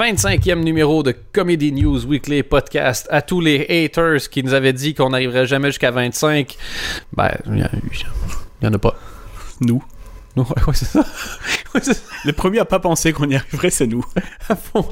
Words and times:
25e 0.00 0.64
numéro 0.64 1.02
de 1.02 1.14
Comedy 1.34 1.72
News 1.72 2.06
Weekly 2.06 2.42
Podcast. 2.42 3.06
À 3.10 3.20
tous 3.20 3.42
les 3.42 3.66
haters 3.68 4.30
qui 4.30 4.42
nous 4.42 4.54
avaient 4.54 4.72
dit 4.72 4.94
qu'on 4.94 5.10
n'arriverait 5.10 5.46
jamais 5.46 5.68
jusqu'à 5.68 5.90
25, 5.90 6.56
ben, 7.12 7.30
il 7.44 7.52
n'y 7.52 8.68
en 8.68 8.72
a 8.72 8.78
pas. 8.78 8.96
Nous. 9.60 9.84
Non, 10.36 10.44
ouais, 10.44 10.72
c'est 10.72 10.86
ça. 10.86 11.04
Ouais, 11.74 11.80
c'est 11.84 11.94
ça. 11.94 12.02
Les 12.24 12.32
premiers 12.32 12.58
à 12.58 12.64
pas 12.64 12.80
penser 12.80 13.12
qu'on 13.12 13.28
y 13.28 13.36
arriverait, 13.36 13.70
c'est 13.70 13.86
nous. 13.86 14.04
À 14.48 14.56
fond. 14.56 14.88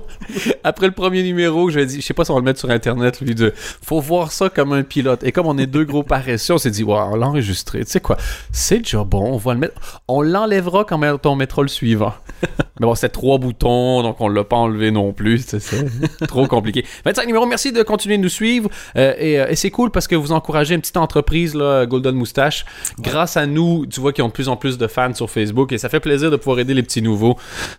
Après 0.62 0.86
le 0.86 0.92
premier 0.92 1.22
numéro, 1.22 1.70
je 1.70 1.80
dit, 1.80 2.00
je 2.00 2.06
sais 2.06 2.14
pas 2.14 2.24
si 2.24 2.30
on 2.30 2.34
va 2.34 2.40
le 2.40 2.44
mettre 2.44 2.60
sur 2.60 2.70
internet, 2.70 3.20
lui, 3.20 3.34
de 3.34 3.52
faut 3.56 4.00
voir 4.00 4.30
ça 4.30 4.48
comme 4.48 4.72
un 4.74 4.82
pilote. 4.82 5.24
Et 5.24 5.32
comme 5.32 5.46
on 5.46 5.56
est 5.56 5.66
deux 5.66 5.84
gros 5.84 6.04
paresseux, 6.04 6.54
on 6.54 6.58
s'est 6.58 6.70
dit, 6.70 6.84
l'a 6.84 6.92
enregistré. 6.92 7.84
Tu 7.84 7.90
sais 7.90 8.00
quoi, 8.00 8.18
c'est 8.52 8.78
déjà 8.78 9.02
bon, 9.04 9.32
on 9.32 9.38
va 9.38 9.54
le 9.54 9.60
mettre. 9.60 10.02
On 10.06 10.20
l'enlèvera 10.20 10.84
quand 10.84 10.98
même, 10.98 11.16
on 11.24 11.34
mettra 11.34 11.62
le 11.62 11.68
suivant. 11.68 12.12
Mais 12.80 12.86
bon, 12.86 12.94
c'était 12.94 13.08
trois 13.08 13.38
boutons, 13.38 14.02
donc 14.02 14.20
on 14.20 14.28
l'a 14.28 14.44
pas 14.44 14.56
enlevé 14.56 14.90
non 14.90 15.12
plus. 15.12 15.44
C'est. 15.46 15.86
Trop 16.28 16.46
compliqué. 16.46 16.84
25 17.04 17.26
numéros, 17.26 17.46
merci 17.46 17.72
de 17.72 17.82
continuer 17.82 18.16
de 18.18 18.22
nous 18.22 18.28
suivre. 18.28 18.70
Euh, 18.96 19.14
et 19.18 19.40
euh, 19.40 19.48
et 19.48 19.56
c'est 19.56 19.70
cool 19.70 19.90
parce 19.90 20.06
que 20.06 20.14
vous 20.14 20.32
encouragez 20.32 20.74
une 20.74 20.80
petite 20.80 20.96
entreprise, 20.96 21.54
là, 21.54 21.86
Golden 21.86 22.14
Moustache. 22.14 22.64
Grâce 23.00 23.36
à 23.36 23.46
nous, 23.46 23.86
tu 23.86 24.00
vois 24.00 24.12
qu'ils 24.12 24.24
ont 24.24 24.28
de 24.28 24.32
plus 24.32 24.48
en 24.48 24.56
plus 24.56 24.78
de 24.78 24.86
fans 24.86 25.14
sur 25.14 25.30
Facebook 25.30 25.72
et 25.72 25.78
ça 25.78 25.88
fait 25.88 26.00
plaisir 26.00 26.30
de 26.30 26.36
pouvoir 26.36 26.60
aider 26.60 26.74
les 26.74 26.82
petits 26.82 27.02
nouveaux. 27.02 27.36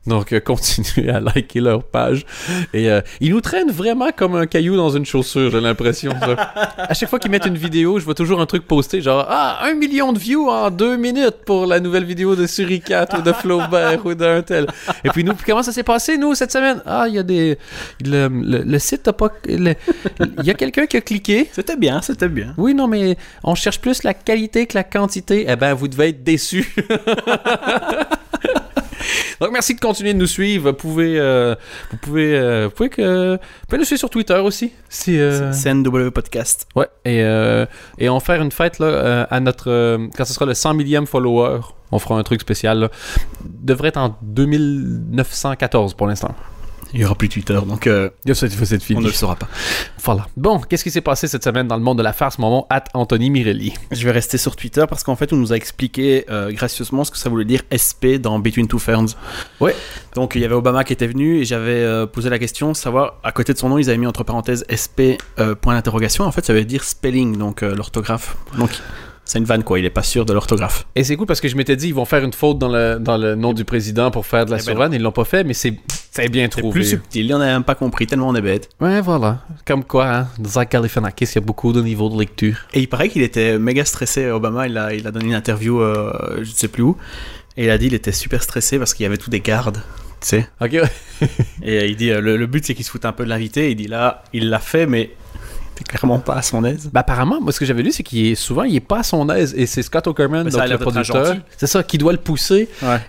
Donc, 0.07 0.33
euh, 0.33 0.39
continuez 0.45 1.09
à 1.09 1.19
liker 1.19 1.59
leur 1.59 1.83
page. 1.83 2.25
Et 2.73 2.89
euh, 2.89 3.01
ils 3.19 3.31
nous 3.31 3.41
traînent 3.41 3.71
vraiment 3.71 4.09
comme 4.15 4.35
un 4.35 4.47
caillou 4.47 4.75
dans 4.75 4.89
une 4.89 5.05
chaussure, 5.05 5.51
j'ai 5.51 5.61
l'impression. 5.61 6.11
à 6.77 6.93
chaque 6.93 7.09
fois 7.09 7.19
qu'ils 7.19 7.31
mettent 7.31 7.45
une 7.45 7.57
vidéo, 7.57 7.99
je 7.99 8.05
vois 8.05 8.15
toujours 8.15 8.41
un 8.41 8.45
truc 8.45 8.67
posté 8.67 9.01
genre 9.01 9.25
Ah, 9.29 9.59
un 9.63 9.73
million 9.75 10.13
de 10.13 10.19
views 10.19 10.49
en 10.49 10.71
deux 10.71 10.97
minutes 10.97 11.37
pour 11.45 11.65
la 11.65 11.79
nouvelle 11.79 12.05
vidéo 12.05 12.35
de 12.35 12.47
Suricat 12.47 13.07
ou 13.17 13.21
de 13.21 13.31
Flaubert 13.31 14.05
ou 14.05 14.13
d'un 14.13 14.41
tel. 14.41 14.67
Et 15.03 15.09
puis 15.09 15.23
nous, 15.23 15.33
puis 15.33 15.45
comment 15.47 15.63
ça 15.63 15.71
s'est 15.71 15.83
passé, 15.83 16.17
nous, 16.17 16.35
cette 16.35 16.51
semaine? 16.51 16.81
Ah, 16.85 17.05
il 17.07 17.15
y 17.15 17.19
a 17.19 17.23
des. 17.23 17.57
Le, 18.05 18.27
le- 18.27 18.63
le 18.63 18.79
site 18.79 19.05
n'a 19.05 19.13
pas. 19.13 19.29
Il 19.47 19.75
y 20.43 20.49
a 20.49 20.53
quelqu'un 20.53 20.85
qui 20.85 20.97
a 20.97 21.01
cliqué. 21.01 21.49
C'était 21.51 21.77
bien, 21.77 22.01
c'était 22.01 22.29
bien. 22.29 22.53
Oui, 22.57 22.73
non, 22.73 22.87
mais 22.87 23.17
on 23.43 23.55
cherche 23.55 23.79
plus 23.79 24.03
la 24.03 24.13
qualité 24.13 24.65
que 24.67 24.77
la 24.77 24.83
quantité. 24.83 25.45
Eh 25.47 25.55
ben, 25.55 25.73
vous 25.73 25.87
devez 25.87 26.09
être 26.09 26.23
déçus. 26.23 26.75
Donc, 29.41 29.51
merci 29.51 29.75
de 29.75 29.79
continuer 29.79 30.13
de 30.13 30.17
nous 30.19 30.27
suivre. 30.27 30.71
Vous 30.71 30.75
pouvez, 30.77 31.19
euh, 31.19 31.55
vous 31.91 31.97
pouvez, 31.97 32.37
euh, 32.37 32.65
vous 32.65 32.71
pouvez, 32.71 32.89
que, 32.89 33.33
vous 33.35 33.39
pouvez 33.67 33.77
nous 33.79 33.85
suivre 33.85 33.99
sur 33.99 34.09
Twitter 34.09 34.35
aussi. 34.37 34.71
Si, 34.89 35.19
euh, 35.19 35.51
C'est 35.51 35.71
CNW 35.73 36.09
Podcast. 36.11 36.67
Ouais, 36.75 36.87
et, 37.05 37.23
euh, 37.23 37.65
et 37.97 38.09
on 38.09 38.15
va 38.15 38.19
faire 38.19 38.41
une 38.41 38.51
fête 38.51 38.79
là, 38.79 38.85
euh, 38.87 39.25
à 39.29 39.39
notre. 39.39 39.69
euh, 39.69 40.07
quand 40.17 40.25
ce 40.25 40.33
sera 40.33 40.45
le 40.45 40.53
100 40.53 40.73
millième 40.73 41.05
follower, 41.07 41.59
on 41.91 41.99
fera 41.99 42.15
un 42.19 42.23
truc 42.23 42.41
spécial. 42.41 42.79
Là. 42.79 42.89
Devrait 43.43 43.89
être 43.89 43.97
en 43.97 44.17
2914 44.21 45.93
pour 45.93 46.07
l'instant. 46.07 46.35
Il 46.93 47.01
y 47.01 47.05
aura 47.05 47.15
plus 47.15 47.29
Twitter, 47.29 47.59
donc 47.67 47.87
euh, 47.87 48.09
Il 48.25 48.29
y 48.29 48.31
a 48.31 48.35
cette, 48.35 48.51
cette 48.51 48.83
on 48.95 49.01
ne 49.01 49.07
le 49.07 49.13
saura 49.13 49.35
pas. 49.35 49.47
Voilà. 50.03 50.27
Bon, 50.37 50.59
qu'est-ce 50.59 50.83
qui 50.83 50.91
s'est 50.91 51.01
passé 51.01 51.27
cette 51.27 51.43
semaine 51.43 51.67
dans 51.67 51.77
le 51.77 51.83
monde 51.83 51.97
de 51.97 52.03
la 52.03 52.13
farce, 52.13 52.39
nom, 52.39 52.65
at 52.69 52.85
Anthony 52.93 53.29
Mirelli. 53.29 53.73
Je 53.91 54.03
vais 54.05 54.11
rester 54.11 54.37
sur 54.37 54.55
Twitter 54.55 54.85
parce 54.89 55.03
qu'en 55.03 55.15
fait, 55.15 55.31
on 55.33 55.35
nous 55.35 55.53
a 55.53 55.55
expliqué 55.55 56.25
euh, 56.29 56.51
gracieusement 56.51 57.03
ce 57.03 57.11
que 57.11 57.17
ça 57.17 57.29
voulait 57.29 57.45
dire 57.45 57.61
SP 57.69 58.17
dans 58.19 58.39
Between 58.39 58.67
Two 58.67 58.79
Ferns. 58.79 59.15
Ouais. 59.59 59.75
Donc, 60.15 60.33
il 60.35 60.41
y 60.41 60.45
avait 60.45 60.55
Obama 60.55 60.83
qui 60.83 60.93
était 60.93 61.07
venu 61.07 61.39
et 61.39 61.45
j'avais 61.45 61.83
euh, 61.83 62.05
posé 62.05 62.29
la 62.29 62.39
question, 62.39 62.73
savoir, 62.73 63.15
à 63.23 63.31
côté 63.31 63.53
de 63.53 63.57
son 63.57 63.69
nom, 63.69 63.77
ils 63.77 63.89
avaient 63.89 63.97
mis 63.97 64.07
entre 64.07 64.23
parenthèses 64.23 64.65
SP, 64.67 65.21
euh, 65.39 65.55
point 65.55 65.75
d'interrogation. 65.75 66.23
En 66.23 66.31
fait, 66.31 66.45
ça 66.45 66.53
veut 66.53 66.65
dire 66.65 66.83
spelling, 66.83 67.37
donc 67.37 67.63
euh, 67.63 67.75
l'orthographe. 67.75 68.35
Donc, 68.57 68.71
c'est 69.29 69.37
une 69.37 69.45
vanne, 69.45 69.63
quoi. 69.63 69.77
Il 69.77 69.85
est 69.85 69.91
pas 69.91 70.01
sûr 70.01 70.25
de 70.25 70.33
l'orthographe. 70.33 70.87
Et 70.95 71.03
c'est 71.03 71.15
cool 71.15 71.27
parce 71.27 71.39
que 71.39 71.47
je 71.47 71.55
m'étais 71.55 71.75
dit, 71.75 71.89
ils 71.89 71.93
vont 71.93 72.05
faire 72.05 72.23
une 72.23 72.33
faute 72.33 72.57
dans 72.57 72.67
le, 72.67 72.97
dans 72.99 73.15
le 73.15 73.35
nom 73.35 73.53
du 73.53 73.63
président 73.63 74.09
pour 74.09 74.25
faire 74.25 74.45
de 74.47 74.49
la 74.49 74.57
Eh 74.57 74.59
ben 74.59 74.63
survanne. 74.65 74.91
Ils 74.93 75.01
l'ont 75.03 75.11
pas 75.11 75.23
fait, 75.23 75.43
mais 75.43 75.53
c'est 75.53 75.75
c'est 76.11 76.29
bien 76.29 76.45
C'est 76.51 76.61
trouvé. 76.61 76.73
plus 76.79 76.85
subtil, 76.89 77.27
il 77.27 77.33
en 77.35 77.39
a 77.39 77.45
même 77.45 77.63
pas 77.63 77.75
compris, 77.75 78.07
tellement 78.07 78.29
on 78.29 78.35
est 78.35 78.41
bête. 78.41 78.69
Ouais, 78.81 79.01
voilà. 79.01 79.41
Comme 79.67 79.83
quoi, 79.83 80.07
hein, 80.11 80.27
dans 80.39 80.49
Zach 80.49 80.71
Galifianakis, 80.71 81.25
il 81.25 81.35
y 81.35 81.37
a 81.37 81.41
beaucoup 81.41 81.71
de 81.73 81.81
niveaux 81.83 82.09
de 82.09 82.17
lecture. 82.17 82.55
Et 82.73 82.79
il 82.79 82.87
paraît 82.87 83.09
qu'il 83.09 83.21
était 83.21 83.59
méga 83.59 83.85
stressé, 83.85 84.31
Obama. 84.31 84.67
Il 84.67 84.75
a, 84.79 84.93
il 84.95 85.05
a 85.05 85.11
donné 85.11 85.25
une 85.27 85.35
interview, 85.35 85.79
euh, 85.79 86.11
je 86.37 86.49
ne 86.49 86.55
sais 86.55 86.67
plus 86.67 86.81
où. 86.81 86.97
Et 87.55 87.65
il 87.65 87.69
a 87.69 87.77
dit 87.77 87.85
qu'il 87.85 87.93
était 87.93 88.11
super 88.11 88.41
stressé 88.41 88.79
parce 88.79 88.95
qu'il 88.95 89.03
y 89.03 89.05
avait 89.05 89.17
tous 89.17 89.29
des 89.29 89.41
gardes, 89.41 89.83
tu 90.21 90.27
sais. 90.29 90.49
Ok, 90.59 90.73
Et 91.61 91.77
euh, 91.79 91.85
il 91.85 91.95
dit 91.95 92.09
euh, 92.09 92.19
le, 92.21 92.35
le 92.37 92.47
but 92.47 92.65
c'est 92.65 92.73
qu'il 92.73 92.85
se 92.85 92.89
foute 92.89 93.05
un 93.05 93.11
peu 93.11 93.23
de 93.23 93.29
l'invité. 93.29 93.69
Il 93.69 93.75
dit 93.75 93.87
là, 93.87 94.23
il 94.33 94.49
l'a 94.49 94.59
fait, 94.59 94.87
mais 94.87 95.11
clairement 95.83 96.19
pas 96.19 96.35
à 96.35 96.41
son 96.41 96.63
aise. 96.63 96.89
Ben, 96.91 97.01
apparemment, 97.01 97.39
moi, 97.41 97.51
ce 97.51 97.59
que 97.59 97.65
j'avais 97.65 97.83
lu, 97.83 97.91
c'est 97.91 98.03
qu'il 98.03 98.27
est 98.27 98.35
souvent, 98.35 98.63
il 98.63 98.75
est 98.75 98.79
pas 98.79 98.99
à 98.99 99.03
son 99.03 99.29
aise. 99.29 99.53
Et 99.57 99.65
c'est 99.65 99.81
Scott 99.81 100.07
Okerman, 100.07 100.47
donc 100.47 100.69
le 100.69 100.77
producteur. 100.77 101.35
C'est 101.57 101.67
ça, 101.67 101.83
qui 101.83 101.97
doit 101.97 102.11
le 102.11 102.17
pousser. 102.17 102.69
Ouais. 102.81 102.99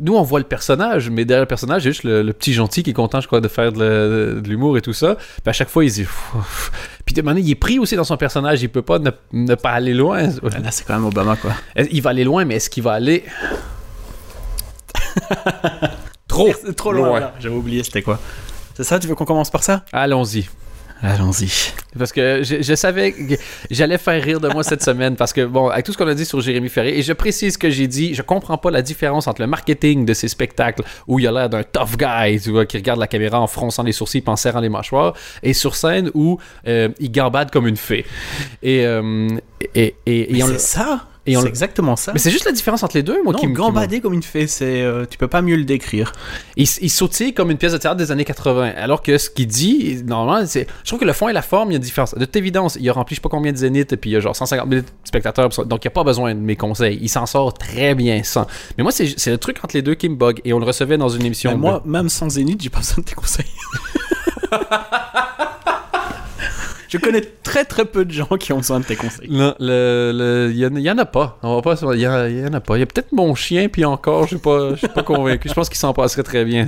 Nous, 0.00 0.14
on 0.14 0.22
voit 0.22 0.38
le 0.38 0.44
personnage, 0.44 1.10
mais 1.10 1.24
derrière 1.24 1.42
le 1.42 1.48
personnage, 1.48 1.84
il 1.84 1.86
y 1.86 1.88
a 1.88 1.92
juste 1.92 2.04
le, 2.04 2.22
le 2.22 2.32
petit 2.32 2.52
gentil 2.52 2.82
qui 2.82 2.90
est 2.90 2.94
content, 2.94 3.20
je 3.20 3.26
crois, 3.26 3.40
de 3.40 3.48
faire 3.48 3.72
de, 3.72 4.42
l'humour 4.46 4.76
et 4.76 4.82
tout 4.82 4.92
ça. 4.92 5.16
Puis 5.16 5.50
à 5.50 5.52
chaque 5.52 5.68
fois, 5.68 5.84
il 5.84 5.90
se 5.90 5.96
dit. 5.96 6.02
Pff. 6.04 6.72
Puis 7.04 7.14
de 7.14 7.22
manière, 7.22 7.44
il 7.44 7.50
est 7.50 7.54
pris 7.54 7.78
aussi 7.78 7.96
dans 7.96 8.04
son 8.04 8.16
personnage. 8.16 8.62
Il 8.62 8.68
peut 8.68 8.82
pas 8.82 8.98
ne, 8.98 9.10
ne 9.32 9.54
pas 9.54 9.70
aller 9.70 9.94
loin. 9.94 10.22
Là, 10.22 10.70
c'est 10.70 10.86
quand 10.86 10.94
même 10.94 11.04
Obama, 11.04 11.36
quoi. 11.36 11.52
Il 11.90 12.02
va 12.02 12.10
aller 12.10 12.24
loin, 12.24 12.44
mais 12.44 12.56
est-ce 12.56 12.70
qu'il 12.70 12.82
va 12.82 12.92
aller. 12.92 13.24
trop, 16.28 16.50
trop 16.76 16.92
loin. 16.92 17.32
J'avais 17.40 17.54
oublié, 17.54 17.82
c'était 17.82 18.02
quoi 18.02 18.18
C'est 18.74 18.84
ça, 18.84 18.98
tu 18.98 19.06
veux 19.06 19.14
qu'on 19.14 19.24
commence 19.24 19.50
par 19.50 19.62
ça? 19.62 19.84
Allons-y. 19.92 20.48
Allons-y. 21.04 21.72
Parce 21.98 22.12
que 22.12 22.42
je, 22.42 22.62
je 22.62 22.74
savais 22.74 23.12
que 23.12 23.34
j'allais 23.70 23.98
faire 23.98 24.22
rire 24.22 24.40
de 24.40 24.48
moi 24.48 24.64
cette 24.64 24.82
semaine 24.90 25.16
parce 25.16 25.34
que, 25.34 25.44
bon, 25.44 25.68
avec 25.68 25.84
tout 25.84 25.92
ce 25.92 25.98
qu'on 25.98 26.08
a 26.08 26.14
dit 26.14 26.24
sur 26.24 26.40
Jérémy 26.40 26.70
Ferré, 26.70 26.98
et 26.98 27.02
je 27.02 27.12
précise 27.12 27.54
ce 27.54 27.58
que 27.58 27.68
j'ai 27.68 27.86
dit, 27.86 28.14
je 28.14 28.22
comprends 28.22 28.56
pas 28.56 28.70
la 28.70 28.80
différence 28.80 29.26
entre 29.26 29.42
le 29.42 29.46
marketing 29.46 30.06
de 30.06 30.14
ces 30.14 30.28
spectacles 30.28 30.82
où 31.06 31.18
il 31.18 31.26
a 31.26 31.32
l'air 31.32 31.50
d'un 31.50 31.62
tough 31.62 31.98
guy, 31.98 32.40
tu 32.40 32.52
vois, 32.52 32.64
qui 32.64 32.78
regarde 32.78 32.98
la 32.98 33.06
caméra 33.06 33.38
en 33.38 33.46
fronçant 33.46 33.82
les 33.82 33.92
sourcils 33.92 34.24
et 34.26 34.30
en 34.30 34.36
serrant 34.36 34.60
les 34.60 34.70
mâchoires, 34.70 35.12
et 35.42 35.52
sur 35.52 35.76
scène 35.76 36.10
où 36.14 36.38
euh, 36.66 36.88
il 36.98 37.12
gambade 37.12 37.50
comme 37.50 37.66
une 37.66 37.76
fée. 37.76 38.06
Et, 38.62 38.86
euh, 38.86 39.28
et, 39.74 39.96
et, 40.06 40.38
et 40.38 40.42
on 40.42 40.46
c'est 40.46 40.58
ça? 40.58 41.06
Et 41.26 41.34
C'est 41.36 41.48
exactement 41.48 41.96
ça. 41.96 42.12
Mais 42.12 42.18
c'est 42.18 42.30
juste 42.30 42.44
la 42.44 42.52
différence 42.52 42.82
entre 42.82 42.96
les 42.96 43.02
deux, 43.02 43.22
moi, 43.22 43.32
non, 43.32 43.38
qui 43.38 43.46
me. 43.46 43.54
gambader 43.54 44.00
comme 44.00 44.12
une 44.12 44.22
fée, 44.22 44.46
c'est 44.46 44.82
euh, 44.82 45.06
tu 45.08 45.16
peux 45.16 45.26
pas 45.28 45.40
mieux 45.42 45.56
le 45.56 45.64
décrire. 45.64 46.12
Il, 46.56 46.66
il 46.82 46.90
sautille 46.90 47.32
comme 47.32 47.50
une 47.50 47.56
pièce 47.56 47.72
de 47.72 47.78
théâtre 47.78 47.96
des 47.96 48.12
années 48.12 48.24
80. 48.26 48.72
Alors 48.76 49.02
que 49.02 49.16
ce 49.16 49.30
qu'il 49.30 49.46
dit, 49.46 50.02
normalement, 50.04 50.46
c'est. 50.46 50.66
Je 50.82 50.88
trouve 50.90 51.00
que 51.00 51.04
le 51.06 51.12
fond 51.14 51.28
et 51.28 51.32
la 51.32 51.40
forme, 51.42 51.70
il 51.70 51.72
y 51.72 51.76
a 51.76 51.78
une 51.78 51.82
différence. 51.82 52.14
De 52.14 52.24
toute 52.24 52.36
évidence, 52.36 52.76
il 52.80 52.88
a 52.88 52.92
rempli 52.92 53.14
je 53.14 53.20
sais 53.20 53.22
pas 53.22 53.28
combien 53.30 53.52
de 53.52 53.56
zéniths 53.56 53.92
et 53.92 53.96
puis 53.96 54.10
il 54.10 54.12
y 54.12 54.16
a 54.16 54.20
genre 54.20 54.36
150 54.36 54.68
000 54.70 54.82
spectateurs. 55.04 55.48
Donc 55.48 55.84
il 55.84 55.86
n'y 55.86 55.92
a 55.92 55.92
pas 55.92 56.04
besoin 56.04 56.34
de 56.34 56.40
mes 56.40 56.56
conseils. 56.56 56.98
Il 57.00 57.08
s'en 57.08 57.26
sort 57.26 57.54
très 57.54 57.94
bien 57.94 58.22
sans. 58.22 58.46
Mais 58.76 58.82
moi, 58.82 58.92
c'est 58.92 59.14
c'est 59.16 59.30
le 59.30 59.38
truc 59.38 59.58
entre 59.64 59.74
les 59.76 59.82
deux 59.82 59.94
qui 59.94 60.08
me 60.08 60.16
bug. 60.16 60.40
Et 60.44 60.52
on 60.52 60.58
le 60.58 60.66
recevait 60.66 60.98
dans 60.98 61.08
une 61.08 61.24
émission. 61.24 61.50
Mais 61.50 61.56
de- 61.56 61.60
moi, 61.60 61.82
même 61.86 62.08
sans 62.08 62.28
Zénith, 62.28 62.60
j'ai 62.62 62.70
pas 62.70 62.78
besoin 62.80 62.96
de 62.98 63.04
tes 63.04 63.14
conseils. 63.14 63.46
Je 66.94 66.98
connais 67.00 67.22
très 67.42 67.64
très 67.64 67.84
peu 67.84 68.04
de 68.04 68.12
gens 68.12 68.36
qui 68.38 68.52
ont 68.52 68.58
besoin 68.58 68.78
de 68.78 68.84
tes 68.84 68.94
conseils. 68.94 69.28
Non, 69.28 69.52
il 69.58 70.54
y, 70.56 70.90
en- 70.90 70.98
a 70.98 71.04
pas. 71.04 71.38
On 71.42 71.56
va 71.56 71.62
pas. 71.62 71.74
Il 71.94 72.00
y, 72.00 72.06
en- 72.06 72.54
a 72.54 72.60
pas. 72.60 72.76
Il 72.76 72.80
y 72.80 72.82
a 72.84 72.86
peut-être 72.86 73.10
mon 73.10 73.34
chien, 73.34 73.68
puis 73.68 73.84
encore, 73.84 74.22
je 74.22 74.28
suis 74.28 74.38
pas, 74.38 74.76
je 74.76 74.86
pas 74.86 75.02
convaincu. 75.02 75.48
Je 75.48 75.54
pense 75.54 75.68
qu'il 75.68 75.76
s'en 75.78 75.92
passerait 75.92 76.22
très 76.22 76.44
bien. 76.44 76.66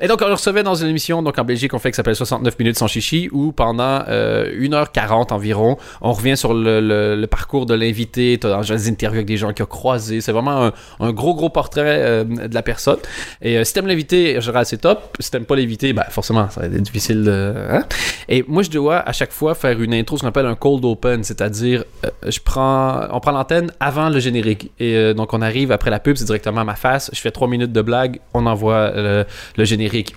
Et 0.00 0.08
donc, 0.08 0.20
on 0.22 0.26
le 0.26 0.32
recevait 0.32 0.62
dans 0.62 0.74
une 0.74 0.88
émission, 0.88 1.22
donc 1.22 1.38
en 1.38 1.44
Belgique, 1.44 1.74
on 1.74 1.78
fait 1.78 1.90
qui 1.90 1.96
s'appelle 1.96 2.16
69 2.16 2.58
minutes 2.58 2.78
sans 2.78 2.86
chichi, 2.86 3.28
où 3.30 3.52
pendant 3.52 4.04
euh, 4.08 4.50
1h40 4.58 5.34
environ, 5.34 5.76
on 6.00 6.12
revient 6.12 6.38
sur 6.38 6.54
le, 6.54 7.26
parcours 7.26 7.66
de 7.66 7.74
l'invité. 7.74 8.38
Des 8.38 8.88
interviews 8.88 9.18
avec 9.18 9.26
des 9.26 9.36
gens 9.36 9.52
qu'il 9.52 9.64
a 9.64 9.66
croisés. 9.66 10.22
C'est 10.22 10.32
vraiment 10.32 10.70
un, 10.98 11.12
gros, 11.12 11.34
gros 11.34 11.50
portrait 11.50 11.82
euh, 11.84 12.24
de 12.24 12.54
la 12.54 12.62
personne. 12.62 12.98
Et 13.42 13.58
euh, 13.58 13.64
si 13.64 13.74
t'aimes 13.74 13.86
l'invité, 13.86 14.40
général, 14.40 14.64
c'est 14.64 14.78
top. 14.78 15.14
Si 15.20 15.30
t'aimes 15.30 15.44
pas 15.44 15.56
l'invité, 15.56 15.92
ben 15.92 16.04
forcément, 16.08 16.48
ça 16.48 16.62
va 16.62 16.66
être 16.68 16.80
difficile 16.80 17.28
hein. 17.70 17.84
Et 18.30 18.44
moi, 18.48 18.62
je 18.62 18.70
dois 18.70 18.96
à 18.96 19.12
chaque 19.12 19.32
fois 19.32 19.41
faire 19.54 19.80
une 19.80 19.94
intro, 19.94 20.16
ce 20.16 20.22
qu'on 20.22 20.28
appelle 20.28 20.46
un 20.46 20.54
cold 20.54 20.84
open, 20.84 21.24
c'est-à-dire, 21.24 21.84
euh, 22.04 22.10
je 22.28 22.38
prends, 22.42 23.06
on 23.10 23.20
prend 23.20 23.32
l'antenne 23.32 23.72
avant 23.80 24.08
le 24.08 24.20
générique. 24.20 24.70
Et 24.78 24.96
euh, 24.96 25.14
donc, 25.14 25.34
on 25.34 25.42
arrive 25.42 25.72
après 25.72 25.90
la 25.90 26.00
pub, 26.00 26.16
c'est 26.16 26.24
directement 26.24 26.60
à 26.60 26.64
ma 26.64 26.76
face. 26.76 27.10
Je 27.12 27.20
fais 27.20 27.30
trois 27.30 27.48
minutes 27.48 27.72
de 27.72 27.82
blague, 27.82 28.20
on 28.34 28.46
envoie 28.46 28.92
le 28.92 29.64
générique. 29.64 30.14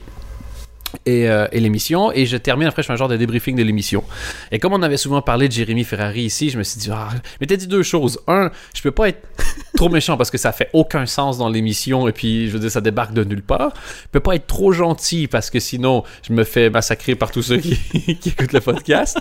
Et, 1.06 1.29
euh, 1.29 1.47
et 1.51 1.59
l'émission, 1.59 2.12
et 2.12 2.25
je 2.25 2.38
termine 2.38 2.68
après, 2.68 2.81
je 2.81 2.88
fais 2.88 2.94
un 2.94 2.98
genre 2.98 3.09
de 3.09 3.18
débriefing 3.18 3.56
de 3.56 3.63
l'émission. 3.63 4.04
Et 4.51 4.59
comme 4.59 4.74
on 4.74 4.81
avait 4.81 4.98
souvent 4.98 5.21
parlé 5.21 5.48
de 5.48 5.54
Jérémy 5.54 5.83
Ferrari 5.83 6.21
ici, 6.21 6.50
je 6.50 6.57
me 6.57 6.63
suis 6.63 6.80
dit, 6.80 6.89
ah, 6.92 7.09
mais 7.39 7.48
t'as 7.48 7.57
dit 7.57 7.68
deux 7.68 7.83
choses. 7.83 8.19
Un, 8.27 8.50
je 8.74 8.81
peux 8.81 8.92
pas 8.92 9.09
être 9.09 9.27
trop 9.75 9.89
méchant 9.89 10.18
parce 10.18 10.31
que 10.31 10.38
ça 10.38 10.51
fait 10.51 10.69
aucun 10.74 11.06
sens 11.06 11.38
dans 11.38 11.50
l'émission, 11.50 12.07
et 12.07 12.12
puis, 12.12 12.48
je 12.48 12.54
veux 12.54 12.59
dire, 12.59 12.71
ça 12.71 12.81
débarque 12.81 13.13
de 13.13 13.24
nulle 13.24 13.44
part. 13.44 13.74
Je 14.04 14.07
peux 14.12 14.19
pas 14.19 14.36
être 14.36 14.48
trop 14.48 14.71
gentil 14.71 15.27
parce 15.27 15.50
que 15.50 15.59
sinon, 15.59 16.04
je 16.27 16.33
me 16.33 16.44
fais 16.44 16.69
massacrer 16.69 17.15
par 17.15 17.31
tous 17.31 17.44
ceux 17.44 17.57
qui, 17.57 17.77
qui 18.21 18.30
écoutent 18.30 18.54
le 18.54 18.62
podcast. 18.62 19.18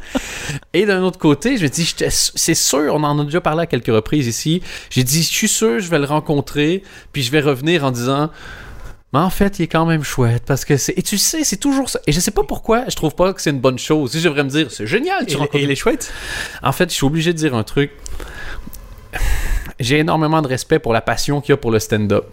Et 0.72 0.86
d'un 0.86 1.02
autre 1.02 1.18
côté, 1.18 1.56
je 1.56 1.64
me 1.64 1.68
dis, 1.68 1.94
c'est 2.08 2.54
sûr, 2.54 2.94
on 2.94 3.02
en 3.02 3.18
a 3.18 3.24
déjà 3.24 3.40
parlé 3.40 3.62
à 3.62 3.66
quelques 3.66 3.86
reprises 3.86 4.26
ici. 4.26 4.62
J'ai 4.90 5.04
dit, 5.04 5.22
je 5.22 5.28
suis 5.28 5.48
sûr, 5.48 5.80
je 5.80 5.88
vais 5.88 5.98
le 5.98 6.06
rencontrer, 6.06 6.82
puis 7.12 7.22
je 7.22 7.30
vais 7.30 7.40
revenir 7.40 7.84
en 7.84 7.90
disant, 7.90 8.30
mais 9.14 9.20
en 9.20 9.30
fait, 9.30 9.60
il 9.60 9.62
est 9.62 9.68
quand 9.68 9.86
même 9.86 10.02
chouette 10.02 10.42
parce 10.44 10.64
que 10.64 10.76
c'est. 10.76 10.92
Et 10.98 11.02
tu 11.02 11.18
sais, 11.18 11.44
c'est 11.44 11.56
toujours 11.56 11.88
ça. 11.88 12.00
Et 12.08 12.10
je 12.10 12.18
sais 12.18 12.32
pas 12.32 12.42
pourquoi, 12.42 12.82
je 12.88 12.96
trouve 12.96 13.14
pas 13.14 13.32
que 13.32 13.40
c'est 13.40 13.50
une 13.50 13.60
bonne 13.60 13.78
chose. 13.78 14.10
Si 14.10 14.18
je 14.18 14.24
devrais 14.28 14.42
me 14.42 14.48
dire, 14.50 14.72
c'est 14.72 14.88
génial, 14.88 15.24
tu 15.24 15.34
Et, 15.34 15.36
rencontres. 15.36 15.54
et 15.54 15.62
il 15.62 15.70
est 15.70 15.76
chouette 15.76 16.12
En 16.64 16.72
fait, 16.72 16.90
je 16.90 16.94
suis 16.96 17.06
obligé 17.06 17.32
de 17.32 17.38
dire 17.38 17.54
un 17.54 17.62
truc. 17.62 17.92
J'ai 19.78 19.98
énormément 20.00 20.42
de 20.42 20.48
respect 20.48 20.80
pour 20.80 20.92
la 20.92 21.00
passion 21.00 21.40
qu'il 21.40 21.50
y 21.50 21.52
a 21.52 21.56
pour 21.56 21.70
le 21.70 21.78
stand-up. 21.78 22.24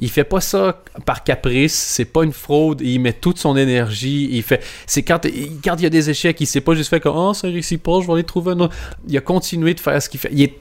Il 0.00 0.10
fait 0.10 0.24
pas 0.24 0.40
ça 0.40 0.82
par 1.04 1.24
caprice, 1.24 1.74
c'est 1.74 2.04
pas 2.04 2.22
une 2.24 2.32
fraude, 2.32 2.80
il 2.80 2.98
met 3.00 3.12
toute 3.12 3.38
son 3.38 3.56
énergie, 3.56 4.28
il 4.32 4.42
fait 4.42 4.62
c'est 4.86 5.02
quand 5.02 5.24
il- 5.24 5.60
quand 5.62 5.80
y 5.80 5.86
a 5.86 5.90
des 5.90 6.10
échecs, 6.10 6.40
il 6.40 6.46
s'est 6.46 6.60
pas 6.60 6.74
juste 6.74 6.90
fait 6.90 7.00
comme 7.00 7.16
oh 7.16 7.34
ça 7.34 7.48
réussit 7.48 7.82
pas, 7.82 8.00
je 8.00 8.06
vais 8.06 8.12
aller 8.14 8.24
trouver 8.24 8.52
un 8.52 8.60
autre. 8.60 8.76
Il 9.08 9.16
a 9.16 9.20
continué 9.20 9.74
de 9.74 9.80
faire 9.80 10.00
ce 10.02 10.08
qu'il 10.08 10.20
fait. 10.20 10.30
Il 10.32 10.42
est 10.42 10.54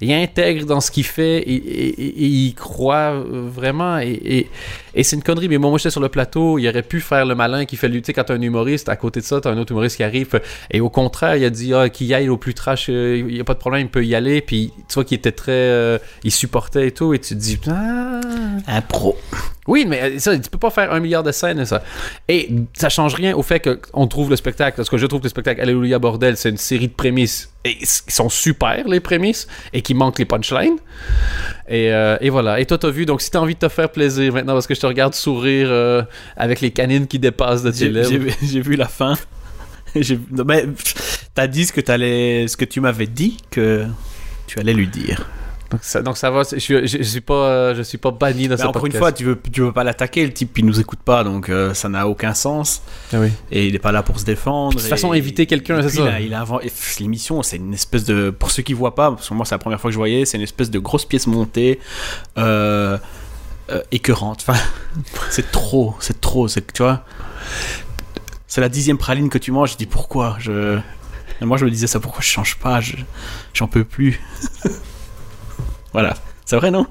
il 0.00 0.12
intègre 0.12 0.64
dans 0.64 0.80
ce 0.80 0.90
qu'il 0.90 1.04
fait 1.04 1.38
et, 1.38 1.54
et- 1.54 2.02
et- 2.02 2.22
et 2.22 2.26
il 2.26 2.54
croit 2.54 3.22
vraiment 3.28 3.98
et, 3.98 4.48
et- 4.94 5.02
c'est 5.02 5.16
une 5.16 5.22
connerie 5.22 5.48
mais 5.48 5.58
moi, 5.58 5.70
moi 5.70 5.78
j'étais 5.78 5.90
sur 5.90 6.00
le 6.00 6.08
plateau 6.08 6.58
il 6.58 6.68
aurait 6.68 6.82
pu 6.82 7.00
faire 7.00 7.24
le 7.26 7.34
malin 7.34 7.64
qui 7.64 7.76
fait 7.76 7.88
lutter 7.88 8.12
quand 8.12 8.24
t'as 8.24 8.34
un 8.34 8.40
humoriste 8.40 8.88
à 8.88 8.96
côté 8.96 9.20
de 9.20 9.24
ça 9.24 9.40
t'as 9.40 9.50
un 9.50 9.58
autre 9.58 9.72
humoriste 9.72 9.96
qui 9.96 10.02
arrive 10.02 10.40
et 10.70 10.80
au 10.80 10.90
contraire 10.90 11.36
il 11.36 11.44
a 11.44 11.50
dit 11.50 11.72
ah, 11.74 11.88
qu'il 11.88 12.06
y 12.06 12.14
aille 12.14 12.28
au 12.28 12.36
plus 12.36 12.54
trash 12.54 12.86
euh, 12.90 13.24
il 13.28 13.36
y 13.36 13.40
a 13.40 13.44
pas 13.44 13.54
de 13.54 13.58
problème 13.58 13.82
il 13.82 13.88
peut 13.90 14.04
y 14.04 14.14
aller 14.14 14.40
puis 14.40 14.72
tu 14.88 14.94
vois 14.94 15.04
qu'il 15.04 15.16
était 15.18 15.32
très 15.32 15.52
euh, 15.52 15.98
il 16.24 16.30
supportait 16.32 16.88
et 16.88 16.92
tout 16.92 17.14
et 17.14 17.18
tu 17.18 17.34
te 17.34 17.40
dis 17.40 17.58
ah. 17.68 18.20
Un 18.66 18.80
pro. 18.82 19.16
oui 19.66 19.84
mais 19.88 20.02
euh, 20.02 20.18
ça 20.18 20.38
tu 20.38 20.50
peux 20.50 20.58
pas 20.58 20.70
faire 20.70 20.92
un 20.92 21.00
milliard 21.00 21.22
de 21.22 21.32
scènes 21.32 21.64
ça 21.64 21.82
et 22.28 22.50
ça 22.74 22.88
change 22.88 23.14
rien 23.14 23.34
au 23.34 23.42
fait 23.42 23.60
qu'on 23.60 24.06
trouve 24.06 24.30
le 24.30 24.36
spectacle 24.36 24.76
parce 24.76 24.88
que 24.90 24.98
je 24.98 25.06
trouve 25.06 25.20
que 25.20 25.24
le 25.24 25.30
spectacle 25.30 25.60
Alléluia 25.60 25.98
bordel 25.98 26.36
c'est 26.36 26.50
une 26.50 26.56
série 26.56 26.88
de 26.88 26.92
prémices 26.92 27.50
et 27.64 27.76
ils 27.80 27.86
sont 27.86 28.28
super 28.28 28.86
les 28.86 29.00
prémices 29.00 29.46
et 29.72 29.82
qui 29.82 29.94
manquent 29.94 30.18
les 30.18 30.24
punchlines 30.24 30.76
et, 31.68 31.92
euh, 31.92 32.16
et 32.20 32.30
voilà. 32.30 32.60
Et 32.60 32.66
toi, 32.66 32.78
t'as 32.78 32.88
vu, 32.90 33.04
donc 33.04 33.20
si 33.20 33.30
t'as 33.30 33.40
envie 33.40 33.54
de 33.54 33.58
te 33.58 33.68
faire 33.68 33.90
plaisir 33.90 34.32
maintenant, 34.32 34.54
parce 34.54 34.66
que 34.66 34.74
je 34.78 34.82
te 34.82 34.86
regarde 34.86 35.14
sourire 35.14 35.68
euh, 35.70 36.02
avec 36.36 36.60
les 36.60 36.70
canines 36.70 37.06
qui 37.06 37.18
dépassent 37.18 37.62
de 37.62 37.70
tes 37.70 37.78
J'ai 37.78 37.88
lèvres. 37.90 38.30
j'ai- 38.42 38.60
vu 38.60 38.76
la 38.76 38.88
fin. 38.88 39.14
Non, 40.30 40.44
mais 40.46 40.66
t'as 41.34 41.46
dit 41.46 41.64
ce 41.66 41.72
que 41.72 41.80
t'allais, 41.80 42.46
ce 42.46 42.56
que 42.56 42.64
tu 42.66 42.80
m'avais 42.80 43.06
dit 43.06 43.38
que 43.50 43.86
tu 44.46 44.58
allais 44.60 44.74
lui 44.74 44.86
dire. 44.86 45.26
Donc 45.70 45.80
ça, 45.82 46.00
donc 46.02 46.16
ça 46.16 46.30
va, 46.30 46.42
je, 46.50 46.58
je, 46.58 46.86
je 46.86 47.02
suis 47.02 47.20
pas, 47.20 47.34
euh, 47.48 47.74
je 47.74 47.82
suis 47.82 47.98
pas 47.98 48.10
banni 48.10 48.48
dans 48.48 48.56
Mais 48.56 48.62
ce 48.62 48.66
encore 48.66 48.86
une 48.86 48.92
fois, 48.92 49.12
tu 49.12 49.24
veux, 49.24 49.38
tu 49.52 49.60
veux 49.62 49.72
pas 49.72 49.84
l'attaquer, 49.84 50.24
le 50.24 50.32
type 50.32 50.56
il 50.58 50.64
nous 50.64 50.80
écoute 50.80 51.00
pas, 51.04 51.24
donc 51.24 51.48
euh, 51.50 51.74
ça 51.74 51.88
n'a 51.90 52.06
aucun 52.08 52.32
sens. 52.32 52.80
Ah 53.12 53.16
oui. 53.20 53.28
Et 53.50 53.66
il 53.66 53.74
est 53.74 53.78
pas 53.78 53.92
là 53.92 54.02
pour 54.02 54.18
se 54.20 54.24
défendre. 54.24 54.76
De 54.76 54.80
toute 54.80 54.88
façon, 54.88 55.12
et- 55.12 55.18
éviter 55.18 55.44
quelqu'un, 55.46 55.82
c'est 55.82 55.96
ça. 55.96 56.20
Il 56.20 56.32
a, 56.32 56.40
a 56.42 56.46
L'émission, 57.00 57.42
c'est 57.42 57.56
une 57.56 57.74
espèce 57.74 58.04
de. 58.04 58.30
Pour 58.30 58.50
ceux 58.50 58.62
qui 58.62 58.72
voient 58.74 58.94
pas, 58.94 59.10
parce 59.12 59.28
que 59.28 59.34
moi 59.34 59.44
c'est 59.44 59.54
la 59.54 59.58
première 59.58 59.80
fois 59.80 59.88
que 59.90 59.92
je 59.94 59.98
voyais, 59.98 60.24
c'est 60.24 60.36
une 60.38 60.42
espèce 60.44 60.70
de 60.70 60.78
grosse 60.78 61.04
pièce 61.06 61.26
montée. 61.26 61.80
Euh, 62.38 62.96
euh, 63.70 63.82
écœurante. 63.92 64.46
C'est 65.30 65.50
trop, 65.50 65.96
c'est 66.00 66.20
trop. 66.20 66.48
C'est 66.48 66.72
tu 66.72 66.82
vois. 66.82 67.04
C'est 68.46 68.60
la 68.60 68.68
dixième 68.68 68.98
praline 68.98 69.28
que 69.28 69.38
tu 69.38 69.52
manges. 69.52 69.72
Je 69.72 69.76
dis 69.76 69.86
pourquoi 69.86 70.36
je. 70.40 70.78
Moi 71.40 71.56
je 71.56 71.64
me 71.64 71.70
disais 71.70 71.86
ça 71.86 72.00
pourquoi 72.00 72.20
je 72.22 72.28
change 72.28 72.56
pas. 72.56 72.80
je- 72.80 72.96
J'en 73.54 73.68
peux 73.68 73.84
plus. 73.84 74.20
voilà. 75.92 76.14
C'est 76.44 76.56
vrai 76.56 76.70
non? 76.70 76.86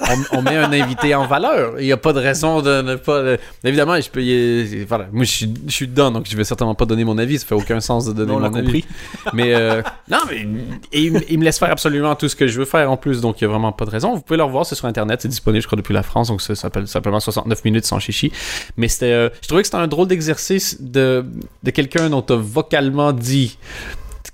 On, 0.00 0.38
on 0.38 0.42
met 0.42 0.56
un 0.56 0.72
invité 0.72 1.14
en 1.14 1.26
valeur. 1.26 1.80
Il 1.80 1.86
n'y 1.86 1.92
a 1.92 1.96
pas 1.96 2.12
de 2.12 2.20
raison 2.20 2.62
de 2.62 2.82
ne 2.82 2.94
pas. 2.96 3.12
euh, 3.16 3.36
Évidemment, 3.64 4.00
je 4.00 4.08
peux. 4.10 4.22
y- 4.22 4.84
Voilà. 4.84 5.08
Moi, 5.12 5.24
je 5.24 5.30
suis, 5.30 5.54
je 5.66 5.72
suis 5.72 5.88
dedans, 5.88 6.10
donc 6.10 6.26
je 6.28 6.36
vais 6.36 6.44
certainement 6.44 6.74
pas 6.74 6.84
donner 6.84 7.04
mon 7.04 7.18
avis. 7.18 7.38
Ça 7.38 7.46
fait 7.46 7.54
aucun 7.54 7.80
sens 7.80 8.06
de 8.06 8.12
donner 8.12 8.32
Non, 8.32 8.40
mon 8.40 8.46
avis. 8.54 8.62
compris. 8.62 8.84
Mais 9.32 9.54
euh, 9.54 9.82
non, 10.10 10.18
mais 10.30 10.46
il, 10.92 11.22
il 11.28 11.38
me 11.38 11.44
laisse 11.44 11.58
faire 11.58 11.70
absolument 11.70 12.14
tout 12.14 12.28
ce 12.28 12.36
que 12.36 12.46
je 12.46 12.58
veux 12.58 12.64
faire 12.64 12.90
en 12.90 12.96
plus, 12.96 13.20
donc 13.20 13.40
il 13.40 13.44
n'y 13.44 13.48
a 13.48 13.50
vraiment 13.52 13.72
pas 13.72 13.84
de 13.84 13.90
raison. 13.90 14.14
Vous 14.14 14.20
pouvez 14.22 14.36
le 14.38 14.44
revoir, 14.44 14.64
c'est 14.66 14.74
sur 14.74 14.86
internet, 14.86 15.20
c'est 15.22 15.28
disponible, 15.28 15.62
je 15.62 15.66
crois, 15.66 15.76
depuis 15.76 15.94
la 15.94 16.02
France, 16.02 16.28
donc 16.28 16.40
ça 16.42 16.54
s'appelle 16.54 16.86
simplement 16.88 17.20
69 17.20 17.64
minutes 17.64 17.84
sans 17.84 17.98
chichi. 17.98 18.32
Mais 18.76 18.88
c'était, 18.88 19.12
euh, 19.12 19.28
je 19.42 19.48
trouvais 19.48 19.62
que 19.62 19.66
c'était 19.68 19.78
un 19.78 19.86
drôle 19.88 20.06
d'exercice 20.08 20.76
de, 20.80 21.24
de 21.62 21.70
quelqu'un 21.70 22.08
dont 22.10 22.22
tu 22.22 22.32
as 22.32 22.36
vocalement 22.36 23.12
dit 23.12 23.58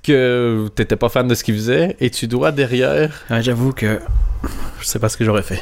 que 0.02 0.68
t'étais 0.74 0.96
pas 0.96 1.08
fan 1.08 1.26
de 1.28 1.34
ce 1.34 1.44
qu'il 1.44 1.54
faisait, 1.54 1.96
et 2.00 2.10
tu 2.10 2.26
dois 2.26 2.52
derrière. 2.52 3.22
Ouais, 3.30 3.42
J'avoue 3.42 3.72
que 3.72 4.00
je 4.80 4.84
sais 4.86 4.98
pas 4.98 5.08
ce 5.08 5.16
que 5.16 5.24
j'aurais 5.24 5.42
fait. 5.42 5.60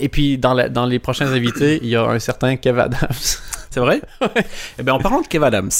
Et 0.00 0.08
puis 0.08 0.38
dans, 0.38 0.54
la- 0.54 0.68
dans 0.68 0.86
les 0.86 0.98
prochains 0.98 1.26
invités, 1.32 1.80
il 1.82 1.88
y 1.88 1.96
a 1.96 2.04
un 2.04 2.18
certain 2.18 2.56
Kev 2.56 2.78
Adams. 2.80 3.08
C'est 3.70 3.80
vrai? 3.80 4.00
Eh 4.78 4.82
bien 4.84 4.94
en 4.94 4.98
parlant 5.00 5.20
de 5.20 5.26
Kev 5.26 5.44
Adams, 5.44 5.70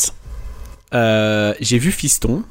euh, 0.95 1.55
j'ai 1.61 1.79
vu 1.79 1.91
Fiston. 1.93 2.43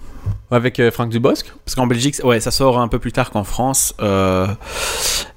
Avec 0.52 0.80
euh, 0.80 0.90
Franck 0.92 1.10
Dubosc. 1.10 1.52
Parce 1.66 1.76
qu'en 1.76 1.88
Belgique, 1.88 2.16
ouais, 2.24 2.40
ça 2.40 2.52
sort 2.52 2.80
un 2.80 2.88
peu 2.88 2.98
plus 3.00 3.12
tard 3.12 3.30
qu'en 3.32 3.44
France. 3.44 3.94
euh, 4.02 4.48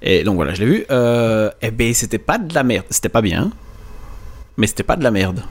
et 0.02 0.22
donc 0.22 0.36
voilà, 0.36 0.54
je 0.54 0.60
l'ai 0.60 0.66
vu. 0.66 0.84
Euh, 0.92 1.50
eh 1.62 1.70
ben, 1.72 1.92
c'était 1.94 2.18
pas 2.18 2.38
de 2.38 2.54
la 2.54 2.62
merde. 2.62 2.84
C'était 2.90 3.08
pas 3.08 3.22
bien. 3.22 3.50
Mais 4.58 4.66
c'était 4.68 4.82
pas 4.84 4.94
de 4.96 5.02
la 5.02 5.10
merde. 5.10 5.42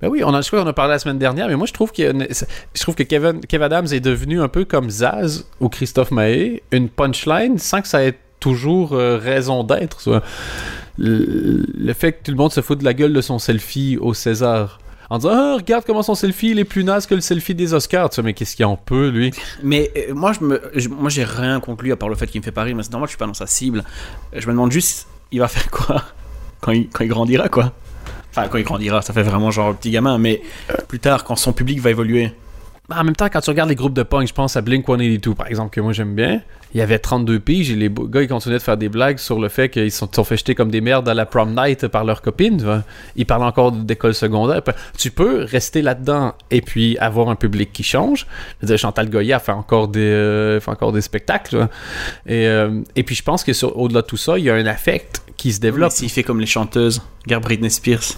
Ben 0.00 0.08
oui, 0.08 0.22
on 0.22 0.34
a, 0.34 0.42
je 0.42 0.54
a 0.54 0.72
parlé 0.72 0.92
la 0.92 0.98
semaine 0.98 1.18
dernière, 1.18 1.48
mais 1.48 1.56
moi 1.56 1.66
je 1.66 1.72
trouve 1.72 1.90
que 1.90 2.02
je 2.02 2.80
trouve 2.82 2.94
que 2.94 3.02
Kevin, 3.02 3.40
Kev 3.40 3.64
Adams 3.64 3.86
est 3.92 4.00
devenu 4.00 4.42
un 4.42 4.48
peu 4.48 4.66
comme 4.66 4.90
Zaz 4.90 5.46
ou 5.60 5.70
Christophe 5.70 6.10
Maé, 6.10 6.62
une 6.70 6.90
punchline 6.90 7.58
sans 7.58 7.80
que 7.80 7.88
ça 7.88 8.04
ait 8.04 8.18
toujours 8.38 8.92
euh, 8.92 9.16
raison 9.16 9.64
d'être. 9.64 10.22
Le, 10.98 11.92
fait 11.94 12.12
que 12.12 12.24
tout 12.24 12.30
le 12.30 12.36
monde 12.36 12.52
se 12.52 12.60
fout 12.60 12.78
de 12.78 12.84
la 12.84 12.94
gueule 12.94 13.12
de 13.12 13.20
son 13.20 13.38
selfie 13.38 13.98
au 14.00 14.12
César. 14.12 14.80
En 15.08 15.18
disant 15.18 15.30
ah, 15.32 15.54
regarde 15.54 15.84
comment 15.86 16.02
son 16.02 16.14
selfie 16.14 16.50
il 16.50 16.58
est 16.58 16.64
plus 16.64 16.82
naze 16.82 17.06
que 17.06 17.14
le 17.14 17.20
selfie 17.20 17.54
des 17.54 17.72
Oscars. 17.72 18.10
Mais 18.22 18.34
qu'est-ce 18.34 18.56
qu'il 18.56 18.64
en 18.64 18.76
peut, 18.76 19.08
lui? 19.08 19.30
Mais 19.62 19.90
euh, 19.96 20.14
moi, 20.14 20.32
je 20.32 20.44
me, 20.44 20.60
moi, 20.90 21.08
j'ai 21.08 21.24
rien 21.24 21.60
conclu 21.60 21.92
à 21.92 21.96
part 21.96 22.08
le 22.08 22.16
fait 22.16 22.26
qu'il 22.26 22.40
me 22.40 22.44
fait 22.44 22.52
pas 22.52 22.64
rire. 22.64 22.76
Mais 22.76 22.82
c'est 22.82 22.92
normal, 22.92 23.08
je 23.08 23.12
suis 23.12 23.18
pas 23.18 23.26
dans 23.26 23.34
sa 23.34 23.46
cible. 23.46 23.84
Je 24.32 24.46
me 24.46 24.52
demande 24.52 24.72
juste, 24.72 25.06
il 25.30 25.38
va 25.38 25.48
faire 25.48 25.70
quoi 25.70 26.02
quand 26.60 26.72
il, 26.72 26.88
quand 26.88 27.04
il 27.04 27.08
grandira, 27.08 27.48
quoi? 27.48 27.72
Enfin, 28.36 28.48
quand 28.48 28.58
il 28.58 28.64
grandira, 28.64 29.00
ça 29.00 29.14
fait 29.14 29.22
vraiment 29.22 29.50
genre 29.50 29.74
petit 29.74 29.90
gamin. 29.90 30.18
Mais 30.18 30.42
plus 30.88 30.98
tard, 30.98 31.24
quand 31.24 31.36
son 31.36 31.52
public 31.52 31.80
va 31.80 31.90
évoluer. 31.90 32.32
Ben, 32.88 32.98
En 32.98 33.04
même 33.04 33.16
temps, 33.16 33.28
quand 33.32 33.40
tu 33.40 33.48
regardes 33.48 33.70
les 33.70 33.74
groupes 33.74 33.94
de 33.94 34.02
punk, 34.02 34.28
je 34.28 34.34
pense 34.34 34.56
à 34.56 34.60
Blink 34.60 34.84
182 34.84 35.34
par 35.34 35.46
exemple, 35.46 35.70
que 35.70 35.80
moi 35.80 35.92
j'aime 35.92 36.14
bien. 36.14 36.42
Il 36.74 36.78
y 36.78 36.82
avait 36.82 36.98
32 36.98 37.40
piges 37.40 37.70
et 37.70 37.74
les 37.74 37.88
gars 37.88 38.20
ils 38.20 38.28
continuaient 38.28 38.58
de 38.58 38.62
faire 38.62 38.76
des 38.76 38.90
blagues 38.90 39.16
sur 39.16 39.40
le 39.40 39.48
fait 39.48 39.70
qu'ils 39.70 39.90
se 39.90 39.98
sont, 39.98 40.10
sont 40.12 40.24
fait 40.24 40.36
jeter 40.36 40.54
comme 40.54 40.70
des 40.70 40.82
merdes 40.82 41.08
à 41.08 41.14
la 41.14 41.24
prom 41.24 41.54
night 41.56 41.88
par 41.88 42.04
leurs 42.04 42.20
copines. 42.20 42.82
Ils 43.14 43.24
parlent 43.24 43.44
encore 43.44 43.72
d'école 43.72 44.14
secondaire. 44.14 44.60
Tu 44.98 45.10
peux 45.10 45.44
rester 45.44 45.80
là-dedans 45.80 46.34
et 46.50 46.60
puis 46.60 46.98
avoir 46.98 47.30
un 47.30 47.36
public 47.36 47.72
qui 47.72 47.84
change. 47.84 48.26
Chantal 48.76 49.08
Goya 49.08 49.38
fait 49.38 49.52
encore 49.52 49.88
des, 49.88 50.00
euh, 50.00 50.60
fait 50.60 50.70
encore 50.70 50.92
des 50.92 51.00
spectacles. 51.00 51.68
Et, 52.26 52.46
euh, 52.46 52.82
et 52.94 53.02
puis 53.02 53.14
je 53.14 53.22
pense 53.22 53.42
que 53.42 53.64
au-delà 53.64 54.02
de 54.02 54.06
tout 54.06 54.18
ça, 54.18 54.38
il 54.38 54.44
y 54.44 54.50
a 54.50 54.54
un 54.54 54.66
affect 54.66 55.22
qui 55.36 55.52
se 55.52 55.60
développe. 55.60 55.92
S'il 55.92 56.10
fait 56.10 56.22
comme 56.22 56.40
les 56.40 56.46
chanteuses, 56.46 57.02
regarde 57.24 57.42
Britney 57.44 57.70
Spears. 57.70 58.14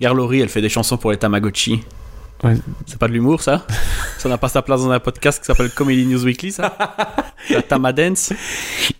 Regarde 0.00 0.16
Laurie, 0.16 0.40
elle 0.40 0.48
fait 0.48 0.62
des 0.62 0.68
chansons 0.68 0.96
pour 0.96 1.10
les 1.12 1.16
Tamagotchi. 1.16 1.82
Ouais. 2.42 2.56
C'est 2.86 2.98
pas 2.98 3.06
de 3.06 3.12
l'humour, 3.12 3.40
ça? 3.40 3.64
Ça 4.18 4.28
n'a 4.28 4.36
pas 4.36 4.48
sa 4.48 4.62
place 4.62 4.80
dans 4.82 4.90
un 4.90 4.98
podcast 4.98 5.38
qui 5.38 5.44
s'appelle 5.46 5.70
Comedy 5.70 6.04
News 6.06 6.24
Weekly, 6.24 6.50
ça? 6.50 6.76
La 7.50 7.62
Tamadance 7.62 8.32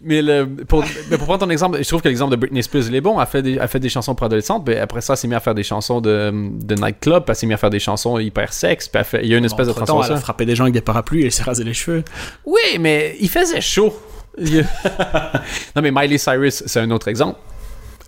Mais, 0.01 0.23
le, 0.23 0.47
pour, 0.47 0.85
mais 1.11 1.17
pour 1.19 1.27
prendre 1.27 1.41
ton 1.45 1.51
exemple, 1.51 1.79
je 1.83 1.89
trouve 1.89 2.03
que 2.03 2.09
l'exemple 2.09 2.31
de 2.31 2.37
Britney 2.37 2.63
Spears, 2.63 2.85
il 2.87 2.95
est 2.95 3.01
bon. 3.01 3.21
Elle 3.21 3.27
fait 3.27 3.43
des, 3.43 3.59
elle 3.61 3.67
fait 3.67 3.81
des 3.81 3.89
chansons 3.89 4.15
pour 4.15 4.27
adolescentes, 4.27 4.63
mais 4.69 4.79
après 4.79 5.01
ça, 5.01 5.15
elle 5.15 5.17
s'est 5.17 5.27
mis 5.27 5.35
à 5.35 5.41
faire 5.41 5.57
des 5.57 5.65
chansons 5.65 6.01
de, 6.01 6.33
de 6.33 6.75
nightclub, 6.77 7.25
elle 7.27 7.35
s'est 7.35 7.47
mis 7.49 7.55
à 7.55 7.57
faire 7.57 7.71
des 7.71 7.81
chansons 7.81 8.17
hyper 8.21 8.53
sexe, 8.53 8.87
puis 8.87 9.01
elle 9.01 9.05
fait- 9.05 9.25
il 9.25 9.31
y 9.31 9.35
a 9.35 9.39
une 9.39 9.45
espèce 9.45 9.67
de 9.67 9.73
transformation. 9.73 10.15
Elle 10.15 10.19
a 10.19 10.23
frappé 10.23 10.47
des 10.47 10.55
gens 10.55 10.63
avec 10.65 10.75
des 10.75 10.81
parapluies 10.81 11.23
et 11.23 11.27
elle 11.27 11.33
s'est 11.33 11.43
rasé 11.43 11.65
les 11.65 11.75
cheveux. 11.75 12.05
Oui, 12.45 12.79
mais 12.79 13.17
il 13.21 13.29
faisait 13.29 13.61
chaud. 13.61 13.93
Non, 15.77 15.83
mais 15.83 15.91
Miley 15.91 16.19
Cyrus, 16.19 16.63
c'est 16.67 16.81
un 16.81 16.91
autre 16.91 17.09
exemple. 17.09 17.39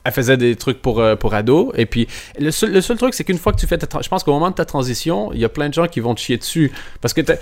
Elle 0.06 0.12
faisait 0.12 0.36
des 0.36 0.54
trucs 0.56 0.82
pour, 0.82 1.00
euh, 1.00 1.16
pour 1.16 1.32
ados. 1.32 1.72
Et 1.76 1.86
puis, 1.86 2.06
le 2.38 2.50
seul, 2.50 2.72
le 2.72 2.80
seul 2.82 2.98
truc, 2.98 3.14
c'est 3.14 3.24
qu'une 3.24 3.38
fois 3.38 3.52
que 3.52 3.58
tu 3.58 3.66
fais 3.66 3.78
ta 3.78 4.02
Je 4.02 4.08
pense 4.08 4.22
qu'au 4.22 4.32
moment 4.32 4.50
de 4.50 4.54
ta 4.54 4.66
transition, 4.66 5.32
il 5.32 5.40
y 5.40 5.44
a 5.46 5.48
plein 5.48 5.68
de 5.70 5.74
gens 5.74 5.86
qui 5.86 6.00
vont 6.00 6.14
te 6.14 6.20
chier 6.20 6.36
dessus. 6.36 6.72
Parce 7.00 7.14
que, 7.14 7.22
temps, 7.22 7.34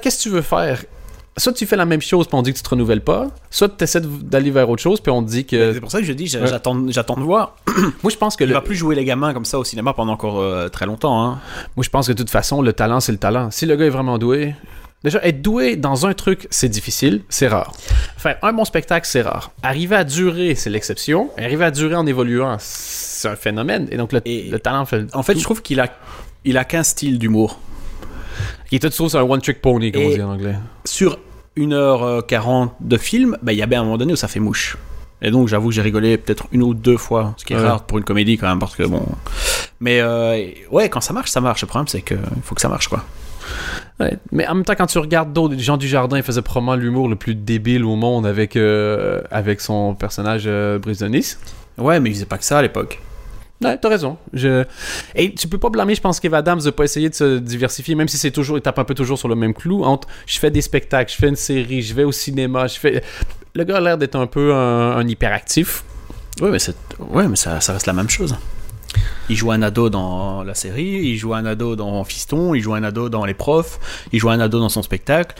qu'est-ce 0.00 0.18
que 0.18 0.22
tu 0.22 0.30
veux 0.30 0.42
faire? 0.42 0.84
Soit 1.38 1.52
tu 1.52 1.66
fais 1.66 1.76
la 1.76 1.84
même 1.84 2.00
chose, 2.00 2.28
puis 2.28 2.36
on 2.38 2.42
dit 2.42 2.52
que 2.52 2.56
tu 2.58 2.62
te 2.62 2.68
renouvelles 2.70 3.02
pas. 3.02 3.26
Soit 3.50 3.68
tu 3.76 3.84
essaies 3.84 4.00
d'aller 4.00 4.50
vers 4.52 4.70
autre 4.70 4.80
chose, 4.82 5.00
puis 5.00 5.10
on 5.12 5.22
te 5.22 5.28
dit 5.28 5.44
que. 5.44 5.74
C'est 5.74 5.80
pour 5.80 5.90
ça 5.90 5.98
que 5.98 6.06
je 6.06 6.12
dis, 6.12 6.28
j'a- 6.28 6.40
Ouais. 6.40 6.46
j'attends 6.46 6.80
j'attends 6.88 7.16
de 7.16 7.22
voir. 7.22 7.56
Moi, 8.02 8.10
je 8.10 8.16
pense 8.16 8.36
que 8.36 8.44
Il 8.44 8.48
le, 8.48 8.54
va 8.54 8.60
plus 8.62 8.76
jouer 8.76 8.94
les 8.94 9.04
gamins 9.04 9.34
comme 9.34 9.44
ça 9.44 9.58
au 9.58 9.64
cinéma 9.64 9.92
pendant 9.92 10.12
encore 10.12 10.38
euh, 10.40 10.68
très 10.68 10.86
longtemps. 10.86 11.22
Hein. 11.24 11.40
Moi, 11.76 11.82
je 11.82 11.90
pense 11.90 12.06
que 12.06 12.12
de 12.12 12.18
toute 12.18 12.30
façon, 12.30 12.62
le 12.62 12.72
talent, 12.72 13.00
c'est 13.00 13.12
le 13.12 13.18
talent. 13.18 13.50
Si 13.50 13.66
le 13.66 13.74
gars 13.76 13.84
est 13.84 13.90
vraiment 13.90 14.16
doué. 14.16 14.54
Déjà, 15.04 15.20
être 15.24 15.40
doué 15.42 15.76
dans 15.76 16.06
un 16.06 16.14
truc, 16.14 16.48
c'est 16.50 16.68
difficile, 16.68 17.22
c'est 17.28 17.46
rare. 17.48 17.72
Faire 18.16 18.38
un 18.42 18.52
bon 18.52 18.64
spectacle, 18.64 19.06
c'est 19.06 19.22
rare. 19.22 19.52
Arriver 19.62 19.94
à 19.94 20.04
durer, 20.04 20.54
c'est 20.54 20.70
l'exception. 20.70 21.30
Arriver 21.38 21.64
à 21.64 21.70
durer 21.70 21.94
en 21.94 22.06
évoluant, 22.06 22.56
c'est 22.58 23.28
un 23.28 23.36
phénomène. 23.36 23.86
Et 23.92 23.96
donc, 23.98 24.12
le, 24.12 24.20
Et- 24.24 24.48
le 24.50 24.58
talent 24.58 24.84
fait. 24.86 25.04
En 25.14 25.22
fait, 25.22 25.34
tout. 25.34 25.38
je 25.40 25.44
trouve 25.44 25.62
qu'il 25.62 25.78
a, 25.80 25.88
il 26.44 26.58
a 26.58 26.64
qu'un 26.64 26.82
style 26.82 27.18
d'humour. 27.18 27.60
Qui 28.68 28.76
est 28.76 28.90
tout 28.90 29.08
c'est 29.08 29.16
un 29.16 29.22
one-trick 29.22 29.60
pony, 29.62 29.92
comme 29.92 30.02
Et- 30.02 30.06
on 30.06 30.14
dit 30.16 30.22
en 30.22 30.32
anglais. 30.32 30.56
Sur 30.84 31.18
1h40 31.56 32.70
de 32.80 32.96
film, 32.96 33.36
bah, 33.42 33.52
il 33.52 33.58
y 33.58 33.62
a 33.62 33.66
bien 33.66 33.80
un 33.82 33.84
moment 33.84 33.98
donné 33.98 34.12
où 34.12 34.16
ça 34.16 34.28
fait 34.28 34.40
mouche. 34.40 34.76
Et 35.22 35.30
donc, 35.30 35.48
j'avoue 35.48 35.68
que 35.68 35.74
j'ai 35.74 35.82
rigolé 35.82 36.18
peut-être 36.18 36.46
une 36.52 36.62
ou 36.62 36.74
deux 36.74 36.96
fois, 36.98 37.34
ce 37.36 37.44
qui 37.44 37.52
est 37.52 37.56
Ouais. 37.56 37.62
rare 37.62 37.84
pour 37.84 37.98
une 37.98 38.04
comédie 38.04 38.36
quand 38.38 38.48
même, 38.48 38.58
parce 38.58 38.74
que 38.76 38.82
bon. 38.82 39.02
Mais 39.80 40.00
euh, 40.00 40.46
ouais, 40.70 40.88
quand 40.88 41.00
ça 41.00 41.12
marche, 41.14 41.30
ça 41.30 41.40
marche. 41.40 41.62
Le 41.62 41.66
problème, 41.68 41.86
c'est 41.88 42.02
qu'il 42.02 42.18
faut 42.42 42.54
que 42.54 42.60
ça 42.60 42.68
marche, 42.68 42.88
quoi. 42.88 43.04
Ouais. 44.00 44.18
Mais 44.32 44.46
en 44.46 44.54
même 44.54 44.64
temps, 44.64 44.74
quand 44.76 44.86
tu 44.86 44.98
regardes 44.98 45.32
d'autres, 45.32 45.58
Jean 45.58 45.76
Dujardin 45.76 46.16
il 46.16 46.22
faisait 46.22 46.42
probablement 46.42 46.76
l'humour 46.76 47.08
le 47.08 47.16
plus 47.16 47.34
débile 47.34 47.84
au 47.84 47.96
monde 47.96 48.26
avec, 48.26 48.56
euh, 48.56 49.22
avec 49.30 49.60
son 49.60 49.94
personnage 49.94 50.44
euh, 50.46 50.78
Brise 50.78 50.98
de 50.98 51.08
Nice. 51.08 51.38
Ouais, 51.78 52.00
mais 52.00 52.10
il 52.10 52.14
faisait 52.14 52.26
pas 52.26 52.38
que 52.38 52.44
ça 52.44 52.58
à 52.58 52.62
l'époque. 52.62 53.00
Ouais, 53.64 53.78
t'as 53.78 53.88
raison. 53.88 54.18
Je... 54.34 54.64
Et 55.14 55.34
tu 55.34 55.48
peux 55.48 55.56
pas 55.56 55.70
blâmer, 55.70 55.94
je 55.94 56.02
pense, 56.02 56.20
Kev 56.20 56.36
Adams 56.36 56.60
de 56.60 56.70
pas 56.70 56.84
essayer 56.84 57.08
de 57.08 57.14
se 57.14 57.38
diversifier, 57.38 57.94
même 57.94 58.08
si 58.08 58.18
c'est 58.18 58.30
toujours, 58.30 58.58
il 58.58 58.60
tape 58.60 58.78
un 58.78 58.84
peu 58.84 58.94
toujours 58.94 59.18
sur 59.18 59.28
le 59.28 59.34
même 59.34 59.54
clou. 59.54 59.82
Entre, 59.82 60.08
je 60.26 60.38
fais 60.38 60.50
des 60.50 60.60
spectacles, 60.60 61.10
je 61.10 61.16
fais 61.16 61.28
une 61.28 61.36
série, 61.36 61.80
je 61.80 61.94
vais 61.94 62.04
au 62.04 62.12
cinéma, 62.12 62.66
je 62.66 62.78
fais. 62.78 63.02
Le 63.54 63.64
gars 63.64 63.78
a 63.78 63.80
l'air 63.80 63.96
d'être 63.96 64.16
un 64.16 64.26
peu 64.26 64.52
un, 64.52 64.96
un 64.98 65.08
hyperactif. 65.08 65.84
Ouais, 66.42 66.50
mais, 66.50 66.58
c'est... 66.58 66.76
ouais, 66.98 67.26
mais 67.28 67.36
ça, 67.36 67.62
ça 67.62 67.72
reste 67.72 67.86
la 67.86 67.94
même 67.94 68.10
chose. 68.10 68.36
Il 69.28 69.36
joue 69.36 69.50
un 69.50 69.62
ado 69.62 69.90
dans 69.90 70.42
la 70.44 70.54
série, 70.54 71.00
il 71.02 71.16
joue 71.16 71.34
un 71.34 71.44
ado 71.44 71.74
dans 71.74 72.04
Fiston, 72.04 72.54
il 72.54 72.62
joue 72.62 72.74
un 72.74 72.84
ado 72.84 73.08
dans 73.08 73.24
Les 73.24 73.34
Profs, 73.34 73.80
il 74.12 74.20
joue 74.20 74.30
un 74.30 74.40
ado 74.40 74.60
dans 74.60 74.68
son 74.68 74.82
spectacle, 74.82 75.34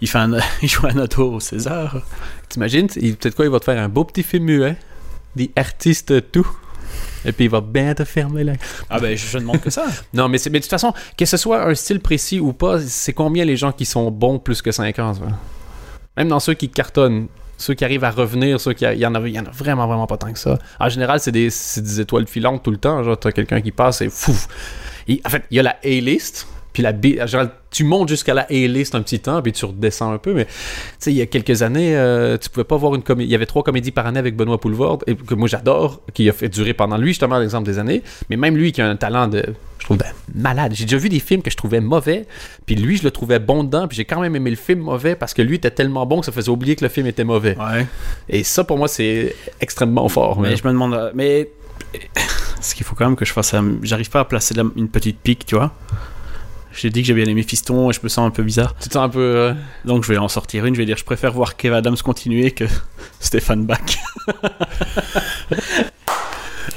il, 0.00 0.08
fait 0.08 0.18
un... 0.18 0.32
il 0.62 0.68
joue 0.68 0.86
un 0.86 0.98
ado 0.98 1.34
au 1.34 1.40
César. 1.40 2.02
T'imagines? 2.48 2.88
Peut-être 2.88 3.34
quoi, 3.34 3.46
il 3.46 3.50
va 3.50 3.60
te 3.60 3.64
faire 3.64 3.82
un 3.82 3.88
beau 3.88 4.04
petit 4.04 4.22
film 4.22 4.44
muet. 4.44 4.76
Des 5.36 5.50
artistes 5.56 6.30
tout. 6.32 6.48
Et 7.24 7.32
puis 7.32 7.44
il 7.44 7.50
va 7.50 7.60
bien 7.60 7.94
te 7.94 8.04
fermer 8.04 8.44
là. 8.44 8.54
Ah 8.88 8.98
ben, 8.98 9.16
je, 9.16 9.26
je 9.26 9.38
demande 9.38 9.60
que 9.60 9.70
ça. 9.70 9.86
Non, 10.12 10.28
mais, 10.28 10.38
de 10.38 10.58
toute 10.58 10.66
façon, 10.66 10.92
que 11.16 11.24
ce 11.24 11.36
soit 11.36 11.64
un 11.66 11.74
style 11.74 12.00
précis 12.00 12.40
ou 12.40 12.52
pas, 12.52 12.80
c'est 12.80 13.12
combien 13.12 13.44
les 13.44 13.56
gens 13.56 13.72
qui 13.72 13.86
sont 13.86 14.10
bons 14.10 14.38
plus 14.38 14.62
que 14.62 14.72
5 14.72 14.98
ans, 14.98 15.14
ça? 15.14 15.22
Même 16.16 16.28
dans 16.28 16.40
ceux 16.40 16.54
qui 16.54 16.68
cartonnent, 16.68 17.28
ceux 17.60 17.74
qui 17.74 17.84
arrivent 17.84 18.04
à 18.04 18.10
revenir, 18.10 18.60
ceux 18.60 18.72
qui. 18.72 18.84
Il 18.84 18.98
y, 18.98 19.06
en 19.06 19.14
a, 19.14 19.20
vraiment, 19.52 19.86
vraiment 19.86 20.06
pas 20.06 20.16
tant 20.16 20.32
que 20.32 20.38
ça. 20.38 20.58
En 20.78 20.88
général, 20.88 21.20
c'est 21.20 21.30
des, 21.30 22.00
étoiles 22.00 22.26
filantes 22.26 22.62
tout 22.62 22.70
le 22.70 22.78
temps. 22.78 23.02
Genre, 23.02 23.18
t'as 23.18 23.32
quelqu'un 23.32 23.60
qui 23.60 23.70
passe 23.70 24.00
et 24.00 24.08
fou. 24.08 24.34
En 25.24 25.28
fait, 25.28 25.44
il 25.50 25.56
y 25.56 25.60
a 25.60 25.62
la 25.62 25.76
A-list, 25.84 26.46
puis 26.72 26.82
la 26.82 26.92
B. 26.92 27.16
En 27.20 27.26
général, 27.26 27.50
tu 27.70 27.84
montes 27.84 28.08
jusqu'à 28.08 28.34
la 28.34 28.42
A-list 28.42 28.94
un 28.94 29.02
petit 29.02 29.20
temps, 29.20 29.40
puis 29.42 29.52
tu 29.52 29.64
redescends 29.64 30.12
un 30.12 30.18
peu. 30.18 30.34
Mais, 30.34 30.44
tu 30.46 30.50
sais, 30.98 31.12
il 31.12 31.16
y 31.16 31.20
a 31.22 31.26
quelques 31.26 31.62
années, 31.62 31.96
euh, 31.96 32.36
tu 32.38 32.48
pouvais 32.50 32.64
pas 32.64 32.76
voir 32.76 32.94
une 32.94 33.02
comédie. 33.02 33.28
Il 33.28 33.32
y 33.32 33.34
avait 33.34 33.46
trois 33.46 33.62
comédies 33.62 33.90
par 33.92 34.06
année 34.06 34.18
avec 34.18 34.36
Benoît 34.36 34.58
Poulvord, 34.60 34.98
et 35.06 35.14
que 35.14 35.34
moi 35.34 35.48
j'adore, 35.48 36.00
qui 36.14 36.28
a 36.28 36.32
fait 36.32 36.48
durer 36.48 36.74
pendant 36.74 36.96
lui, 36.96 37.08
justement, 37.08 37.38
l'exemple 37.38 37.66
des 37.66 37.78
années. 37.78 38.02
Mais 38.28 38.36
même 38.36 38.56
lui, 38.56 38.72
qui 38.72 38.80
a 38.82 38.88
un 38.88 38.96
talent 38.96 39.28
de. 39.28 39.44
Je 39.78 39.84
trouve 39.86 39.98
malade. 40.34 40.72
J'ai 40.74 40.84
déjà 40.84 40.98
vu 40.98 41.08
des 41.08 41.20
films 41.20 41.40
que 41.42 41.50
je 41.50 41.56
trouvais 41.56 41.80
mauvais, 41.80 42.26
puis 42.66 42.74
lui, 42.76 42.96
je 42.98 43.02
le 43.02 43.10
trouvais 43.10 43.38
bon 43.38 43.64
dedans, 43.64 43.88
puis 43.88 43.96
j'ai 43.96 44.04
quand 44.04 44.20
même 44.20 44.36
aimé 44.36 44.50
le 44.50 44.56
film 44.56 44.80
mauvais 44.80 45.14
parce 45.16 45.32
que 45.32 45.40
lui 45.42 45.56
était 45.56 45.70
tellement 45.70 46.04
bon 46.06 46.20
que 46.20 46.26
ça 46.26 46.32
faisait 46.32 46.50
oublier 46.50 46.76
que 46.76 46.84
le 46.84 46.90
film 46.90 47.06
était 47.06 47.24
mauvais. 47.24 47.56
Ouais. 47.58 47.86
Et 48.28 48.44
ça, 48.44 48.62
pour 48.64 48.76
moi, 48.78 48.88
c'est 48.88 49.34
extrêmement 49.60 50.08
fort. 50.08 50.38
Mais 50.40 50.50
mais- 50.50 50.56
je 50.56 50.64
me 50.66 50.72
demande. 50.72 50.94
euh, 50.94 51.10
Mais. 51.14 51.48
Ce 52.60 52.74
qu'il 52.74 52.84
faut 52.84 52.94
quand 52.94 53.06
même 53.06 53.16
que 53.16 53.24
je 53.24 53.32
fasse. 53.32 53.54
un- 53.54 53.78
J'arrive 53.82 54.10
pas 54.10 54.20
à 54.20 54.24
placer 54.26 54.54
la- 54.54 54.64
une 54.76 54.88
petite 54.88 55.18
pique, 55.18 55.46
tu 55.46 55.54
vois? 55.56 55.72
J'ai 56.72 56.90
dit 56.90 57.00
que 57.02 57.06
j'ai 57.08 57.14
bien 57.14 57.26
aimé 57.26 57.42
Fiston 57.42 57.90
et 57.90 57.92
je 57.92 58.00
me 58.02 58.08
sens 58.08 58.26
un 58.26 58.30
peu 58.30 58.42
bizarre. 58.42 58.74
Tu 58.80 58.88
te 58.88 58.94
sens 58.94 59.04
un 59.04 59.08
peu. 59.08 59.18
euh, 59.20 59.54
Donc 59.84 60.04
je 60.04 60.12
vais 60.12 60.18
en 60.18 60.28
sortir 60.28 60.64
une. 60.66 60.74
Je 60.74 60.80
vais 60.80 60.86
dire 60.86 60.96
je 60.96 61.04
préfère 61.04 61.32
voir 61.32 61.56
Kev 61.56 61.74
Adams 61.74 61.96
continuer 61.96 62.52
que 62.52 62.64
Stéphane 63.20 63.66
Bach. 63.66 63.80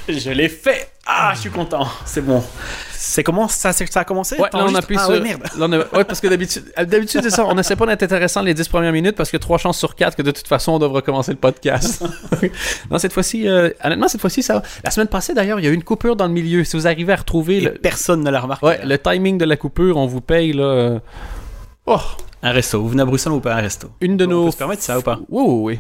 je 0.09 0.29
l'ai 0.31 0.49
fait. 0.49 0.89
Ah, 1.05 1.31
je 1.35 1.41
suis 1.41 1.49
content. 1.49 1.85
C'est 2.05 2.21
bon. 2.21 2.41
C'est 2.91 3.23
comment 3.23 3.47
ça, 3.49 3.73
ça 3.73 3.83
a 3.99 4.03
commencé? 4.05 4.35
Ouais, 4.37 4.47
là, 4.53 4.65
on 4.67 4.73
appuie 4.75 4.95
ah, 4.97 5.03
sur. 5.05 5.09
ouais, 5.13 5.19
merde. 5.19 5.41
là, 5.57 5.65
on 5.67 5.71
a- 5.73 5.77
ouais, 5.97 6.03
parce 6.05 6.21
que 6.21 6.27
d'habitude, 6.27 6.63
euh, 6.79 6.85
d'habitude 6.85 7.21
c'est 7.23 7.29
ça. 7.29 7.45
On 7.45 7.57
essaie 7.57 7.75
pas 7.75 7.85
d'être 7.85 8.03
intéressant 8.03 8.41
les 8.41 8.53
10 8.53 8.69
premières 8.69 8.93
minutes 8.93 9.15
parce 9.17 9.29
que 9.29 9.35
3 9.37 9.57
chances 9.57 9.77
sur 9.77 9.95
4 9.95 10.15
que 10.15 10.21
de 10.21 10.31
toute 10.31 10.47
façon, 10.47 10.71
on 10.73 10.79
devra 10.79 11.01
commencer 11.01 11.31
le 11.31 11.37
podcast. 11.37 12.03
non, 12.91 12.97
cette 12.97 13.11
fois-ci, 13.13 13.47
euh, 13.49 13.69
honnêtement, 13.83 14.07
cette 14.07 14.21
fois-ci, 14.21 14.41
ça 14.43 14.55
va. 14.55 14.63
La 14.83 14.91
semaine 14.91 15.07
passée, 15.09 15.33
d'ailleurs, 15.33 15.59
il 15.59 15.65
y 15.65 15.67
a 15.67 15.71
eu 15.71 15.75
une 15.75 15.83
coupure 15.83 16.15
dans 16.15 16.27
le 16.27 16.33
milieu. 16.33 16.63
Si 16.63 16.77
vous 16.77 16.87
arrivez 16.87 17.11
à 17.11 17.17
retrouver 17.17 17.57
Et 17.57 17.61
le, 17.61 17.71
personne 17.73 18.23
ne 18.23 18.29
l'a 18.31 18.39
remarqué. 18.39 18.65
ouais, 18.65 18.85
le 18.85 18.97
timing 18.97 19.37
de 19.37 19.45
la 19.45 19.57
coupure, 19.57 19.97
on 19.97 20.05
vous 20.07 20.21
paye, 20.21 20.53
là. 20.53 20.63
euh, 20.63 20.99
Oh, 21.85 21.99
Un 22.41 22.51
resto. 22.51 22.81
Vous 22.81 22.87
venez 22.89 23.01
à 23.01 23.05
Bruxelles 23.05 23.33
ou 23.33 23.41
pas 23.41 23.53
un 23.55 23.61
resto 23.61 23.89
une 23.99 24.15
de 24.15 24.25
On 24.25 24.29
nos. 24.29 24.45
peut 24.45 24.51
se 24.51 24.57
permettre 24.57 24.81
ça 24.83 24.97
ou 24.97 25.01
pas? 25.01 25.19
Oui, 25.29 25.43
oui, 25.45 25.73
oui. 25.73 25.79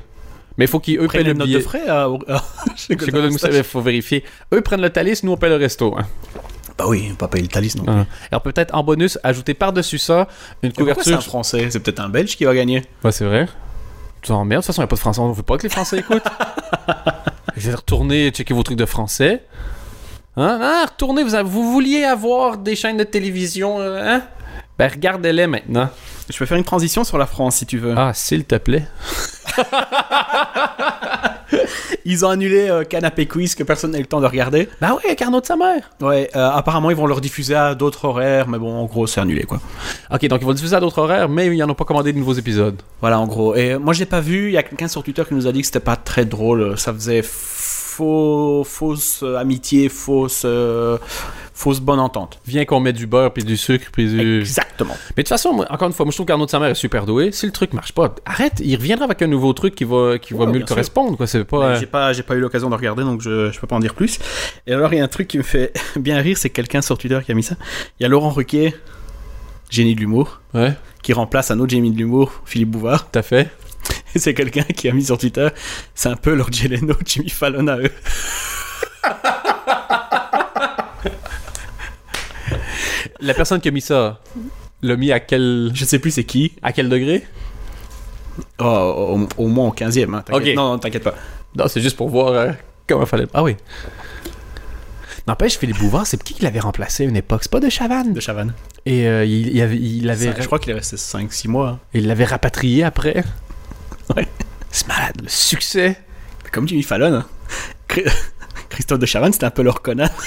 Mais 0.57 0.65
il 0.65 0.67
faut 0.67 0.79
qu'ils, 0.79 0.97
eux, 0.97 1.07
payent 1.07 1.07
Prenez 1.07 1.23
le 1.25 1.31
une 1.31 1.37
note 1.39 1.47
billet. 1.47 1.59
de 1.59 1.63
frais 1.63 1.87
à... 1.87 2.03
à- 2.29 2.43
chez 2.75 2.95
Golden 2.95 3.31
Moustache, 3.31 3.53
il 3.55 3.63
faut 3.63 3.81
vérifier. 3.81 4.23
Eux 4.53 4.61
prennent 4.61 4.81
le 4.81 4.89
talis, 4.89 5.19
nous 5.23 5.31
on 5.31 5.37
paye 5.37 5.49
le 5.49 5.55
resto. 5.57 5.95
hein. 5.97 6.05
Bah 6.77 6.85
oui, 6.87 7.05
on 7.07 7.11
va 7.11 7.15
pas 7.17 7.27
payer 7.27 7.43
le 7.43 7.49
Thalys 7.49 7.75
non. 7.77 7.83
Ah. 7.87 8.05
Alors 8.31 8.41
peut-être 8.41 8.73
en 8.73 8.83
bonus, 8.83 9.19
ajouter 9.23 9.53
par-dessus 9.53 9.99
ça 9.99 10.27
une 10.63 10.71
pourquoi 10.71 10.95
c'est 10.95 11.01
couverture. 11.03 11.17
un 11.17 11.21
français? 11.21 11.67
C'est 11.69 11.79
peut-être 11.79 11.99
un 11.99 12.09
belge 12.09 12.35
qui 12.35 12.45
va 12.45 12.55
gagner. 12.55 12.83
Ouais, 13.03 13.11
c'est 13.11 13.25
vrai. 13.25 13.47
Tu 14.21 14.29
t'en 14.29 14.39
emmerdes, 14.39 14.61
de 14.63 14.65
toute 14.65 14.67
façon, 14.75 14.81
il 14.81 14.85
n'y 14.85 14.85
a 14.85 14.87
pas 14.87 14.95
de 14.95 14.99
français. 15.01 15.19
On 15.21 15.31
veut 15.33 15.43
pas 15.43 15.57
que 15.57 15.63
les 15.63 15.69
Français 15.69 15.99
écoutent. 15.99 16.23
Je 17.57 17.69
vais 17.69 17.75
retourner 17.75 18.29
checker 18.31 18.53
vos 18.55 18.63
trucs 18.63 18.77
de 18.77 18.85
français. 18.87 19.43
Hein? 20.35 20.59
Ah, 20.61 20.85
retournez, 20.89 21.23
vous, 21.23 21.37
vous 21.47 21.71
vouliez 21.71 22.03
avoir 22.05 22.57
des 22.57 22.75
chaînes 22.75 22.97
de 22.97 23.03
télévision, 23.03 23.79
euh, 23.79 24.01
hein? 24.15 24.23
Ben, 24.79 24.89
regardez-les 24.89 25.45
maintenant. 25.45 25.89
Je 26.29 26.37
peux 26.37 26.45
faire 26.45 26.57
une 26.57 26.63
transition 26.63 27.03
sur 27.03 27.17
la 27.17 27.25
France 27.25 27.57
si 27.57 27.65
tu 27.65 27.77
veux. 27.77 27.93
Ah, 27.97 28.13
s'il 28.13 28.45
te 28.45 28.55
plaît. 28.55 28.87
Ils 32.05 32.25
ont 32.25 32.29
annulé 32.29 32.69
euh, 32.69 32.83
Canapé 32.83 33.27
Quiz 33.27 33.55
que 33.55 33.63
personne 33.63 33.91
n'a 33.91 33.97
eu 33.97 34.01
le 34.01 34.07
temps 34.07 34.19
de 34.19 34.27
regarder. 34.27 34.67
Ben 34.81 34.93
ouais, 34.93 35.15
Carnot 35.15 35.41
de 35.41 35.45
sa 35.45 35.55
mère. 35.55 35.89
Ouais, 36.01 36.29
euh, 36.35 36.49
apparemment 36.49 36.89
ils 36.89 36.95
vont 36.95 37.05
le 37.05 37.13
rediffuser 37.13 37.55
à 37.55 37.75
d'autres 37.75 38.05
horaires, 38.05 38.47
mais 38.47 38.57
bon, 38.57 38.73
en 38.73 38.85
gros 38.85 39.07
c'est 39.07 39.21
annulé 39.21 39.43
quoi. 39.43 39.61
Ok, 40.11 40.25
donc 40.27 40.41
ils 40.41 40.43
vont 40.43 40.51
le 40.51 40.55
diffuser 40.55 40.75
à 40.75 40.79
d'autres 40.79 40.99
horaires, 40.99 41.29
mais 41.29 41.47
ils 41.47 41.57
n'en 41.57 41.69
ont 41.69 41.75
pas 41.75 41.85
commandé 41.85 42.11
de 42.11 42.17
nouveaux 42.17 42.33
épisodes. 42.33 42.81
Voilà, 42.99 43.19
en 43.19 43.27
gros. 43.27 43.55
Et 43.55 43.77
moi 43.77 43.93
je 43.93 43.99
l'ai 43.99 44.05
pas 44.05 44.19
vu, 44.19 44.47
il 44.47 44.53
y 44.53 44.57
a 44.57 44.63
quelqu'un 44.63 44.87
sur 44.87 45.03
Twitter 45.03 45.23
qui 45.27 45.33
nous 45.33 45.47
a 45.47 45.51
dit 45.51 45.61
que 45.61 45.67
c'était 45.67 45.79
pas 45.79 45.95
très 45.95 46.25
drôle. 46.25 46.77
Ça 46.77 46.93
faisait 46.93 47.21
faux, 47.93 48.63
fausse 48.65 49.21
euh, 49.23 49.37
amitié, 49.37 49.87
fausse, 49.89 50.43
euh, 50.45 50.97
fausse 51.53 51.79
bonne 51.79 51.99
entente. 51.99 52.39
Viens 52.47 52.65
qu'on 52.65 52.79
met 52.79 52.93
du 52.93 53.05
beurre, 53.07 53.31
puis 53.31 53.43
du 53.43 53.55
sucre, 53.57 53.89
puis 53.91 54.07
du... 54.07 54.39
Exactement. 54.39 54.95
Mais 55.15 55.21
de 55.23 55.27
toute 55.27 55.29
façon, 55.29 55.53
moi, 55.53 55.67
encore 55.69 55.87
une 55.87 55.93
fois, 55.93 56.05
moi 56.05 56.11
je 56.11 56.17
trouve 56.17 56.25
qu'Arnaud 56.25 56.45
de 56.45 56.49
sa 56.49 56.59
mère 56.59 56.69
est 56.69 56.75
super 56.75 57.05
doué. 57.05 57.31
Si 57.31 57.45
le 57.45 57.51
truc 57.51 57.73
marche 57.73 57.93
pas, 57.93 58.15
arrête, 58.25 58.61
il 58.63 58.75
reviendra 58.75 59.05
avec 59.05 59.21
un 59.21 59.27
nouveau 59.27 59.53
truc 59.53 59.75
qui 59.75 59.83
va, 59.83 60.17
qui 60.17 60.33
va 60.33 60.45
mieux 60.47 60.59
le 60.59 60.65
correspondre, 60.65 61.15
quoi. 61.17 61.27
C'est 61.27 61.43
pas. 61.43 61.57
Euh, 61.57 61.79
J'ai 61.79 61.85
pas, 61.85 62.13
j'ai 62.13 62.23
pas 62.23 62.33
eu 62.35 62.39
l'occasion 62.39 62.69
de 62.69 62.75
regarder, 62.75 63.03
donc 63.03 63.21
je, 63.21 63.51
je 63.51 63.59
peux 63.59 63.67
pas 63.67 63.75
en 63.75 63.79
dire 63.79 63.93
plus. 63.93 64.17
Et 64.65 64.73
alors, 64.73 64.91
il 64.93 64.97
y 64.97 65.01
a 65.01 65.03
un 65.03 65.07
truc 65.07 65.27
qui 65.27 65.37
me 65.37 65.43
fait 65.43 65.71
bien 65.95 66.19
rire, 66.19 66.37
c'est 66.37 66.49
quelqu'un 66.49 66.81
sur 66.81 66.97
Twitter 66.97 67.19
qui 67.25 67.31
a 67.31 67.35
mis 67.35 67.43
ça. 67.43 67.55
Il 67.99 68.03
y 68.03 68.05
a 68.05 68.09
Laurent 68.09 68.31
Ruquier, 68.31 68.73
génie 69.69 69.93
de 69.95 69.99
l'humour, 69.99 70.41
Ouais, 70.53 70.73
qui 71.03 71.13
remplace 71.13 71.51
un 71.51 71.59
autre 71.59 71.71
génie 71.71 71.91
de 71.91 71.97
l'humour, 71.97 72.41
Philippe 72.45 72.71
Bouvard. 72.71 73.09
tout 73.11 73.19
à 73.19 73.21
fait. 73.23 73.49
Et 74.15 74.19
c'est 74.19 74.33
quelqu'un 74.33 74.63
qui 74.63 74.87
a 74.89 74.93
mis 74.93 75.05
sur 75.05 75.17
Twitter, 75.17 75.47
c'est 75.95 76.09
un 76.09 76.15
peu 76.15 76.33
leur 76.33 76.51
Jeleno, 76.51 76.95
Jimmy 77.05 77.29
Fallon 77.29 77.67
à 77.67 77.77
eux. 77.77 77.91
La 83.19 83.33
personne 83.33 83.61
qui 83.61 83.67
a 83.69 83.71
mis 83.71 83.81
ça, 83.81 84.19
l'a 84.81 84.95
mis 84.95 85.11
à 85.11 85.19
quel, 85.19 85.71
Je 85.73 85.85
sais 85.85 85.99
plus 85.99 86.11
c'est 86.11 86.23
qui. 86.23 86.53
à 86.61 86.73
quel 86.73 86.89
degré? 86.89 87.25
Oh, 88.59 89.27
au, 89.37 89.43
au 89.43 89.47
moins 89.47 89.67
au 89.69 89.71
15e. 89.73 90.13
Hein, 90.13 90.23
t'inquiète. 90.25 90.49
Ok. 90.51 90.55
Non, 90.55 90.71
non, 90.73 90.79
t'inquiète 90.79 91.03
pas. 91.03 91.15
Non, 91.55 91.67
c'est 91.67 91.81
juste 91.81 91.95
pour 91.95 92.09
voir 92.09 92.29
euh, 92.33 92.51
comment 92.87 93.05
fallait. 93.05 93.27
Ah 93.33 93.43
oui. 93.43 93.55
N'empêche, 95.27 95.57
Philippe 95.57 95.77
Bouvard, 95.77 96.05
c'est 96.05 96.21
qui 96.21 96.33
qui 96.33 96.43
l'avait 96.43 96.59
remplacé 96.59 97.05
à 97.05 97.07
une 97.07 97.15
époque? 97.15 97.41
C'est 97.43 97.51
pas 97.51 97.59
de 97.61 97.69
Chavannes. 97.69 98.13
De 98.13 98.19
Chavannes. 98.19 98.53
Et 98.85 99.07
euh, 99.07 99.23
il, 99.23 99.55
il 99.55 99.61
avait, 99.61 99.77
il 99.77 100.09
avait, 100.09 100.33
Ça, 100.33 100.41
je 100.41 100.45
crois 100.47 100.59
qu'il 100.59 100.71
est 100.71 100.75
resté 100.75 100.97
5-6 100.97 101.47
mois. 101.47 101.69
hein. 101.69 101.79
il 101.93 102.07
l'avait 102.07 102.25
rapatrié 102.25 102.83
après. 102.83 103.23
C'est 104.73 104.87
malade, 104.87 105.15
le 105.21 105.29
succès. 105.29 105.97
Comme 106.51 106.67
Jimmy 106.67 106.81
Fallon. 106.83 107.13
hein. 107.13 107.25
Chri- 107.87 108.11
Christophe 108.69 108.97
de 108.99 109.05
Chavannes, 109.05 109.31
c'était 109.33 109.45
un 109.45 109.51
peu 109.51 109.61
leur 109.61 109.81
connard. 109.81 110.09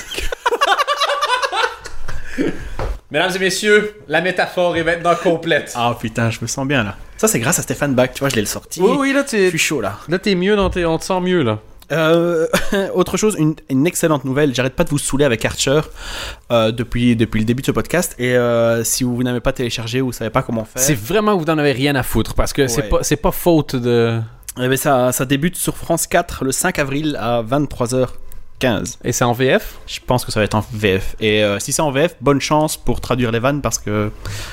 Mesdames 3.10 3.32
et 3.36 3.38
messieurs, 3.38 3.94
la 4.08 4.20
métaphore 4.20 4.76
est 4.76 4.82
maintenant 4.84 5.14
complète. 5.14 5.72
Ah 5.76 5.96
putain, 5.98 6.30
je 6.30 6.38
me 6.42 6.46
sens 6.46 6.66
bien 6.66 6.82
là. 6.82 6.96
Ça, 7.16 7.28
c'est 7.28 7.38
grâce 7.40 7.58
à 7.58 7.62
Stéphane 7.62 7.94
Bach, 7.94 8.10
tu 8.12 8.20
vois, 8.20 8.28
je 8.28 8.34
l'ai 8.36 8.44
sorti. 8.44 8.80
oui, 8.80 8.96
oui, 8.98 9.12
là, 9.12 9.22
Je 9.24 9.30
t'es, 9.30 9.48
suis 9.48 9.58
chaud 9.58 9.80
là. 9.80 9.98
là, 10.08 10.18
t'es 10.18 10.34
mieux, 10.34 10.54
dans 10.56 10.68
tes, 10.70 10.84
on 10.84 10.98
te 10.98 11.04
sent 11.04 11.20
mieux, 11.20 11.42
là. 11.42 11.60
Euh, 11.92 12.48
autre 12.94 13.16
chose, 13.16 13.36
une, 13.38 13.54
une 13.70 13.86
excellente 13.86 14.24
nouvelle. 14.24 14.52
J'arrête 14.54 14.74
pas 14.74 14.82
de 14.84 14.90
vous 14.90 14.98
saouler 14.98 15.24
avec 15.24 15.44
Archer 15.44 15.80
euh, 16.50 16.72
depuis, 16.72 17.14
depuis 17.14 17.38
le 17.38 17.44
début 17.46 17.60
de 17.62 17.66
ce 17.66 17.72
podcast. 17.72 18.16
Et 18.18 18.36
euh, 18.36 18.82
si 18.82 19.04
vous 19.04 19.22
n'avez 19.22 19.40
pas 19.40 19.52
téléchargé 19.52 20.00
ou 20.00 20.06
vous 20.06 20.12
savez 20.12 20.30
pas 20.30 20.42
comment 20.42 20.64
faire, 20.64 20.82
C'est 20.82 20.98
vraiment 20.98 21.34
que 21.34 21.38
vous 21.38 21.46
n'en 21.46 21.58
avez 21.58 21.70
rien 21.72 21.94
à 21.94 22.02
foutre 22.02 22.34
parce 22.34 22.52
que 22.52 22.66
c'est 22.66 22.82
Ouais. 22.82 22.88
pas, 22.88 23.02
c'est 23.04 23.16
pas 23.16 23.30
faute 23.30 23.76
de. 23.76 24.20
Eh 24.58 24.68
ben, 24.68 24.76
ça, 24.76 25.12
ça 25.12 25.24
débute 25.24 25.56
sur 25.56 25.76
France 25.76 26.06
4 26.06 26.44
le 26.44 26.52
5 26.52 26.78
avril 26.78 27.16
à 27.20 27.42
23h15. 27.42 28.96
Et 29.04 29.12
c'est 29.12 29.24
en 29.24 29.32
VF 29.32 29.78
Je 29.86 30.00
pense 30.04 30.24
que 30.24 30.32
ça 30.32 30.40
va 30.40 30.44
être 30.44 30.54
en 30.54 30.64
VF. 30.72 31.16
Et 31.20 31.42
euh, 31.44 31.58
si 31.58 31.72
c'est 31.72 31.82
en 31.82 31.90
VF, 31.90 32.16
bonne 32.20 32.40
chance 32.40 32.76
pour 32.76 33.00
traduire 33.00 33.32
les 33.32 33.38
vannes 33.38 33.60
parce 33.60 33.78
que 33.78 34.10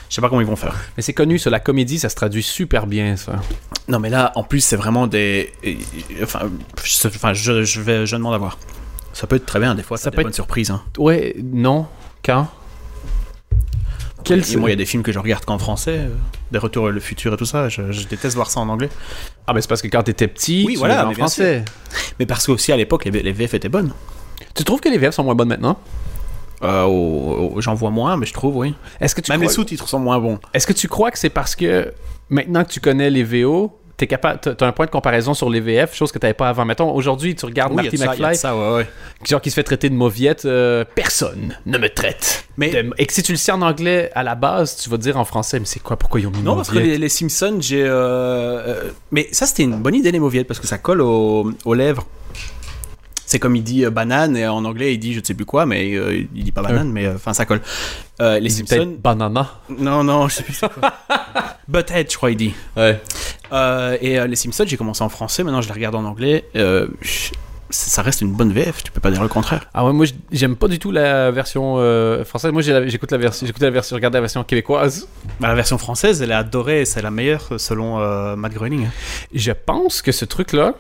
je 0.10 0.16
sais 0.16 0.22
pas 0.22 0.30
comment 0.30 0.42
ils 0.42 0.48
vont 0.48 0.56
faire. 0.58 0.76
Mais 0.98 1.04
c'est 1.04 1.14
connu, 1.14 1.40
ça, 1.40 1.50
la 1.50 1.60
comédie, 1.60 2.00
ça 2.00 2.10
se 2.10 2.16
traduit 2.16 2.44
super 2.44 2.86
bien, 2.86 3.16
ça. 3.16 3.34
Non, 3.88 4.00
mais 4.00 4.10
là, 4.10 4.32
en 4.36 4.44
plus, 4.44 4.62
c'est 4.62 4.76
vraiment 4.76 5.08
des. 5.08 5.54
Enfin, 6.22 6.50
je, 6.84 7.08
enfin, 7.08 7.34
je, 7.34 7.64
je 7.64 7.82
vais, 7.82 8.06
je 8.06 8.16
demande 8.16 8.34
à 8.34 8.38
voir. 8.38 8.58
Ça 9.14 9.28
peut 9.28 9.36
être 9.36 9.46
très 9.46 9.60
bien, 9.60 9.76
des 9.76 9.84
fois, 9.84 9.98
ça, 9.98 10.06
Ça 10.06 10.12
peut 10.12 10.16
peut 10.16 10.22
être 10.22 10.28
bonne 10.28 10.34
surprise. 10.34 10.72
Hein. 10.72 10.82
Ouais, 10.98 11.36
non. 11.42 11.88
Quand 12.26 12.48
Quel 14.24 14.40
Et 14.52 14.56
moi, 14.58 14.70
il 14.70 14.74
y 14.74 14.76
a 14.76 14.78
des 14.78 14.86
films 14.86 15.04
que 15.04 15.12
je 15.12 15.20
regarde 15.20 15.46
qu'en 15.46 15.58
français, 15.58 15.98
euh, 16.00 16.10
des 16.52 16.60
retours 16.60 16.90
le 16.90 17.00
futur 17.00 17.34
et 17.34 17.38
tout 17.38 17.46
ça. 17.46 17.70
Je, 17.70 17.92
je 17.92 18.08
déteste 18.08 18.36
voir 18.36 18.50
ça 18.50 18.60
en 18.60 18.70
anglais. 18.70 18.90
Ah, 19.48 19.54
mais 19.54 19.62
c'est 19.62 19.68
parce 19.68 19.82
que 19.82 19.88
quand 19.88 20.04
t'étais 20.04 20.28
petit, 20.28 20.64
Oui, 20.66 20.74
tu 20.74 20.80
voilà, 20.80 21.08
en 21.08 21.14
français. 21.14 21.64
Mais 22.20 22.26
parce 22.26 22.46
qu'aussi 22.46 22.72
à 22.72 22.78
l'époque, 22.78 23.06
les, 23.06 23.12
les 23.12 23.32
VF 23.32 23.54
étaient 23.54 23.70
bonnes. 23.70 23.94
Tu 24.56 24.64
trouves 24.64 24.80
que 24.80 24.90
les 24.90 24.98
VF 24.98 25.14
sont 25.14 25.24
moins 25.24 25.36
bonnes 25.36 25.50
maintenant? 25.50 25.78
Euh, 26.64 27.50
J'en 27.60 27.74
vois 27.74 27.90
moins, 27.90 28.16
mais 28.18 28.26
je 28.26 28.34
trouve, 28.34 28.56
oui. 28.58 28.74
Est-ce 29.02 29.16
que 29.16 29.22
tu 29.22 29.32
Même 29.32 29.42
crois... 29.42 29.50
les 29.50 29.54
sous-titres 29.54 29.88
sont 29.88 30.00
moins 30.00 30.20
bons. 30.20 30.40
Est-ce 30.54 30.66
que 30.68 30.74
tu 30.74 30.88
crois 30.88 31.12
que 31.12 31.20
c'est 31.20 31.30
parce 31.30 31.56
que 31.56 31.94
maintenant 32.30 32.64
que 32.64 32.70
tu 32.70 32.80
connais 32.80 33.10
les 33.10 33.24
VO, 33.24 33.78
t'es 34.04 34.08
capable, 34.08 34.40
t'as 34.40 34.68
un 34.68 34.72
point 34.72 34.86
de 34.86 34.92
comparaison 34.92 35.34
sur 35.34 35.50
les 35.50 35.60
VF, 35.62 35.96
chose 35.96 36.12
que 36.12 36.20
t'avais 36.20 36.34
pas 36.34 36.50
avant. 36.50 36.66
Mettons, 36.66 36.92
aujourd'hui, 36.94 37.36
tu 37.36 37.46
regardes 37.46 37.72
Oui, 37.74 37.84
Marty 37.84 37.98
ça, 37.98 38.06
McFly, 38.08 38.36
ça, 38.36 38.56
ouais, 38.56 38.76
ouais. 38.76 38.88
genre 39.28 39.40
qui 39.42 39.50
se 39.50 39.56
fait 39.56 39.64
traiter 39.64 39.90
de 39.90 39.96
mauviette, 39.96 40.46
euh, 40.46 40.84
personne 40.96 41.58
ne 41.66 41.78
me 41.78 41.88
traite. 41.90 42.46
Mais- 42.58 42.70
de- 42.72 42.92
Et 42.98 43.06
que 43.06 43.14
si 43.14 43.24
tu 43.24 43.32
le 43.32 43.38
sais 43.38 43.52
en 43.52 43.62
anglais 43.62 44.12
à 44.16 44.24
la 44.24 44.36
base, 44.36 44.76
tu 44.78 44.90
vas 44.90 44.98
dire 44.98 45.18
en 45.18 45.26
français, 45.26 45.60
mais 45.60 45.66
c'est 45.66 45.80
quoi, 45.82 45.96
pourquoi 45.98 46.20
ils 46.20 46.28
ont 46.28 46.32
mis 46.32 46.42
Non, 46.42 46.56
parce 46.56 46.70
que 46.70 46.80
les, 46.80 46.98
les 46.98 47.10
Simpsons, 47.10 47.58
j'ai. 47.62 47.84
euh, 47.84 47.90
euh, 47.94 48.92
mais 49.12 49.28
ça, 49.32 49.46
c'était 49.46 49.64
une 49.64 49.78
bonne 49.82 49.96
idée, 49.96 50.12
les 50.12 50.20
mauviettes, 50.20 50.48
parce 50.48 50.60
que 50.60 50.68
ça 50.68 50.78
colle 50.78 51.02
aux, 51.02 51.52
aux 51.66 51.74
lèvres. 51.74 52.06
C'est 53.26 53.40
comme 53.40 53.56
il 53.56 53.64
dit 53.64 53.84
euh, 53.86 53.90
banane, 53.90 54.38
et 54.38 54.46
en 54.48 54.64
anglais, 54.66 54.94
il 54.94 55.00
dit 55.00 55.14
je 55.14 55.20
ne 55.22 55.26
sais 55.26 55.34
plus 55.34 55.46
quoi, 55.46 55.66
mais 55.66 55.96
euh, 55.96 56.24
il 56.36 56.44
dit 56.44 56.52
pas 56.52 56.62
banane, 56.62 56.92
mais 56.92 57.08
enfin, 57.08 57.34
ça 57.34 57.46
colle. 57.46 57.62
Les 58.20 58.38
Il 58.44 58.52
Simpsons. 58.52 58.96
banana. 59.02 59.50
Non, 59.70 60.04
non, 60.04 60.28
je 60.28 60.36
sais 60.36 60.44
plus. 60.44 60.60
Butthead, 61.68 62.12
je 62.12 62.18
crois, 62.18 62.32
il 62.32 62.38
dit. 62.38 62.54
Ouais. 62.78 63.02
Euh, 63.54 63.98
et 64.02 64.20
euh, 64.20 64.28
les 64.28 64.36
Simpsons, 64.36 64.66
j'ai 64.68 64.78
commencé 64.78 65.04
en 65.04 65.10
français, 65.10 65.44
maintenant 65.44 65.62
je 65.62 65.68
les 65.68 65.74
regarde 65.74 65.96
en 65.96 66.04
anglais. 66.04 66.46
Euh, 66.56 66.88
ça 67.74 68.02
reste 68.04 68.22
une 68.22 68.32
bonne 68.32 68.52
VF, 68.52 68.84
tu 68.84 68.92
peux 68.92 69.00
pas 69.00 69.12
dire 69.12 69.22
le 69.22 69.28
contraire. 69.28 69.66
Ah 69.74 69.84
ouais, 69.86 69.94
moi 69.94 70.06
j'aime 70.32 70.56
pas 70.56 70.68
du 70.68 70.80
tout 70.80 70.92
la 70.92 71.32
version 71.32 71.76
euh, 71.78 72.24
française. 72.24 72.52
Moi 72.52 72.62
j'écoute 72.62 73.12
la 73.12 73.18
version, 73.18 73.46
j'écoute 73.48 73.62
la 73.62 73.72
version, 73.72 73.96
je 73.96 73.98
regarde 73.98 74.14
la 74.14 74.22
version 74.22 74.44
québécoise. 74.44 75.08
Bah, 75.40 75.48
la 75.48 75.56
version 75.56 75.78
française, 75.78 76.22
elle 76.22 76.32
est 76.32 76.36
adorée, 76.36 76.86
c'est 76.86 77.02
la 77.02 77.12
meilleure 77.12 77.50
selon 77.58 78.00
euh, 78.00 78.36
Matt 78.36 78.54
Groening. 78.54 78.88
Je 79.34 79.52
pense 79.52 80.02
que 80.02 80.12
ce 80.12 80.26
truc-là, 80.26 80.76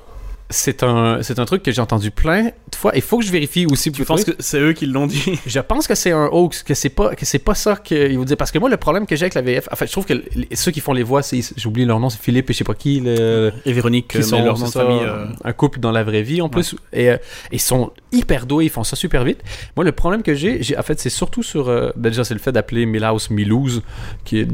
c'est 0.49 0.83
un, 0.83 1.23
c'est 1.23 1.39
un 1.39 1.45
truc 1.45 1.63
que 1.63 1.71
j'ai 1.71 1.81
entendu 1.81 2.11
plein 2.11 2.43
de 2.45 2.75
fois. 2.75 2.91
Il 2.95 3.01
faut 3.01 3.17
que 3.17 3.25
je 3.25 3.31
vérifie 3.31 3.65
aussi. 3.65 3.91
Tu 3.91 4.05
penses 4.05 4.23
que 4.23 4.31
c'est 4.39 4.59
eux 4.59 4.73
qui 4.73 4.85
l'ont 4.85 5.07
dit? 5.07 5.39
Je 5.47 5.59
pense 5.59 5.87
que 5.87 5.95
c'est 5.95 6.11
un 6.11 6.27
hoax, 6.31 6.63
que 6.63 6.73
c'est 6.73 6.89
pas, 6.89 7.15
que 7.15 7.25
c'est 7.25 7.39
pas 7.39 7.55
ça 7.55 7.75
qu'ils 7.75 8.17
vous 8.17 8.25
disent. 8.25 8.35
Parce 8.35 8.51
que 8.51 8.59
moi, 8.59 8.69
le 8.69 8.77
problème 8.77 9.05
que 9.07 9.15
j'ai 9.15 9.23
avec 9.25 9.33
la 9.33 9.41
VF, 9.41 9.67
en 9.71 9.75
fait, 9.75 9.87
je 9.87 9.91
trouve 9.91 10.05
que 10.05 10.13
ceux 10.53 10.71
qui 10.71 10.79
font 10.79 10.93
les 10.93 11.01
voix, 11.03 11.23
c'est, 11.23 11.39
j'ai 11.55 11.67
oublié 11.67 11.85
leur 11.87 11.99
nom, 11.99 12.09
c'est 12.09 12.21
Philippe 12.21 12.49
et 12.49 12.53
je 12.53 12.57
sais 12.59 12.63
pas 12.63 12.73
qui, 12.75 12.99
le, 12.99 13.51
Et 13.65 13.73
Véronique, 13.73 14.07
qui 14.09 14.17
euh, 14.19 14.21
sont 14.21 14.37
mais 14.37 14.45
leur 14.45 14.59
nom 14.59 14.65
de 14.67 14.71
famille. 14.71 14.99
euh, 15.01 15.25
un 15.43 15.53
couple 15.53 15.79
dans 15.79 15.91
la 15.91 16.03
vraie 16.03 16.21
vie 16.23 16.41
en 16.41 16.49
plus 16.49 16.75
et 16.91 17.09
euh, 17.09 17.17
ils 17.51 17.59
sont 17.61 17.91
hyper 18.11 18.45
doués 18.45 18.65
ils 18.65 18.69
font 18.69 18.83
ça 18.83 18.95
super 18.95 19.23
vite 19.23 19.39
moi 19.75 19.83
le 19.83 19.91
problème 19.91 20.21
que 20.23 20.35
j'ai, 20.35 20.61
j'ai 20.61 20.77
en 20.77 20.83
fait 20.83 20.99
c'est 20.99 21.09
surtout 21.09 21.41
sur 21.43 21.67
euh, 21.69 21.89
ben 21.95 22.09
déjà 22.09 22.23
c'est 22.23 22.33
le 22.35 22.39
fait 22.39 22.51
d'appeler 22.51 22.85
Milhouse 22.85 23.29
Milouz 23.31 23.81
qui 24.23 24.39
est 24.39 24.47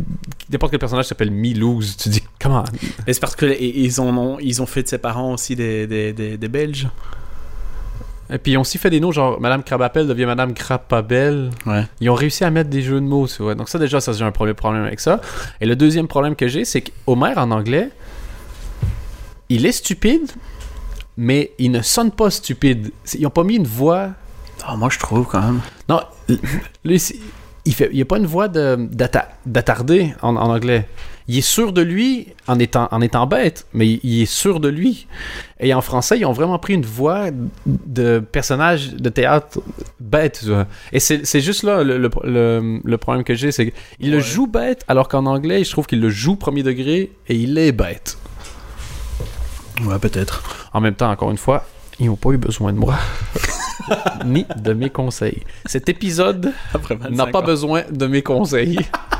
n'importe 0.51 0.71
quel 0.71 0.79
personnage 0.79 1.05
s'appelle 1.05 1.31
Milouz 1.31 1.97
tu 1.97 2.09
dis 2.09 2.23
comment? 2.41 2.63
Et 3.07 3.13
c'est 3.13 3.19
parce 3.19 3.35
que 3.35 3.45
et- 3.45 3.79
ils, 3.81 3.99
en 3.99 4.15
ont, 4.17 4.37
ils 4.39 4.61
ont 4.61 4.65
fait 4.65 4.83
de 4.83 4.87
ses 4.87 4.97
parents 4.97 5.33
aussi 5.33 5.55
des, 5.55 5.87
des, 5.89 6.13
des, 6.13 6.37
des 6.37 6.47
Belges. 6.47 6.87
et 8.29 8.37
puis 8.37 8.53
ils 8.53 8.57
ont 8.57 8.61
aussi 8.61 8.77
fait 8.77 8.89
des 8.89 8.99
noms 8.99 9.11
genre 9.11 9.41
Madame 9.41 9.63
Crabapelle 9.63 10.07
devient 10.07 10.25
Madame 10.25 10.53
Crapabelle 10.53 11.49
Ouais. 11.65 11.85
ils 11.99 12.09
ont 12.09 12.15
réussi 12.15 12.43
à 12.45 12.51
mettre 12.51 12.69
des 12.69 12.81
jeux 12.81 13.01
de 13.01 13.05
mots 13.05 13.27
tu 13.27 13.41
vois. 13.43 13.55
donc 13.55 13.67
ça 13.69 13.77
déjà 13.79 13.99
ça 13.99 14.13
j'ai 14.13 14.23
un 14.23 14.31
premier 14.31 14.53
problème 14.53 14.83
avec 14.85 14.99
ça 14.99 15.19
et 15.59 15.65
le 15.65 15.75
deuxième 15.75 16.07
problème 16.07 16.35
que 16.35 16.47
j'ai 16.47 16.63
c'est 16.63 16.81
qu'Homer 16.81 17.33
en 17.37 17.51
anglais 17.51 17.89
il 19.49 19.65
est 19.65 19.71
stupide 19.71 20.31
mais 21.17 21.51
il 21.57 21.71
ne 21.71 21.81
sonne 21.81 22.11
pas 22.11 22.29
stupide 22.29 22.91
ils 23.15 23.25
ont 23.25 23.31
pas 23.31 23.43
mis 23.43 23.55
une 23.55 23.67
voix 23.67 24.11
Ah, 24.63 24.75
moi, 24.75 24.89
je 24.91 24.99
trouve 24.99 25.25
quand 25.25 25.41
même. 25.41 25.61
Non, 25.89 26.01
lui, 26.85 27.01
il 27.65 27.73
fait, 27.73 27.89
il 27.91 27.95
n'y 27.95 28.01
a 28.01 28.05
pas 28.05 28.17
une 28.17 28.25
voix 28.27 28.47
d'attardé 28.47 30.13
en, 30.21 30.35
en 30.35 30.49
anglais. 30.51 30.87
Il 31.31 31.37
est 31.37 31.41
sûr 31.41 31.71
de 31.73 31.81
lui 31.81 32.27
en 32.47 32.57
étant, 32.57 32.87
en 32.91 33.01
étant 33.01 33.27
bête, 33.27 33.67
mais 33.73 33.87
il, 33.87 33.99
il 34.03 34.21
est 34.23 34.25
sûr 34.25 34.59
de 34.59 34.67
lui. 34.67 35.05
Et 35.59 35.73
en 35.75 35.81
français, 35.81 36.17
ils 36.19 36.25
ont 36.25 36.33
vraiment 36.33 36.57
pris 36.57 36.73
une 36.73 36.85
voix 36.85 37.27
de 37.67 38.17
personnage 38.19 38.93
de 38.95 39.09
théâtre 39.09 39.59
bête. 39.99 40.43
Et 40.91 40.99
c'est 40.99 41.39
juste 41.41 41.61
là 41.63 41.83
le, 41.83 41.97
le- 41.99 42.09
le- 42.23 42.81
le 42.83 42.97
problème 42.97 43.23
que 43.23 43.35
j'ai, 43.35 43.51
c'est 43.51 43.71
qu'il 43.99 44.11
le 44.11 44.19
joue 44.19 44.47
bête, 44.47 44.83
alors 44.87 45.07
qu'en 45.07 45.25
anglais, 45.27 45.63
je 45.63 45.69
trouve 45.71 45.85
qu'il 45.85 46.01
le 46.01 46.09
joue 46.09 46.35
premier 46.35 46.63
degré 46.63 47.11
et 47.27 47.35
il 47.35 47.57
est 47.59 47.71
bête. 47.71 48.17
Ouais, 49.85 49.99
peut-être. 49.99 50.67
En 50.73 50.81
même 50.81 50.95
temps, 50.95 51.11
encore 51.11 51.31
une 51.31 51.37
fois, 51.37 51.63
ils 51.99 52.07
n'ont 52.07 52.15
pas 52.15 52.31
eu 52.31 52.37
besoin 52.37 52.73
de 52.73 52.77
moi. 52.79 52.95
Ni 54.25 54.45
de 54.57 54.73
mes 54.73 54.89
conseils. 54.89 55.43
Cet 55.65 55.89
épisode 55.89 56.53
n'a 57.11 57.25
pas 57.31 57.41
besoin 57.41 57.83
de 57.91 58.07
mes 58.07 58.21
conseils. 58.23 58.79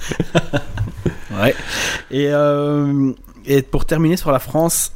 Ouais. 1.38 1.54
Et, 2.10 2.28
euh, 2.30 3.12
et 3.44 3.60
pour 3.62 3.84
terminer 3.84 4.16
sur 4.16 4.30
la 4.32 4.38
France, 4.38 4.92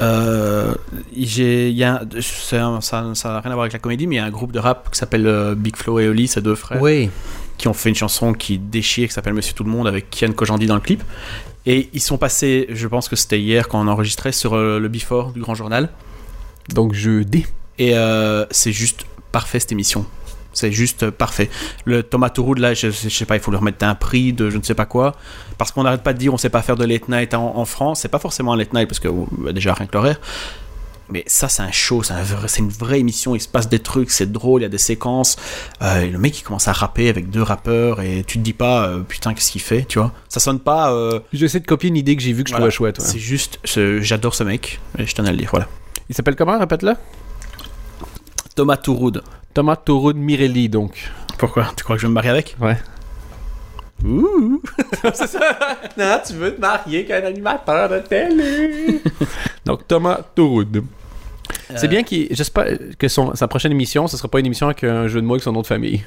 euh, 0.00 0.74
y 1.14 1.82
a, 1.84 2.00
un- 2.00 2.80
ça 2.80 3.02
n'a 3.28 3.40
rien 3.40 3.50
à 3.50 3.54
voir 3.54 3.60
avec 3.60 3.72
la 3.72 3.78
comédie, 3.78 4.06
mais 4.06 4.14
il 4.16 4.18
y 4.18 4.20
a 4.20 4.24
un 4.24 4.30
groupe 4.30 4.52
de 4.52 4.58
rap 4.58 4.90
qui 4.90 4.98
s'appelle 4.98 5.26
euh, 5.26 5.54
Big 5.54 5.76
Flo 5.76 5.98
et 5.98 6.08
Oli, 6.08 6.26
ces 6.28 6.40
deux 6.40 6.54
frères, 6.54 6.80
Oui. 6.80 7.10
qui 7.58 7.68
ont 7.68 7.74
fait 7.74 7.88
une 7.90 7.94
chanson 7.96 8.32
qui 8.32 8.58
déchire, 8.58 9.08
qui 9.08 9.14
s'appelle 9.14 9.34
Monsieur 9.34 9.52
Tout 9.54 9.64
le 9.64 9.70
Monde, 9.70 9.86
avec 9.88 10.08
Kian 10.10 10.32
Kojandi 10.32 10.66
dans 10.66 10.76
le 10.76 10.80
clip. 10.80 11.02
Et 11.66 11.90
ils 11.92 12.00
sont 12.00 12.16
passés, 12.16 12.66
je 12.70 12.86
pense 12.86 13.08
que 13.08 13.16
c'était 13.16 13.40
hier 13.40 13.68
quand 13.68 13.80
on 13.84 13.88
enregistrait, 13.88 14.32
sur 14.32 14.54
euh, 14.54 14.78
le 14.78 14.88
Before 14.88 15.32
du 15.32 15.40
Grand 15.40 15.54
Journal. 15.54 15.90
Donc 16.72 16.94
jeudi. 16.94 17.44
Et 17.78 17.96
euh, 17.96 18.46
c'est 18.50 18.72
juste 18.72 19.04
parfait 19.32 19.60
cette 19.60 19.72
émission. 19.72 20.06
C'est 20.58 20.72
juste 20.72 21.04
euh, 21.04 21.10
parfait. 21.10 21.48
Le 21.84 22.02
Thomas 22.02 22.30
Touroud, 22.30 22.58
là, 22.58 22.74
je, 22.74 22.90
je 22.90 23.08
sais 23.08 23.24
pas, 23.24 23.36
il 23.36 23.40
faut 23.40 23.50
lui 23.50 23.58
remettre 23.58 23.84
un 23.86 23.94
prix 23.94 24.32
de 24.32 24.50
je 24.50 24.58
ne 24.58 24.62
sais 24.62 24.74
pas 24.74 24.86
quoi. 24.86 25.14
Parce 25.56 25.72
qu'on 25.72 25.84
n'arrête 25.84 26.02
pas 26.02 26.12
de 26.12 26.18
dire 26.18 26.34
on 26.34 26.38
sait 26.38 26.50
pas 26.50 26.62
faire 26.62 26.76
de 26.76 26.84
late 26.84 27.08
night 27.08 27.34
en, 27.34 27.56
en 27.56 27.64
France. 27.64 28.00
C'est 28.00 28.08
pas 28.08 28.18
forcément 28.18 28.52
un 28.52 28.56
late 28.56 28.72
night 28.74 28.88
parce 28.88 29.00
que 29.00 29.08
bah, 29.38 29.52
déjà 29.52 29.72
rien 29.74 29.86
que 29.86 29.92
l'horaire. 29.96 30.20
Mais 31.10 31.24
ça, 31.26 31.48
c'est 31.48 31.62
un 31.62 31.72
show, 31.72 32.02
c'est 32.02 32.12
un 32.12 32.22
une 32.58 32.68
vraie 32.68 33.00
émission. 33.00 33.34
Il 33.34 33.40
se 33.40 33.48
passe 33.48 33.66
des 33.70 33.78
trucs, 33.78 34.10
c'est 34.10 34.30
drôle, 34.30 34.60
il 34.60 34.64
y 34.64 34.66
a 34.66 34.68
des 34.68 34.76
séquences. 34.76 35.36
Euh, 35.80 36.02
et 36.02 36.10
le 36.10 36.18
mec, 36.18 36.38
il 36.38 36.42
commence 36.42 36.68
à 36.68 36.72
rapper 36.72 37.08
avec 37.08 37.30
deux 37.30 37.40
rappeurs 37.42 38.02
et 38.02 38.24
tu 38.26 38.36
te 38.38 38.42
dis 38.44 38.52
pas, 38.52 38.86
euh, 38.88 39.00
putain, 39.00 39.32
qu'est-ce 39.32 39.50
qu'il 39.52 39.62
fait, 39.62 39.84
tu 39.88 39.98
vois. 39.98 40.12
Ça 40.28 40.38
sonne 40.38 40.60
pas. 40.60 40.92
euh, 40.92 41.20
J'essaie 41.32 41.60
de 41.60 41.66
copier 41.66 41.88
une 41.88 41.96
idée 41.96 42.14
que 42.14 42.20
j'ai 42.20 42.34
vue 42.34 42.44
que 42.44 42.50
je 42.50 42.54
voilà. 42.54 42.70
trouvais 42.70 42.76
chouette. 42.92 42.98
ouais. 42.98 43.04
C'est 43.06 43.18
juste, 43.18 43.58
j'adore 43.64 44.34
ce 44.34 44.44
mec 44.44 44.80
et 44.98 45.06
je 45.06 45.14
tenais 45.14 45.30
à 45.30 45.32
le 45.32 45.38
dire, 45.38 45.48
voilà. 45.50 45.66
Il 46.10 46.14
s'appelle 46.14 46.36
comment, 46.36 46.58
répète-le? 46.58 46.92
Thomas 48.54 48.76
Touroud. 48.76 49.22
Thomas 49.58 49.74
Taureau 49.74 50.12
de 50.12 50.18
Mirelli, 50.18 50.68
donc. 50.68 51.10
Pourquoi? 51.36 51.72
Tu 51.76 51.82
crois 51.82 51.96
que 51.96 52.02
je 52.02 52.06
vais 52.06 52.10
me 52.10 52.14
marier 52.14 52.30
avec? 52.30 52.54
Ouais. 52.60 52.76
Ouh 54.04 54.62
Non, 55.98 56.20
tu 56.24 56.34
veux 56.34 56.54
te 56.54 56.60
marier 56.60 57.04
qu'un 57.04 57.24
animateur 57.24 57.88
de 57.88 57.98
télé. 57.98 59.02
donc 59.66 59.88
Thomas 59.88 60.20
Taureau. 60.36 60.62
C'est 61.74 61.86
Euh, 61.86 61.88
bien 61.88 62.04
qu'il. 62.04 62.28
J'espère 62.30 62.66
que 62.96 63.08
son, 63.08 63.34
sa 63.34 63.48
prochaine 63.48 63.72
émission, 63.72 64.06
ce 64.06 64.16
sera 64.16 64.28
pas 64.28 64.38
une 64.38 64.46
émission 64.46 64.66
avec 64.68 64.84
un 64.84 65.08
jeu 65.08 65.20
de 65.20 65.26
mots 65.26 65.34
avec 65.34 65.42
son 65.42 65.50
nom 65.50 65.62
de 65.62 65.66
famille. 65.66 66.04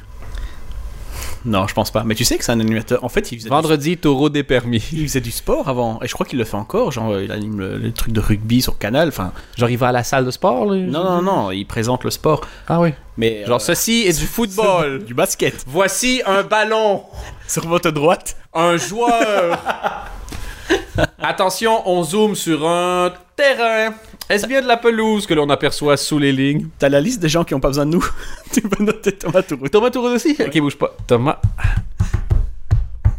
Non, 1.43 1.65
je 1.67 1.73
pense 1.73 1.89
pas. 1.91 2.04
Mais 2.04 2.13
tu 2.15 2.23
sais 2.23 2.38
que 2.38 2.43
c'est 2.45 2.51
un 2.51 2.60
animateur. 2.60 3.04
En 3.04 3.10
fait, 3.10 3.32
il 3.32 3.38
faisait, 3.39 3.49
Vendredi, 3.49 3.97
taureau 3.97 4.30
des 4.30 4.43
permis. 4.43 4.84
il 4.93 5.08
faisait 5.08 5.21
du 5.21 5.32
sport 5.32 5.67
avant. 5.69 5.99
Et 6.04 6.08
je 6.08 6.13
crois 6.13 6.25
qu'il 6.25 6.38
le 6.38 6.45
fait 6.45 6.58
encore. 6.58 6.91
Genre, 6.91 7.19
il 7.19 7.32
anime 7.32 7.60
le- 7.60 7.77
les 7.77 7.91
trucs 7.91 8.13
de 8.13 8.19
rugby 8.19 8.62
sur 8.62 8.77
Canal. 8.77 9.08
Enfin, 9.08 9.32
Genre, 9.58 9.69
il 9.69 9.77
va 9.77 9.88
à 9.88 9.91
la 9.91 10.04
salle 10.04 10.25
de 10.25 10.32
sport, 10.32 10.65
là? 10.65 10.75
non, 10.77 11.04
non, 11.04 11.21
non, 11.21 11.51
il 11.51 11.65
présente 11.65 12.04
le 12.04 12.12
sport. 12.12 12.41
Ah 12.67 12.80
oui. 12.80 12.93
Mais 13.17 13.43
Genre, 13.45 13.56
euh, 13.56 13.60
ceci 13.60 14.04
est 14.08 14.19
du 14.19 14.25
football. 14.27 15.04
du 15.04 15.13
basket. 15.13 15.63
Voici 15.67 16.21
un 16.25 16.43
ballon. 16.43 17.04
Sur 17.47 17.67
votre 17.67 17.89
droite. 17.91 18.38
Un 18.54 18.77
joueur. 18.77 19.60
Attention, 21.19 21.82
on 21.89 22.04
zoome 22.04 22.36
sur 22.36 22.67
un 22.67 23.12
terrain. 23.36 23.93
Est-ce 24.32 24.48
bien 24.48 24.62
de 24.62 24.67
la 24.67 24.78
pelouse 24.78 25.26
que 25.28 25.34
l'on 25.34 25.50
aperçoit 25.50 25.98
sous 25.98 26.17
les 26.17 26.32
lignes? 26.32 26.67
T'as 26.80 26.89
la 26.89 27.02
liste 27.02 27.20
des 27.22 27.30
gens 27.30 27.44
qui 27.44 27.54
ont 27.54 27.60
pas 27.60 27.67
besoin 27.67 27.86
de 27.86 27.91
nous. 27.91 28.06
tu 28.54 28.62
peux 28.62 28.84
noter 28.84 29.12
Thomas 29.12 29.41
Touroud. 29.41 29.70
Thomas 29.70 29.89
Touroud 29.89 30.13
aussi? 30.13 30.36
Ok, 30.39 30.58
bouge 30.60 30.78
pas. 30.78 30.96
Thomas 31.06 31.39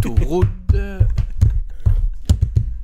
Touroud. 0.01 0.47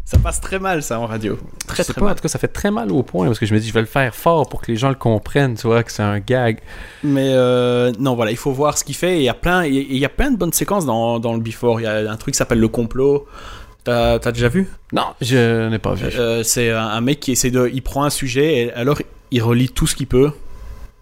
Ça 0.04 0.18
passe 0.18 0.40
très 0.40 0.58
mal, 0.58 0.82
ça, 0.82 0.98
en 0.98 1.06
radio. 1.06 1.38
Très, 1.66 1.84
très 1.84 1.92
pas, 1.92 2.00
en 2.00 2.04
mal. 2.06 2.14
tout 2.14 2.22
cas, 2.22 2.28
ça 2.28 2.38
fait 2.38 2.48
très 2.48 2.70
mal 2.70 2.90
au 2.90 3.02
point 3.02 3.26
parce 3.26 3.38
que 3.38 3.44
je 3.44 3.52
me 3.52 3.60
dis, 3.60 3.68
je 3.68 3.74
vais 3.74 3.80
le 3.80 3.86
faire 3.86 4.14
fort 4.14 4.48
pour 4.48 4.62
que 4.62 4.72
les 4.72 4.76
gens 4.78 4.88
le 4.88 4.94
comprennent, 4.94 5.54
tu 5.54 5.66
vois, 5.66 5.82
que 5.82 5.92
c'est 5.92 6.02
un 6.02 6.18
gag. 6.18 6.60
Mais 7.04 7.28
euh, 7.34 7.92
non, 7.98 8.14
voilà, 8.14 8.30
il 8.30 8.36
faut 8.38 8.52
voir 8.52 8.78
ce 8.78 8.84
qu'il 8.84 8.94
fait. 8.94 9.18
Il 9.18 9.22
y 9.24 9.28
a 9.28 9.34
plein, 9.34 9.64
il 9.66 9.74
y 9.74 9.78
a- 9.78 9.82
il 9.82 9.98
y 9.98 10.04
a 10.06 10.08
plein 10.08 10.30
de 10.30 10.38
bonnes 10.38 10.52
séquences 10.54 10.86
dans, 10.86 11.18
dans 11.18 11.34
le 11.34 11.40
Before. 11.40 11.78
Il 11.80 11.84
y 11.84 11.86
a 11.86 12.10
un 12.10 12.16
truc 12.16 12.32
qui 12.34 12.38
s'appelle 12.38 12.58
le 12.60 12.68
complot. 12.68 13.26
T'as 14.18 14.32
déjà 14.32 14.48
vu? 14.48 14.68
Non, 14.92 15.06
je 15.20 15.68
n'ai 15.68 15.78
pas 15.78 15.94
vu. 15.94 16.06
Euh, 16.18 16.42
C'est 16.42 16.70
un, 16.70 16.86
un 16.86 17.00
mec 17.00 17.20
qui 17.20 17.32
essaie 17.32 17.50
de, 17.50 17.70
il 17.72 17.82
prend 17.82 18.04
un 18.04 18.10
sujet 18.10 18.56
et 18.58 18.72
alors 18.72 19.00
il 19.30 19.42
relie 19.42 19.68
tout 19.68 19.86
ce 19.86 19.94
qu'il 19.96 20.06
peut. 20.06 20.30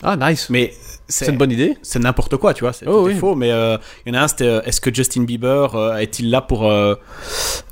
Ah, 0.03 0.17
nice. 0.17 0.49
Mais 0.51 0.75
C'est 1.09 1.29
une 1.29 1.39
bonne 1.39 1.51
idée. 1.53 1.77
c'est 1.83 1.99
n'importe 1.99 2.37
quoi, 2.37 2.53
tu 2.55 2.65
vois, 2.65 2.73
c'est 2.73 2.87
Oh, 2.87 3.05
oui. 3.07 3.15
faux, 3.15 3.35
mais 3.35 3.51
euh, 3.51 3.79
il 4.05 4.13
y 4.13 4.17
en 4.17 4.21
a 4.21 4.25
un, 4.25 4.29
c'était 4.29 4.45
euh, 4.47 4.61
est-ce 4.65 4.81
que 4.81 4.93
Justin 4.95 5.23
Bieber 5.23 5.75
euh, 5.75 5.97
est-il 5.97 6.31
là 6.31 6.41
pour. 6.43 6.71
euh, 6.71 6.95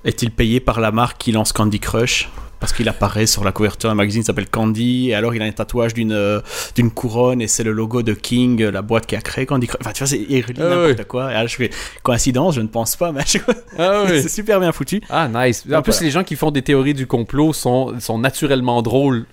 est-il 0.04 0.30
payé 0.30 0.58
par 0.60 0.80
la 0.80 0.90
marque 0.90 1.18
qui 1.18 1.32
lance 1.32 1.52
Candy 1.52 1.80
Crush? 1.80 2.30
Parce 2.64 2.72
qu'il 2.72 2.88
apparaît 2.88 3.26
sur 3.26 3.44
la 3.44 3.52
couverture 3.52 3.90
d'un 3.90 3.94
magazine 3.94 4.22
qui 4.22 4.26
s'appelle 4.26 4.48
Candy, 4.48 5.10
et 5.10 5.14
alors 5.14 5.34
il 5.34 5.42
a 5.42 5.44
un 5.44 5.52
tatouage 5.52 5.92
d'une 5.92 6.12
euh, 6.12 6.40
d'une 6.74 6.90
couronne, 6.90 7.42
et 7.42 7.46
c'est 7.46 7.62
le 7.62 7.72
logo 7.72 8.02
de 8.02 8.14
King, 8.14 8.62
la 8.62 8.80
boîte 8.80 9.04
qui 9.04 9.16
a 9.16 9.20
créé 9.20 9.44
Candy 9.44 9.66
Crush. 9.66 9.80
Enfin, 9.82 9.92
tu 9.92 9.98
vois, 9.98 10.06
c'est 10.08 10.24
il 10.26 10.40
relie 10.40 10.60
Ah, 10.62 10.68
n'importe 10.70 10.98
oui. 10.98 11.04
quoi. 11.06 11.30
Et 11.30 11.34
là, 11.34 11.46
je 11.46 11.56
fais 11.56 11.70
coïncidence, 12.02 12.54
je 12.54 12.62
ne 12.62 12.68
pense 12.68 12.96
pas, 12.96 13.12
mais 13.12 13.22
fois, 13.38 13.52
Ah 13.78 14.04
c'est 14.08 14.28
super 14.30 14.60
bien 14.60 14.72
foutu. 14.72 15.02
Ah, 15.10 15.28
nice. 15.28 15.64
En 15.66 15.72
Donc, 15.72 15.84
plus, 15.84 15.92
voilà. 15.92 16.04
les 16.06 16.10
gens 16.10 16.24
qui 16.24 16.36
font 16.36 16.50
des 16.50 16.62
théories 16.62 16.94
du 16.94 17.06
complot 17.06 17.52
sont, 17.52 18.00
sont 18.00 18.18
naturellement 18.18 18.80
drôles. 18.80 19.26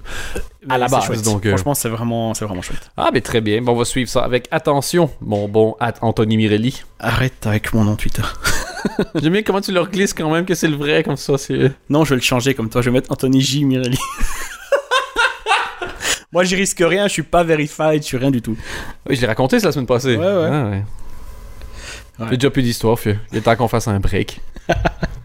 À 0.69 0.77
la 0.77 0.87
c'est 0.89 0.95
base, 1.07 1.23
donc, 1.23 1.45
euh. 1.45 1.49
Franchement, 1.51 1.73
c'est 1.73 1.89
vraiment, 1.89 2.33
c'est 2.33 2.43
vraiment 2.45 2.61
chouette. 2.61 2.91
Ah, 2.97 3.09
mais 3.13 3.21
très 3.21 3.39
bien. 3.41 3.61
Bon, 3.61 3.71
on 3.71 3.75
va 3.77 3.85
suivre 3.85 4.09
ça 4.09 4.23
avec 4.23 4.47
attention, 4.51 5.09
mon 5.21 5.47
bon 5.47 5.75
Anthony 6.01 6.35
Mirelli. 6.37 6.83
Arrête 6.99 7.47
avec 7.47 7.73
mon 7.73 7.85
nom 7.85 7.95
Twitter. 7.95 8.21
J'aime 9.15 9.33
bien 9.33 9.43
comment 9.43 9.61
tu 9.61 9.71
leur 9.71 9.89
glisses 9.89 10.13
quand 10.13 10.29
même 10.31 10.45
que 10.45 10.55
c'est 10.55 10.67
le 10.67 10.75
vrai, 10.75 11.03
comme 11.03 11.17
ça. 11.17 11.37
C'est... 11.37 11.71
Non, 11.89 12.03
je 12.03 12.11
vais 12.11 12.15
le 12.15 12.21
changer 12.21 12.53
comme 12.53 12.69
toi. 12.69 12.81
Je 12.81 12.89
vais 12.89 12.93
mettre 12.93 13.11
Anthony 13.11 13.41
J. 13.41 13.65
Mirelli. 13.65 13.97
Moi, 16.31 16.43
j'y 16.45 16.55
risque 16.55 16.81
rien. 16.85 17.07
Je 17.07 17.13
suis 17.13 17.23
pas 17.23 17.43
verified. 17.43 18.01
Je 18.01 18.07
suis 18.07 18.17
rien 18.17 18.31
du 18.31 18.41
tout. 18.41 18.55
Oui, 19.09 19.15
je 19.15 19.21
l'ai 19.21 19.27
raconté 19.27 19.59
ça 19.59 19.67
la 19.67 19.71
semaine 19.73 19.85
passée. 19.87 20.15
Ouais, 20.15 20.23
ouais. 20.25 20.49
Ah, 20.51 20.69
Ouais. 20.69 22.27
J'ai 22.31 22.37
déjà 22.37 22.51
plus 22.51 22.61
d'histoire. 22.61 22.99
Il 23.05 23.37
est 23.37 23.41
temps 23.41 23.55
qu'on 23.55 23.67
fasse 23.67 23.87
un 23.87 23.99
break. 23.99 24.41
que 24.67 24.73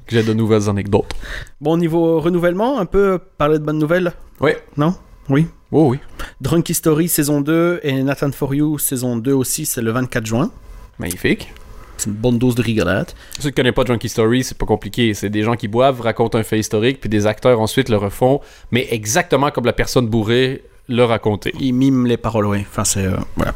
j'ai 0.08 0.22
de 0.22 0.32
nouvelles 0.32 0.68
anecdotes. 0.68 1.12
Bon, 1.60 1.76
niveau 1.76 2.20
renouvellement, 2.20 2.78
un 2.78 2.86
peu 2.86 3.18
parler 3.36 3.58
de 3.58 3.64
bonnes 3.64 3.78
nouvelles? 3.78 4.12
Oui. 4.40 4.52
Non? 4.76 4.94
Oui? 5.28 5.46
Oh 5.72 5.88
oui. 5.90 5.98
Drunk 6.40 6.70
History 6.70 7.08
saison 7.08 7.40
2 7.40 7.80
et 7.82 8.02
Nathan 8.02 8.30
For 8.32 8.54
You 8.54 8.78
saison 8.78 9.16
2 9.16 9.32
aussi, 9.32 9.66
c'est 9.66 9.82
le 9.82 9.90
24 9.90 10.24
juin. 10.24 10.50
Magnifique. 10.98 11.52
C'est 11.96 12.10
une 12.10 12.16
bonne 12.16 12.38
dose 12.38 12.54
de 12.54 12.62
rigolade. 12.62 13.10
Ceux 13.40 13.50
qui 13.50 13.54
connaissent 13.56 13.74
pas 13.74 13.84
Drunky 13.84 14.08
Story, 14.08 14.44
c'est 14.44 14.58
pas 14.58 14.66
compliqué. 14.66 15.14
C'est 15.14 15.30
des 15.30 15.42
gens 15.42 15.54
qui 15.56 15.68
boivent, 15.68 16.00
racontent 16.00 16.38
un 16.38 16.42
fait 16.42 16.58
historique, 16.58 17.00
puis 17.00 17.08
des 17.08 17.26
acteurs 17.26 17.60
ensuite 17.60 17.88
le 17.88 17.96
refont, 17.96 18.40
mais 18.70 18.86
exactement 18.90 19.50
comme 19.50 19.64
la 19.66 19.72
personne 19.72 20.06
bourrée 20.08 20.62
le 20.88 21.02
racontait. 21.04 21.52
Ils 21.58 21.72
miment 21.72 22.06
les 22.06 22.16
paroles, 22.16 22.46
oui. 22.46 22.58
Enfin, 22.60 22.84
c'est. 22.84 23.04
euh, 23.06 23.16
voilà. 23.34 23.54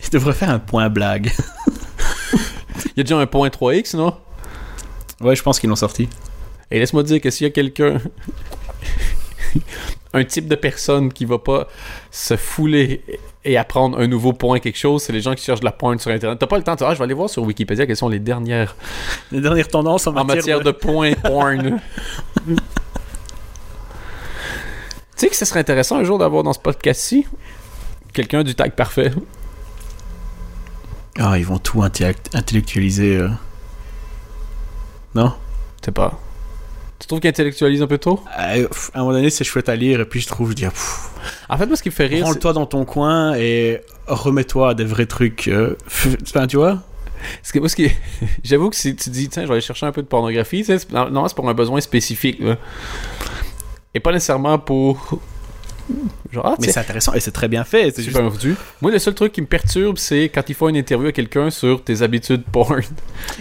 Je 0.02 0.10
devrais 0.12 0.34
faire 0.34 0.50
un 0.50 0.60
point 0.60 0.90
blague. 0.90 1.32
Il 2.86 2.98
y 2.98 3.00
a 3.02 3.04
déjà 3.04 3.18
un 3.18 3.26
point 3.26 3.50
3x, 3.50 3.96
non? 3.96 4.16
ouais, 5.22 5.36
je 5.36 5.44
pense 5.44 5.60
qu'ils 5.60 5.70
l'ont 5.70 5.76
sorti. 5.76 6.10
Et 6.70 6.80
laisse-moi 6.80 7.04
dire 7.04 7.22
que 7.22 7.30
s'il 7.30 7.46
y 7.46 7.50
a 7.50 7.52
quelqu'un, 7.52 8.00
un 10.14 10.24
type 10.24 10.48
de 10.48 10.56
personne 10.56 11.12
qui 11.12 11.26
va 11.26 11.38
pas 11.38 11.68
se 12.12 12.38
fouler 12.38 13.04
et 13.44 13.58
apprendre 13.58 14.00
un 14.00 14.08
nouveau 14.08 14.34
point 14.34 14.60
quelque 14.60 14.78
chose, 14.78 15.04
c'est 15.04 15.14
les 15.14 15.22
gens 15.22 15.34
qui 15.34 15.44
cherchent 15.44 15.62
de 15.62 15.66
la 15.66 15.72
pointe 15.72 16.00
sur 16.00 16.12
Internet. 16.12 16.40
T'as 16.40 16.48
pas 16.48 16.58
le 16.58 16.64
temps 16.64 16.76
de 16.76 16.84
ah, 16.84 16.94
je 16.94 17.00
vais 17.00 17.04
aller 17.04 17.14
voir 17.14 17.30
sur 17.30 17.44
Wikipédia 17.44 17.86
quelles 17.86 17.98
sont 17.98 18.10
les 18.10 18.20
dernières 18.20 18.76
Les 19.32 19.42
dernières 19.42 19.68
tendances 19.68 20.08
en 20.08 20.12
en 20.12 20.24
matière, 20.24 20.36
matière 20.36 20.62
de 20.62 20.72
points 20.72 21.14
porn. 21.14 21.80
tu 22.48 22.56
sais 25.16 25.30
que 25.30 25.36
ce 25.36 25.46
serait 25.46 25.60
intéressant 25.60 25.98
un 25.98 26.04
jour 26.04 26.18
d'avoir 26.20 26.44
dans 26.44 26.54
ce 26.54 26.60
podcast-ci 26.60 27.26
quelqu'un 28.14 28.44
du 28.44 28.56
tag 28.56 28.74
parfait. 28.74 29.12
Ah, 31.24 31.38
ils 31.38 31.46
vont 31.46 31.60
tout 31.60 31.82
intellect- 31.84 32.34
intellectualiser. 32.34 33.18
euh. 33.18 33.30
Non? 35.14 35.34
Je 35.82 35.86
sais 35.86 35.92
pas. 35.92 36.20
Tu 37.00 37.08
trouves 37.08 37.20
qu'il 37.20 37.30
intellectualise 37.30 37.82
un 37.82 37.88
peu 37.88 37.98
trop? 37.98 38.22
Euh, 38.40 38.68
pff, 38.68 38.92
À 38.94 39.00
un 39.00 39.02
moment 39.02 39.14
donné, 39.14 39.30
c'est 39.30 39.44
chouette 39.44 39.70
à 39.70 39.76
lire, 39.76 40.00
et 40.02 40.06
puis 40.06 40.22
je 40.22 40.28
trouve, 40.28 40.50
je 40.52 40.56
dis, 40.56 40.66
ah, 40.66 40.70
pff, 40.72 41.10
En 41.50 41.58
fait, 41.58 41.66
moi, 41.66 41.76
ce 41.76 41.84
qui 41.84 41.90
me 41.90 41.94
fait 41.94 42.06
rire, 42.06 42.26
c'est- 42.26 42.34
Rends-toi 42.34 42.54
dans 42.54 42.66
ton 42.66 42.86
coin 42.86 43.34
et 43.36 43.82
remets-toi 44.08 44.70
à 44.70 44.74
des 44.74 44.86
vrais 44.86 45.06
trucs. 45.08 45.48
euh, 45.48 45.76
Enfin, 46.24 46.48
tu 46.48 46.58
vois? 46.58 46.80
Parce 47.54 47.76
que 47.76 47.84
j'avoue 48.44 48.70
que 48.72 48.76
si 48.76 48.96
tu 48.96 49.10
dis, 49.12 49.30
tiens, 49.30 49.44
je 49.44 49.48
vais 49.48 49.54
aller 49.54 49.62
chercher 49.62 49.86
un 49.86 49.92
peu 49.92 50.02
de 50.02 50.08
pornographie, 50.08 50.66
non, 50.92 51.10
non, 51.12 51.28
c'est 51.28 51.36
pour 51.36 51.48
un 51.50 51.54
besoin 51.54 51.80
spécifique. 51.82 52.40
là. 52.40 52.58
Et 53.94 54.00
pas 54.00 54.12
nécessairement 54.12 54.58
pour. 54.58 55.20
Genre, 56.32 56.46
ah, 56.46 56.56
Mais 56.60 56.72
c'est 56.72 56.80
intéressant 56.80 57.14
et 57.14 57.20
c'est 57.20 57.32
très 57.32 57.48
bien 57.48 57.64
fait. 57.64 57.92
C'est 57.96 58.04
juste... 58.04 58.16
super 58.16 58.32
foutu. 58.32 58.56
Moi, 58.82 58.92
le 58.92 59.00
seul 59.00 59.14
truc 59.14 59.32
qui 59.34 59.42
me 59.42 59.48
perturbe, 59.48 59.98
c'est 59.98 60.30
quand 60.34 60.44
il 60.50 60.56
faut 60.56 60.70
une 60.70 60.76
interview 60.76 61.08
à 61.08 61.12
quelqu'un 61.12 61.50
sur 61.50 61.84
tes 61.84 62.02
habitudes 62.02 62.44
porn. 62.52 62.82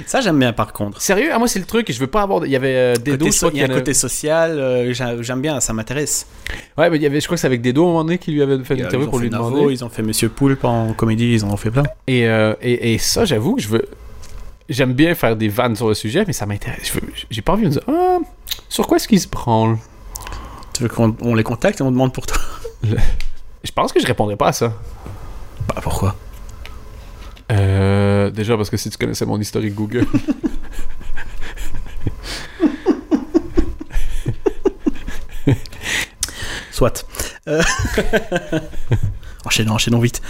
Ça, 0.06 0.20
j'aime 0.20 0.38
bien 0.38 0.52
par 0.52 0.72
contre. 0.72 1.00
Sérieux, 1.00 1.30
ah, 1.32 1.38
moi, 1.38 1.48
c'est 1.48 1.58
le 1.60 1.64
truc 1.66 1.90
je 1.92 1.98
veux 1.98 2.06
pas 2.06 2.22
avoir. 2.22 2.44
Il 2.46 2.50
y 2.52 2.56
avait 2.56 2.74
euh, 2.74 2.94
Dedo, 2.94 3.26
Côté 3.26 3.30
je 3.30 3.36
so- 3.36 3.50
Il 3.52 3.58
y 3.58 3.62
a 3.62 3.64
un 3.66 3.68
côté 3.68 3.94
social, 3.94 4.58
euh, 4.58 4.92
j'ai- 4.92 5.22
j'aime 5.22 5.40
bien, 5.40 5.60
ça 5.60 5.72
m'intéresse. 5.72 6.26
Ouais, 6.76 6.90
mais 6.90 6.96
il 6.96 7.02
y 7.02 7.06
avait, 7.06 7.20
je 7.20 7.26
crois 7.26 7.36
que 7.36 7.40
c'est 7.40 7.46
avec 7.46 7.62
Dedo 7.62 7.82
à 7.82 7.84
un 7.84 7.88
moment 7.88 8.04
donné 8.04 8.18
qui 8.18 8.32
lui 8.32 8.42
avait 8.42 8.62
fait 8.64 8.74
une 8.74 8.80
Ils 8.80 8.86
interview 8.86 9.08
pour 9.08 9.18
lui 9.18 9.30
Navo, 9.30 9.50
demander. 9.50 9.72
Ils 9.72 9.84
ont 9.84 9.88
fait 9.88 10.02
Monsieur 10.02 10.28
Poulpe 10.28 10.64
en 10.64 10.92
comédie, 10.92 11.32
ils 11.34 11.44
en 11.44 11.50
ont 11.52 11.56
fait 11.56 11.70
plein. 11.70 11.84
Et, 12.06 12.26
euh, 12.28 12.54
et, 12.62 12.94
et 12.94 12.98
ça, 12.98 13.24
j'avoue 13.24 13.56
que 13.56 13.62
je 13.62 13.68
veux. 13.68 13.84
J'aime 14.68 14.92
bien 14.92 15.14
faire 15.16 15.34
des 15.36 15.48
vannes 15.48 15.74
sur 15.74 15.88
le 15.88 15.94
sujet, 15.94 16.24
mais 16.26 16.32
ça 16.32 16.46
m'intéresse. 16.46 16.92
J'ai 17.28 17.42
pas 17.42 17.52
envie 17.54 17.62
de 17.64 17.68
me 17.68 17.72
dire, 17.72 17.82
ah, 17.88 18.18
sur 18.68 18.86
quoi 18.86 18.98
est-ce 18.98 19.08
qu'il 19.08 19.20
se 19.20 19.26
branle? 19.28 19.76
Tu 20.80 20.84
veux 20.84 20.88
qu'on 20.94 21.14
on 21.20 21.34
les 21.34 21.42
contacte 21.42 21.78
et 21.80 21.82
on 21.82 21.90
demande 21.90 22.14
pour 22.14 22.24
toi? 22.26 22.38
Je 23.62 23.70
pense 23.70 23.92
que 23.92 24.00
je 24.00 24.06
répondrais 24.06 24.38
pas 24.38 24.48
à 24.48 24.52
ça. 24.54 24.72
Bah 25.68 25.74
pourquoi? 25.82 26.16
Euh, 27.52 28.30
déjà 28.30 28.56
parce 28.56 28.70
que 28.70 28.78
si 28.78 28.88
tu 28.88 28.96
connaissais 28.96 29.26
mon 29.26 29.38
historique 29.38 29.74
Google. 29.74 30.06
Soit. 36.70 37.04
Euh, 37.46 37.62
enchaînons, 39.44 39.74
enchaînons 39.74 40.00
vite. 40.00 40.22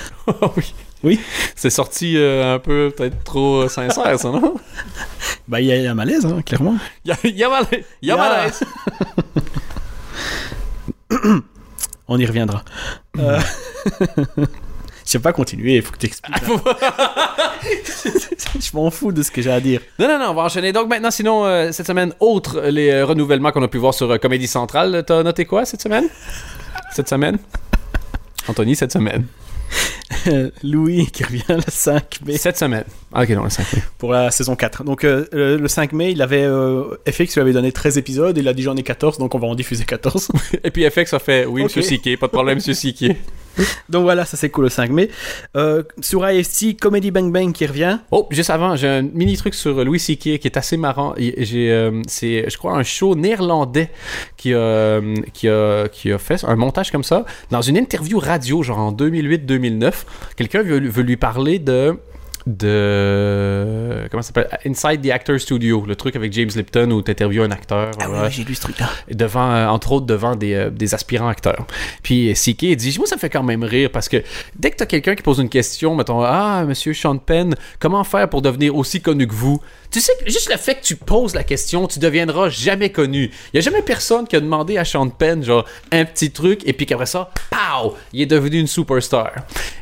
Oui. 0.57 0.75
Oui? 1.05 1.21
C'est 1.55 1.71
sorti 1.71 2.17
euh, 2.17 2.57
un 2.57 2.59
peu 2.59 2.93
peut-être 2.97 3.23
trop 3.23 3.63
euh, 3.63 3.69
sincère, 3.69 4.19
ça, 4.19 4.31
non? 4.31 4.57
Bah 5.47 5.61
il 5.61 5.69
y, 5.69 5.87
a 5.87 5.91
un 5.93 5.95
malaise, 5.95 6.27
hein, 6.27 6.43
clairement. 6.43 6.77
Y'a 7.05 7.15
y 7.23 7.45
a 7.45 7.63
y 8.03 8.11
a 8.11 8.17
malaise. 8.17 8.65
On 12.09 12.19
y 12.19 12.27
reviendra. 12.27 12.65
Euh, 13.19 13.41
Je 15.11 15.15
sais 15.15 15.19
pas 15.19 15.33
continuer, 15.33 15.75
il 15.75 15.83
faut 15.83 15.91
que 15.91 15.99
tu 15.99 16.07
expliques. 16.07 16.37
Je 18.61 18.77
m'en 18.77 18.93
fous 18.93 19.11
de 19.11 19.25
ce 19.25 19.33
que 19.33 19.43
j'ai 19.43 19.51
à 19.51 19.61
dire. 19.61 19.81
Non, 19.99 20.07
non, 20.07 20.21
non, 20.21 20.31
on 20.31 20.35
va 20.35 20.43
enchaîner. 20.43 20.73
Donc 20.73 20.89
maintenant, 20.89 21.11
sinon, 21.11 21.45
euh, 21.47 21.73
cette 21.73 21.89
semaine, 21.89 22.13
autre 22.21 22.61
les 22.69 22.91
euh, 22.91 23.05
renouvellements 23.05 23.51
qu'on 23.51 23.65
a 23.65 23.69
pu 23.69 23.79
voir 23.79 23.93
sur 23.93 24.09
euh, 24.09 24.19
Comédie 24.19 24.47
Centrale, 24.47 25.03
t'as 25.05 25.25
noté 25.25 25.47
quoi 25.47 25.65
cette 25.65 25.83
semaine? 25.83 26.05
Cette 26.93 27.09
semaine? 27.09 27.39
Anthony, 28.47 28.77
cette 28.77 28.93
semaine. 28.93 29.27
Louis 30.63 31.07
qui 31.07 31.25
revient 31.25 31.43
le 31.49 31.61
5 31.67 32.21
mai 32.27 32.37
Cette 32.37 32.59
semaine. 32.59 32.85
Ah, 33.13 33.23
ok, 33.23 33.31
non, 33.31 33.45
le 33.45 33.51
5 33.51 33.73
mai. 33.75 33.83
pour 33.99 34.13
la 34.13 34.31
saison 34.31 34.57
4. 34.57 34.85
Donc 34.85 35.05
euh, 35.05 35.27
le, 35.33 35.57
le 35.57 35.69
5 35.69 35.93
mai, 35.93 36.13
il 36.13 36.21
avait 36.23 36.43
euh, 36.43 36.85
FX 37.09 37.35
lui 37.37 37.41
avait 37.43 37.53
donné 37.53 37.73
13 37.73 37.97
épisodes, 37.99 38.37
il 38.37 38.47
a 38.49 38.53
dit 38.53 38.63
j'en 38.63 38.77
ai 38.77 38.83
14 38.83 39.19
donc 39.19 39.35
on 39.35 39.39
va 39.39 39.47
en 39.47 39.55
diffuser 39.55 39.85
14. 39.85 40.29
Et 40.65 40.71
puis 40.71 40.89
FX 40.89 41.15
a 41.15 41.19
fait, 41.19 41.47
oui, 41.47 41.61
Ok. 41.63 41.65
monsieur 41.69 41.83
Siquet, 41.83 42.17
pas 42.17 42.27
de 42.27 42.33
problème, 42.33 42.57
monsieur 42.57 42.75
Siquet. 42.75 43.17
donc 43.89 44.03
voilà, 44.03 44.25
ça 44.25 44.37
c'est 44.37 44.51
cool 44.51 44.65
le 44.65 44.71
5 44.71 44.91
mai. 44.91 45.11
Euh, 45.57 45.83
sur 46.01 46.25
AFC, 46.25 46.77
Comedy 46.81 47.11
Bang 47.11 47.33
Bang 47.33 47.53
qui 47.53 47.67
revient. 47.67 47.99
Oh, 48.11 48.27
juste 48.31 48.51
avant, 48.51 48.77
j'ai 48.77 48.89
un 48.89 49.03
mini 49.03 49.37
truc 49.37 49.55
sur 49.55 49.85
Louis 49.85 49.99
C.K. 49.99 50.39
qui 50.39 50.41
est 50.45 50.57
assez 50.57 50.77
marrant. 50.77 51.15
Euh, 51.19 52.03
c'est, 52.07 52.49
je 52.49 52.59
crois, 52.59 52.73
un 52.73 52.83
show 52.83 53.15
néerlandais 53.15 53.91
qui 54.37 54.55
a, 54.55 55.01
qui, 55.33 55.49
a, 55.49 55.89
qui 55.89 56.13
a 56.13 56.19
fait 56.19 56.45
un 56.45 56.57
montage 56.57 56.91
comme 56.91 57.05
ça. 57.05 57.25
Dans 57.51 57.63
une 57.63 57.77
interview 57.77 58.19
radio, 58.19 58.63
genre 58.63 58.79
en 58.79 58.93
2008-2009, 58.93 59.93
quelqu'un 60.37 60.63
veut, 60.63 60.81
veut 60.81 61.03
lui 61.03 61.17
parler 61.17 61.59
de 61.59 61.97
de 62.47 64.07
comment 64.11 64.23
ça 64.23 64.29
s'appelle? 64.29 64.49
Inside 64.65 65.03
the 65.03 65.11
Actor 65.11 65.39
Studio 65.41 65.85
le 65.87 65.97
truc 65.97 66.17
avec 66.17 66.33
James 66.33 66.51
Lipton 66.55 66.91
où 66.91 67.03
tu 67.03 67.11
interviews 67.11 67.43
un 67.43 67.51
acteur 67.51 67.91
Ah 68.01 68.07
voilà, 68.09 68.25
oui, 68.25 68.31
j'ai 68.31 68.45
lu 68.45 68.55
ce 68.55 68.63
truc-là. 68.63 68.89
devant 69.11 69.51
euh, 69.53 69.67
entre 69.69 69.93
autres 69.93 70.07
devant 70.07 70.37
des, 70.37 70.55
euh, 70.55 70.71
des 70.71 70.95
aspirants 70.95 71.29
acteurs. 71.29 71.67
Puis 72.03 72.33
CK 72.35 72.63
il 72.63 72.77
dit 72.77 72.95
moi 72.99 73.07
ça 73.07 73.17
me 73.17 73.21
fait 73.21 73.31
quand 73.31 73.43
même 73.43 73.65
rire 73.65 73.91
parce 73.93 74.09
que 74.09 74.23
dès 74.57 74.71
que 74.71 74.77
t'as 74.77 74.87
quelqu'un 74.87 75.15
qui 75.15 75.23
pose 75.23 75.39
une 75.39 75.49
question 75.49 75.95
mettons 75.95 76.23
ah 76.23 76.65
monsieur 76.67 76.93
Sean 76.95 77.17
Penn 77.19 77.55
comment 77.79 78.05
faire 78.05 78.29
pour 78.29 78.43
devenir 78.43 78.75
aussi 78.77 79.01
connu 79.01 79.27
que 79.27 79.35
vous 79.35 79.61
tu 79.91 80.01
sais 80.01 80.13
que 80.25 80.31
juste 80.31 80.51
le 80.51 80.57
fait 80.57 80.77
que 80.77 80.83
tu 80.85 80.97
poses 80.97 81.35
la 81.35 81.43
question 81.45 81.87
tu 81.87 81.99
deviendras 81.99 82.49
jamais 82.49 82.91
connu. 82.91 83.31
Il 83.53 83.57
y 83.57 83.59
a 83.59 83.61
jamais 83.63 83.83
personne 83.83 84.27
qui 84.27 84.37
a 84.37 84.41
demandé 84.41 84.77
à 84.79 84.85
Sean 84.85 85.09
Penn 85.09 85.43
genre 85.45 85.65
un 85.91 86.05
petit 86.05 86.31
truc 86.31 86.61
et 86.67 86.73
puis 86.73 86.87
qu'après 86.87 87.07
ça 87.07 87.31
pow! 87.51 87.95
Il 88.13 88.23
est 88.23 88.27
devenu 88.27 88.59
une 88.61 88.67
superstar. 88.67 89.33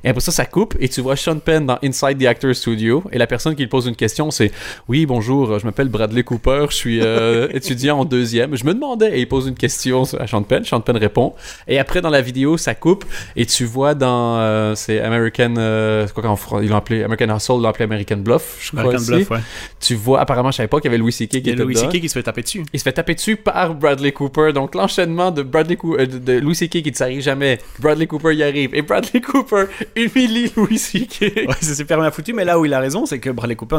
Et 0.04 0.08
après 0.08 0.20
ça 0.20 0.32
ça 0.32 0.46
coupe 0.46 0.76
et 0.80 0.88
tu 0.88 1.00
vois 1.00 1.16
Sean 1.16 1.38
Penn 1.38 1.66
dans 1.66 1.78
Inside 1.82 2.18
the 2.18 2.26
Actor 2.26 2.54
Studio 2.54 3.04
et 3.12 3.18
la 3.18 3.26
personne 3.26 3.54
qui 3.54 3.62
lui 3.62 3.68
pose 3.68 3.86
une 3.86 3.96
question 3.96 4.30
c'est 4.30 4.50
oui 4.88 5.04
bonjour 5.06 5.58
je 5.58 5.64
m'appelle 5.66 5.88
Bradley 5.88 6.22
Cooper 6.22 6.66
je 6.70 6.74
suis 6.74 7.00
euh, 7.02 7.48
étudiant 7.52 7.98
en 8.00 8.04
deuxième. 8.04 8.56
Je 8.56 8.64
me 8.64 8.72
demandais 8.74 9.18
et 9.18 9.20
il 9.20 9.28
pose 9.28 9.46
une 9.46 9.54
question 9.56 10.04
à 10.18 10.26
Sean 10.26 10.42
Penn 10.42 10.64
Sean 10.64 10.80
Penn 10.80 10.96
répond. 10.96 11.34
Et 11.66 11.78
après 11.78 12.00
dans 12.00 12.10
la 12.10 12.22
vidéo 12.22 12.56
ça 12.56 12.74
coupe 12.74 13.04
et 13.36 13.44
tu 13.46 13.64
vois 13.64 13.94
dans 13.94 14.38
euh, 14.38 14.74
c'est 14.74 15.00
American 15.00 15.54
euh, 15.58 16.06
quoi 16.08 16.22
qu'en 16.22 16.36
fran- 16.36 16.60
ils 16.60 16.68
l'ont 16.70 16.76
appelé 16.76 17.02
American 17.04 17.36
Hustle 17.36 17.52
ils 17.58 17.62
l'ont 17.62 17.68
appelé 17.68 17.84
American 17.84 18.16
Bluff 18.18 18.56
je 18.60 18.68
crois 18.70 18.80
American 18.82 18.98
aussi. 19.02 19.10
Bluff, 19.12 19.30
ouais. 19.30 19.38
tu 19.80 19.94
vois 19.98 20.20
apparemment 20.20 20.50
je 20.50 20.56
savais 20.56 20.68
pas 20.68 20.78
qu'il 20.80 20.86
y 20.86 20.94
avait 20.94 20.98
Louis 20.98 21.12
C.K. 21.12 21.30
qui 21.30 21.36
était 21.38 21.52
Louis. 21.54 21.76
C.K. 21.76 22.00
qui 22.00 22.08
se 22.08 22.14
fait 22.14 22.22
taper 22.22 22.42
dessus. 22.42 22.64
Il 22.72 22.78
se 22.78 22.84
fait 22.84 22.92
taper 22.92 23.14
dessus 23.14 23.36
par 23.36 23.74
Bradley 23.74 24.12
Cooper. 24.12 24.52
Donc 24.52 24.74
l'enchaînement 24.74 25.30
de 25.30 25.42
Bradley 25.42 25.76
Coo- 25.76 25.96
euh, 25.98 26.06
de, 26.06 26.18
de 26.18 26.32
Louis 26.38 26.54
C.K. 26.54 26.82
qui 26.82 26.90
ne 26.90 26.96
s'arrive 26.96 27.20
jamais. 27.20 27.58
Bradley 27.78 28.06
Cooper 28.06 28.34
y 28.34 28.42
arrive. 28.42 28.74
Et 28.74 28.82
Bradley 28.82 29.20
Cooper 29.20 29.64
humilie 29.96 30.52
Louis 30.56 30.78
C.K. 30.78 31.20
Ouais, 31.48 31.54
c'est 31.60 31.74
super 31.74 32.00
bien 32.00 32.10
foutu, 32.10 32.32
mais 32.32 32.44
là 32.44 32.58
où 32.58 32.64
il 32.64 32.72
a 32.74 32.80
raison, 32.80 33.06
c'est 33.06 33.18
que 33.18 33.30
Bradley 33.30 33.56
Cooper, 33.56 33.78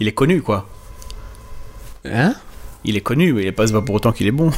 il 0.00 0.08
est 0.08 0.12
connu, 0.12 0.42
quoi. 0.42 0.68
Hein? 2.04 2.34
Il 2.84 2.96
est 2.96 3.00
connu, 3.00 3.32
mais 3.32 3.42
il 3.42 3.46
est 3.48 3.52
pas 3.52 3.66
pas 3.66 3.80
pour 3.82 3.94
autant 3.94 4.12
qu'il 4.12 4.26
est 4.26 4.30
bon. 4.32 4.50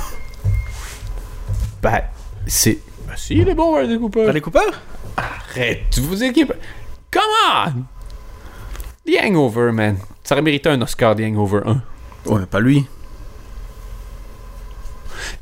Bah, 1.83 2.03
c'est... 2.47 2.79
Bah 3.07 3.15
si, 3.17 3.35
il 3.35 3.49
est 3.49 3.55
bon, 3.55 3.73
Bradley 3.73 3.99
Cooper. 3.99 4.23
Bradley 4.25 4.41
Cooper? 4.41 4.61
Arrête, 5.17 5.99
vous 5.99 6.23
équipes. 6.25 6.53
Come 7.11 7.23
on! 7.67 7.96
The 9.07 9.17
Hangover, 9.25 9.73
man. 9.73 9.97
Ça 10.25 10.35
aurait 10.35 10.43
mérité 10.43 10.69
un 10.69 10.81
Oscar, 10.83 11.15
The 11.15 11.21
Hangover 11.21 11.61
1. 11.65 11.73
Ouais, 12.31 12.41
mais 12.41 12.47
pas 12.47 12.61
lui. 12.61 12.85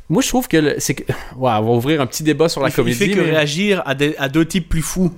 Moi, 0.09 0.21
je 0.21 0.27
trouve 0.29 0.47
que 0.47 0.57
le- 0.57 0.75
c'est 0.79 0.93
que. 0.93 1.03
Ouais, 1.35 1.51
on 1.51 1.61
va 1.63 1.71
ouvrir 1.71 1.99
un 2.01 2.05
petit 2.05 2.23
débat 2.23 2.47
sur 2.47 2.61
la 2.61 2.67
il, 2.69 2.71
fait- 2.71 2.81
il 2.81 2.85
comédie. 2.85 2.97
fait 2.99 3.09
que 3.11 3.19
mais 3.21 3.31
réagir 3.31 3.81
à, 3.85 3.95
deux 3.95 4.45
types 4.45 4.69
plus 4.69 4.81
fous. 4.81 5.11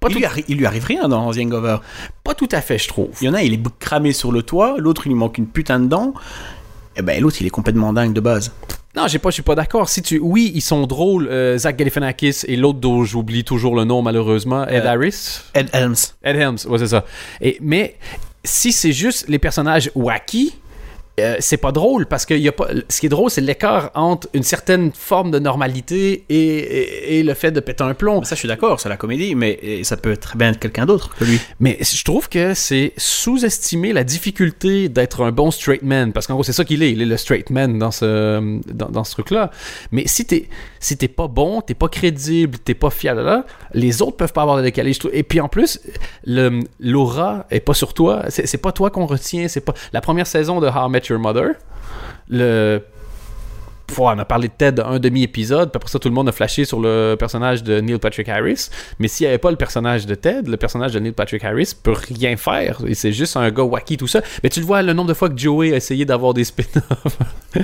pas, 0.00 0.08
il, 0.08 0.12
tout, 0.12 0.18
lui 0.18 0.26
arri- 0.26 0.44
il 0.48 0.58
lui 0.58 0.66
arrive 0.66 0.84
rien 0.84 1.08
dans 1.08 1.30
The 1.32 1.38
Hangover. 1.38 1.78
pas 2.24 2.34
tout 2.34 2.48
à 2.52 2.60
fait, 2.60 2.78
je 2.78 2.88
trouve. 2.88 3.08
Il 3.20 3.24
y 3.26 3.28
en 3.28 3.34
a, 3.34 3.42
il 3.42 3.54
est 3.54 3.60
cramé 3.80 4.12
sur 4.12 4.30
le 4.32 4.42
toit, 4.42 4.76
l'autre, 4.78 5.06
il 5.06 5.10
lui 5.10 5.14
manque 5.16 5.38
une 5.38 5.46
putain 5.48 5.80
de 5.80 5.86
dent. 5.86 6.14
Et 6.98 7.02
ben 7.02 7.20
l'autre, 7.22 7.36
il 7.40 7.46
est 7.46 7.50
complètement 7.50 7.92
dingue 7.92 8.12
de 8.12 8.20
base. 8.20 8.52
Non, 8.96 9.06
j'ai 9.06 9.18
pas, 9.20 9.30
je 9.30 9.34
suis 9.34 9.42
pas 9.42 9.54
d'accord. 9.54 9.88
Si 9.88 10.02
tu, 10.02 10.18
oui, 10.18 10.50
ils 10.54 10.60
sont 10.60 10.86
drôles, 10.86 11.28
euh, 11.28 11.56
Zach 11.56 11.76
Galifianakis 11.76 12.40
et 12.46 12.56
l'autre 12.56 12.80
dont 12.80 13.04
j'oublie 13.04 13.44
toujours 13.44 13.76
le 13.76 13.84
nom 13.84 14.02
malheureusement, 14.02 14.66
Ed 14.66 14.84
Euh, 14.84 14.88
Harris, 14.88 15.40
Ed 15.54 15.68
Helms. 15.72 15.94
Ed 16.24 16.36
Helms, 16.36 16.58
ouais 16.68 16.78
c'est 16.78 16.88
ça. 16.88 17.04
Et 17.40 17.58
mais 17.60 17.96
si 18.42 18.72
c'est 18.72 18.92
juste 18.92 19.28
les 19.28 19.38
personnages 19.38 19.90
wacky, 19.94 20.54
euh, 21.20 21.36
c'est 21.40 21.56
pas 21.56 21.72
drôle 21.72 22.06
parce 22.06 22.24
que 22.26 22.34
y 22.34 22.48
a 22.48 22.52
pas. 22.52 22.68
Ce 22.88 23.00
qui 23.00 23.06
est 23.06 23.08
drôle, 23.08 23.30
c'est 23.30 23.40
l'écart 23.40 23.90
entre 23.94 24.28
une 24.34 24.42
certaine 24.42 24.92
forme 24.92 25.30
de 25.30 25.38
normalité 25.38 26.24
et, 26.28 26.36
et- 26.38 27.18
et 27.18 27.22
le 27.22 27.34
fait 27.34 27.50
de 27.50 27.60
péter 27.60 27.84
un 27.84 27.94
plomb. 27.94 28.22
Ça, 28.24 28.34
je 28.34 28.40
suis 28.40 28.48
d'accord, 28.48 28.80
c'est 28.80 28.88
la 28.88 28.96
comédie, 28.96 29.34
mais 29.34 29.80
ça 29.84 29.96
peut 29.96 30.16
très 30.16 30.36
bien 30.38 30.50
être 30.50 30.58
quelqu'un 30.58 30.86
d'autre 30.86 31.14
que 31.16 31.24
lui. 31.24 31.40
Mais 31.60 31.78
je 31.80 32.04
trouve 32.04 32.28
que 32.28 32.54
c'est 32.54 32.92
sous-estimer 32.96 33.92
la 33.92 34.04
difficulté 34.04 34.88
d'être 34.88 35.22
un 35.22 35.32
bon 35.32 35.50
straight 35.50 35.82
man. 35.82 36.12
Parce 36.12 36.26
qu'en 36.26 36.34
gros, 36.34 36.42
c'est 36.44 36.52
ça 36.52 36.64
qu'il 36.64 36.82
est. 36.82 36.92
Il 36.92 37.02
est 37.02 37.06
le 37.06 37.16
straight 37.16 37.50
man 37.50 37.78
dans 37.78 37.90
ce, 37.90 38.60
dans, 38.72 38.88
dans 38.88 39.04
ce 39.04 39.12
truc-là. 39.12 39.50
Mais 39.92 40.04
si 40.06 40.24
t'es 40.24 40.48
si 40.80 40.96
t'es 40.96 41.08
pas 41.08 41.26
bon, 41.28 41.60
t'es 41.60 41.74
pas 41.74 41.88
crédible, 41.88 42.58
t'es 42.58 42.74
pas 42.74 42.90
fiable, 42.90 43.22
là, 43.22 43.44
les 43.74 44.00
autres 44.02 44.16
peuvent 44.16 44.32
pas 44.32 44.42
avoir 44.42 44.56
de 44.56 44.62
trouve. 44.62 45.10
Et 45.12 45.22
puis 45.24 45.40
en 45.40 45.48
plus, 45.48 45.80
l'aura 46.80 47.46
est 47.50 47.60
pas 47.60 47.74
sur 47.74 47.94
toi. 47.94 48.24
C'est 48.28 48.46
c'est 48.46 48.58
pas 48.58 48.72
toi 48.72 48.90
qu'on 48.90 49.06
retient. 49.06 49.48
C'est 49.48 49.60
pas 49.60 49.74
la 49.92 50.00
première 50.00 50.26
saison 50.26 50.60
de 50.60 50.66
How 50.68 50.88
I 50.88 50.90
Met 50.90 51.02
Your 51.08 51.20
Mother. 51.20 51.54
Le 52.28 52.82
on 53.96 54.18
a 54.18 54.24
parlé 54.24 54.48
de 54.48 54.52
Ted 54.56 54.82
un 54.82 54.98
demi-épisode, 54.98 55.70
puis 55.70 55.76
après 55.76 55.90
ça, 55.90 55.98
tout 55.98 56.08
le 56.08 56.14
monde 56.14 56.28
a 56.28 56.32
flashé 56.32 56.64
sur 56.64 56.80
le 56.80 57.16
personnage 57.18 57.62
de 57.62 57.80
Neil 57.80 57.98
Patrick 57.98 58.28
Harris. 58.28 58.68
Mais 58.98 59.08
s'il 59.08 59.24
n'y 59.24 59.28
avait 59.28 59.38
pas 59.38 59.50
le 59.50 59.56
personnage 59.56 60.06
de 60.06 60.14
Ted, 60.14 60.48
le 60.48 60.56
personnage 60.56 60.92
de 60.92 61.00
Neil 61.00 61.12
Patrick 61.12 61.44
Harris 61.44 61.72
peut 61.80 61.92
rien 61.92 62.36
faire. 62.36 62.80
Et 62.86 62.94
C'est 62.94 63.12
juste 63.12 63.36
un 63.36 63.50
gars 63.50 63.62
wacky, 63.62 63.96
tout 63.96 64.06
ça. 64.06 64.20
Mais 64.42 64.50
tu 64.50 64.60
le 64.60 64.66
vois, 64.66 64.82
le 64.82 64.92
nombre 64.92 65.08
de 65.08 65.14
fois 65.14 65.28
que 65.28 65.38
Joey 65.38 65.72
a 65.72 65.76
essayé 65.76 66.04
d'avoir 66.04 66.34
des 66.34 66.44
spin-offs. 66.44 67.18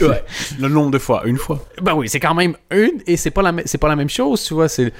Ouais. 0.00 0.24
le 0.58 0.68
nombre 0.68 0.90
de 0.90 0.98
fois, 0.98 1.22
une 1.26 1.36
fois. 1.36 1.62
ben 1.82 1.92
oui, 1.92 2.08
c'est 2.08 2.20
quand 2.20 2.32
même 2.32 2.56
une, 2.70 3.02
et 3.06 3.18
c'est 3.18 3.30
pas, 3.30 3.42
la, 3.42 3.52
c'est 3.66 3.76
pas 3.76 3.88
la 3.88 3.96
même 3.96 4.08
chose, 4.08 4.42
tu 4.42 4.54
vois. 4.54 4.66
C'est... 4.66 4.94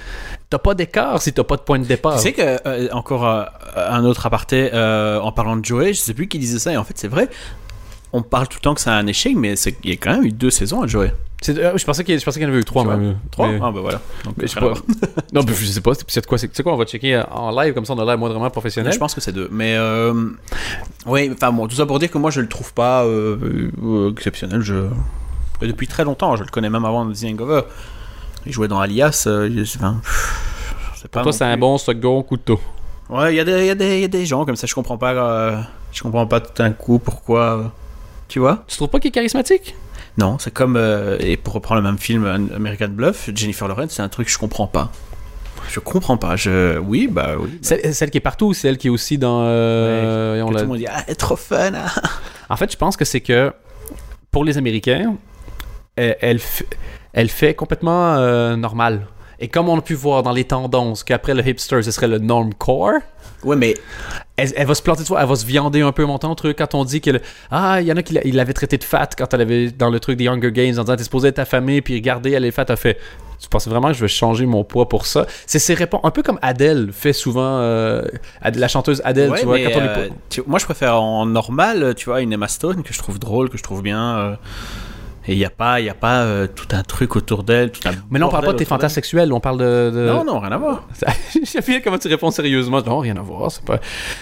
T'as 0.50 0.58
pas 0.58 0.74
d'écart 0.74 1.22
si 1.22 1.32
t'as 1.32 1.42
pas 1.42 1.56
de 1.56 1.62
point 1.62 1.78
de 1.78 1.86
départ. 1.86 2.16
Tu 2.16 2.22
sais 2.24 2.32
que, 2.34 2.68
euh, 2.68 2.88
encore 2.92 3.26
euh, 3.26 3.44
un 3.76 4.04
autre 4.04 4.26
aparté, 4.26 4.68
euh, 4.74 5.18
en 5.18 5.32
parlant 5.32 5.56
de 5.56 5.64
Joey, 5.64 5.94
je 5.94 6.00
sais 6.00 6.12
plus 6.12 6.28
qui 6.28 6.38
disait 6.38 6.58
ça, 6.58 6.70
et 6.70 6.76
en 6.76 6.84
fait, 6.84 6.98
c'est 6.98 7.08
vrai. 7.08 7.30
On 8.12 8.22
parle 8.22 8.48
tout 8.48 8.56
le 8.58 8.62
temps 8.62 8.74
que 8.74 8.80
c'est 8.80 8.90
un 8.90 9.06
échec, 9.06 9.34
mais 9.36 9.54
c'est- 9.56 9.76
il 9.84 9.90
y 9.90 9.92
a 9.92 9.96
quand 9.96 10.12
même 10.12 10.24
eu 10.24 10.32
deux 10.32 10.50
saisons 10.50 10.82
à. 10.82 10.86
C'est- 11.42 11.56
euh, 11.58 11.76
je 11.78 11.84
pensais 11.86 12.04
qu'il 12.04 12.18
je 12.18 12.24
y 12.40 12.44
en 12.44 12.48
avait 12.48 12.58
eu 12.58 12.64
trois, 12.64 12.84
même. 12.84 13.16
Trois? 13.30 13.48
Mais- 13.48 13.58
Ah, 13.62 13.70
bah 13.72 13.80
voilà. 13.80 14.00
Donc, 14.24 14.34
mais 14.36 14.46
je 14.46 14.52
sais 14.52 14.60
pas. 14.60 14.74
non, 15.32 15.42
mais 15.46 15.54
je 15.54 15.64
sais 15.64 15.80
pas. 15.80 15.92
C'est, 16.06 16.26
quoi, 16.26 16.36
c'est, 16.36 16.48
tu 16.48 16.54
sais 16.54 16.62
quoi, 16.62 16.74
on 16.74 16.76
va 16.76 16.84
checker 16.84 17.22
en 17.30 17.50
live, 17.50 17.72
comme 17.72 17.84
ça 17.86 17.94
on 17.94 17.98
a 17.98 18.04
l'air 18.04 18.18
moindrement 18.18 18.50
professionnel. 18.50 18.92
Je 18.92 18.98
pense 18.98 19.14
que 19.14 19.20
c'est 19.22 19.32
deux. 19.32 19.48
Mais 19.50 19.74
euh, 19.76 20.12
oui, 21.06 21.30
enfin 21.32 21.50
bon, 21.52 21.66
tout 21.66 21.76
ça 21.76 21.86
pour 21.86 21.98
dire 21.98 22.10
que 22.10 22.18
moi 22.18 22.30
je 22.30 22.40
le 22.42 22.48
trouve 22.48 22.74
pas 22.74 23.04
euh, 23.04 24.10
exceptionnel. 24.10 24.60
Je 24.60 24.86
et 25.62 25.66
depuis 25.66 25.86
très 25.86 26.04
longtemps, 26.04 26.36
je 26.36 26.42
le 26.42 26.48
connais 26.50 26.68
même 26.70 26.84
avant 26.84 27.10
The 27.10 27.24
Hangover. 27.24 27.62
Il 28.44 28.52
jouait 28.52 28.68
dans 28.68 28.80
Alias. 28.80 29.24
euh, 29.26 29.48
il- 29.50 29.62
enfin, 29.62 30.00
pas 31.10 31.22
Toi, 31.22 31.24
non 31.24 31.32
c'est 31.32 31.44
un 31.44 31.56
bon 31.56 31.78
second 31.78 32.22
couteau. 32.22 32.60
Ouais, 33.08 33.32
il 33.32 33.36
y, 33.36 33.40
a 33.40 33.44
des- 33.44 33.60
il 33.60 33.66
y, 33.66 33.70
a 33.70 33.74
des- 33.74 33.94
il 33.96 34.00
y 34.02 34.04
a 34.04 34.08
des 34.08 34.26
gens 34.26 34.44
comme 34.44 34.56
ça. 34.56 34.66
Je 34.66 34.74
comprends 34.74 34.98
pas. 34.98 35.12
euh, 35.12 35.60
je 35.92 36.02
comprends 36.02 36.26
pas 36.26 36.40
tout 36.40 36.52
d'un 36.56 36.70
coup 36.72 36.98
pourquoi. 36.98 37.72
Euh, 38.30 38.32
tu 38.32 38.38
vois? 38.38 38.64
Tu 38.68 38.76
trouves 38.76 38.88
pas 38.88 38.98
qu'il 39.00 39.08
est 39.08 39.12
charismatique? 39.12 39.74
Non, 40.18 40.38
c'est 40.38 40.52
comme 40.52 40.76
euh, 40.76 41.16
et 41.20 41.36
pour 41.36 41.54
reprendre 41.54 41.80
le 41.80 41.86
même 41.86 41.98
film 41.98 42.24
An- 42.26 42.54
American 42.54 42.88
Bluff, 42.88 43.30
Jennifer 43.34 43.68
Lawrence, 43.68 43.92
c'est 43.92 44.02
un 44.02 44.08
truc 44.08 44.26
que 44.26 44.32
je 44.32 44.38
comprends 44.38 44.66
pas. 44.66 44.90
Je 45.68 45.78
comprends 45.78 46.16
pas. 46.16 46.34
Je 46.36 46.78
oui, 46.78 47.06
bah 47.10 47.34
oui. 47.38 47.48
bah, 47.52 47.58
Celle, 47.62 47.94
celle 47.94 48.10
qui 48.10 48.18
est 48.18 48.22
partout 48.22 48.46
ou 48.46 48.54
celle 48.54 48.76
qui 48.76 48.88
est 48.88 48.90
aussi 48.90 49.18
dans. 49.18 49.42
euh, 49.44 50.38
que 50.38 50.42
on 50.42 50.48
tout 50.52 50.58
le 50.58 50.66
monde 50.66 50.78
dit 50.78 50.86
ah, 50.88 51.02
elle 51.06 51.12
est 51.12 51.16
trop 51.16 51.36
fun. 51.36 51.72
ah. 51.74 51.90
En 52.48 52.56
fait, 52.56 52.72
je 52.72 52.76
pense 52.76 52.96
que 52.96 53.04
c'est 53.04 53.20
que 53.20 53.52
pour 54.32 54.44
les 54.44 54.58
Américains, 54.58 55.14
elle, 55.96 56.40
elle, 57.12 57.28
fait 57.28 57.54
complètement 57.54 58.14
euh, 58.16 58.56
normal. 58.56 59.06
Et 59.40 59.48
comme 59.48 59.68
on 59.68 59.78
a 59.78 59.82
pu 59.82 59.94
voir 59.94 60.22
dans 60.22 60.32
les 60.32 60.44
tendances 60.44 61.02
qu'après 61.02 61.34
le 61.34 61.46
hipster, 61.46 61.82
ce 61.82 61.90
serait 61.90 62.08
le 62.08 62.18
normcore, 62.18 62.92
Ouais, 63.42 63.56
mais 63.56 63.74
elle, 64.36 64.52
elle 64.54 64.66
va 64.66 64.74
se 64.74 64.82
planter 64.82 65.02
de 65.02 65.08
elle 65.18 65.26
va 65.26 65.34
se 65.34 65.46
viander 65.46 65.80
un 65.80 65.92
peu 65.92 66.04
mon 66.04 66.18
temps 66.18 66.34
truc 66.34 66.58
quand 66.58 66.74
on 66.74 66.84
dit 66.84 67.00
que 67.00 67.10
ah 67.50 67.80
il 67.80 67.86
y 67.86 67.92
en 67.92 67.96
a 67.96 68.02
qui 68.02 68.12
l'a- 68.12 68.26
il 68.26 68.36
l'avait 68.36 68.52
traité 68.52 68.76
de 68.76 68.84
fat 68.84 69.08
quand 69.16 69.32
elle 69.32 69.40
avait 69.40 69.70
dans 69.70 69.88
le 69.88 69.98
truc 69.98 70.18
des 70.18 70.28
Hunger 70.28 70.52
Games 70.52 70.78
en 70.78 70.82
disant 70.82 70.94
t'es 70.96 71.04
supposé 71.04 71.28
être 71.28 71.36
ta 71.36 71.46
famille 71.46 71.80
puis 71.80 71.94
regarder 71.94 72.32
elle 72.32 72.44
est 72.44 72.50
fat 72.50 72.66
elle 72.68 72.76
fait 72.76 72.98
tu 73.40 73.48
penses 73.48 73.66
vraiment 73.66 73.88
que 73.88 73.94
je 73.94 74.00
vais 74.02 74.08
changer 74.08 74.44
mon 74.44 74.62
poids 74.64 74.90
pour 74.90 75.06
ça? 75.06 75.24
C'est 75.46 75.58
ses 75.58 75.72
réponses 75.72 76.02
un 76.04 76.10
peu 76.10 76.22
comme 76.22 76.38
Adele 76.42 76.90
fait 76.92 77.14
souvent 77.14 77.60
euh, 77.60 78.02
la 78.44 78.68
chanteuse 78.68 79.00
Adele 79.06 79.30
Ouais, 79.30 79.40
tu 79.40 79.46
vois 79.46 79.58
quand 79.58 79.70
on 79.76 79.80
euh, 79.80 80.08
tu- 80.28 80.42
moi 80.46 80.58
je 80.58 80.66
préfère 80.66 81.00
en 81.00 81.24
normal, 81.24 81.94
tu 81.96 82.04
vois, 82.10 82.20
une 82.20 82.34
Emma 82.34 82.48
Stone 82.48 82.82
que 82.82 82.92
je 82.92 82.98
trouve 82.98 83.18
drôle, 83.18 83.48
que 83.48 83.56
je 83.56 83.62
trouve 83.62 83.80
bien. 83.82 84.18
euh, 84.18 84.34
et 85.26 85.32
il 85.34 85.38
n'y 85.38 85.44
a 85.44 85.50
pas, 85.50 85.80
y 85.80 85.88
a 85.90 85.94
pas 85.94 86.22
euh, 86.22 86.46
tout 86.46 86.66
un 86.72 86.82
truc 86.82 87.14
autour 87.16 87.42
d'elle, 87.44 87.70
tout 87.72 87.86
un. 87.88 87.92
mais 88.10 88.18
non 88.18 88.28
on 88.28 88.30
parle 88.30 88.46
pas 88.46 88.52
de 88.52 88.56
tes 88.58 88.64
fantasmes 88.64 88.94
sexuels 88.94 89.32
on 89.32 89.40
parle 89.40 89.58
de. 89.58 90.06
Non, 90.08 90.24
non, 90.24 90.38
rien 90.40 90.52
à 90.52 90.56
voir. 90.58 90.88
J'aime 91.44 91.62
bien 91.66 91.80
comment 91.80 91.98
tu 91.98 92.08
réponds 92.08 92.30
sérieusement. 92.30 92.80
Non, 92.82 92.98
rien 93.00 93.16
à 93.16 93.20
voir. 93.22 93.50
C'est 93.52 93.64
pas. 93.64 93.78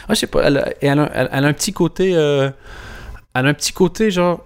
Ah, 0.09 0.15
je 0.15 0.21
sais 0.21 0.27
pas. 0.27 0.43
Elle 0.45 0.57
a, 0.59 0.69
elle 0.81 0.99
a- 0.99 1.29
elle 1.33 1.45
a 1.45 1.49
un 1.49 1.53
petit 1.53 1.73
côté. 1.73 2.13
euh, 2.15 2.51
Elle 3.35 3.47
a 3.47 3.49
un 3.51 3.55
petit 3.55 3.73
côté 3.73 4.11
genre. 4.11 4.45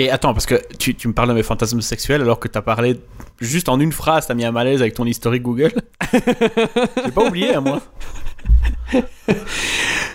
Et 0.00 0.10
attends, 0.10 0.32
parce 0.32 0.46
que 0.46 0.56
tu, 0.78 0.94
tu 0.96 1.06
me 1.06 1.12
parles 1.12 1.28
de 1.28 1.34
mes 1.34 1.44
fantasmes 1.44 1.80
sexuels 1.80 2.20
alors 2.22 2.40
que 2.40 2.48
t'as 2.48 2.62
parlé 2.62 2.98
juste 3.40 3.68
en 3.68 3.78
une 3.78 3.92
phrase, 3.92 4.26
t'as 4.26 4.34
mis 4.34 4.44
un 4.44 4.50
malaise 4.50 4.80
avec 4.80 4.94
ton 4.94 5.04
historique 5.04 5.42
Google. 5.42 5.70
J'ai 6.12 7.12
pas 7.12 7.24
oublié, 7.26 7.54
à 7.54 7.60
moi. 7.60 7.80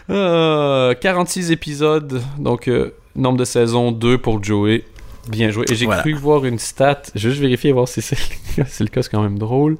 euh, 0.10 0.94
46 0.96 1.52
épisodes. 1.52 2.22
Donc, 2.38 2.68
euh, 2.68 2.94
nombre 3.16 3.38
de 3.38 3.46
saisons 3.46 3.92
2 3.92 4.18
pour 4.18 4.44
Joey. 4.44 4.84
Bien 5.28 5.52
joué. 5.52 5.66
Et 5.70 5.76
j'ai 5.76 5.86
Voilà. 5.86 6.02
cru 6.02 6.14
voir 6.14 6.46
une 6.46 6.58
stat. 6.60 7.02
Je 7.14 7.28
vais 7.28 7.30
juste 7.32 7.42
vérifier 7.42 7.72
voir 7.72 7.88
si 7.88 8.02
c'est 8.02 8.18
le 8.18 8.24
cas. 8.64 8.70
C'est 8.70 8.84
le 8.84 8.90
cas, 8.90 9.02
c'est 9.04 9.10
quand 9.10 9.22
même 9.22 9.38
drôle. 9.40 9.78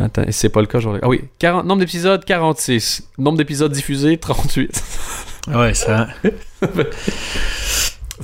Attends, 0.00 0.24
c'est 0.30 0.48
pas 0.48 0.60
le 0.60 0.66
cas, 0.66 0.78
vais- 0.78 0.98
Ah 1.02 1.08
oui, 1.08 1.22
40... 1.38 1.64
nombre 1.66 1.80
d'épisodes 1.80 2.24
46. 2.24 3.08
Nombre 3.18 3.38
d'épisodes 3.38 3.70
diffusés 3.72 4.16
38. 4.18 4.82
Ouais, 5.54 5.74
ça. 5.74 6.08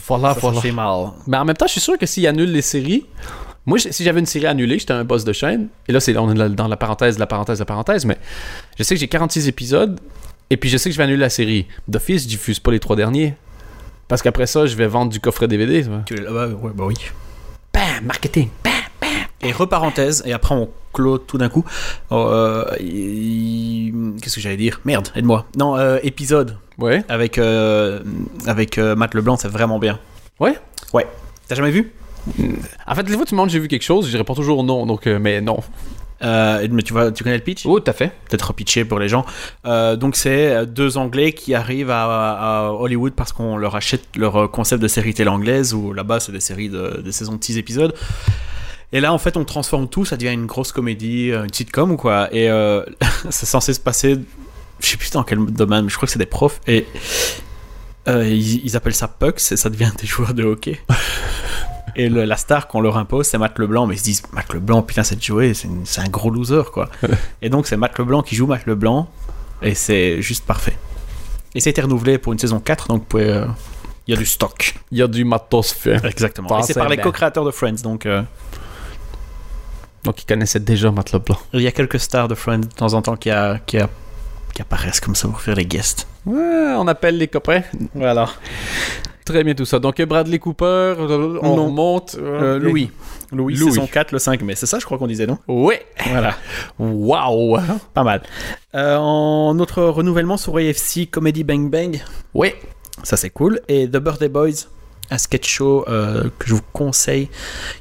voilà, 0.07 0.35
ça 0.35 0.41
voilà. 0.41 0.61
fait 0.61 0.73
mal. 0.73 1.11
Mais 1.27 1.37
en 1.37 1.45
même 1.45 1.57
temps, 1.57 1.67
je 1.67 1.73
suis 1.73 1.81
sûr 1.81 1.97
que 1.99 2.07
s'ils 2.07 2.27
annulent 2.27 2.51
les 2.51 2.63
séries, 2.63 3.07
moi, 3.67 3.79
si 3.79 4.03
j'avais 4.03 4.19
une 4.21 4.27
série 4.27 4.47
annulée, 4.47 4.79
j'étais 4.79 4.93
un 4.93 5.05
boss 5.05 5.23
de 5.25 5.33
chaîne. 5.33 5.69
Et 5.87 5.93
là, 5.93 6.01
c'est, 6.01 6.17
on 6.17 6.31
est 6.33 6.35
dans- 6.35 6.51
dans 6.51 6.69
la 6.69 6.77
parenthèse, 6.77 7.19
la 7.21 7.27
parenthèse, 7.29 7.61
la 7.61 7.65
parenthèse. 7.65 8.05
Mais 8.07 8.19
je 8.77 8.83
sais 8.83 8.95
que 8.95 9.01
j'ai 9.01 9.07
46 9.09 9.47
épisodes. 9.47 10.01
Et 10.51 10.57
puis, 10.57 10.69
je 10.69 10.77
sais 10.77 10.89
que 10.91 10.95
je 10.95 10.99
vais 10.99 11.05
annuler 11.05 11.21
la 11.21 11.31
série. 11.31 11.67
D'office, 11.87 12.25
je 12.25 12.29
diffuse 12.29 12.59
pas 12.59 12.73
les 12.73 12.81
trois 12.81 12.97
derniers. 12.97 13.35
Parce 14.09 14.23
qu'après 14.23 14.47
ça, 14.47 14.67
je 14.67 14.77
vais 14.77 14.87
vendre 14.87 15.11
du 15.11 15.21
coffret 15.21 15.49
DVD. 15.49 15.85
tu 16.07 16.15
bah, 16.21 16.49
ouais, 16.49 16.71
bah 16.75 16.85
oui. 16.87 16.95
Bam, 17.73 18.05
marketing. 18.05 18.49
Bam. 18.65 18.73
Et 19.45 19.51
reparenthèse, 19.51 20.23
et 20.25 20.33
après 20.33 20.55
on 20.55 20.69
clôt 20.93 21.19
tout 21.19 21.37
d'un 21.39 21.49
coup. 21.49 21.65
Euh, 22.13 22.65
il- 22.79 24.15
Qu'est-ce 24.23 24.37
que 24.37 24.41
j'allais 24.41 24.57
dire? 24.57 24.81
Merde, 24.85 25.09
aide-moi. 25.17 25.47
Non, 25.59 25.77
euh, 25.77 25.99
épisode 26.05 26.57
Ouais. 26.79 27.03
avec, 27.09 27.39
euh, 27.39 28.01
avec 28.47 28.79
euh, 28.79 28.95
Matt 28.95 29.15
Leblanc, 29.15 29.37
c'est 29.37 29.49
vraiment 29.49 29.79
bien. 29.81 29.99
Ouais. 30.39 30.55
Ouais. 30.93 31.07
T'as 31.49 31.57
jamais 31.57 31.71
vu? 31.73 31.93
En 32.87 32.95
fait, 32.95 33.03
les 33.09 33.17
fois, 33.17 33.25
tu 33.27 33.35
me 33.35 33.39
demandes, 33.39 33.51
j'ai 33.51 33.59
vu 33.59 33.67
quelque 33.67 33.83
chose, 33.83 34.09
je 34.09 34.17
réponds 34.17 34.35
toujours 34.35 34.63
non. 34.63 34.87
Donc, 34.87 35.07
euh, 35.09 35.19
mais 35.19 35.41
non. 35.41 35.59
Euh, 36.23 36.67
Mais 36.71 36.83
tu, 36.83 36.93
vois, 36.93 37.11
tu 37.11 37.25
connais 37.25 37.37
le 37.37 37.43
pitch? 37.43 37.67
Oh, 37.67 37.81
tout 37.81 37.91
à 37.91 37.95
fait. 37.95 38.13
Peut-être 38.29 38.49
repitcher 38.49 38.85
pour 38.85 38.99
les 38.99 39.09
gens. 39.09 39.25
Euh, 39.67 39.97
donc 39.97 40.17
c'est 40.17 40.53
euh, 40.53 40.65
deux 40.65 40.97
Anglais 40.97 41.33
qui 41.33 41.55
arrivent 41.55 41.91
à, 41.91 42.67
à 42.67 42.71
Hollywood 42.73 43.13
parce 43.15 43.33
qu'on 43.33 43.57
leur 43.57 43.75
achète 43.77 44.05
leur 44.17 44.51
concept 44.51 44.83
de 44.83 44.89
série 44.89 45.15
télé 45.15 45.29
anglaise 45.29 45.75
où 45.75 45.93
là-bas 45.93 46.21
c'est 46.21 46.33
des 46.33 46.41
séries 46.41 46.69
de, 46.69 47.01
des 47.05 47.13
saisons 47.13 47.37
de 47.37 47.43
6 47.45 47.59
épisodes. 47.59 47.95
Et 48.93 49.01
là 49.01 49.13
en 49.13 49.19
fait 49.19 49.37
on 49.37 49.45
transforme 49.45 49.89
tout, 49.89 50.05
ça 50.05 50.17
devient 50.17 50.33
une 50.33 50.47
grosse 50.47 50.71
comédie, 50.71 51.31
une 51.31 51.53
sitcom 51.53 51.93
ou 51.93 51.97
quoi. 51.97 52.33
Et 52.35 52.51
euh, 52.51 52.85
c'est 53.31 53.47
censé 53.47 53.75
se 53.75 53.81
passer, 53.81 54.19
je 54.81 54.87
sais 54.87 54.97
plus 54.97 55.11
dans 55.11 55.25
quel 55.25 55.45
domaine, 55.47 55.85
mais 55.85 55.91
je 55.91 55.97
crois 55.97 56.07
que 56.07 56.13
c'est 56.13 56.19
des 56.19 56.27
profs 56.27 56.61
et 56.67 56.87
euh, 58.09 58.27
ils, 58.29 58.65
ils 58.65 58.77
appellent 58.77 58.95
ça 58.95 59.09
pucks 59.09 59.53
et 59.53 59.57
ça 59.57 59.71
devient 59.71 59.93
des 60.01 60.07
joueurs 60.07 60.35
de 60.35 60.45
hockey. 60.45 60.79
Et 61.97 62.09
le- 62.09 62.25
la 62.25 62.37
star 62.37 62.69
qu'on 62.69 62.81
leur 62.81 62.97
impose, 62.97 63.27
c'est 63.27 63.39
Matt 63.39 63.59
Leblanc, 63.59 63.87
mais 63.87 63.95
ils 63.95 63.99
se 63.99 64.05
disent 64.05 64.23
Matt 64.33 64.53
Leblanc, 64.53 64.83
putain, 64.83 65.03
c'est 65.03 65.23
Joey, 65.23 65.53
c'est 65.55 66.01
un 66.01 66.09
gros 66.09 66.31
loser, 66.31 66.63
quoi. 66.73 66.89
et 67.43 67.49
donc, 67.51 67.67
c'est 67.67 67.77
Matt 67.77 67.99
Leblanc 67.99 68.23
qui 68.23 68.35
joue 68.35 68.47
Matt 68.47 68.67
Leblanc, 68.67 69.09
et 69.61 69.75
c'est 69.75 70.23
juste 70.23 70.45
parfait. 70.47 70.77
Et 71.55 71.61
ça 71.61 71.69
a 71.69 71.71
été 71.73 71.83
renouvelé 71.83 72.19
pour 72.19 72.33
une 72.33 72.39
saison 72.39 72.61
4, 72.61 72.89
donc 72.89 73.01
vous 73.01 73.07
pouvez, 73.07 73.29
euh, 73.29 73.47
il 74.07 74.15
y 74.15 74.17
a 74.17 74.19
du 74.19 74.25
stock. 74.27 74.75
Il 74.91 74.99
y 74.99 75.03
a 75.03 75.07
du 75.07 75.25
matos 75.25 75.73
fait. 75.73 76.03
Exactement. 76.05 76.59
Et 76.59 76.63
c'est 76.63 76.75
par 76.75 76.89
les 76.89 76.97
co-créateurs 76.97 77.45
de 77.45 77.51
Friends, 77.51 77.83
donc 77.83 78.07
euh, 78.07 78.23
Donc, 80.05 80.21
ils 80.23 80.27
connaissaient 80.27 80.59
déjà 80.61 80.91
Matt 80.91 81.13
Leblanc. 81.13 81.39
il 81.53 81.61
y 81.63 81.67
a 81.69 81.73
quelques 81.73 82.01
stars 82.01 82.27
de 82.29 82.35
Friends 82.35 82.59
de 82.61 82.67
temps 82.67 82.93
en 82.95 83.03
temps 83.03 83.17
qui, 83.17 83.31
a, 83.31 83.59
qui, 83.67 83.79
a, 83.79 83.89
qui 84.55 84.61
apparaissent 84.63 84.99
comme 85.01 85.15
ça 85.15 85.29
pour 85.29 85.41
faire 85.41 85.55
les 85.55 85.65
guests. 85.67 86.09
Ouais, 86.27 86.75
on 86.77 86.89
appelle 86.89 87.19
les 87.19 87.29
copains. 87.29 87.63
Voilà. 87.95 88.29
Très 89.25 89.45
bien 89.45 89.55
tout 89.55 89.65
ça. 89.65 89.79
Donc 89.79 90.01
Bradley 90.03 90.39
Cooper, 90.39 90.65
euh, 90.65 91.39
on 91.43 91.57
Non. 91.57 91.67
remonte. 91.67 92.17
Euh, 92.21 92.59
Louis. 92.59 92.91
Louis, 93.31 93.55
Louis. 93.55 93.71
saison 93.73 93.87
4, 93.87 94.13
le 94.13 94.19
5 94.19 94.43
mai. 94.43 94.55
C'est 94.57 94.67
ça, 94.67 94.79
je 94.79 94.85
crois 94.85 94.99
qu'on 94.99 95.07
disait, 95.07 95.27
non? 95.27 95.39
Ouais. 95.49 95.87
Voilà. 96.11 96.35
Waouh. 96.79 97.59
Pas 97.95 98.03
mal. 98.03 98.23
Euh, 98.75 98.97
en 98.97 99.59
autre 99.59 99.83
renouvellement 99.85 100.37
sur 100.37 100.57
AFC 100.57 101.09
Comedy 101.11 101.45
Bang 101.45 101.71
Bang, 101.71 102.01
Ouais. 102.35 102.57
ça 103.05 103.17
c'est 103.17 103.31
cool. 103.31 103.61
Et 103.69 103.87
The 103.89 103.97
Birthday 103.99 104.29
Boys, 104.29 104.67
un 105.11 105.19
sketch 105.19 105.49
show 105.49 105.85
euh, 105.89 106.25
que 106.39 106.49
je 106.49 106.55
vous 106.55 106.61
conseille, 106.73 107.29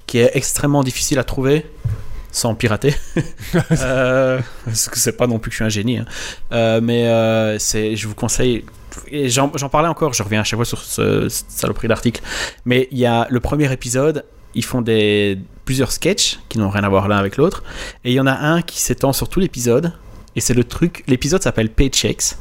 qui 0.06 0.20
est 0.20 0.32
extrêmement 0.36 0.84
difficile 0.84 1.18
à 1.20 1.24
trouver, 1.24 1.66
sans 2.32 2.54
pirater. 2.56 2.94
euh, 3.82 4.40
parce 4.66 4.90
que 4.90 5.00
c'est 5.00 5.18
pas 5.18 5.28
non 5.28 5.40
plus 5.40 5.50
que 5.50 5.54
je 5.54 5.58
suis 5.58 5.66
un 5.66 5.70
génie. 5.70 5.98
hein. 5.98 6.06
Euh, 6.52 6.80
mais 6.84 7.08
euh, 7.08 7.58
c'est, 7.60 7.96
je 7.96 8.08
vous 8.08 8.16
conseille. 8.16 8.64
Et 9.08 9.30
j'en, 9.30 9.50
parlais 9.50 9.88
encore, 9.90 10.14
je 10.14 10.24
reviens 10.24 10.42
à 10.42 10.44
chaque 10.44 10.58
fois 10.58 10.66
sur 10.66 10.80
ce, 10.82 11.30
cette 11.30 11.52
saloperie 11.52 11.88
d'article. 11.88 12.22
Mais 12.66 12.88
il 12.92 12.98
y 12.98 13.06
a 13.06 13.28
le 13.30 13.40
premier 13.40 13.72
épisode, 13.72 14.26
ils 14.54 14.66
font 14.66 14.82
des, 14.82 15.40
plusieurs 15.66 15.92
sketchs 15.92 16.40
qui 16.50 16.58
n'ont 16.60 16.70
rien 16.70 16.84
à 16.84 16.90
voir 16.90 17.08
l'un 17.08 17.18
avec 17.18 17.38
l'autre. 17.38 17.64
Et 18.04 18.12
il 18.12 18.14
y 18.16 18.20
en 18.20 18.28
a 18.28 18.34
un 18.34 18.62
qui 18.62 18.80
s'étend 18.82 19.14
sur 19.14 19.30
tout 19.30 19.40
l'épisode. 19.40 19.94
Et 20.36 20.42
c'est 20.42 20.54
le 20.54 20.64
truc. 20.64 21.04
L'épisode 21.08 21.42
s'appelle 21.44 21.70
Paychecks. 21.70 22.34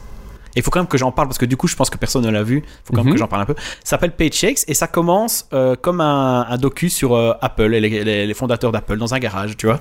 Et 0.57 0.59
il 0.59 0.63
faut 0.65 0.73
quand 0.73 0.81
même 0.81 0.89
que 0.89 0.99
j'en 0.99 1.13
parle 1.13 1.29
parce 1.29 1.39
que 1.39 1.45
du 1.47 1.57
coup, 1.57 1.69
je 1.69 1.77
pense 1.77 1.91
que 1.91 1.99
personne 1.99 2.25
ne 2.25 2.31
l'a 2.31 2.43
vu. 2.43 2.59
Il 2.65 2.71
faut 2.85 2.93
quand 2.93 2.99
même 3.05 3.07
Mhm. 3.09 3.13
que 3.13 3.19
j'en 3.21 3.29
parle 3.29 3.43
un 3.43 3.47
peu. 3.47 3.55
Ça 3.85 3.91
s'appelle 3.91 4.11
Paychecks 4.17 4.65
et 4.67 4.75
ça 4.75 4.89
commence 4.89 5.47
euh, 5.53 5.77
comme 5.81 6.01
un, 6.01 6.43
un 6.49 6.57
docu 6.59 6.91
sur 6.91 7.15
euh, 7.15 7.35
Apple 7.41 7.73
et 7.75 7.81
les, 7.81 8.03
les- 8.05 8.27
les 8.27 8.35
fondateurs 8.35 8.73
d'Apple 8.73 8.97
dans 8.97 9.15
un 9.15 9.21
garage, 9.21 9.57
tu 9.57 9.67
vois. 9.67 9.79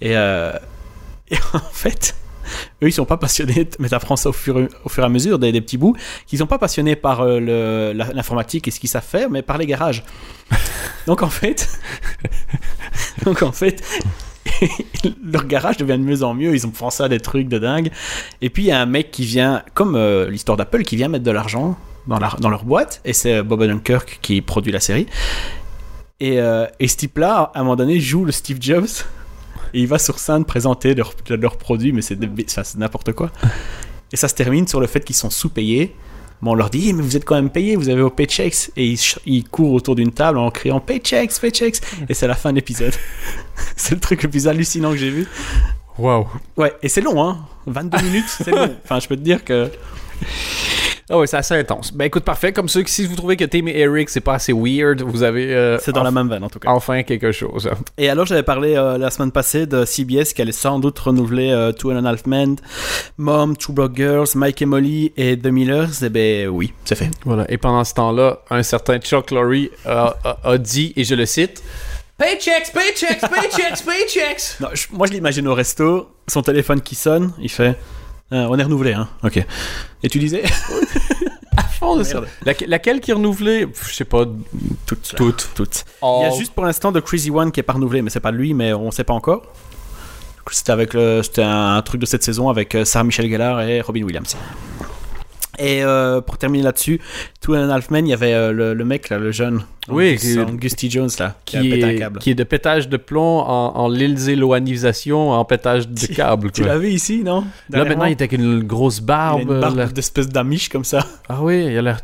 Et, 0.00 0.16
euh, 0.16 0.52
et 1.30 1.36
en 1.52 1.58
fait, 1.72 2.14
eux, 2.82 2.88
ils 2.88 2.92
sont 2.92 3.04
pas 3.04 3.16
passionnés, 3.16 3.68
mais 3.78 3.88
t'apprends 3.88 4.16
ça 4.16 4.28
au 4.30 4.32
fur, 4.32 4.58
et- 4.60 4.68
au 4.84 4.88
fur 4.88 5.02
et 5.02 5.06
à 5.06 5.08
mesure, 5.08 5.38
des, 5.38 5.52
des 5.52 5.60
petits 5.60 5.78
bouts, 5.78 5.96
qu'ils 6.26 6.38
sont 6.38 6.46
pas 6.46 6.58
passionnés 6.58 6.96
par 6.96 7.20
euh, 7.22 7.92
l'informatique 7.92 8.68
et 8.68 8.70
ce 8.70 8.80
qu'ils 8.80 8.90
savent 8.90 9.04
faire, 9.04 9.30
mais 9.30 9.42
par 9.42 9.58
les 9.58 9.66
garages. 9.66 10.04
donc 11.06 11.22
en 11.22 11.30
fait, 11.30 11.68
donc 13.24 13.42
en 13.42 13.52
fait, 13.52 13.82
leur 15.24 15.46
garage 15.46 15.76
devient 15.78 15.98
de 15.98 16.04
mieux 16.04 16.22
en 16.22 16.34
mieux. 16.34 16.54
Ils 16.54 16.66
ont 16.66 16.70
pensé 16.70 17.02
à 17.02 17.08
des 17.08 17.20
trucs 17.20 17.48
de 17.48 17.58
dingue. 17.58 17.90
Et 18.42 18.50
puis 18.50 18.64
il 18.64 18.66
y 18.66 18.72
a 18.72 18.80
un 18.80 18.86
mec 18.86 19.10
qui 19.10 19.24
vient, 19.24 19.62
comme 19.74 19.96
euh, 19.96 20.28
l'histoire 20.30 20.56
d'Apple, 20.56 20.82
qui 20.82 20.96
vient 20.96 21.08
mettre 21.08 21.24
de 21.24 21.30
l'argent 21.30 21.76
dans, 22.06 22.18
la- 22.18 22.36
dans 22.40 22.50
leur 22.50 22.64
boîte. 22.64 23.00
Et 23.04 23.12
c'est 23.12 23.42
Bob 23.42 23.60
Odenkirk 23.62 24.18
qui 24.22 24.40
produit 24.42 24.72
la 24.72 24.80
série. 24.80 25.06
Et, 26.20 26.38
euh, 26.40 26.66
et 26.78 26.88
ce 26.88 26.96
type-là, 26.96 27.50
à 27.54 27.60
un 27.60 27.62
moment 27.64 27.76
donné, 27.76 27.98
joue 28.00 28.24
le 28.24 28.32
Steve 28.32 28.58
Jobs. 28.60 28.86
Et 29.74 29.80
il 29.80 29.86
va 29.86 29.98
sur 29.98 30.18
scène 30.18 30.44
présenter 30.44 30.94
leurs 30.94 31.14
leurs 31.28 31.58
produits, 31.58 31.92
mais 31.92 32.00
c'est 32.00 32.18
n'importe 32.76 33.12
quoi. 33.12 33.30
Et 34.12 34.16
ça 34.16 34.28
se 34.28 34.34
termine 34.34 34.66
sur 34.66 34.80
le 34.80 34.86
fait 34.86 35.00
qu'ils 35.00 35.16
sont 35.16 35.30
sous-payés. 35.30 35.94
Bon, 36.40 36.52
on 36.52 36.54
leur 36.54 36.70
dit, 36.70 36.92
mais 36.92 37.02
vous 37.02 37.16
êtes 37.16 37.24
quand 37.24 37.34
même 37.34 37.50
payés, 37.50 37.74
vous 37.74 37.88
avez 37.88 38.02
vos 38.02 38.10
paychecks. 38.10 38.70
Et 38.76 38.86
ils, 38.86 39.00
ils 39.26 39.44
courent 39.44 39.72
autour 39.72 39.96
d'une 39.96 40.12
table 40.12 40.38
en 40.38 40.50
criant 40.50 40.78
paychecks, 40.78 41.40
paychecks. 41.40 41.80
Et 42.08 42.14
c'est 42.14 42.26
la 42.28 42.34
fin 42.34 42.50
de 42.50 42.56
l'épisode. 42.56 42.94
c'est 43.76 43.94
le 43.94 44.00
truc 44.00 44.22
le 44.22 44.30
plus 44.30 44.46
hallucinant 44.46 44.92
que 44.92 44.96
j'ai 44.96 45.10
vu. 45.10 45.26
Waouh. 45.98 46.26
Ouais, 46.56 46.72
et 46.82 46.88
c'est 46.88 47.00
long, 47.00 47.22
hein. 47.22 47.38
22 47.66 48.02
minutes, 48.02 48.28
c'est 48.28 48.50
long. 48.50 48.76
Enfin, 48.84 49.00
je 49.00 49.08
peux 49.08 49.16
te 49.16 49.22
dire 49.22 49.44
que. 49.44 49.70
Ah 51.10 51.18
ouais, 51.18 51.26
c'est 51.26 51.36
assez 51.36 51.54
intense. 51.54 51.92
Ben 51.92 52.06
écoute, 52.06 52.24
parfait. 52.24 52.52
Comme 52.52 52.68
ça, 52.68 52.80
si 52.86 53.04
vous 53.06 53.14
trouvez 53.14 53.36
que 53.36 53.44
Tim 53.44 53.66
et 53.66 53.78
Eric, 53.78 54.08
c'est 54.08 54.20
pas 54.20 54.34
assez 54.34 54.52
weird, 54.54 55.02
vous 55.02 55.22
avez 55.22 55.54
euh, 55.54 55.78
C'est 55.78 55.92
dans 55.92 56.02
la 56.02 56.10
même 56.10 56.28
veine, 56.30 56.42
en 56.44 56.48
tout 56.48 56.58
cas. 56.58 56.70
enfin 56.70 57.02
quelque 57.02 57.30
chose. 57.30 57.68
Et 57.98 58.08
alors, 58.08 58.24
j'avais 58.24 58.42
parlé 58.42 58.74
euh, 58.74 58.96
la 58.96 59.10
semaine 59.10 59.30
passée 59.30 59.66
de 59.66 59.84
CBS 59.84 60.32
qui 60.34 60.40
allait 60.40 60.52
sans 60.52 60.78
doute 60.78 60.98
renouveler 60.98 61.50
euh, 61.50 61.72
Two 61.72 61.92
and 61.92 62.04
a 62.04 62.08
Half 62.10 62.26
Men, 62.26 62.56
Mom, 63.18 63.56
Two 63.56 63.72
Broke 63.74 63.96
Girls, 63.96 64.28
Mike 64.34 64.62
et 64.62 64.66
Molly 64.66 65.12
et 65.18 65.38
The 65.38 65.46
Millers. 65.48 66.02
Eh 66.02 66.08
ben 66.08 66.48
oui, 66.48 66.72
c'est 66.86 66.94
fait. 66.96 67.10
Voilà. 67.26 67.44
Et 67.50 67.58
pendant 67.58 67.84
ce 67.84 67.92
temps-là, 67.94 68.38
un 68.50 68.62
certain 68.62 68.98
Chuck 68.98 69.30
Lorre 69.30 69.68
a, 69.84 70.16
a- 70.24 70.38
a 70.52 70.58
dit, 70.58 70.92
et 70.96 71.04
je 71.04 71.14
le 71.14 71.26
cite, 71.26 71.62
Paychecks, 72.16 72.72
paychecks, 72.72 73.20
paychecks, 73.28 73.84
paychecks. 73.84 74.60
Non, 74.60 74.68
je- 74.72 74.86
moi, 74.92 75.06
je 75.08 75.12
l'imagine 75.12 75.48
au 75.48 75.54
resto, 75.54 76.08
son 76.28 76.42
téléphone 76.42 76.80
qui 76.80 76.94
sonne, 76.94 77.32
il 77.40 77.50
fait. 77.50 77.76
Euh, 78.32 78.46
on 78.50 78.58
est 78.58 78.62
renouvelé, 78.62 78.92
hein. 78.94 79.08
Ok. 79.22 79.44
Et 80.02 80.08
tu 80.08 80.18
disais? 80.18 80.42
À 81.56 81.62
fond 81.62 81.96
de 81.96 82.02
ça. 82.02 82.20
Laque- 82.44 82.64
laquelle 82.66 83.00
qui 83.00 83.10
est 83.12 83.14
renouvelée? 83.14 83.66
Pff, 83.66 83.90
Je 83.90 83.94
sais 83.94 84.04
pas. 84.04 84.24
Toutes. 84.86 85.14
Toutes. 85.16 85.50
Toutes. 85.54 85.84
Oh. 86.02 86.20
Il 86.22 86.30
y 86.30 86.34
a 86.34 86.36
juste 86.36 86.52
pour 86.52 86.64
l'instant 86.64 86.92
The 86.92 87.00
Crazy 87.00 87.30
One 87.30 87.52
qui 87.52 87.60
est 87.60 87.64
pas 87.64 87.74
renouvelé, 87.74 88.02
mais 88.02 88.10
c'est 88.10 88.18
pas 88.20 88.32
lui, 88.32 88.54
mais 88.54 88.72
on 88.72 88.90
sait 88.90 89.04
pas 89.04 89.14
encore. 89.14 89.42
C'était 90.50 90.72
avec 90.72 90.94
le, 90.94 91.22
c'était 91.22 91.42
un 91.42 91.80
truc 91.82 92.00
de 92.00 92.06
cette 92.06 92.22
saison 92.24 92.48
avec 92.48 92.74
euh, 92.74 92.84
Sarah 92.84 93.04
Michelle 93.04 93.28
Gellar 93.30 93.60
et 93.62 93.80
Robin 93.80 94.02
Williams. 94.02 94.36
Et 95.58 95.84
euh, 95.84 96.20
pour 96.20 96.38
terminer 96.38 96.64
là-dessus, 96.64 97.00
Two 97.40 97.54
and 97.54 97.70
a 97.70 97.74
Half 97.74 97.90
Men, 97.90 98.06
il 98.06 98.10
y 98.10 98.12
avait 98.12 98.32
euh, 98.34 98.52
le, 98.52 98.74
le 98.74 98.84
mec 98.84 99.08
là, 99.08 99.18
le 99.18 99.30
jeune, 99.30 99.62
Oui, 99.88 100.18
Angusty 100.38 100.90
Jones 100.90 101.10
là, 101.18 101.36
qui, 101.44 101.56
un 101.58 101.62
est, 101.62 101.98
câble. 101.98 102.18
qui 102.18 102.30
est 102.30 102.34
de 102.34 102.44
pétage 102.44 102.88
de 102.88 102.96
plomb 102.96 103.38
en, 103.40 103.76
en 103.76 103.88
l'ilzéloanisation, 103.88 105.30
en 105.30 105.44
pétage 105.44 105.88
de 105.88 106.06
câble. 106.14 106.50
Tu 106.52 106.62
quoi. 106.62 106.72
l'as 106.72 106.78
vu 106.78 106.88
ici, 106.90 107.22
non? 107.24 107.44
Là 107.70 107.84
maintenant, 107.84 108.06
il 108.06 108.12
est 108.12 108.20
avec 108.20 108.32
une 108.32 108.62
grosse 108.62 108.98
Il 108.98 109.02
a 109.02 109.06
barbe. 109.06 109.40
une 109.50 109.60
barbe 109.60 109.92
d'espèce 109.92 110.28
d'amiche 110.28 110.68
comme 110.68 110.84
ça. 110.84 111.06
Ah 111.28 111.38
oui, 111.42 111.66
il 111.66 111.78
a 111.78 111.82
l'air 111.82 112.00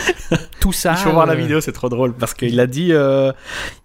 tout 0.60 0.72
ça. 0.72 0.92
Il 0.92 0.98
faut 0.98 1.10
voir 1.12 1.26
la 1.26 1.34
vidéo, 1.34 1.60
c'est 1.60 1.72
trop 1.72 1.88
drôle 1.88 2.12
parce 2.14 2.34
qu'il 2.34 2.60
a 2.60 2.66
dit, 2.66 2.92
euh, 2.92 3.32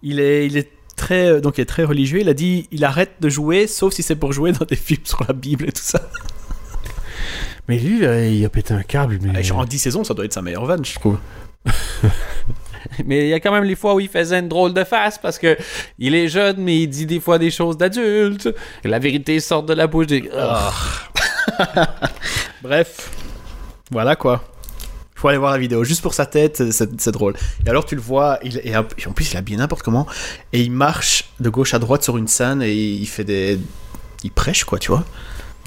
il 0.02 0.20
est, 0.20 0.46
il 0.46 0.56
est 0.56 0.70
très, 0.96 1.40
donc 1.40 1.58
il 1.58 1.62
est 1.62 1.66
très 1.66 1.84
religieux. 1.84 2.20
Il 2.20 2.28
a 2.28 2.34
dit, 2.34 2.68
il 2.70 2.84
arrête 2.84 3.12
de 3.20 3.28
jouer, 3.28 3.66
sauf 3.66 3.92
si 3.94 4.02
c'est 4.02 4.16
pour 4.16 4.32
jouer 4.32 4.52
dans 4.52 4.64
des 4.64 4.76
films 4.76 5.00
sur 5.04 5.24
la 5.26 5.32
Bible 5.34 5.64
et 5.68 5.72
tout 5.72 5.82
ça. 5.82 6.00
Mais 7.68 7.78
lui, 7.78 8.04
euh, 8.04 8.28
il 8.28 8.44
a 8.44 8.48
pété 8.48 8.72
un 8.72 8.82
câble. 8.82 9.18
Mais... 9.22 9.40
Et 9.40 9.42
genre, 9.42 9.58
en 9.58 9.64
10 9.64 9.78
saisons, 9.78 10.04
ça 10.04 10.14
doit 10.14 10.24
être 10.24 10.32
sa 10.32 10.42
meilleure 10.42 10.64
vanne, 10.64 10.84
je 10.84 10.94
trouve. 10.94 11.18
mais 13.04 13.26
il 13.26 13.28
y 13.28 13.34
a 13.34 13.40
quand 13.40 13.52
même 13.52 13.64
les 13.64 13.76
fois 13.76 13.94
où 13.94 14.00
il 14.00 14.08
faisait 14.08 14.38
une 14.38 14.48
drôle 14.48 14.72
de 14.72 14.84
face 14.84 15.18
parce 15.18 15.38
que 15.38 15.56
il 15.98 16.14
est 16.14 16.28
jeune, 16.28 16.56
mais 16.58 16.80
il 16.80 16.86
dit 16.88 17.06
des 17.06 17.20
fois 17.20 17.38
des 17.38 17.50
choses 17.50 17.76
d'adulte. 17.76 18.54
Et 18.84 18.88
la 18.88 18.98
vérité 18.98 19.38
sort 19.40 19.62
de 19.62 19.74
la 19.74 19.86
bouche 19.86 20.06
des. 20.06 20.30
Ah. 20.34 20.72
Bref, 22.62 23.10
voilà 23.90 24.16
quoi. 24.16 24.42
Il 25.16 25.20
faut 25.20 25.28
aller 25.28 25.38
voir 25.38 25.50
la 25.50 25.58
vidéo, 25.58 25.82
juste 25.82 26.00
pour 26.00 26.14
sa 26.14 26.26
tête, 26.26 26.70
c'est 26.70 27.00
c'est 27.00 27.10
drôle. 27.10 27.34
Et 27.66 27.68
alors 27.68 27.84
tu 27.84 27.96
le 27.96 28.00
vois, 28.00 28.38
il, 28.44 28.60
et 28.62 28.76
en 28.76 28.84
plus 28.84 29.32
il 29.32 29.34
est 29.34 29.38
habillé 29.38 29.58
n'importe 29.58 29.82
comment, 29.82 30.06
et 30.52 30.60
il 30.60 30.70
marche 30.70 31.24
de 31.40 31.50
gauche 31.50 31.74
à 31.74 31.80
droite 31.80 32.04
sur 32.04 32.16
une 32.16 32.28
scène 32.28 32.62
et 32.62 32.72
il 32.72 33.06
fait 33.06 33.24
des... 33.24 33.58
Il 34.22 34.30
prêche 34.30 34.64
quoi, 34.64 34.78
tu 34.78 34.92
vois. 34.92 35.04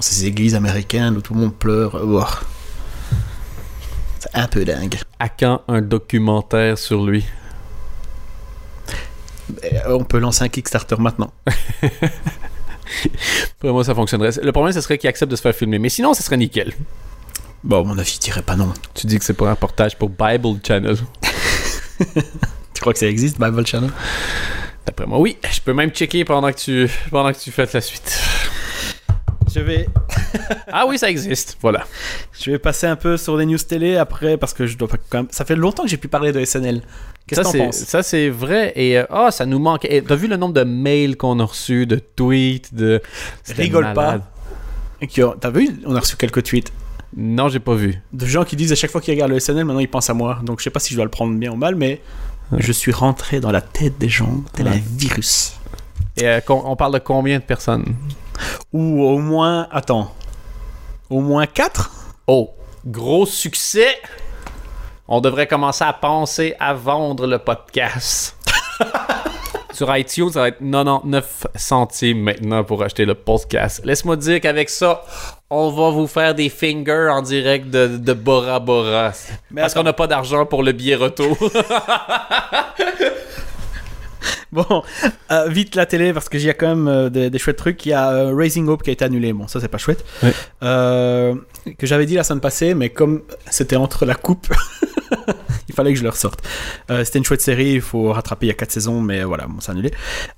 Ces 0.02 0.26
églises 0.26 0.56
américaines 0.56 1.16
où 1.16 1.20
tout 1.20 1.32
le 1.32 1.38
monde 1.38 1.54
pleure. 1.54 1.94
Oh. 1.94 2.24
C'est 4.18 4.34
un 4.34 4.48
peu 4.48 4.64
dingue. 4.64 4.96
À 5.20 5.28
quand 5.28 5.62
un 5.68 5.80
documentaire 5.80 6.76
sur 6.76 7.04
lui? 7.06 7.24
Euh, 9.62 9.96
On 9.96 10.02
peut 10.02 10.18
lancer 10.18 10.42
un 10.42 10.48
Kickstarter 10.48 10.96
maintenant. 10.98 11.32
Pour 13.60 13.72
moi, 13.72 13.84
ça 13.84 13.94
fonctionnerait. 13.94 14.32
Le 14.42 14.50
problème, 14.50 14.74
ce 14.74 14.80
serait 14.80 14.98
qu'il 14.98 15.08
accepte 15.08 15.30
de 15.30 15.36
se 15.36 15.42
faire 15.42 15.54
filmer. 15.54 15.78
Mais 15.78 15.88
sinon, 15.88 16.14
ce 16.14 16.24
serait 16.24 16.36
nickel. 16.36 16.72
Bon, 17.62 17.82
à 17.82 17.84
mon 17.84 17.96
avis, 17.96 18.14
je 18.14 18.18
dirais 18.18 18.42
pas 18.42 18.56
non. 18.56 18.74
Tu 18.94 19.06
dis 19.06 19.20
que 19.20 19.24
c'est 19.24 19.34
pour 19.34 19.46
un 19.46 19.52
reportage 19.52 19.96
pour 19.96 20.08
Bible 20.10 20.58
Channel. 20.66 20.96
Tu 22.74 22.80
crois 22.80 22.92
que 22.92 22.98
ça 22.98 23.06
existe, 23.06 23.38
Bible 23.40 23.64
Channel? 23.64 23.90
D'après 24.84 25.06
moi, 25.06 25.20
oui. 25.20 25.36
Je 25.48 25.60
peux 25.60 25.72
même 25.72 25.90
checker 25.90 26.24
pendant 26.24 26.50
que 26.50 26.58
tu, 26.58 26.90
pendant 27.12 27.32
que 27.32 27.38
tu 27.38 27.52
fais 27.52 27.68
la 27.72 27.80
suite. 27.80 28.18
Je 29.54 29.60
vais 29.60 29.86
Ah 30.72 30.86
oui, 30.86 30.98
ça 30.98 31.10
existe. 31.10 31.58
Voilà. 31.60 31.84
Je 32.40 32.50
vais 32.50 32.58
passer 32.58 32.86
un 32.86 32.96
peu 32.96 33.16
sur 33.16 33.36
des 33.36 33.44
news 33.46 33.58
télé 33.58 33.96
après 33.96 34.36
parce 34.36 34.54
que 34.54 34.66
je 34.66 34.76
dois 34.78 34.88
pas 34.88 34.96
quand 35.10 35.18
même. 35.18 35.28
Ça 35.30 35.44
fait 35.44 35.56
longtemps 35.56 35.82
que 35.84 35.88
j'ai 35.90 35.96
pu 35.98 36.08
parler 36.08 36.32
de 36.32 36.42
SNL. 36.44 36.82
Qu'est-ce 37.26 37.42
Ça, 37.42 37.42
que 37.42 37.44
t'en 37.44 37.52
c'est- 37.52 37.64
penses? 37.66 37.76
Ça, 37.76 38.02
c'est 38.02 38.28
vrai. 38.30 38.72
Et 38.76 38.98
euh, 38.98 39.04
ah, 39.10 39.30
ça 39.30 39.44
nous 39.46 39.58
manque. 39.58 39.84
Et 39.84 40.02
T'as 40.02 40.14
vu 40.16 40.26
le 40.28 40.36
nombre 40.36 40.54
de 40.54 40.64
mails 40.64 41.16
qu'on 41.16 41.38
a 41.40 41.44
reçus, 41.44 41.86
de 41.86 41.96
tweets, 41.96 42.74
de. 42.74 43.00
Rigole 43.56 43.84
malade. 43.94 44.22
pas. 44.22 45.36
T'as 45.40 45.50
vu 45.50 45.68
On 45.84 45.94
a 45.96 46.00
reçu 46.00 46.16
quelques 46.16 46.44
tweets 46.44 46.72
Non, 47.16 47.48
j'ai 47.48 47.58
pas 47.58 47.74
vu. 47.74 48.00
de 48.12 48.24
gens 48.26 48.44
qui 48.44 48.56
disent 48.56 48.72
à 48.72 48.76
chaque 48.76 48.90
fois 48.90 49.00
qu'ils 49.00 49.14
regardent 49.14 49.32
le 49.32 49.40
SNL, 49.40 49.64
maintenant 49.64 49.80
ils 49.80 49.88
pensent 49.88 50.08
à 50.10 50.14
moi. 50.14 50.38
Donc 50.44 50.60
je 50.60 50.64
sais 50.64 50.70
pas 50.70 50.78
si 50.80 50.90
je 50.90 50.96
dois 50.96 51.04
le 51.04 51.10
prendre 51.10 51.34
bien 51.36 51.50
ou 51.52 51.56
mal, 51.56 51.74
mais 51.74 52.00
je 52.56 52.70
suis 52.72 52.92
rentré 52.92 53.40
dans 53.40 53.50
la 53.50 53.60
tête 53.60 53.98
des 53.98 54.08
gens 54.08 54.42
tel 54.54 54.68
un 54.68 54.72
Ouais. 54.72 54.82
virus. 54.96 55.54
Et 56.16 56.26
euh, 56.28 56.40
on 56.48 56.76
parle 56.76 56.94
de 56.94 56.98
combien 57.00 57.38
de 57.38 57.44
personnes? 57.44 57.84
Ou 58.72 59.02
au 59.04 59.18
moins, 59.18 59.68
attends, 59.70 60.10
au 61.10 61.20
moins 61.20 61.46
4 61.46 61.90
Oh, 62.26 62.50
gros 62.86 63.26
succès. 63.26 63.98
On 65.08 65.20
devrait 65.20 65.46
commencer 65.46 65.84
à 65.84 65.92
penser 65.92 66.54
à 66.58 66.72
vendre 66.72 67.26
le 67.26 67.38
podcast. 67.38 68.36
Sur 69.72 69.94
iTunes, 69.96 70.30
ça 70.30 70.40
va 70.40 70.48
être 70.48 70.58
99 70.60 71.46
centimes 71.54 72.22
maintenant 72.22 72.62
pour 72.62 72.82
acheter 72.82 73.04
le 73.04 73.14
podcast. 73.14 73.82
Laisse-moi 73.84 74.16
dire 74.16 74.40
qu'avec 74.40 74.70
ça, 74.70 75.02
on 75.50 75.70
va 75.70 75.90
vous 75.90 76.06
faire 76.06 76.34
des 76.34 76.48
fingers 76.48 77.08
en 77.10 77.22
direct 77.22 77.68
de, 77.68 77.96
de 77.96 78.12
Bora 78.12 78.60
Bora. 78.60 79.12
Mais 79.50 79.62
Parce 79.62 79.74
qu'on 79.74 79.82
n'a 79.82 79.92
pas 79.92 80.06
d'argent 80.06 80.46
pour 80.46 80.62
le 80.62 80.72
billet 80.72 80.94
retour. 80.94 81.36
Bon, 84.52 84.82
euh, 85.30 85.48
vite 85.48 85.74
la 85.76 85.86
télé 85.86 86.12
parce 86.12 86.28
que 86.28 86.36
j'y 86.38 86.50
a 86.50 86.54
quand 86.54 86.68
même 86.68 86.86
euh, 86.86 87.08
des, 87.08 87.30
des 87.30 87.38
chouettes 87.38 87.56
trucs. 87.56 87.86
Il 87.86 87.88
y 87.88 87.92
a 87.94 88.10
euh, 88.10 88.34
Raising 88.34 88.68
Hope 88.68 88.82
qui 88.82 88.90
a 88.90 88.92
été 88.92 89.02
annulé. 89.04 89.32
Bon, 89.32 89.48
ça 89.48 89.60
c'est 89.60 89.68
pas 89.68 89.78
chouette. 89.78 90.04
Euh, 90.62 91.34
que 91.78 91.86
j'avais 91.86 92.04
dit 92.06 92.14
la 92.16 92.22
semaine 92.24 92.40
passée, 92.40 92.74
mais 92.74 92.90
comme 92.90 93.22
c'était 93.50 93.76
entre 93.76 94.04
la 94.04 94.14
coupe, 94.14 94.48
il 95.68 95.74
fallait 95.74 95.92
que 95.92 95.98
je 95.98 96.02
le 96.02 96.10
ressorte. 96.10 96.40
C'était 96.88 97.18
une 97.18 97.24
chouette 97.24 97.40
série. 97.40 97.72
Il 97.74 97.80
faut 97.80 98.12
rattraper. 98.12 98.46
Il 98.46 98.48
y 98.48 98.52
a 98.52 98.54
4 98.54 98.70
saisons, 98.70 99.00
mais 99.00 99.24
voilà, 99.24 99.46
bon, 99.46 99.60
c'est 99.60 99.70
annulé. 99.72 99.88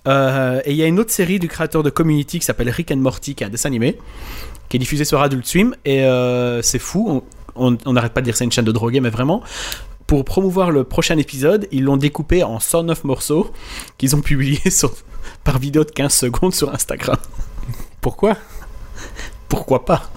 Et 0.07 0.71
il 0.71 0.77
y 0.77 0.83
a 0.83 0.87
une 0.87 1.01
autre 1.01 1.11
série 1.11 1.39
du 1.41 1.49
créateur 1.49 1.83
de 1.83 1.91
Community 1.91 2.39
qui 2.39 2.45
s'appelle 2.45 2.71
Rick 2.71 2.91
and 2.93 2.97
Morty, 2.99 3.35
qui 3.35 3.43
est 3.43 3.47
un 3.47 3.51
dessin 3.51 3.69
animé, 3.69 3.99
qui 4.69 4.77
est 4.77 4.81
diffusé 4.81 5.05
sur 5.05 5.21
Adult 5.21 5.45
Swim. 5.47 5.75
Et 5.85 6.05
c'est 6.63 6.79
fou. 6.79 7.25
On- 7.57 7.77
On 7.87 7.93
n'arrête 7.93 8.13
pas 8.13 8.21
de 8.21 8.25
dire 8.25 8.35
que 8.35 8.39
c'est 8.39 8.45
une 8.45 8.53
chaîne 8.53 8.65
de 8.65 8.73
drogués, 8.73 9.01
mais 9.01 9.11
vraiment. 9.11 9.43
Pour 10.07 10.25
promouvoir 10.25 10.71
le 10.71 10.85
prochain 10.85 11.17
épisode, 11.17 11.67
ils 11.73 11.83
l'ont 11.83 11.97
découpé 11.97 12.43
en 12.43 12.61
109 12.61 13.05
morceaux 13.05 13.51
qu'ils 13.97 14.15
ont 14.15 14.21
publiés 14.21 14.71
sur, 14.71 14.93
par 15.45 15.59
vidéo 15.59 15.85
de 15.85 15.91
15 15.91 16.13
secondes 16.13 16.55
sur 16.55 16.73
Instagram. 16.73 17.17
Pourquoi? 18.01 18.37
Pourquoi 19.49 19.85
pas? 19.85 20.11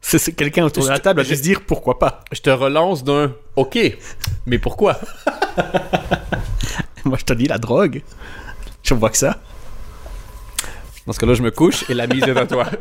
C'est 0.00 0.32
quelqu'un 0.32 0.64
autour 0.64 0.84
de 0.84 0.90
la 0.90 0.98
table 0.98 1.20
à 1.20 1.24
se 1.24 1.34
dire 1.34 1.62
pourquoi 1.62 1.98
pas. 1.98 2.22
Je 2.32 2.40
te 2.40 2.50
relance 2.50 3.02
d'un 3.02 3.32
OK, 3.56 3.78
mais 4.46 4.58
pourquoi? 4.58 4.98
Moi 7.04 7.16
je 7.18 7.24
te 7.24 7.32
dis 7.32 7.46
la 7.46 7.58
drogue. 7.58 8.02
Je 8.82 8.94
vois 8.94 9.10
que 9.10 9.16
ça. 9.16 9.40
Dans 11.06 11.12
ce 11.12 11.18
cas-là, 11.18 11.34
je 11.34 11.42
me 11.42 11.50
couche 11.50 11.88
et 11.90 11.94
la 11.94 12.06
mise 12.06 12.22
est 12.22 12.36
à 12.36 12.46
toi. 12.46 12.66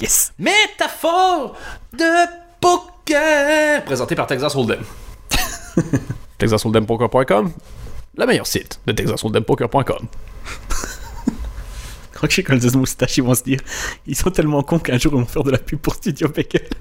Yes. 0.00 0.32
Métaphore 0.38 1.54
de 1.92 2.26
présenté 3.84 4.14
par 4.14 4.26
Texas 4.26 4.54
Hold'em. 4.54 4.80
TexasHold'emPoker.com, 6.38 7.52
le 8.16 8.26
meilleur 8.26 8.46
site 8.46 8.80
de 8.86 8.92
TexasHold'emPoker.com. 8.92 10.06
Je 12.12 12.16
crois 12.16 12.28
que 12.28 12.34
chez 12.34 12.42
Coldes 12.42 12.74
Moustache, 12.76 13.16
ils 13.18 13.24
vont 13.24 13.34
se 13.34 13.42
dire 13.42 13.60
ils 14.06 14.16
sont 14.16 14.30
tellement 14.30 14.62
cons 14.62 14.78
qu'un 14.78 14.98
jour 14.98 15.12
ils 15.14 15.20
vont 15.20 15.26
faire 15.26 15.42
de 15.42 15.50
la 15.50 15.58
pub 15.58 15.78
pour 15.78 15.94
Studio 15.94 16.28
Beckel. 16.28 16.68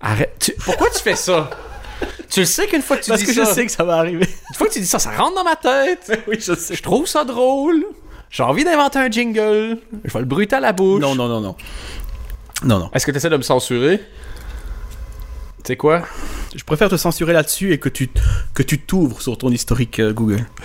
Arrête. 0.00 0.34
Tu- 0.40 0.52
Pourquoi 0.64 0.90
tu 0.90 0.98
fais 0.98 1.16
ça? 1.16 1.50
Tu 2.28 2.40
le 2.40 2.46
sais 2.46 2.66
qu'une 2.66 2.82
fois 2.82 2.96
que 2.96 3.02
tu 3.04 3.10
Parce 3.10 3.20
dis 3.20 3.26
que 3.26 3.32
ça, 3.34 3.44
je 3.44 3.50
sais 3.54 3.66
que 3.66 3.72
ça 3.72 3.84
va 3.84 3.98
arriver. 3.98 4.26
une 4.50 4.54
fois 4.56 4.66
que 4.66 4.72
tu 4.72 4.80
dis 4.80 4.86
ça, 4.86 4.98
ça 4.98 5.10
rentre 5.12 5.36
dans 5.36 5.44
ma 5.44 5.56
tête. 5.56 6.24
oui, 6.26 6.36
je 6.40 6.54
sais. 6.54 6.74
Je 6.74 6.82
trouve 6.82 7.06
ça 7.06 7.24
drôle. 7.24 7.84
J'ai 8.32 8.42
envie 8.42 8.64
d'inventer 8.64 8.98
un 8.98 9.10
jingle. 9.10 9.78
Je 10.04 10.12
vais 10.12 10.18
le 10.20 10.24
bruiter 10.24 10.56
à 10.56 10.60
la 10.60 10.72
bouche. 10.72 11.02
Non, 11.02 11.14
non, 11.14 11.28
non, 11.28 11.40
non. 11.42 11.54
Non, 12.64 12.78
non. 12.78 12.90
Est-ce 12.94 13.04
que 13.04 13.10
tu 13.10 13.18
essaies 13.18 13.28
de 13.28 13.36
me 13.36 13.42
censurer? 13.42 13.98
Tu 13.98 15.68
sais 15.68 15.76
quoi? 15.76 16.02
Je 16.56 16.64
préfère 16.64 16.88
te 16.88 16.96
censurer 16.96 17.34
là-dessus 17.34 17.72
et 17.72 17.78
que 17.78 17.90
tu 17.90 18.08
que 18.54 18.62
tu 18.62 18.78
t'ouvres 18.80 19.20
sur 19.20 19.36
ton 19.36 19.50
historique 19.50 20.00
euh, 20.00 20.12
Google. 20.12 20.46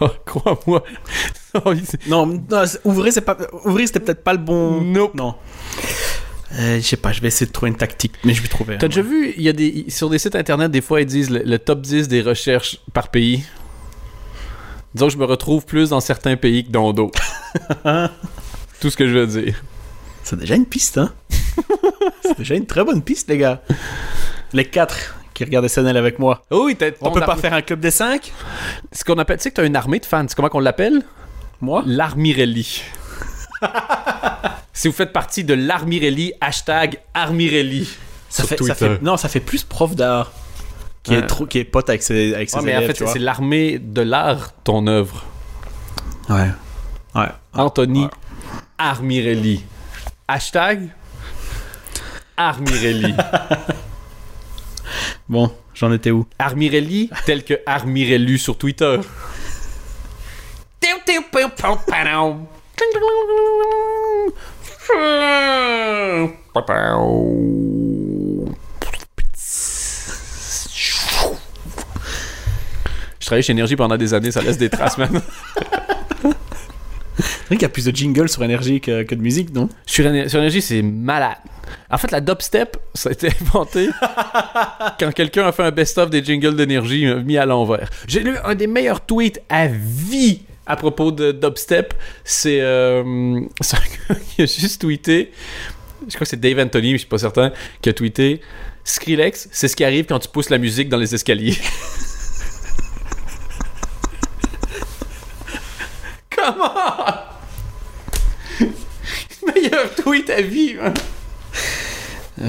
Oh, 0.00 0.08
Crois-moi. 0.24 0.84
Non, 2.06 2.26
non, 2.26 2.64
ouvrir, 2.84 3.12
c'est 3.12 3.20
pas 3.22 3.36
ouvrir, 3.64 3.88
c'était 3.88 3.98
peut-être 3.98 4.22
pas 4.22 4.32
le 4.32 4.38
bon. 4.38 4.80
Nope. 4.80 5.14
Non. 5.14 5.34
Euh, 6.52 6.76
je 6.76 6.80
sais 6.80 6.96
pas, 6.96 7.10
je 7.12 7.20
vais 7.20 7.26
essayer 7.28 7.46
de 7.46 7.52
trouver 7.52 7.70
une 7.72 7.76
tactique, 7.76 8.12
mais 8.24 8.32
je 8.32 8.40
vais 8.40 8.46
trouver. 8.48 8.78
T'as 8.78 8.86
déjà 8.86 9.02
vu, 9.02 9.34
il 9.36 9.42
y 9.42 9.48
a 9.48 9.52
des 9.52 9.86
sur 9.88 10.08
des 10.08 10.18
sites 10.20 10.36
internet, 10.36 10.70
des 10.70 10.80
fois 10.80 11.00
ils 11.00 11.06
disent 11.06 11.28
le, 11.30 11.42
le 11.42 11.58
top 11.58 11.80
10 11.80 12.06
des 12.06 12.22
recherches 12.22 12.78
par 12.92 13.08
pays? 13.08 13.44
Disons 14.94 15.06
que 15.06 15.12
je 15.12 15.18
me 15.18 15.24
retrouve 15.24 15.64
plus 15.64 15.90
dans 15.90 16.00
certains 16.00 16.36
pays 16.36 16.64
que 16.64 16.70
dans 16.70 16.92
d'autres. 16.92 17.22
Tout 18.80 18.90
ce 18.90 18.96
que 18.96 19.06
je 19.06 19.18
veux 19.18 19.26
dire. 19.26 19.62
C'est 20.24 20.38
déjà 20.38 20.56
une 20.56 20.66
piste, 20.66 20.98
hein? 20.98 21.12
c'est 22.22 22.38
déjà 22.38 22.54
une 22.54 22.66
très 22.66 22.84
bonne 22.84 23.02
piste, 23.02 23.28
les 23.28 23.38
gars. 23.38 23.62
Les 24.52 24.64
quatre 24.64 25.16
qui 25.32 25.44
regardent 25.44 25.68
SNL 25.68 25.96
avec 25.96 26.18
moi. 26.18 26.42
Oh 26.50 26.64
oui, 26.66 26.76
On 27.00 27.12
peut 27.12 27.20
pas 27.20 27.36
faire 27.36 27.54
un 27.54 27.62
club 27.62 27.80
des 27.80 27.90
cinq? 27.90 28.32
Ce 28.92 29.04
qu'on 29.04 29.18
appelle, 29.18 29.38
tu 29.38 29.44
sais 29.44 29.50
que 29.50 29.56
t'as 29.56 29.66
une 29.66 29.76
armée 29.76 30.00
de 30.00 30.06
fans. 30.06 30.26
C'est 30.28 30.34
comment 30.34 30.48
qu'on 30.48 30.60
l'appelle? 30.60 31.02
Moi? 31.60 31.82
L'Armirelli. 31.86 32.82
si 34.72 34.88
vous 34.88 34.94
faites 34.94 35.12
partie 35.12 35.44
de 35.44 35.54
l'Armirelli, 35.54 36.32
hashtag 36.40 36.98
Armirelli. 37.14 37.88
ça 38.28 38.44
fait, 38.44 38.62
ça 38.62 38.74
fait, 38.74 39.00
Non, 39.02 39.16
ça 39.16 39.28
fait 39.28 39.40
plus 39.40 39.62
prof 39.62 39.94
d'art. 39.94 40.32
Qui, 41.02 41.12
Ouais. 41.12 41.18
est 41.18 41.26
trop, 41.26 41.46
qui 41.46 41.58
est 41.58 41.64
pote 41.64 41.88
avec 41.88 42.02
ses, 42.02 42.34
avec 42.34 42.50
ses 42.50 42.56
Ouais, 42.58 42.62
mais 42.64 42.74
en 42.74 42.78
élèves, 42.78 42.88
fait, 42.88 42.94
tu 42.94 43.04
vois. 43.04 43.12
c'est 43.12 43.18
l'armée 43.18 43.78
de 43.78 44.02
l'art, 44.02 44.52
ton 44.64 44.86
œuvre. 44.86 45.24
Ouais. 46.28 46.50
Ouais. 47.14 47.28
Anthony 47.54 48.04
Ouais. 48.04 48.10
Armirelli. 48.78 49.64
Hashtag 50.28 50.88
Armirelli. 52.36 53.14
Bon, 55.28 55.52
j'en 55.74 55.92
étais 55.92 56.10
où? 56.10 56.26
Armirelli, 56.40 57.08
tel 57.24 57.44
que 57.44 57.54
Armirellu 57.64 58.36
sur 58.36 58.58
Twitter. 58.58 58.98
Je 73.30 73.34
travaillais 73.36 73.42
chez 73.46 73.52
Énergie 73.52 73.76
pendant 73.76 73.96
des 73.96 74.12
années, 74.12 74.32
ça 74.32 74.42
laisse 74.42 74.58
des 74.58 74.68
traces, 74.68 74.98
man. 74.98 75.22
C'est 76.20 76.26
vrai 76.26 76.34
qu'il 77.50 77.62
y 77.62 77.64
a 77.64 77.68
plus 77.68 77.84
de 77.84 77.94
jingles 77.94 78.28
sur 78.28 78.42
énergie 78.42 78.80
que, 78.80 79.04
que 79.04 79.14
de 79.14 79.20
musique, 79.20 79.54
non? 79.54 79.68
Sur, 79.86 80.04
Éner- 80.04 80.28
sur 80.28 80.40
Énergie, 80.40 80.60
c'est 80.60 80.82
malade. 80.82 81.36
En 81.92 81.96
fait, 81.96 82.10
la 82.10 82.20
dubstep, 82.20 82.76
ça 82.92 83.10
a 83.10 83.12
été 83.12 83.28
inventé 83.40 83.88
quand 84.98 85.12
quelqu'un 85.14 85.46
a 85.46 85.52
fait 85.52 85.62
un 85.62 85.70
best-of 85.70 86.10
des 86.10 86.24
jingles 86.24 86.56
d'énergie 86.56 87.06
euh, 87.06 87.22
mis 87.22 87.38
à 87.38 87.46
l'envers. 87.46 87.88
J'ai 88.08 88.18
lu 88.18 88.36
un 88.42 88.56
des 88.56 88.66
meilleurs 88.66 89.00
tweets 89.06 89.40
à 89.48 89.68
vie 89.68 90.42
à 90.66 90.74
propos 90.74 91.12
de 91.12 91.30
dubstep. 91.30 91.94
C'est 92.24 92.60
euh, 92.60 93.40
c'est 93.60 93.76
un 93.76 93.80
gars 94.08 94.20
qui 94.34 94.42
a 94.42 94.46
juste 94.46 94.80
tweeté. 94.80 95.30
Je 96.08 96.14
crois 96.16 96.24
que 96.24 96.28
c'est 96.30 96.40
Dave 96.40 96.58
Anthony, 96.58 96.88
mais 96.88 96.98
je 96.98 97.02
suis 97.02 97.08
pas 97.08 97.18
certain, 97.18 97.52
qui 97.80 97.90
a 97.90 97.92
tweeté 97.92 98.40
Skrillex, 98.82 99.50
c'est 99.52 99.68
ce 99.68 99.76
qui 99.76 99.84
arrive 99.84 100.06
quand 100.06 100.18
tu 100.18 100.28
pousses 100.28 100.50
la 100.50 100.58
musique 100.58 100.88
dans 100.88 100.96
les 100.96 101.14
escaliers. 101.14 101.56
Meilleur 109.46 109.94
tweet 109.96 110.28
à 110.30 110.42
vie, 110.42 110.76
hein. 110.82 110.92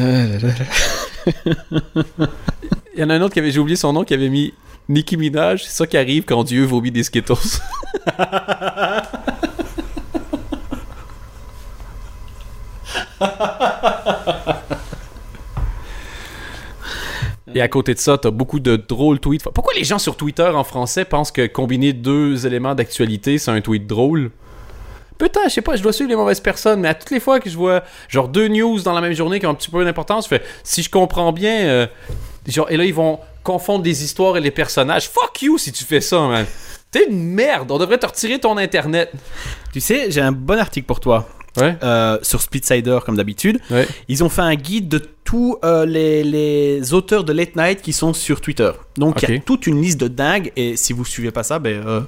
Il 2.94 3.00
y 3.00 3.04
en 3.04 3.10
a 3.10 3.16
un 3.16 3.22
autre 3.22 3.34
qui 3.34 3.40
avait, 3.40 3.52
j'ai 3.52 3.60
oublié 3.60 3.76
son 3.76 3.92
nom, 3.94 4.04
qui 4.04 4.14
avait 4.14 4.30
mis 4.30 4.54
Nicki 4.90 5.18
Minaj, 5.18 5.64
c'est 5.64 5.72
ça 5.72 5.88
qui 5.88 5.98
arrive 5.98 6.26
quand 6.26 6.44
Dieu 6.44 6.66
vomit 6.66 6.92
des 6.92 7.04
Skittles. 7.04 7.34
Et 17.56 17.62
à 17.62 17.68
côté 17.68 17.94
de 17.94 18.00
ça, 18.00 18.18
t'as 18.18 18.32
beaucoup 18.32 18.60
de 18.60 18.76
drôles 18.76 19.20
tweets. 19.20 19.44
Pourquoi 19.44 19.74
les 19.74 19.84
gens 19.84 20.00
sur 20.00 20.16
Twitter 20.16 20.44
en 20.44 20.64
français 20.64 21.06
pensent 21.06 21.32
que 21.32 21.48
combiner 21.48 21.94
deux 21.94 22.46
éléments 22.46 22.76
d'actualité, 22.76 23.38
c'est 23.38 23.52
un 23.52 23.62
tweet 23.62 23.88
drôle? 23.88 24.32
Putain, 25.18 25.42
je 25.46 25.50
sais 25.50 25.62
pas, 25.62 25.76
je 25.76 25.84
dois 25.84 25.94
suivre 25.94 26.10
les 26.10 26.16
mauvaises 26.16 26.40
personnes, 26.40 26.80
mais 26.80 26.88
à 26.88 26.96
toutes 26.96 27.12
les 27.12 27.20
fois 27.20 27.40
que 27.40 27.50
je 27.50 27.56
vois 27.56 27.84
genre 28.10 28.28
deux 28.28 28.48
news 28.48 28.80
dans 28.82 28.94
la 28.94 29.02
même 29.02 29.14
journée 29.14 29.40
qui 29.40 29.46
ont 29.46 29.52
un 29.52 29.56
petit 29.56 29.70
peu 29.70 29.84
d'importance, 29.86 30.24
je 30.26 30.30
fais 30.30 30.42
si 30.64 30.82
je 30.82 30.90
comprends 30.90 31.32
bien, 31.32 31.60
euh, 31.60 31.88
genre, 32.48 32.72
et 32.72 32.78
là 32.78 32.86
ils 32.86 32.94
vont 32.94 33.20
confondre 33.44 33.84
des 33.84 34.04
histoires 34.04 34.38
et 34.38 34.42
les 34.42 34.50
personnages. 34.50 35.08
Fuck 35.08 35.44
you 35.44 35.58
si 35.60 35.72
tu 35.72 35.84
fais 35.84 36.02
ça, 36.02 36.28
man. 36.28 36.46
T'es 36.92 37.08
une 37.10 37.24
merde, 37.34 37.72
on 37.72 37.78
devrait 37.78 37.98
te 37.98 38.06
retirer 38.06 38.40
ton 38.40 38.58
internet. 38.58 39.12
Tu 39.74 39.80
sais, 39.80 40.12
j'ai 40.12 40.22
un 40.22 40.32
bon 40.34 40.60
article 40.60 40.86
pour 40.86 41.00
toi. 41.00 41.28
Ouais. 41.58 41.76
Euh, 41.84 42.18
sur 42.22 42.42
Splitsider, 42.42 43.00
comme 43.06 43.18
d'habitude. 43.18 43.60
Ouais. 43.70 43.86
Ils 44.08 44.24
ont 44.24 44.30
fait 44.30 44.42
un 44.42 44.56
guide 44.56 44.88
de 44.88 45.00
tous 45.26 45.58
euh, 45.66 45.86
les, 45.86 46.24
les 46.24 46.94
auteurs 46.94 47.26
de 47.26 47.34
Late 47.34 47.58
Night 47.58 47.82
qui 47.82 47.92
sont 47.92 48.14
sur 48.14 48.40
Twitter. 48.40 48.72
Donc, 48.98 49.22
il 49.24 49.36
y 49.36 49.38
a 49.38 49.40
toute 49.42 49.68
une 49.68 49.82
liste 49.82 50.00
de 50.00 50.08
dingues. 50.08 50.52
Et 50.56 50.78
si 50.78 50.94
vous 50.94 51.04
suivez 51.04 51.32
pas 51.32 51.44
ça, 51.44 51.60
ben, 51.60 51.86
euh, 51.86 52.02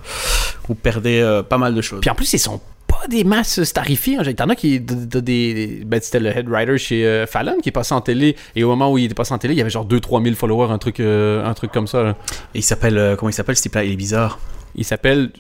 vous 0.68 0.76
perdez 0.76 1.20
euh, 1.20 1.44
pas 1.44 1.58
mal 1.58 1.76
de 1.76 1.82
choses. 1.82 2.00
Puis 2.00 2.10
en 2.10 2.16
plus, 2.16 2.32
ils 2.32 2.40
sont 2.40 2.62
pas 2.88 3.06
des 3.10 3.26
masses 3.26 3.62
starifiées. 3.64 4.16
Hein. 4.18 4.34
T'en 4.34 4.48
as 4.48 4.56
qui. 4.56 4.80
de- 4.80 5.06
de- 5.06 5.20
des, 5.20 5.82
ben, 5.86 6.00
c'était 6.02 6.22
le 6.22 6.30
head 6.30 6.48
writer 6.48 6.78
chez 6.78 7.26
Fallon 7.28 7.58
qui 7.62 7.68
est 7.68 7.74
passé 7.74 7.94
en 7.94 8.00
télé. 8.02 8.38
Et 8.56 8.64
au 8.64 8.70
moment 8.70 8.94
où 8.94 8.98
il 8.98 9.06
était 9.06 9.14
passé 9.14 9.34
en 9.34 9.40
télé, 9.40 9.54
il 9.56 9.58
y 9.58 9.62
avait 9.62 9.70
genre 9.70 9.86
2-3 9.86 10.24
000 10.24 10.36
followers, 10.36 10.72
un 10.72 10.78
truc, 10.78 11.02
un 11.02 11.54
truc 11.54 11.72
comme 11.74 11.88
ça. 11.88 12.02
là. 12.02 12.16
Et 12.56 12.60
il 12.60 12.64
s'appelle. 12.64 13.16
comment 13.20 13.30
il 13.30 13.34
s'appelle 13.34 13.58
ce 13.58 13.62
type-là? 13.64 13.84
Il 13.84 13.92
est 13.92 13.98
bizarre. 13.98 14.40
Il 14.76 14.86
s'appelle. 14.86 15.32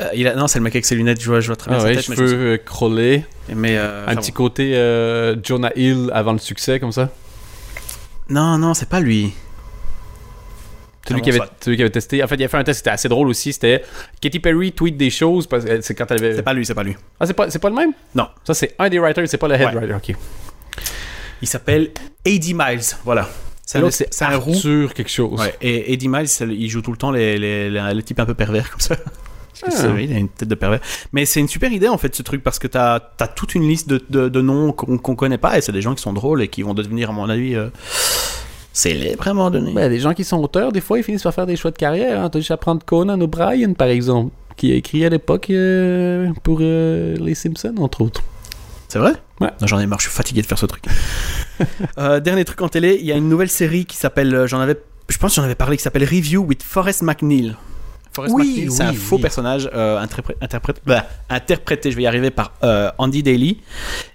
Euh, 0.00 0.08
il 0.14 0.26
a, 0.26 0.34
non, 0.34 0.46
c'est 0.48 0.58
le 0.58 0.64
mec 0.64 0.74
avec 0.74 0.86
ses 0.86 0.94
lunettes. 0.94 1.20
Je 1.20 1.28
vois, 1.28 1.40
je 1.40 1.46
vois 1.48 1.56
très 1.56 1.70
bien 1.70 1.78
Ah 1.78 1.82
sa 1.82 1.86
ouais, 1.88 1.96
tête. 1.96 2.04
cheveux 2.04 2.58
euh, 2.68 3.20
Mais, 3.54 3.76
euh, 3.76 4.06
Un 4.06 4.16
petit 4.16 4.32
côté 4.32 4.74
euh, 4.76 5.36
Jonah 5.42 5.72
Hill 5.76 6.10
avant 6.14 6.32
le 6.32 6.38
succès, 6.38 6.80
comme 6.80 6.92
ça. 6.92 7.10
Non, 8.30 8.58
non, 8.58 8.74
c'est 8.74 8.88
pas 8.88 9.00
lui. 9.00 9.32
Celui, 11.06 11.20
Ah 11.20 11.24
qui 11.24 11.30
avait, 11.30 11.40
celui 11.60 11.76
qui 11.76 11.82
avait 11.82 11.90
testé. 11.90 12.22
En 12.22 12.26
fait, 12.26 12.34
il 12.36 12.44
a 12.44 12.48
fait 12.48 12.56
un 12.58 12.64
test, 12.64 12.78
c'était 12.78 12.90
assez 12.90 13.08
drôle 13.08 13.28
aussi. 13.28 13.52
C'était 13.52 13.82
Katy 14.20 14.40
Perry 14.40 14.72
tweet 14.72 14.96
des 14.96 15.08
choses. 15.10 15.46
parce 15.46 15.64
que 15.64 15.80
C'est 15.80 15.94
quand 15.94 16.10
elle 16.10 16.18
avait. 16.22 16.36
C'est 16.36 16.42
pas 16.42 16.52
lui, 16.52 16.66
c'est 16.66 16.74
pas 16.74 16.82
lui. 16.82 16.96
Ah, 17.18 17.26
c'est 17.26 17.32
pas, 17.34 17.50
c'est 17.50 17.58
pas 17.58 17.70
le 17.70 17.76
même? 17.76 17.92
Non. 18.14 18.28
Ça, 18.44 18.52
c'est 18.54 18.74
un 18.78 18.88
des 18.90 18.98
writers, 18.98 19.26
c'est 19.28 19.38
pas 19.38 19.48
le 19.48 19.54
head 19.54 19.74
Ouais. 19.74 19.86
writer. 19.86 19.94
Ok. 20.12 20.16
Il 21.40 21.48
s'appelle 21.48 21.90
AD 22.26 22.44
Miles. 22.54 22.80
Voilà. 23.04 23.28
C'est 23.68 23.78
un, 23.80 23.90
c'est. 23.90 24.22
Arthur 24.22 24.94
quelque 24.94 25.10
chose. 25.10 25.38
Ouais, 25.38 25.54
et 25.60 25.92
Eddie 25.92 26.08
Miles, 26.08 26.26
il 26.40 26.70
joue 26.70 26.80
tout 26.80 26.90
le 26.90 26.96
temps 26.96 27.10
les, 27.10 27.36
les, 27.36 27.68
les, 27.68 27.92
les 27.92 28.02
types 28.02 28.18
un 28.18 28.24
peu 28.24 28.32
pervers 28.32 28.70
comme 28.70 28.80
ça. 28.80 28.96
Parce 29.60 29.82
que 29.82 29.88
Ah. 29.88 30.00
il 30.00 30.10
a 30.12 30.16
une 30.16 30.30
tête 30.30 30.48
de 30.48 30.54
pervers. 30.54 30.80
Mais 31.12 31.26
c'est 31.26 31.40
une 31.40 31.48
super 31.48 31.70
idée 31.70 31.88
en 31.88 31.98
fait 31.98 32.14
ce 32.14 32.22
truc 32.22 32.42
parce 32.42 32.58
que 32.58 32.66
t'as 32.66 32.98
as 33.20 33.28
toute 33.28 33.54
une 33.54 33.68
liste 33.68 33.86
de, 33.88 34.02
de, 34.08 34.30
de 34.30 34.40
noms 34.40 34.72
qu'on 34.72 34.96
qu'on 34.96 35.14
connaît 35.16 35.36
pas 35.36 35.58
et 35.58 35.60
c'est 35.60 35.72
des 35.72 35.82
gens 35.82 35.94
qui 35.94 36.00
sont 36.02 36.14
drôles 36.14 36.40
et 36.42 36.48
qui 36.48 36.62
vont 36.62 36.72
devenir 36.72 37.10
à 37.10 37.12
mon 37.12 37.28
avis 37.28 37.56
euh, 37.56 37.68
célèbres 38.72 39.26
à 39.26 39.30
un 39.32 39.34
moment 39.34 39.50
donné. 39.50 39.72
Ben, 39.74 39.90
des 39.90 39.98
gens 40.00 40.14
qui 40.14 40.24
sont 40.24 40.38
auteurs, 40.42 40.72
des 40.72 40.80
fois, 40.80 40.98
ils 40.98 41.04
finissent 41.04 41.24
par 41.24 41.34
faire 41.34 41.46
des 41.46 41.56
choix 41.56 41.70
de 41.70 41.76
carrière. 41.76 42.22
Hein. 42.22 42.30
T'as 42.30 42.38
juste 42.38 42.52
à 42.52 42.56
prendre 42.56 42.82
Conan 42.86 43.20
O'Brien, 43.20 43.72
par 43.74 43.88
exemple, 43.88 44.32
qui 44.56 44.72
a 44.72 44.76
écrit 44.76 45.04
à 45.04 45.08
l'époque 45.10 45.50
euh, 45.50 46.30
pour 46.42 46.58
euh, 46.62 47.16
Les 47.20 47.34
Simpsons, 47.34 47.74
entre 47.78 48.00
autres. 48.00 48.22
C'est 48.88 48.98
vrai 48.98 49.12
Ouais. 49.40 49.48
Non, 49.60 49.66
J'en 49.66 49.78
ai 49.78 49.86
marre, 49.86 50.00
je 50.00 50.08
suis 50.08 50.16
fatigué 50.16 50.42
de 50.42 50.46
faire 50.46 50.58
ce 50.58 50.66
truc. 50.66 50.84
Euh, 51.98 52.20
dernier 52.20 52.44
truc 52.44 52.62
en 52.62 52.68
télé, 52.68 52.98
il 53.00 53.06
y 53.06 53.10
a 53.10 53.16
une 53.16 53.28
nouvelle 53.28 53.50
série 53.50 53.84
qui 53.84 53.96
s'appelle, 53.96 54.32
euh, 54.32 54.46
j'en 54.46 54.60
avais, 54.60 54.76
je 55.08 55.18
pense 55.18 55.32
que 55.32 55.36
j'en 55.36 55.42
avais 55.42 55.56
parlé, 55.56 55.76
qui 55.76 55.82
s'appelle 55.82 56.04
Review 56.04 56.40
with 56.44 56.62
Forrest 56.62 57.02
McNeil. 57.02 57.56
Forrest 58.12 58.32
Oui, 58.36 58.46
McNeil, 58.48 58.70
c'est 58.70 58.82
oui, 58.84 58.88
un 58.90 58.92
faux 58.92 59.18
personnage 59.18 59.68
euh, 59.74 60.00
interpré- 60.00 60.76
bah, 60.86 61.06
interprété, 61.28 61.90
je 61.90 61.96
vais 61.96 62.02
y 62.02 62.06
arriver, 62.06 62.30
par 62.30 62.52
euh, 62.62 62.92
Andy 62.98 63.24
Daly. 63.24 63.60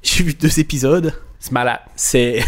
J'ai 0.01 0.23
vu 0.23 0.33
deux 0.33 0.57
épisodes. 0.61 1.13
C'est 1.37 1.51
malade. 1.51 1.79
C'est 1.97 2.39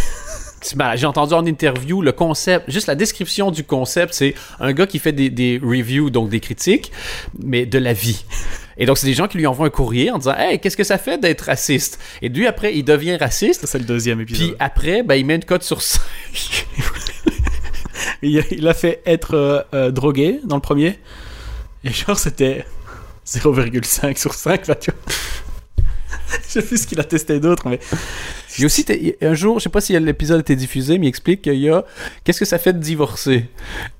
C'est 0.65 0.77
malade. 0.77 0.97
J'ai 0.97 1.05
entendu 1.05 1.33
en 1.35 1.45
interview 1.45 2.01
le 2.01 2.11
concept, 2.11 2.71
juste 2.71 2.87
la 2.87 2.95
description 2.95 3.51
du 3.51 3.63
concept, 3.63 4.15
c'est 4.15 4.33
un 4.59 4.73
gars 4.73 4.87
qui 4.87 4.97
fait 4.97 5.11
des, 5.11 5.29
des 5.29 5.61
reviews, 5.63 6.09
donc 6.09 6.29
des 6.29 6.39
critiques, 6.39 6.91
mais 7.39 7.67
de 7.67 7.77
la 7.77 7.93
vie. 7.93 8.25
Et 8.77 8.87
donc, 8.87 8.97
c'est 8.97 9.05
des 9.05 9.13
gens 9.13 9.27
qui 9.27 9.37
lui 9.37 9.45
envoient 9.45 9.67
un 9.67 9.69
courrier 9.69 10.09
en 10.09 10.17
disant 10.17 10.33
Hey, 10.35 10.59
qu'est-ce 10.59 10.75
que 10.75 10.83
ça 10.83 10.97
fait 10.97 11.19
d'être 11.19 11.41
raciste? 11.41 11.99
Et 12.23 12.29
lui, 12.29 12.47
après, 12.47 12.75
il 12.75 12.83
devient 12.83 13.15
raciste. 13.15 13.67
c'est 13.67 13.77
le 13.77 13.85
deuxième 13.85 14.19
épisode. 14.21 14.47
Puis 14.47 14.55
après, 14.59 15.03
ben, 15.03 15.13
il 15.13 15.25
met 15.27 15.35
une 15.35 15.45
cote 15.45 15.61
sur 15.61 15.83
5. 15.83 16.01
il, 18.23 18.67
a 18.67 18.73
fait 18.73 19.03
être 19.05 19.35
euh, 19.35 19.61
euh, 19.75 19.91
drogué 19.91 20.39
dans 20.45 20.55
le 20.55 20.61
premier. 20.61 20.97
Et 21.83 21.91
genre, 21.91 22.17
c'était 22.17 22.65
0,5 23.27 24.17
sur 24.17 24.33
5, 24.33 24.65
bah, 24.65 24.73
tu 24.73 24.89
vois. 24.89 25.85
Je 26.47 26.53
sais 26.53 26.61
plus 26.63 26.81
ce 26.81 26.87
qu'il 26.87 26.99
a 26.99 27.03
testé 27.03 27.39
d'autre, 27.39 27.69
mais 27.69 27.79
Il 28.57 28.61
y 28.61 28.63
a 28.63 28.67
aussi, 28.67 28.85
un 29.21 29.33
jour, 29.33 29.59
je 29.59 29.63
sais 29.63 29.69
pas 29.69 29.81
si 29.81 29.97
l'épisode 29.99 30.37
a 30.37 30.39
été 30.41 30.55
diffusé, 30.55 30.97
mais 30.97 31.07
il 31.07 31.09
explique 31.09 31.41
qu'il 31.41 31.59
y 31.59 31.69
a 31.69 31.83
qu'est-ce 32.23 32.39
que 32.39 32.45
ça 32.45 32.57
fait 32.57 32.73
de 32.73 32.79
divorcer? 32.79 33.45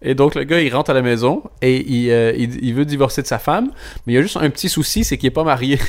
Et 0.01 0.15
donc, 0.15 0.35
le 0.35 0.43
gars, 0.43 0.61
il 0.61 0.73
rentre 0.73 0.91
à 0.91 0.93
la 0.93 1.01
maison 1.01 1.43
et 1.61 1.85
il, 1.87 2.09
euh, 2.09 2.33
il, 2.37 2.63
il 2.63 2.73
veut 2.73 2.85
divorcer 2.85 3.21
de 3.21 3.27
sa 3.27 3.39
femme, 3.39 3.71
mais 4.05 4.13
il 4.13 4.15
y 4.15 4.19
a 4.19 4.21
juste 4.21 4.37
un 4.37 4.49
petit 4.49 4.69
souci, 4.69 5.03
c'est 5.03 5.17
qu'il 5.17 5.27
est 5.27 5.31
pas 5.31 5.43
marié. 5.43 5.79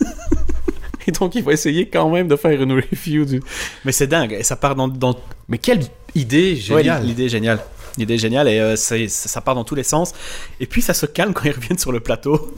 et 1.06 1.12
donc, 1.12 1.34
il 1.34 1.42
va 1.42 1.52
essayer 1.52 1.88
quand 1.88 2.10
même 2.10 2.28
de 2.28 2.36
faire 2.36 2.60
une 2.60 2.72
review 2.72 3.24
du. 3.24 3.42
Mais 3.84 3.92
c'est 3.92 4.06
dingue, 4.06 4.32
et 4.32 4.42
ça 4.42 4.56
part 4.56 4.74
dans. 4.74 4.88
dans... 4.88 5.16
Mais 5.48 5.58
quelle 5.58 5.80
idée 6.14 6.52
Ouais, 6.70 6.82
géniale! 6.82 7.04
l'idée 7.04 7.24
est 7.24 7.30
géniale. 7.30 7.60
L'idée 7.96 8.14
est 8.14 8.18
géniale, 8.18 8.48
et 8.48 8.60
euh, 8.60 8.76
ça, 8.76 8.96
ça 9.08 9.40
part 9.40 9.54
dans 9.54 9.64
tous 9.64 9.74
les 9.74 9.82
sens. 9.82 10.12
Et 10.60 10.66
puis 10.66 10.82
ça 10.82 10.94
se 10.94 11.06
calme 11.06 11.32
quand 11.32 11.44
ils 11.44 11.52
reviennent 11.52 11.78
sur 11.78 11.92
le 11.92 12.00
plateau. 12.00 12.54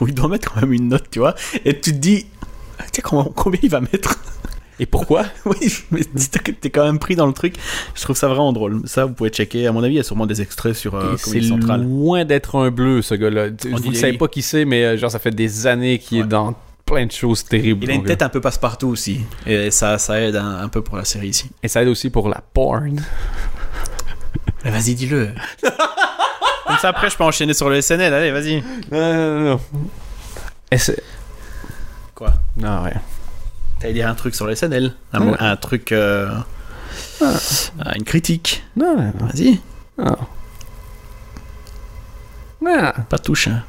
On 0.00 0.04
lui 0.04 0.12
doit 0.12 0.28
mettre 0.28 0.52
quand 0.52 0.60
même 0.60 0.72
une 0.72 0.88
note, 0.88 1.06
tu 1.10 1.18
vois. 1.18 1.34
Et 1.64 1.78
tu 1.80 1.92
te 1.92 1.96
dis, 1.96 2.26
tiens, 2.92 3.02
combien, 3.04 3.32
combien 3.34 3.60
il 3.62 3.70
va 3.70 3.80
mettre? 3.80 4.18
Et 4.78 4.86
pourquoi? 4.86 5.24
Oui, 5.46 5.72
mais 5.90 6.00
dis-toi 6.14 6.42
que 6.42 6.50
t'es 6.52 6.70
quand 6.70 6.84
même 6.84 6.98
pris 6.98 7.16
dans 7.16 7.26
le 7.26 7.32
truc. 7.32 7.54
Je 7.94 8.02
trouve 8.02 8.16
ça 8.16 8.28
vraiment 8.28 8.52
drôle. 8.52 8.82
Ça, 8.84 9.04
vous 9.06 9.14
pouvez 9.14 9.30
checker. 9.30 9.66
À 9.66 9.72
mon 9.72 9.82
avis, 9.82 9.94
il 9.94 9.96
y 9.98 10.00
a 10.00 10.04
sûrement 10.04 10.26
des 10.26 10.42
extraits 10.42 10.74
sur 10.74 10.94
euh, 10.94 11.16
c'est 11.16 11.40
loin 11.40 12.24
d'être 12.24 12.56
un 12.56 12.70
bleu, 12.70 13.02
ce 13.02 13.14
gars-là. 13.14 13.48
Vous 13.70 13.90
ne 13.90 13.94
savez 13.94 14.18
pas 14.18 14.28
qui 14.28 14.42
c'est, 14.42 14.64
mais 14.64 14.84
euh, 14.84 14.96
genre, 14.98 15.10
ça 15.10 15.18
fait 15.18 15.30
des 15.30 15.66
années 15.66 15.98
qu'il 15.98 16.18
est 16.18 16.24
dans 16.24 16.54
plein 16.84 17.06
de 17.06 17.12
choses 17.12 17.44
terribles. 17.44 17.84
Il 17.84 17.90
a 17.90 17.94
une 17.94 18.02
gars. 18.02 18.08
tête 18.10 18.22
un 18.22 18.28
peu 18.28 18.40
passe-partout 18.40 18.88
aussi. 18.88 19.20
Et 19.46 19.70
ça, 19.70 19.98
ça 19.98 20.20
aide 20.20 20.36
un, 20.36 20.58
un 20.62 20.68
peu 20.68 20.82
pour 20.82 20.96
la 20.96 21.04
série 21.04 21.28
ici. 21.28 21.50
Et 21.62 21.68
ça 21.68 21.82
aide 21.82 21.88
aussi 21.88 22.10
pour 22.10 22.28
la 22.28 22.40
porn. 22.52 23.00
Mais 24.64 24.70
vas-y, 24.70 24.94
dis-le. 24.94 25.30
Comme 26.66 26.76
ça, 26.78 26.88
après, 26.88 27.08
je 27.10 27.16
peux 27.16 27.24
enchaîner 27.24 27.54
sur 27.54 27.70
le 27.70 27.80
SNL. 27.80 28.12
Allez, 28.12 28.30
vas-y. 28.32 28.62
Non, 28.90 29.14
non, 29.14 29.40
non. 29.50 29.60
Et 30.70 30.78
c'est- 30.78 31.02
Quoi? 32.14 32.32
Non, 32.56 32.82
ouais. 32.84 32.94
T'allais 33.80 33.92
dire 33.94 34.08
un 34.08 34.14
truc 34.14 34.34
sur 34.34 34.46
le 34.46 34.54
SNL. 34.54 34.94
Un, 35.12 35.20
Ouais. 35.20 35.26
mot- 35.26 35.36
un 35.38 35.56
truc. 35.56 35.92
euh, 35.92 36.30
ah, 37.22 37.92
Une 37.96 38.04
critique. 38.04 38.64
Non. 38.76 39.12
Vas-y. 39.20 39.60
non. 39.98 40.16
Non. 42.62 42.92
Pas 43.08 43.18
touche. 43.18 43.48
hein. 43.48 43.62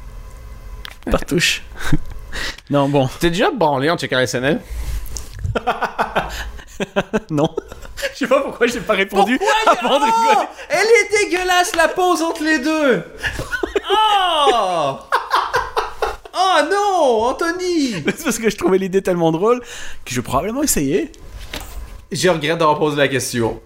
Pas 1.10 1.18
touche. 1.18 1.62
non, 2.70 2.88
bon. 2.88 3.08
T'es 3.20 3.30
déjà 3.30 3.50
branlé 3.50 3.90
en 3.90 3.96
checkant 3.96 4.24
SNL? 4.26 4.60
Non. 7.30 7.52
Je 8.12 8.18
sais 8.18 8.26
pas 8.28 8.40
pourquoi 8.40 8.68
j'ai 8.68 8.78
pas 8.80 8.92
répondu 8.94 9.36
avant 9.66 9.98
de 9.98 10.04
rigoler. 10.04 10.46
Elle 10.68 10.86
est 10.86 11.24
dégueulasse 11.30 11.74
la 11.74 11.88
pause 11.88 12.22
entre 12.22 12.42
les 12.44 12.58
deux! 12.60 13.02
Oh! 13.90 14.98
Oh 16.40 16.60
non, 16.70 17.24
Anthony! 17.30 17.94
C'est 18.06 18.24
parce 18.24 18.38
que 18.38 18.48
je 18.48 18.56
trouvais 18.56 18.78
l'idée 18.78 19.02
tellement 19.02 19.32
drôle 19.32 19.60
que 20.04 20.10
je 20.10 20.16
vais 20.16 20.22
probablement 20.22 20.62
essayer. 20.62 21.10
Je 22.12 22.28
regrette 22.28 22.58
d'avoir 22.58 22.78
posé 22.78 22.96
la 22.96 23.08
question. 23.08 23.60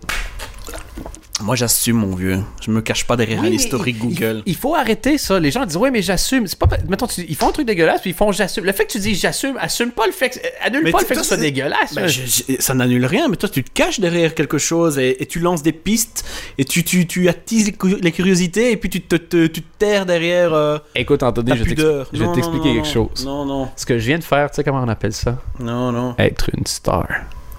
Moi, 1.43 1.57
j'assume, 1.57 1.97
mon 1.97 2.15
vieux. 2.15 2.39
Je 2.65 2.71
me 2.71 2.81
cache 2.81 3.05
pas 3.07 3.17
derrière 3.17 3.41
Oui, 3.41 3.49
un 3.49 3.51
mais 3.51 3.57
historique 3.57 3.97
il- 3.99 4.03
Google. 4.03 4.43
Il, 4.47 4.53
il 4.53 4.57
faut 4.57 4.75
arrêter 4.75 5.19
ça. 5.19 5.41
Les 5.41 5.51
gens 5.51 5.67
disent 5.67 5.77
ouais 5.77 5.91
mais 5.91 6.01
j'assume. 6.03 6.47
C'est 6.47 6.59
pas 6.59 6.69
mettons 6.89 7.07
tu- 7.07 7.25
ils 7.29 7.35
font 7.37 7.49
un 7.49 7.53
truc 7.53 7.67
dégueulasse 7.67 8.01
puis 8.01 8.11
ils 8.11 8.17
font 8.17 8.31
j'assume. 8.33 8.65
Le 8.65 8.73
fait 8.73 8.85
que 8.87 8.93
tu 8.93 8.99
dis 9.01 9.15
j'assume, 9.15 9.57
assume 9.61 9.91
pas 9.91 10.07
le 10.07 10.13
fait 10.13 10.31
que 10.31 10.39
annule 10.65 10.83
Mais 10.85 10.91
pas 10.93 11.01
le 11.01 11.05
fait 11.05 11.11
que 11.11 11.15
toi, 11.15 11.23
ce 11.25 11.29
soit 11.29 11.37
c'est- 11.37 11.43
dégueulasse. 11.43 11.95
Ben, 11.95 12.07
je- 12.07 12.23
je- 12.27 12.61
ça 12.61 12.75
n'annule 12.75 13.05
rien, 13.07 13.29
mais 13.29 13.37
toi, 13.37 13.49
tu 13.49 13.65
te 13.65 13.71
caches 13.71 13.99
derrière 14.01 14.35
quelque 14.35 14.59
chose 14.59 14.99
et, 14.99 15.21
et 15.23 15.27
tu 15.27 15.41
lances 15.41 15.63
des 15.63 15.73
pistes 15.73 16.25
et 16.59 16.65
tu, 16.65 16.85
tu, 16.85 17.07
tu 17.07 17.29
attises 17.29 17.67
les, 17.67 17.73
cu- 17.73 17.99
les 18.01 18.13
curiosités 18.13 18.71
et 18.71 18.77
puis 18.77 18.89
tu 18.91 19.01
te, 19.03 19.17
te- 19.17 19.47
tu 19.49 19.63
te 19.63 19.79
terres 19.79 20.07
derrière 20.07 20.55
euh, 20.55 20.79
Écoute 20.95 21.23
Anthony, 21.23 21.53
je 21.57 21.65
je 22.13 22.25
vais 22.25 22.33
t'expliquer 22.35 22.75
quelque 22.75 22.89
chose. 22.89 23.25
Non, 23.27 23.45
non, 23.45 23.69
Ce 23.77 23.85
que 23.85 23.99
je 23.99 24.07
viens 24.07 24.19
de 24.19 24.25
faire, 24.25 24.51
tu 24.51 24.57
sais 24.57 24.65
comment 24.65 24.83
on 24.83 24.89
appelle 24.89 25.13
ça? 25.13 25.39
Non, 25.59 25.91
non. 25.91 26.15
Être 26.19 26.51
une 26.57 26.67
star. 26.67 27.09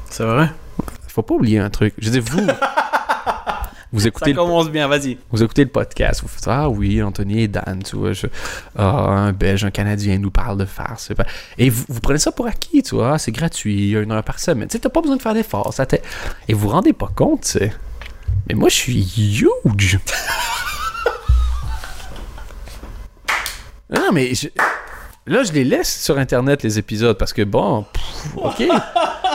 C'est 0.09 0.23
vrai? 0.23 0.49
Faut 1.09 1.21
pas 1.21 1.35
oublier 1.35 1.59
un 1.59 1.69
truc. 1.69 1.93
Je 1.97 2.09
dire 2.09 2.23
vous 2.25 2.47
vous 3.93 4.07
écoutez 4.07 4.31
Ça 4.31 4.35
le 4.35 4.35
commence 4.43 4.69
bien, 4.69 4.87
vas-y. 4.87 5.17
Vous 5.31 5.41
écoutez 5.43 5.63
le 5.63 5.69
podcast, 5.69 6.21
vous 6.21 6.27
faites 6.27 6.47
Ah 6.47 6.67
oui, 6.67 7.01
Anthony 7.01 7.43
et 7.43 7.47
Dan, 7.47 7.81
tu 7.85 7.95
vois. 7.95 8.11
je- 8.13 8.27
ah, 8.75 9.07
un 9.09 9.31
Belge, 9.31 9.63
un 9.63 9.71
Canadien 9.71 10.17
nous 10.17 10.31
parle 10.31 10.57
de 10.57 10.65
farce. 10.65 11.11
Et 11.57 11.69
vous, 11.69 11.85
vous 11.87 11.99
prenez 12.01 12.17
ça 12.19 12.31
pour 12.31 12.47
acquis, 12.47 12.81
tu 12.83 12.95
vois. 12.95 13.13
Ah, 13.13 13.17
c'est 13.19 13.31
gratuit, 13.31 13.75
il 13.75 13.89
y 13.91 13.95
a 13.95 14.01
une 14.01 14.11
heure 14.11 14.23
par 14.23 14.39
semaine. 14.39 14.67
Tu 14.67 14.73
sais, 14.73 14.79
t'as 14.79 14.89
pas 14.89 14.99
besoin 15.01 15.15
de 15.17 15.21
faire 15.21 15.33
d'efforts. 15.35 15.73
ça 15.73 15.85
Et 16.47 16.53
vous 16.53 16.59
vous 16.61 16.69
rendez 16.69 16.91
pas 16.93 17.09
compte, 17.15 17.41
tu 17.43 17.51
sais. 17.51 17.71
Mais 18.49 18.55
moi, 18.55 18.67
je 18.67 18.75
suis 18.75 19.01
huge. 19.17 19.99
non, 23.93 24.11
mais 24.11 24.33
je- 24.33 24.47
là, 25.27 25.43
je 25.43 25.51
les 25.51 25.63
laisse 25.63 26.03
sur 26.03 26.17
Internet, 26.17 26.63
les 26.63 26.79
épisodes, 26.79 27.17
parce 27.17 27.31
que 27.33 27.43
bon, 27.43 27.85
pff, 27.93 28.37
OK. 28.37 28.63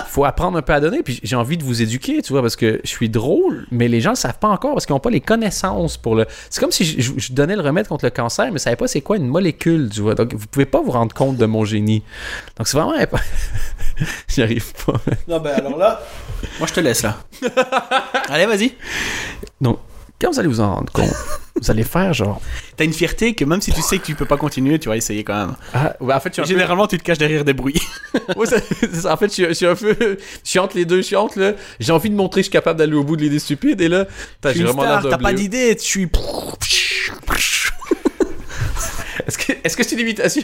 Faut 0.06 0.24
apprendre 0.24 0.58
un 0.58 0.62
peu 0.62 0.72
à 0.72 0.80
donner, 0.80 1.02
puis 1.02 1.20
j'ai 1.22 1.36
envie 1.36 1.56
de 1.56 1.64
vous 1.64 1.82
éduquer, 1.82 2.22
tu 2.22 2.32
vois, 2.32 2.42
parce 2.42 2.56
que 2.56 2.80
je 2.84 2.88
suis 2.88 3.08
drôle, 3.08 3.66
mais 3.70 3.88
les 3.88 4.00
gens 4.00 4.10
le 4.10 4.16
savent 4.16 4.38
pas 4.38 4.48
encore 4.48 4.74
parce 4.74 4.86
qu'ils 4.86 4.94
n'ont 4.94 5.00
pas 5.00 5.10
les 5.10 5.20
connaissances 5.20 5.96
pour 5.96 6.14
le. 6.14 6.26
C'est 6.50 6.60
comme 6.60 6.70
si 6.70 7.00
je, 7.00 7.32
donnais 7.32 7.56
le 7.56 7.62
remède 7.62 7.88
contre 7.88 8.04
le 8.04 8.10
cancer, 8.10 8.46
mais 8.46 8.58
je 8.58 8.64
savais 8.64 8.76
pas 8.76 8.88
c'est 8.88 9.00
quoi 9.00 9.16
une 9.16 9.26
molécule, 9.26 9.90
tu 9.90 10.00
vois. 10.00 10.14
Donc, 10.14 10.34
vous 10.34 10.46
pouvez 10.46 10.66
pas 10.66 10.80
vous 10.80 10.90
rendre 10.90 11.14
compte 11.14 11.36
de 11.36 11.46
mon 11.46 11.64
génie. 11.64 12.02
Donc, 12.56 12.68
c'est 12.68 12.78
vraiment. 12.78 12.94
J'y 14.28 14.42
arrive 14.42 14.72
pas. 14.86 14.94
Non, 15.26 15.40
ben 15.40 15.54
alors 15.56 15.76
là, 15.76 16.00
moi 16.58 16.68
je 16.68 16.74
te 16.74 16.80
laisse 16.80 17.02
là. 17.02 17.18
Allez, 18.28 18.46
vas-y. 18.46 18.74
Donc, 19.60 19.78
quand 20.20 20.30
vous 20.30 20.38
allez 20.38 20.48
vous 20.48 20.60
en 20.60 20.74
rendre 20.74 20.92
compte, 20.92 21.14
vous 21.60 21.70
allez 21.70 21.82
faire 21.84 22.12
genre. 22.14 22.40
T'as 22.76 22.84
une 22.84 22.92
fierté 22.92 23.34
que 23.34 23.44
même 23.44 23.60
si 23.60 23.72
tu 23.72 23.80
sais 23.82 23.98
que 23.98 24.04
tu 24.06 24.14
peux 24.14 24.24
pas 24.26 24.36
continuer, 24.36 24.78
tu 24.78 24.88
vas 24.88 24.96
essayer 24.96 25.24
quand 25.24 25.34
même. 25.46 25.56
Ah, 25.74 25.94
en 26.00 26.20
fait, 26.20 26.28
je 26.30 26.32
suis 26.34 26.40
un 26.40 26.44
peu- 26.44 26.48
Généralement, 26.48 26.86
tu 26.86 26.98
te 26.98 27.02
caches 27.02 27.18
derrière 27.18 27.44
des 27.44 27.52
bruits. 27.54 27.80
Ouais, 28.36 28.46
ça- 28.46 28.56
c'est 28.80 28.94
ça. 28.94 29.12
en 29.14 29.16
fait, 29.16 29.28
je 29.28 29.32
suis, 29.32 29.44
je 29.44 29.52
suis 29.52 29.66
un 29.66 29.74
peu. 29.74 29.94
Je 30.00 30.16
suis 30.42 30.58
entre 30.58 30.76
les 30.76 30.84
deux, 30.84 30.96
je 30.98 31.02
suis 31.02 31.16
entre, 31.16 31.38
là. 31.38 31.52
J'ai 31.80 31.92
envie 31.92 32.10
de 32.10 32.14
montrer 32.14 32.40
que 32.40 32.44
je 32.44 32.50
suis 32.50 32.52
capable 32.52 32.78
d'aller 32.78 32.94
au 32.94 33.04
bout 33.04 33.16
de 33.16 33.22
l'idée 33.22 33.38
stupide, 33.38 33.80
et 33.80 33.88
là, 33.88 34.06
Tu 34.42 34.58
une 34.58 34.64
vraiment 34.64 34.82
l'air 34.82 35.02
t'as 35.08 35.18
pas 35.18 35.32
d'idée, 35.32 35.76
je 35.78 35.82
suis. 35.84 36.08
Est-ce 39.26 39.36
que 39.38 39.52
est-ce 39.62 39.76
que 39.76 39.82
c'est 39.84 39.94
une 39.94 40.00
imitation? 40.00 40.42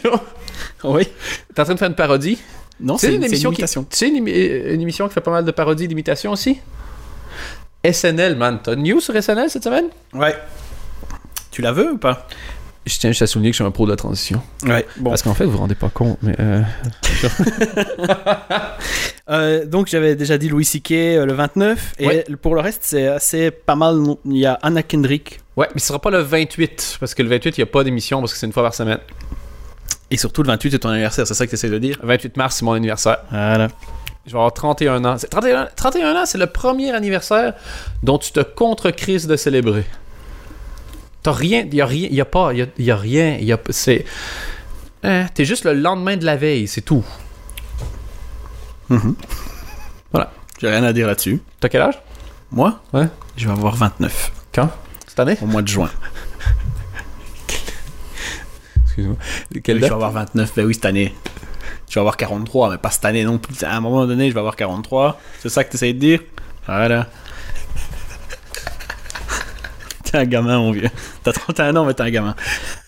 Oui. 0.82 1.08
T'es 1.54 1.60
en 1.60 1.64
train 1.64 1.74
de 1.74 1.78
faire 1.78 1.88
une 1.88 1.94
parodie? 1.94 2.38
Non, 2.80 2.98
C'est 2.98 3.06
c'est 3.06 3.14
une 3.14 3.16
une, 3.16 3.22
c'est 3.22 3.26
une 3.28 3.32
émission 3.32 3.50
qui. 3.52 3.62
Tu 3.62 3.96
sais, 3.96 4.08
une, 4.08 4.16
émi- 4.26 4.72
une 4.74 4.80
émission 4.80 5.08
qui 5.08 5.14
fait 5.14 5.20
pas 5.22 5.30
mal 5.30 5.44
de 5.44 5.50
parodies 5.52 5.88
d'imitation 5.88 6.32
aussi? 6.32 6.58
SNL, 7.90 8.36
man. 8.36 8.58
T'as 8.62 8.74
une 8.74 8.82
news 8.82 9.00
sur 9.00 9.14
SNL 9.20 9.48
cette 9.48 9.64
semaine? 9.64 9.86
Ouais. 10.12 10.34
Tu 11.54 11.62
la 11.62 11.70
veux 11.72 11.92
ou 11.92 11.98
pas? 11.98 12.26
Je 12.84 12.98
tiens 12.98 13.10
juste 13.10 13.22
à 13.22 13.26
souligner 13.26 13.50
que 13.50 13.54
je 13.54 13.62
suis 13.62 13.64
un 13.64 13.70
pro 13.70 13.86
de 13.86 13.90
la 13.92 13.96
transition. 13.96 14.42
Ouais. 14.64 14.84
Bon. 14.98 15.10
Parce 15.10 15.22
qu'en 15.22 15.32
fait, 15.34 15.44
vous 15.44 15.52
vous 15.52 15.58
rendez 15.58 15.74
pas 15.76 15.88
compte, 15.88 16.18
mais. 16.22 16.34
euh, 16.40 16.60
Euh, 19.30 19.64
donc 19.64 19.86
j'avais 19.86 20.16
déjà 20.16 20.36
dit 20.36 20.50
Louis 20.50 20.66
C.K. 20.66 20.90
euh, 20.92 21.24
le 21.24 21.32
29 21.32 21.94
et 21.98 22.06
Ouais. 22.06 22.24
pour 22.42 22.54
le 22.54 22.60
reste 22.60 22.80
c'est 22.84 23.06
assez 23.06 23.50
pas 23.50 23.74
mal. 23.74 23.96
Il 24.26 24.36
y 24.36 24.44
a 24.44 24.58
Anna 24.60 24.82
Kendrick 24.82 25.40
Ouais, 25.56 25.66
mais 25.74 25.80
ce 25.80 25.86
sera 25.86 25.98
pas 25.98 26.10
le 26.10 26.18
28, 26.18 26.98
parce 27.00 27.14
que 27.14 27.22
le 27.22 27.30
28, 27.30 27.56
il 27.56 27.60
n'y 27.60 27.62
a 27.62 27.66
pas 27.66 27.84
d'émission, 27.84 28.20
parce 28.20 28.34
que 28.34 28.38
c'est 28.38 28.44
une 28.44 28.52
fois 28.52 28.62
par 28.64 28.74
semaine. 28.74 28.98
et 30.10 30.18
surtout 30.18 30.42
le 30.42 30.48
28 30.48 30.72
c'est 30.72 30.78
ton 30.80 30.90
anniversaire, 30.90 31.26
c'est 31.26 31.32
ça 31.32 31.44
que 31.46 31.50
tu 31.50 31.54
essaies 31.54 31.70
de 31.70 31.78
dire? 31.78 31.96
Le 32.02 32.08
28 32.08 32.36
mars, 32.36 32.56
c'est 32.56 32.64
mon 32.66 32.72
anniversaire. 32.74 33.18
Voilà. 33.30 33.68
Je 34.26 34.32
vais 34.32 34.36
avoir 34.36 34.52
31 34.52 35.02
ans. 35.06 35.16
C'est- 35.16 35.28
31, 35.28 35.68
31 35.74 36.16
ans, 36.16 36.26
c'est 36.26 36.38
le 36.38 36.46
premier 36.46 36.90
anniversaire 36.92 37.54
dont 38.02 38.18
tu 38.18 38.30
te 38.32 38.40
contre-crises 38.40 39.26
de 39.26 39.36
célébrer. 39.36 39.84
T'as 41.24 41.32
rien, 41.32 41.66
y 41.72 41.80
a 41.80 41.86
rien, 41.86 42.08
y 42.10 42.20
a 42.20 42.24
pas, 42.24 42.52
y 42.52 42.62
a, 42.62 42.66
y 42.78 42.90
a 42.90 42.96
rien, 42.96 43.38
y 43.38 43.52
a, 43.52 43.58
c'est, 43.70 44.04
hein, 45.02 45.26
t'es 45.34 45.44
juste 45.44 45.64
le 45.64 45.72
lendemain 45.72 46.16
de 46.16 46.24
la 46.24 46.36
veille, 46.36 46.68
c'est 46.68 46.82
tout. 46.82 47.04
J'ai 50.60 50.68
rien 50.68 50.84
à 50.84 50.92
dire 50.92 51.06
là-dessus. 51.08 51.42
T'as 51.60 51.68
quel 51.68 51.82
âge? 51.82 52.00
Moi? 52.52 52.80
Ouais. 52.92 53.08
Je 53.36 53.46
vais 53.46 53.52
avoir 53.52 53.74
29 53.74 54.32
Quand? 54.54 54.70
Cette 55.06 55.18
année? 55.18 55.36
Au 55.42 55.46
mois 55.46 55.62
de 55.62 55.68
juin. 55.68 55.90
Excuse-moi. 58.84 59.16
Quelle 59.62 59.76
je 59.76 59.80
vais 59.80 59.88
date? 59.88 59.92
avoir 59.92 60.12
29, 60.12 60.52
ben 60.54 60.64
oui, 60.64 60.74
cette 60.74 60.84
année. 60.84 61.14
Je 61.88 61.94
vais 61.94 62.00
avoir 62.00 62.16
43, 62.16 62.70
mais 62.70 62.78
pas 62.78 62.90
cette 62.90 63.04
année 63.04 63.24
non 63.24 63.38
plus. 63.38 63.62
À 63.64 63.74
un 63.74 63.80
moment 63.80 64.06
donné, 64.06 64.28
je 64.28 64.34
vais 64.34 64.40
avoir 64.40 64.56
43. 64.56 65.20
C'est 65.40 65.48
ça 65.48 65.64
que 65.64 65.70
tu 65.70 65.76
essayes 65.76 65.94
de 65.94 65.98
dire? 65.98 66.20
Voilà. 66.66 67.08
T'es 70.14 70.20
un 70.20 70.26
gamin, 70.26 70.58
mon 70.58 70.70
vieux. 70.70 70.88
T'as 71.24 71.32
31 71.32 71.74
ans, 71.74 71.84
mais 71.86 71.92
t'es 71.92 72.04
un 72.04 72.10
gamin. 72.10 72.36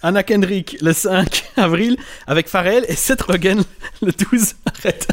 Anna 0.01 0.23
Kendrick, 0.23 0.77
le 0.81 0.93
5 0.93 1.45
avril, 1.57 1.97
avec 2.29 2.47
Pharrell, 2.47 2.85
et 2.89 2.95
Seth 2.95 3.23
Rogen, 3.23 3.65
le 4.01 4.13
12. 4.13 4.55
Arrête. 4.79 5.09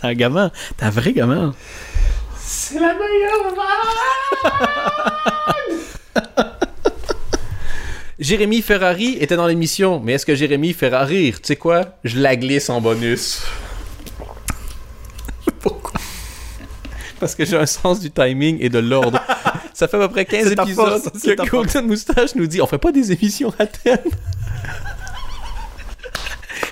t'es 0.00 0.06
un 0.06 0.14
gamin. 0.14 0.50
T'es 0.78 0.86
un 0.86 0.90
vrai 0.90 1.12
gamin. 1.12 1.54
C'est 2.38 2.80
la 2.80 2.94
meilleure 2.94 3.54
Jérémy 8.18 8.62
Ferrari 8.62 9.18
était 9.20 9.36
dans 9.36 9.46
l'émission, 9.46 10.00
mais 10.02 10.14
est-ce 10.14 10.24
que 10.24 10.34
Jérémy 10.34 10.72
fera 10.72 11.04
rire? 11.04 11.42
Tu 11.42 11.48
sais 11.48 11.56
quoi? 11.56 11.98
Je 12.02 12.18
la 12.18 12.34
glisse 12.36 12.70
en 12.70 12.80
bonus. 12.80 13.42
Parce 17.20 17.34
que 17.34 17.44
j'ai 17.44 17.56
un 17.56 17.66
sens 17.66 18.00
du 18.00 18.10
timing 18.10 18.56
et 18.60 18.68
de 18.68 18.78
l'ordre. 18.78 19.20
Ça 19.74 19.86
fait 19.86 19.96
à 19.96 20.00
peu 20.00 20.08
près 20.08 20.24
15 20.24 20.48
C'est 20.48 20.54
ta 20.56 20.62
épisodes 20.64 21.02
force, 21.02 21.22
que 21.22 21.50
Golden 21.50 21.86
Moustache 21.86 22.34
nous 22.34 22.46
dit 22.46 22.60
on 22.60 22.66
fait 22.66 22.78
pas 22.78 22.92
des 22.92 23.12
émissions 23.12 23.52
à 23.58 23.66
thème. 23.66 23.98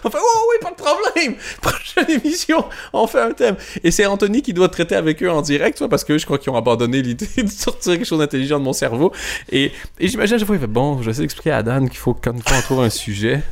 On 0.04 0.10
fait, 0.10 0.18
oh 0.20 0.50
oui, 0.50 0.56
pas 0.62 0.70
de 0.70 0.76
problème. 0.76 1.34
Prochaine 1.60 2.20
émission, 2.22 2.64
on 2.92 3.06
fait 3.06 3.20
un 3.20 3.32
thème. 3.32 3.56
Et 3.82 3.90
c'est 3.90 4.06
Anthony 4.06 4.42
qui 4.42 4.52
doit 4.52 4.68
traiter 4.68 4.94
avec 4.94 5.22
eux 5.22 5.30
en 5.30 5.42
direct, 5.42 5.84
parce 5.88 6.04
que 6.04 6.18
je 6.18 6.24
crois 6.24 6.38
qu'ils 6.38 6.50
ont 6.50 6.56
abandonné 6.56 7.02
l'idée 7.02 7.26
de 7.42 7.48
sortir 7.48 7.94
quelque 7.94 8.04
chose 8.06 8.20
d'intelligent 8.20 8.58
de 8.58 8.64
mon 8.64 8.72
cerveau. 8.72 9.12
Et, 9.50 9.72
et 9.98 10.08
j'imagine 10.08 10.36
à 10.36 10.38
chaque 10.38 10.46
fois, 10.46 10.56
il 10.56 10.60
fait, 10.60 10.66
bon, 10.66 10.98
je 11.00 11.06
vais 11.06 11.10
essayer 11.10 11.24
d'expliquer 11.24 11.50
à 11.50 11.62
Dan 11.62 11.88
qu'il 11.88 11.98
faut 11.98 12.14
que 12.14 12.20
quand 12.28 12.36
une 12.36 12.42
fois 12.42 12.58
on 12.58 12.62
trouve 12.62 12.80
un 12.80 12.90
sujet, 12.90 13.42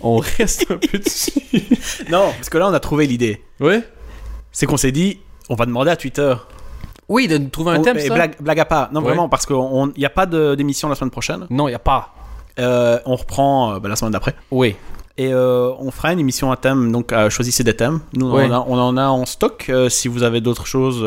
on 0.00 0.16
reste 0.16 0.66
un 0.70 0.78
peu 0.78 0.98
dessus. 0.98 1.32
Non, 2.10 2.32
parce 2.32 2.48
que 2.48 2.58
là, 2.58 2.68
on 2.68 2.74
a 2.74 2.80
trouvé 2.80 3.06
l'idée. 3.06 3.42
Ouais? 3.60 3.82
C'est 4.50 4.66
qu'on 4.66 4.76
s'est 4.76 4.92
dit, 4.92 5.20
on 5.48 5.54
va 5.54 5.66
demander 5.66 5.90
à 5.90 5.96
Twitter. 5.96 6.34
Oui, 7.08 7.28
de 7.28 7.36
trouver 7.48 7.72
un 7.72 7.80
On- 7.80 7.82
thème, 7.82 7.98
ça? 7.98 8.14
blague, 8.14 8.36
blague 8.40 8.60
à 8.60 8.64
part. 8.64 8.92
Non, 8.92 9.00
Ouais. 9.00 9.08
vraiment, 9.08 9.28
parce 9.28 9.44
qu'il 9.46 9.56
n'y 9.98 10.04
a 10.06 10.10
pas 10.10 10.26
d'émission 10.26 10.88
la 10.88 10.94
semaine 10.94 11.10
prochaine. 11.10 11.46
Non, 11.50 11.68
il 11.68 11.74
a 11.74 11.78
pas. 11.78 12.14
Euh, 12.58 12.98
on 13.06 13.16
reprend 13.16 13.74
euh, 13.74 13.78
bah, 13.80 13.88
la 13.88 13.96
semaine 13.96 14.12
d'après. 14.12 14.34
Oui. 14.50 14.76
Et 15.18 15.32
euh, 15.32 15.70
on 15.78 15.90
fera 15.90 16.12
une 16.14 16.18
émission 16.20 16.50
à 16.50 16.56
thème, 16.56 16.90
donc 16.90 17.12
euh, 17.12 17.28
choisissez 17.28 17.62
des 17.62 17.74
thèmes. 17.76 18.00
Nous, 18.14 18.26
on, 18.26 18.32
Ouais. 18.34 18.46
en 18.46 18.52
a, 18.52 18.64
on 18.66 18.78
en 18.78 18.96
a 18.96 19.06
en 19.08 19.26
stock. 19.26 19.66
euh, 19.68 19.90
si 19.90 20.08
vous 20.08 20.22
avez 20.22 20.40
d'autres 20.40 20.66
choses, 20.66 21.00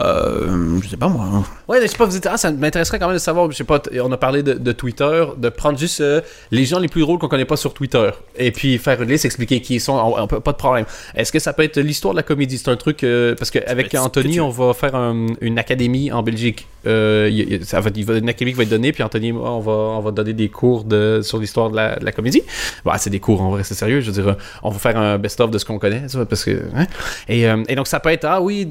euh, 0.00 0.80
je 0.82 0.88
sais 0.88 0.96
pas 0.96 1.08
moi. 1.08 1.24
Ouais, 1.68 1.78
mais 1.80 1.86
je 1.86 1.92
sais 1.92 1.96
pas, 1.96 2.04
vous 2.04 2.16
êtes... 2.16 2.26
ah, 2.26 2.36
ça 2.36 2.50
m'intéresserait 2.52 2.98
quand 2.98 3.06
même 3.06 3.16
de 3.16 3.20
savoir, 3.20 3.50
je 3.50 3.56
sais 3.56 3.64
pas, 3.64 3.80
on 4.02 4.12
a 4.12 4.16
parlé 4.16 4.42
de, 4.42 4.54
de 4.54 4.72
Twitter, 4.72 5.24
de 5.36 5.48
prendre 5.48 5.78
juste 5.78 6.02
les 6.50 6.64
gens 6.64 6.78
les 6.78 6.88
plus 6.88 7.00
drôles 7.02 7.18
qu'on 7.18 7.28
connaît 7.28 7.44
pas 7.44 7.56
sur 7.56 7.72
Twitter, 7.74 8.10
et 8.36 8.50
puis 8.50 8.76
faire 8.78 9.00
une 9.00 9.08
liste, 9.08 9.24
expliquer 9.24 9.60
qui 9.60 9.76
ils 9.76 9.80
sont, 9.80 9.94
on- 9.94 10.20
on 10.22 10.26
peut- 10.26 10.40
pas 10.40 10.52
de 10.52 10.56
problème. 10.58 10.84
Est-ce 11.14 11.32
que 11.32 11.38
ça 11.38 11.52
peut 11.52 11.62
être 11.62 11.78
l'histoire 11.80 12.12
de 12.14 12.18
la 12.18 12.22
comédie? 12.22 12.58
C'est 12.58 12.70
un 12.70 12.76
truc, 12.76 13.04
parce 13.38 13.50
qu'avec 13.50 13.88
que 13.88 13.96
Anthony, 13.96 14.34
tu 14.34 14.40
on 14.40 14.50
va 14.50 14.74
faire 14.74 14.94
un- 14.94 15.26
une 15.40 15.58
académie 15.58 16.12
en 16.12 16.22
Belgique. 16.22 16.66
Il 16.84 16.90
y 17.30 17.54
a- 17.54 17.64
ça 17.64 17.80
va, 17.80 17.90
il 17.94 18.04
va- 18.04 18.18
une 18.18 18.28
académie 18.28 18.52
qui 18.52 18.56
va 18.58 18.64
être 18.64 18.68
donnée, 18.68 18.92
puis 18.92 19.02
Anthony 19.02 19.32
on 19.32 19.60
va, 19.60 19.72
on 19.72 20.00
va 20.00 20.10
donner 20.10 20.32
des 20.34 20.48
cours 20.48 20.84
de, 20.84 21.20
sur 21.22 21.38
l'histoire 21.38 21.70
de 21.70 21.76
la, 21.76 21.96
de 21.96 22.04
la 22.04 22.12
comédie. 22.12 22.42
Bah, 22.84 22.94
c'est 22.98 23.10
des 23.10 23.20
cours, 23.20 23.42
en 23.42 23.50
vrai, 23.50 23.64
c'est 23.64 23.74
sérieux, 23.74 24.00
je 24.00 24.10
veux 24.10 24.22
dire, 24.22 24.28
euh, 24.28 24.34
on 24.62 24.70
va 24.70 24.78
faire 24.78 24.96
un 24.96 25.18
best-of 25.18 25.50
de 25.50 25.58
ce 25.58 25.64
qu'on 25.64 25.78
connaît, 25.78 26.06
parce 26.28 26.44
que... 26.44 26.62
hein. 26.74 26.86
Et, 27.28 27.48
euh, 27.48 27.62
et 27.68 27.74
donc, 27.74 27.86
ça 27.86 28.00
peut 28.00 28.10
être, 28.10 28.24
ah 28.24 28.40
oui, 28.40 28.68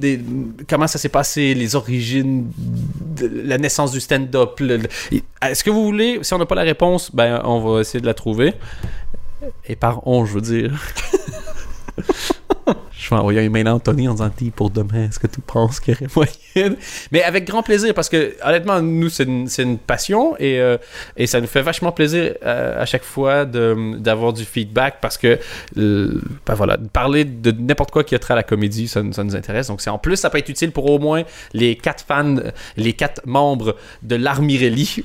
comment 0.68 0.88
ça 0.88 0.98
s'est 0.98 1.10
passé, 1.10 1.54
les 1.54 1.76
origines, 1.76 2.52
la 3.22 3.58
naissance 3.58 3.92
du 3.92 4.00
stand-up. 4.00 4.62
Est-ce 5.42 5.64
que 5.64 5.70
vous 5.70 5.84
voulez, 5.84 6.20
si 6.22 6.34
on 6.34 6.38
n'a 6.38 6.46
pas 6.46 6.56
la 6.56 6.64
réponse, 6.64 7.14
ben, 7.14 7.42
on 7.44 7.60
va 7.60 7.82
essayer 7.82 8.02
de 8.02 8.06
la 8.06 8.14
trouver. 8.14 8.54
Et 9.68 9.76
par 9.76 10.08
on, 10.08 10.26
je 10.26 10.34
veux 10.34 10.42
dire. 10.42 10.82
Je 12.98 13.10
vais 13.10 13.16
envoyer 13.16 13.40
un 13.42 13.44
email 13.44 13.68
à 13.68 13.76
Anthony 13.76 14.08
en 14.08 14.14
disant 14.14 14.32
Dis, 14.38 14.52
pour 14.52 14.70
demain, 14.70 15.06
est-ce 15.06 15.20
que 15.20 15.28
tu 15.28 15.42
penses 15.42 15.80
qu'il 15.80 15.94
y 15.94 15.98
aurait 15.98 16.08
moyen 16.16 16.76
Mais 17.12 17.24
avec 17.24 17.46
grand 17.46 17.64
plaisir, 17.64 17.94
parce 17.94 18.10
que 18.10 18.36
honnêtement, 18.44 18.82
nous, 18.82 19.10
c'est 19.10 19.24
une, 19.24 19.48
une 19.58 19.78
passion 19.78 20.36
et, 20.40 20.60
euh, 20.60 20.78
et 21.18 21.28
ça 21.28 21.42
nous 21.42 21.48
fait 21.48 21.62
vachement 21.62 21.92
plaisir 21.92 22.36
euh, 22.46 22.82
à 22.82 22.86
chaque 22.86 23.04
fois 23.04 23.46
d'avoir 23.46 24.34
du 24.34 24.46
feedback 24.46 24.98
parce 25.02 25.18
que, 25.18 25.40
euh, 25.78 26.22
ben 26.46 26.54
voilà, 26.54 26.78
parler 26.78 27.26
de 27.26 27.52
n'importe 27.52 27.92
quoi 27.92 28.04
qui 28.04 28.16
a 28.16 28.20
trait 28.20 28.34
à 28.34 28.38
la 28.38 28.44
comédie, 28.44 28.88
ça, 28.88 29.02
ça 29.12 29.24
nous 29.24 29.36
intéresse. 29.36 29.68
Donc, 29.68 29.82
c'est 29.82 29.90
en 29.90 29.98
plus, 29.98 30.18
ça 30.18 30.30
peut 30.30 30.38
être 30.38 30.50
utile 30.50 30.72
pour 30.72 30.90
au 30.90 31.00
moins 31.00 31.24
les 31.54 31.76
quatre 31.76 32.06
fans, 32.06 32.36
les 32.78 32.94
quatre 32.94 33.22
membres 33.26 33.76
de 34.02 34.16
l'Armirelli. 34.16 35.04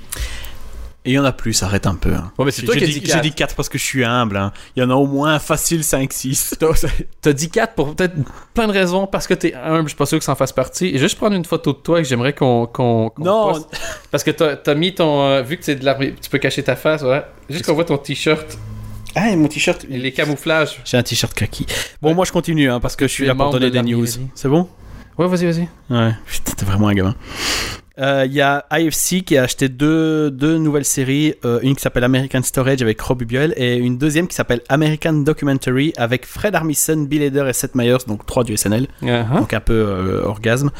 Et 1.04 1.12
il 1.12 1.14
y 1.14 1.18
en 1.18 1.24
a 1.24 1.32
plus, 1.32 1.62
arrête 1.62 1.86
un 1.86 1.94
peu. 1.94 2.12
hein. 2.12 2.32
Ouais, 2.38 2.44
mais 2.44 2.50
c'est 2.50 2.62
toi 2.62 2.74
J'ai 2.74 2.80
qui 2.80 2.84
as 2.84 2.88
dit, 2.88 3.00
dit 3.00 3.06
j'ai 3.06 3.12
quatre. 3.12 3.22
dit 3.22 3.32
4 3.32 3.54
parce 3.54 3.68
que 3.68 3.78
je 3.78 3.84
suis 3.84 4.04
humble. 4.04 4.36
hein. 4.36 4.52
Il 4.76 4.82
y 4.82 4.84
en 4.84 4.90
a 4.90 4.94
au 4.94 5.06
moins 5.06 5.38
facile 5.38 5.80
5-6. 5.82 6.56
T'as- 6.58 6.88
T'as 7.22 7.32
dit 7.32 7.48
4 7.48 7.74
pour 7.74 7.94
peut-être 7.94 8.14
plein 8.52 8.66
de 8.66 8.72
raisons, 8.72 9.06
parce 9.06 9.26
que 9.26 9.32
t'es 9.34 9.54
humble, 9.54 9.84
je 9.84 9.88
suis 9.90 9.96
pas 9.96 10.06
sûr 10.06 10.18
que 10.18 10.24
ça 10.24 10.32
en 10.32 10.34
fasse 10.34 10.52
partie. 10.52 10.88
Et 10.88 10.98
juste 10.98 11.16
prendre 11.16 11.34
une 11.36 11.44
photo 11.46 11.72
de 11.72 11.78
toi 11.78 11.98
que 12.02 12.06
j'aimerais 12.08 12.32
qu'on 12.34 12.66
qu'on 12.66 13.08
qu'on 13.10 13.24
Non. 13.24 13.52
poste. 13.52 13.68
Parce 14.10 14.24
que 14.24 14.30
t'as 14.32 14.56
as 14.70 14.74
mis 14.74 14.94
ton... 14.94 15.22
euh, 15.22 15.42
vu 15.42 15.56
que 15.56 15.64
c'est 15.64 15.76
de 15.76 15.84
l'armée, 15.84 16.14
tu 16.20 16.28
peux 16.28 16.38
cacher 16.38 16.62
ta 16.62 16.76
face, 16.76 17.02
ouais. 17.02 17.22
Juste 17.48 17.64
qu'on 17.64 17.74
voit 17.74 17.84
ton 17.84 17.96
t-shirt, 17.98 18.58
Ah, 19.14 19.30
et 19.30 19.36
mon 19.36 19.48
t-shirt. 19.48 19.86
les 19.88 20.12
camouflages. 20.12 20.80
J'ai 20.84 20.96
un 20.98 21.02
t-shirt 21.02 21.32
kaki. 21.32 21.64
Bon, 22.02 22.12
moi 22.14 22.24
je 22.26 22.32
continue 22.32 22.70
hein, 22.70 22.80
parce 22.80 22.96
que 22.96 23.06
je 23.06 23.12
suis 23.12 23.24
là 23.26 23.34
pour 23.34 23.50
donner 23.50 23.70
de 23.70 23.78
des 23.80 23.82
news. 23.94 24.06
C'est 24.34 24.48
bon? 24.48 24.68
Ouais, 25.16 25.26
vas-y, 25.26 25.46
vas-y. 25.46 25.68
Ouais, 25.90 26.12
putain, 26.26 26.52
t'es 26.56 26.64
vraiment 26.66 26.88
un 26.88 26.94
gamin. 26.94 27.14
Euh, 28.00 28.24
Il 28.26 28.32
y 28.32 28.40
a 28.40 28.64
IFC 28.70 29.24
qui 29.24 29.36
a 29.36 29.42
acheté 29.42 29.68
deux, 29.68 30.30
deux 30.30 30.58
nouvelles 30.58 30.84
séries, 30.84 31.34
euh, 31.44 31.58
une 31.62 31.74
qui 31.74 31.82
s'appelle 31.82 32.04
American 32.04 32.42
Storage 32.42 32.82
avec 32.82 33.00
Rob 33.00 33.22
Buell 33.24 33.54
et 33.56 33.76
une 33.76 33.98
deuxième 33.98 34.28
qui 34.28 34.34
s'appelle 34.34 34.60
American 34.68 35.12
Documentary 35.14 35.92
avec 35.96 36.26
Fred 36.26 36.54
Armisen, 36.54 37.06
Bill 37.06 37.22
Hader 37.22 37.46
et 37.48 37.52
Seth 37.52 37.74
Meyers, 37.74 37.98
donc 38.06 38.24
trois 38.26 38.44
du 38.44 38.56
SNL, 38.56 38.86
Uh-huh. 39.02 39.38
donc 39.38 39.52
un 39.52 39.60
peu 39.60 39.72
euh, 39.74 40.22
orgasme. 40.24 40.70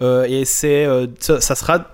Et 0.00 0.44
c'est 0.44 0.86
ça, 1.18 1.40
ça 1.40 1.54
sera 1.54 1.90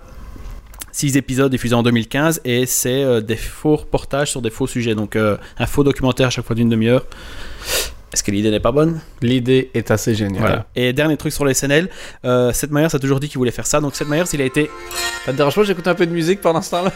six 0.91 1.15
épisodes 1.17 1.49
diffusés 1.51 1.75
en 1.75 1.83
2015 1.83 2.41
et 2.45 2.65
c'est 2.65 3.03
euh, 3.03 3.21
des 3.21 3.35
faux 3.37 3.77
reportages 3.77 4.31
sur 4.31 4.41
des 4.41 4.49
faux 4.49 4.67
sujets, 4.67 4.95
donc 4.95 5.15
euh, 5.15 5.37
un 5.57 5.65
faux 5.65 5.83
documentaire 5.83 6.27
à 6.27 6.29
chaque 6.29 6.45
fois 6.45 6.55
d'une 6.55 6.69
demi-heure. 6.69 7.05
Est-ce 8.13 8.23
que 8.23 8.31
l'idée 8.31 8.51
n'est 8.51 8.59
pas 8.59 8.73
bonne? 8.73 8.99
L'idée 9.21 9.71
est 9.73 9.89
assez 9.89 10.13
géniale. 10.15 10.41
Voilà. 10.41 10.65
Et 10.75 10.91
dernier 10.91 11.15
truc 11.15 11.31
sur 11.31 11.45
les 11.45 11.53
SNL, 11.53 11.89
euh, 12.25 12.51
Seth 12.51 12.71
Meyers 12.71 12.93
a 12.93 12.99
toujours 12.99 13.19
dit 13.21 13.29
qu'il 13.29 13.37
voulait 13.37 13.51
faire 13.51 13.67
ça. 13.67 13.79
Donc 13.79 13.95
Seth 13.95 14.09
Meyers, 14.09 14.25
il 14.33 14.41
a 14.41 14.45
été. 14.45 14.69
Ça 15.25 15.31
te 15.31 15.37
dérange 15.37 15.55
pas, 15.55 15.63
j'écoute 15.63 15.87
un 15.87 15.95
peu 15.95 16.05
de 16.05 16.11
musique 16.11 16.41
pendant 16.41 16.61
ce 16.61 16.71
temps-là? 16.71 16.91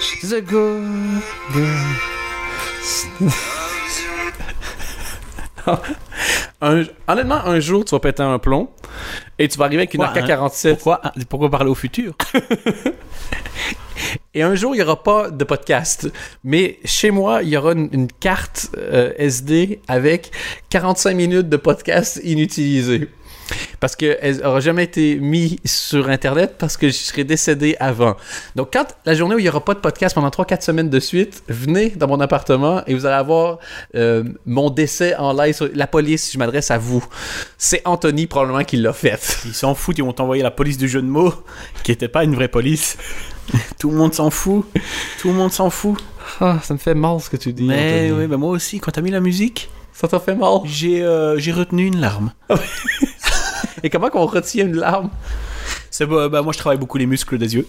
She's 0.00 0.32
a 0.32 0.40
good 0.40 1.22
girl. 1.52 2.00
Un- 6.60 6.84
honnêtement, 7.08 7.44
un 7.46 7.60
jour, 7.60 7.84
tu 7.84 7.94
vas 7.94 8.00
péter 8.00 8.22
un 8.22 8.38
plomb 8.38 8.68
et 9.38 9.48
tu 9.48 9.58
vas 9.58 9.64
arriver 9.66 9.82
avec 9.82 9.94
une 9.94 10.00
Quoi, 10.00 10.10
hein? 10.14 10.22
AK-47 10.22 10.74
Pourquoi, 10.74 11.00
ah, 11.02 11.12
pourquoi 11.28 11.50
parler 11.50 11.70
au 11.70 11.74
futur? 11.74 12.14
Et 14.34 14.42
un 14.42 14.54
jour, 14.54 14.74
il 14.74 14.78
n'y 14.78 14.82
aura 14.84 15.02
pas 15.02 15.30
de 15.30 15.44
podcast. 15.44 16.10
Mais 16.44 16.78
chez 16.84 17.10
moi, 17.10 17.42
il 17.42 17.48
y 17.50 17.56
aura 17.56 17.72
une, 17.72 17.88
une 17.92 18.08
carte 18.08 18.68
euh, 18.76 19.12
SD 19.18 19.80
avec 19.88 20.30
45 20.70 21.14
minutes 21.14 21.48
de 21.48 21.56
podcast 21.56 22.20
inutilisés. 22.24 23.08
Parce 23.80 23.96
qu'elle 23.96 24.38
n'aura 24.38 24.60
jamais 24.60 24.84
été 24.84 25.16
mise 25.16 25.56
sur 25.64 26.08
Internet 26.08 26.56
parce 26.58 26.76
que 26.76 26.88
je 26.88 26.92
serais 26.94 27.24
décédé 27.24 27.76
avant. 27.80 28.16
Donc, 28.56 28.70
quand 28.72 28.86
la 29.06 29.14
journée 29.14 29.34
où 29.34 29.38
il 29.38 29.42
n'y 29.42 29.48
aura 29.48 29.64
pas 29.64 29.74
de 29.74 29.80
podcast 29.80 30.14
pendant 30.14 30.28
3-4 30.28 30.62
semaines 30.62 30.90
de 30.90 31.00
suite, 31.00 31.42
venez 31.48 31.90
dans 31.90 32.06
mon 32.08 32.20
appartement 32.20 32.82
et 32.86 32.94
vous 32.94 33.06
allez 33.06 33.16
avoir 33.16 33.58
euh, 33.94 34.24
mon 34.46 34.70
décès 34.70 35.16
en 35.16 35.32
live 35.32 35.54
sur 35.54 35.68
la 35.74 35.86
police. 35.86 36.30
Je 36.32 36.38
m'adresse 36.38 36.70
à 36.70 36.78
vous. 36.78 37.04
C'est 37.58 37.82
Anthony 37.86 38.26
probablement 38.26 38.64
qui 38.64 38.76
l'a 38.76 38.92
fait. 38.92 39.38
Ils 39.46 39.54
s'en 39.54 39.74
foutent, 39.74 39.98
ils 39.98 40.04
vont 40.04 40.12
t'envoyer 40.12 40.42
la 40.42 40.50
police 40.50 40.76
du 40.78 40.88
jeu 40.88 41.00
de 41.02 41.06
mots, 41.08 41.32
qui 41.82 41.90
n'était 41.92 42.08
pas 42.08 42.24
une 42.24 42.34
vraie 42.34 42.48
police. 42.48 42.96
Tout 43.80 43.90
le 43.90 43.96
monde 43.96 44.14
s'en 44.14 44.30
fout. 44.30 44.64
Tout 45.20 45.28
le 45.28 45.34
monde 45.34 45.52
s'en 45.52 45.70
fout. 45.70 45.98
Ah, 46.40 46.58
ça 46.62 46.74
me 46.74 46.78
fait 46.78 46.94
mal 46.94 47.18
ce 47.20 47.28
que 47.30 47.36
tu 47.36 47.52
dis. 47.52 47.64
Mais 47.64 48.04
Anthony. 48.06 48.20
oui, 48.20 48.26
bah 48.28 48.36
moi 48.36 48.50
aussi, 48.50 48.78
quand 48.78 48.92
t'as 48.92 49.00
mis 49.00 49.10
la 49.10 49.20
musique, 49.20 49.68
Ça 49.92 50.06
t'a 50.06 50.20
fait 50.20 50.34
mal. 50.36 50.58
j'ai 50.64 51.02
euh, 51.02 51.38
j'ai 51.38 51.50
retenu 51.52 51.86
une 51.86 52.00
larme. 52.00 52.32
Et 53.82 53.90
comment 53.90 54.08
qu'on 54.10 54.26
retient 54.26 54.66
une 54.66 54.76
larme? 54.76 55.10
C'est 55.90 56.06
bah, 56.06 56.28
moi 56.42 56.52
je 56.52 56.58
travaille 56.58 56.78
beaucoup 56.78 56.98
les 56.98 57.06
muscles 57.06 57.38
des 57.38 57.54
yeux. 57.56 57.66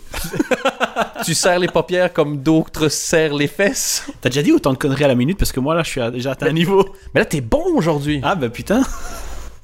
tu 1.25 1.33
serres 1.33 1.59
les 1.59 1.67
paupières 1.67 2.13
comme 2.13 2.37
d'autres 2.37 2.87
serrent 2.89 3.35
les 3.37 3.47
fesses? 3.47 4.05
T'as 4.21 4.29
déjà 4.29 4.41
dit 4.43 4.51
autant 4.51 4.73
de 4.73 4.77
conneries 4.77 5.03
à 5.05 5.07
la 5.07 5.15
minute 5.15 5.37
parce 5.37 5.51
que 5.51 5.59
moi 5.59 5.73
là 5.75 5.83
je 5.83 5.89
suis 5.89 6.01
à- 6.01 6.11
déjà 6.11 6.31
atteint 6.31 6.47
un 6.47 6.53
niveau. 6.53 6.87
Mais 7.13 7.21
là, 7.21 7.25
t'es 7.25 7.41
bon 7.41 7.63
aujourd'hui. 7.75 8.19
Ah 8.23 8.35
bah 8.35 8.49
putain. 8.49 8.83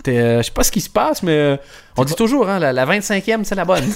Euh, 0.07 0.37
je 0.37 0.43
sais 0.43 0.51
pas 0.51 0.63
ce 0.63 0.71
qui 0.71 0.79
se 0.79 0.89
passe, 0.89 1.21
mais 1.21 1.33
euh, 1.33 1.57
on 1.97 2.05
dit 2.05 2.15
toujours, 2.15 2.47
hein, 2.47 2.59
la, 2.59 2.71
la 2.71 2.85
25e, 2.85 3.43
c'est 3.43 3.55
la 3.55 3.65
bonne. 3.65 3.83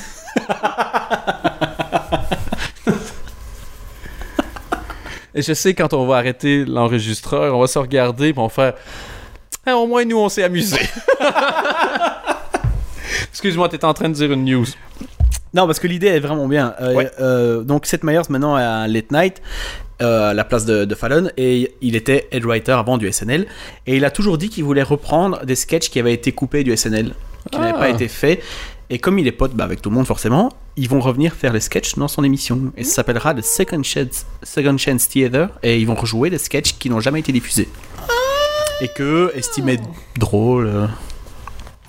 Et 5.33 5.41
je 5.41 5.53
sais, 5.53 5.73
quand 5.73 5.93
on 5.93 6.05
va 6.05 6.17
arrêter 6.17 6.65
l'enregistreur, 6.65 7.55
on 7.55 7.61
va 7.61 7.67
se 7.67 7.79
regarder 7.79 8.29
et 8.29 8.33
on 8.35 8.43
va 8.47 8.49
faire. 8.49 8.73
Ah, 9.65 9.77
au 9.77 9.87
moins, 9.87 10.03
nous, 10.03 10.17
on 10.17 10.27
s'est 10.27 10.43
amusés. 10.43 10.81
Excuse-moi, 13.31 13.69
t'étais 13.69 13.85
en 13.85 13.93
train 13.93 14.09
de 14.09 14.13
dire 14.13 14.31
une 14.31 14.45
news. 14.45 14.65
Non, 15.53 15.65
parce 15.65 15.79
que 15.79 15.87
l'idée 15.87 16.07
est 16.07 16.19
vraiment 16.19 16.47
bien. 16.47 16.73
Euh, 16.81 16.93
Ouais. 16.95 17.11
euh, 17.19 17.63
donc, 17.63 17.85
Seth 17.85 18.03
Meyers, 18.03 18.21
maintenant, 18.29 18.57
est 18.57 18.61
à 18.63 18.87
Late 18.87 19.11
Night, 19.11 19.41
euh, 20.01 20.29
à 20.31 20.33
la 20.33 20.43
place 20.45 20.65
de, 20.65 20.85
de 20.85 20.95
Fallon, 20.95 21.29
et 21.37 21.73
il 21.81 21.95
était 21.95 22.27
head 22.31 22.45
writer 22.45 22.71
avant 22.73 22.97
du 22.97 23.11
SNL. 23.11 23.47
Et 23.87 23.97
il 23.97 24.05
a 24.05 24.11
toujours 24.11 24.37
dit 24.37 24.49
qu'il 24.49 24.63
voulait 24.63 24.83
reprendre 24.83 25.45
des 25.45 25.55
sketchs 25.55 25.89
qui 25.89 25.99
avaient 25.99 26.13
été 26.13 26.31
coupés 26.31 26.63
du 26.63 26.75
SNL, 26.75 27.13
qui 27.51 27.59
n'avaient 27.59 27.73
Ah. 27.75 27.79
pas 27.79 27.89
été 27.89 28.07
faits. 28.07 28.41
Et 28.89 28.99
comme 28.99 29.19
il 29.19 29.27
est 29.27 29.31
pote 29.31 29.53
bah, 29.53 29.63
avec 29.63 29.81
tout 29.81 29.89
le 29.89 29.95
monde, 29.95 30.05
forcément, 30.07 30.51
ils 30.75 30.87
vont 30.89 30.99
revenir 30.99 31.33
faire 31.33 31.53
les 31.53 31.61
sketchs 31.61 31.95
dans 31.95 32.07
son 32.09 32.23
émission. 32.25 32.71
Et 32.77 32.83
ça 32.83 32.95
s'appellera 32.95 33.33
The 33.33 33.41
Second 33.41 33.83
Chance, 33.83 34.25
Second 34.43 34.77
Chance 34.77 35.07
Theater, 35.09 35.49
et 35.63 35.79
ils 35.79 35.87
vont 35.87 35.95
rejouer 35.95 36.29
des 36.29 36.37
sketchs 36.37 36.73
qui 36.77 36.89
n'ont 36.89 36.99
jamais 36.99 37.19
été 37.19 37.31
diffusés. 37.31 37.69
Et 38.81 38.87
que 38.89 39.31
estimaient 39.35 39.79
drôle. 40.17 40.89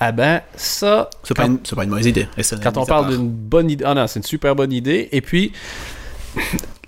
Ah 0.04 0.10
ben, 0.10 0.40
ça, 0.56 1.10
C'est 1.22 1.32
pas, 1.32 1.46
pas 1.76 1.84
une 1.84 1.90
mauvaise 1.90 2.06
idée. 2.06 2.26
Quand 2.60 2.76
on 2.76 2.84
parle 2.84 3.16
d'une 3.16 3.28
bonne 3.28 3.70
idée. 3.70 3.84
Ah 3.86 3.94
non, 3.94 4.08
c'est 4.08 4.18
une 4.18 4.24
super 4.24 4.56
bonne 4.56 4.72
idée. 4.72 5.08
Et 5.12 5.20
puis, 5.20 5.52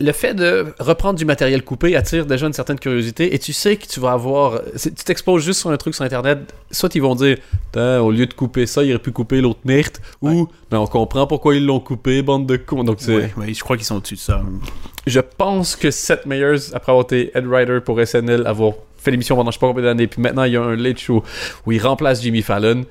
le 0.00 0.10
fait 0.10 0.34
de 0.34 0.74
reprendre 0.80 1.16
du 1.16 1.24
matériel 1.24 1.62
coupé 1.62 1.94
attire 1.94 2.26
déjà 2.26 2.48
une 2.48 2.52
certaine 2.52 2.80
curiosité. 2.80 3.32
Et 3.32 3.38
tu 3.38 3.52
sais 3.52 3.76
que 3.76 3.86
tu 3.86 4.00
vas 4.00 4.10
avoir. 4.10 4.62
Tu 4.76 4.90
t'exposes 4.90 5.44
juste 5.44 5.60
sur 5.60 5.70
un 5.70 5.76
truc 5.76 5.94
sur 5.94 6.04
Internet. 6.04 6.52
Soit 6.72 6.92
ils 6.96 7.02
vont 7.02 7.14
dire, 7.14 7.38
au 7.76 8.10
lieu 8.10 8.26
de 8.26 8.34
couper 8.34 8.66
ça, 8.66 8.82
ils 8.82 8.90
auraient 8.90 8.98
pu 8.98 9.12
couper 9.12 9.40
l'autre 9.40 9.60
merde. 9.64 9.98
Ou, 10.20 10.48
ben, 10.68 10.78
on 10.78 10.86
comprend 10.88 11.28
pourquoi 11.28 11.54
ils 11.54 11.64
l'ont 11.64 11.78
coupé, 11.78 12.20
bande 12.20 12.46
de 12.46 12.56
cons. 12.56 12.82
Donc. 12.82 12.98
Ouais, 13.06 13.32
ouais, 13.36 13.54
je 13.54 13.60
crois 13.60 13.76
qu'ils 13.76 13.86
sont 13.86 13.98
au-dessus 13.98 14.16
de 14.16 14.20
ça. 14.20 14.42
Je 15.06 15.20
pense 15.20 15.76
que 15.76 15.92
Seth 15.92 16.26
Meyers, 16.26 16.74
après 16.74 16.90
avoir 16.90 17.04
été 17.04 17.30
head 17.36 17.46
writer 17.46 17.78
pour 17.78 18.04
SNL, 18.04 18.44
avoir 18.44 18.72
fait 19.04 19.10
l'émission 19.10 19.36
pendant 19.36 19.50
je 19.50 19.56
sais 19.56 19.60
pas 19.60 19.68
combien 19.68 19.84
d'années, 19.84 20.06
puis 20.06 20.20
maintenant 20.20 20.44
il 20.44 20.52
y 20.52 20.56
a 20.56 20.62
un 20.62 20.76
late 20.76 20.98
show 20.98 21.22
où 21.66 21.72
il 21.72 21.80
remplace 21.80 22.22
Jimmy 22.22 22.42
Fallon. 22.42 22.84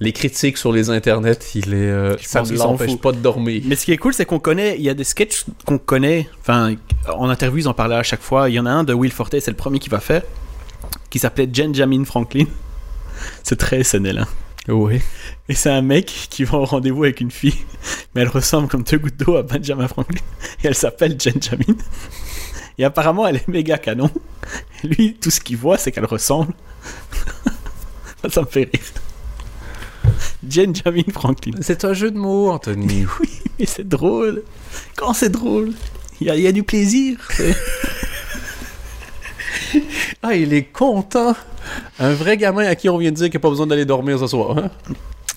Les 0.00 0.12
critiques 0.12 0.58
sur 0.58 0.72
les 0.72 0.90
internets, 0.90 1.54
il 1.54 1.74
est, 1.74 1.76
euh, 1.76 2.16
ça 2.18 2.42
ne 2.42 2.56
l'empêche 2.56 2.96
pas 2.96 3.12
de 3.12 3.18
dormir. 3.18 3.62
Mais 3.66 3.76
ce 3.76 3.84
qui 3.84 3.92
est 3.92 3.98
cool, 3.98 4.12
c'est 4.12 4.24
qu'on 4.24 4.40
connaît, 4.40 4.74
il 4.76 4.82
y 4.82 4.88
a 4.88 4.94
des 4.94 5.04
sketchs 5.04 5.44
qu'on 5.64 5.78
connaît, 5.78 6.28
enfin, 6.40 6.74
en 7.08 7.28
interview, 7.28 7.58
ils 7.60 7.68
en 7.68 7.74
parlaient 7.74 7.94
à 7.94 8.02
chaque 8.02 8.22
fois. 8.22 8.50
Il 8.50 8.54
y 8.54 8.58
en 8.58 8.66
a 8.66 8.70
un 8.70 8.82
de 8.82 8.92
Will 8.92 9.12
Forte, 9.12 9.38
c'est 9.38 9.50
le 9.50 9.56
premier 9.56 9.78
qui 9.78 9.88
va 9.88 10.00
faire, 10.00 10.22
qui 11.08 11.20
s'appelait 11.20 11.46
Benjamin 11.46 12.04
Franklin. 12.04 12.46
C'est 13.44 13.56
très 13.56 13.84
SNL, 13.84 14.18
hein. 14.18 14.26
Oui. 14.68 15.00
Et 15.48 15.54
c'est 15.54 15.70
un 15.70 15.82
mec 15.82 16.06
qui 16.30 16.44
va 16.44 16.58
au 16.58 16.64
rendez-vous 16.64 17.02
avec 17.02 17.20
une 17.20 17.30
fille, 17.30 17.58
mais 18.14 18.22
elle 18.22 18.28
ressemble 18.28 18.68
comme 18.68 18.84
deux 18.84 18.98
gouttes 18.98 19.16
d'eau 19.16 19.36
à 19.36 19.42
Benjamin 19.42 19.88
Franklin. 19.88 20.20
Et 20.62 20.68
elle 20.68 20.74
s'appelle 20.74 21.16
Benjamin. 21.16 21.76
Et 22.78 22.84
apparemment, 22.84 23.26
elle 23.26 23.36
est 23.36 23.48
méga 23.48 23.78
canon. 23.78 24.10
Et 24.84 24.88
lui, 24.88 25.14
tout 25.14 25.30
ce 25.30 25.40
qu'il 25.40 25.56
voit, 25.56 25.78
c'est 25.78 25.92
qu'elle 25.92 26.04
ressemble. 26.06 26.52
Ça 28.30 28.40
me 28.40 28.46
fait 28.46 28.70
rire. 28.72 28.82
Benjamin 30.42 31.02
Franklin. 31.12 31.52
C'est 31.60 31.84
un 31.84 31.92
jeu 31.92 32.10
de 32.10 32.18
mots, 32.18 32.50
Anthony. 32.50 33.06
Oui, 33.20 33.28
mais 33.58 33.66
c'est 33.66 33.86
drôle. 33.86 34.42
Quand 34.96 35.12
c'est 35.12 35.28
drôle, 35.30 35.72
il 36.20 36.26
y, 36.26 36.30
a- 36.30 36.36
il 36.36 36.42
y 36.42 36.46
a 36.46 36.52
du 36.52 36.62
plaisir. 36.62 37.18
ah, 40.22 40.34
il 40.34 40.52
est 40.52 40.64
content. 40.64 41.34
Un 41.98 42.14
vrai 42.14 42.36
gamin 42.36 42.64
à 42.66 42.74
qui 42.74 42.88
on 42.88 42.98
vient 42.98 43.10
de 43.10 43.16
dire 43.16 43.26
qu'il 43.26 43.34
n'y 43.34 43.36
a 43.36 43.40
pas 43.40 43.50
besoin 43.50 43.66
d'aller 43.66 43.84
dormir 43.84 44.18
ce 44.18 44.26
soir. 44.26 44.56
hein? 44.58 44.70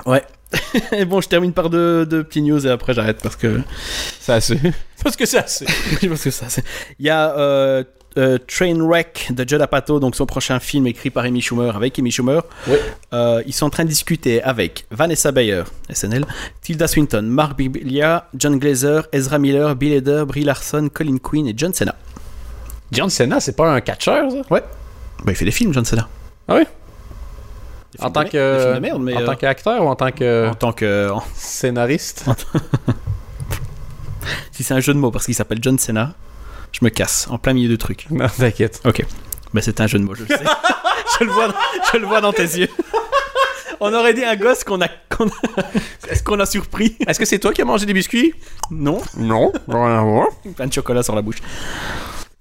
Ouais. 0.06 0.24
Et 0.92 1.06
bon, 1.06 1.22
je 1.22 1.28
termine 1.28 1.54
par 1.54 1.70
deux, 1.70 2.06
deux 2.06 2.24
petits 2.24 2.42
news 2.42 2.66
et 2.66 2.70
après 2.70 2.94
j'arrête 2.94 3.20
parce 3.22 3.36
que. 3.36 3.62
C'est 4.20 4.34
assez. 4.34 4.60
Parce 5.04 5.16
que 5.16 5.26
c'est 5.28 5.38
assez. 5.38 5.66
parce 6.10 6.24
que 6.24 6.32
c'est. 6.32 6.64
Il 6.98 7.06
y 7.06 7.12
a 7.12 7.38
euh, 7.38 7.84
euh, 8.18 8.40
Trainwreck 8.48 9.28
de 9.30 9.48
Judd 9.48 9.62
Apatow, 9.62 10.00
donc 10.00 10.16
son 10.16 10.26
prochain 10.26 10.60
film 10.60 10.88
écrit 10.88 11.12
par 11.12 11.26
Amy 11.26 11.42
Schumer 11.42 11.76
avec 11.76 12.00
Amy 12.00 12.10
Schumer. 12.10 12.42
Ouais. 12.68 12.82
Euh, 13.14 13.44
ils 13.46 13.54
sont 13.54 13.68
en 13.68 13.70
train 13.70 13.84
de 13.84 13.90
discuter 13.90 14.42
avec 14.42 14.86
Vanessa 14.90 15.32
Bayer, 15.32 15.62
SNL, 15.94 16.26
Tilda 16.62 16.88
Swinton, 16.88 17.22
Mark 17.22 17.56
Birbiglia, 17.56 18.28
John 18.36 18.58
Glazer, 18.58 19.08
Ezra 19.12 19.38
Miller, 19.38 19.76
Bill 19.76 19.98
Hader, 19.98 20.24
Brie 20.26 20.44
Larson, 20.44 20.90
Colin 20.92 21.18
Quinn 21.18 21.48
et 21.48 21.54
John 21.56 21.74
Cena. 21.74 21.94
John 22.92 23.12
Cena, 23.12 23.40
c'est 23.40 23.56
pas 23.56 23.70
un 23.70 23.82
catcheur, 23.82 24.32
ça? 24.32 24.42
Bah, 24.50 24.62
il 25.28 25.36
fait 25.36 25.46
des 25.46 25.52
films, 25.52 25.72
John 25.72 25.86
Cena. 25.86 26.08
Ah 26.48 26.56
oui? 26.56 26.64
En 28.00 28.10
tant 28.10 28.24
de 28.24 28.30
que, 28.30 28.74
de 28.76 28.80
merde, 28.80 29.02
mais 29.02 29.16
en 29.16 29.22
euh, 29.22 29.26
tant 29.26 29.36
qu'acteur 29.36 29.84
ou 29.84 29.88
en 29.88 29.96
tant 29.96 30.12
que 30.12 30.50
en 30.50 30.54
tant 30.56 30.72
que 30.74 31.10
scénariste? 31.34 32.26
Si 34.52 34.64
c'est 34.64 34.74
un 34.74 34.80
jeu 34.80 34.94
de 34.94 35.00
mots 35.00 35.12
parce 35.12 35.26
qu'il 35.26 35.36
s'appelle 35.36 35.60
John 35.62 35.78
Cena, 35.78 36.14
je 36.72 36.80
me 36.82 36.90
casse 36.90 37.28
en 37.30 37.38
plein 37.38 37.54
milieu 37.54 37.68
du 37.70 37.78
truc. 37.78 38.08
non, 38.12 38.28
t'inquiète. 38.28 38.82
Ok. 38.86 39.06
Mais 39.54 39.62
c'est 39.62 39.80
un 39.82 39.88
jeu 39.88 40.00
de 40.00 40.04
mots, 40.04 40.16
je 40.16 40.22
le 40.24 40.28
sais. 40.30 40.44
je, 41.20 41.24
le 41.26 41.32
vois, 41.32 41.54
je 41.92 41.98
le 41.98 42.06
vois 42.08 42.22
dans 42.22 42.34
tes 42.34 42.44
yeux. 42.44 42.70
On 43.80 43.94
aurait 43.94 44.14
dit 44.14 44.24
un 44.24 44.36
gosse 44.36 44.64
qu'on 44.64 44.82
a, 44.82 44.88
qu'on 45.10 45.28
a- 45.28 46.10
Est-ce 46.10 46.24
qu'on 46.24 46.40
a 46.40 46.46
surpris? 46.46 46.98
Est-ce 47.06 47.20
que 47.20 47.26
c'est 47.26 47.40
toi 47.40 47.52
qui 47.54 47.62
as 47.62 47.66
mangé 47.66 47.86
des 47.86 47.94
biscuits? 47.94 48.34
Non. 48.72 49.02
Non. 49.18 49.52
Rien 49.68 50.00
à 50.00 50.02
voir. 50.02 50.28
Plein 50.56 50.68
de 50.68 50.74
chocolat 50.74 51.04
sur 51.04 51.16
la 51.16 51.22
bouche. 51.22 51.38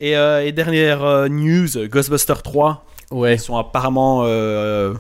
Et, 0.00 0.16
euh, 0.16 0.44
et 0.44 0.52
dernière 0.52 1.05
euh, 1.05 1.28
news, 1.28 1.68
Ghostbusters 1.88 2.42
3. 2.42 2.84
Ouais. 3.11 3.34
Ils 3.34 3.40
sont 3.40 3.57
apparemment 3.57 4.22
euh, 4.24 4.94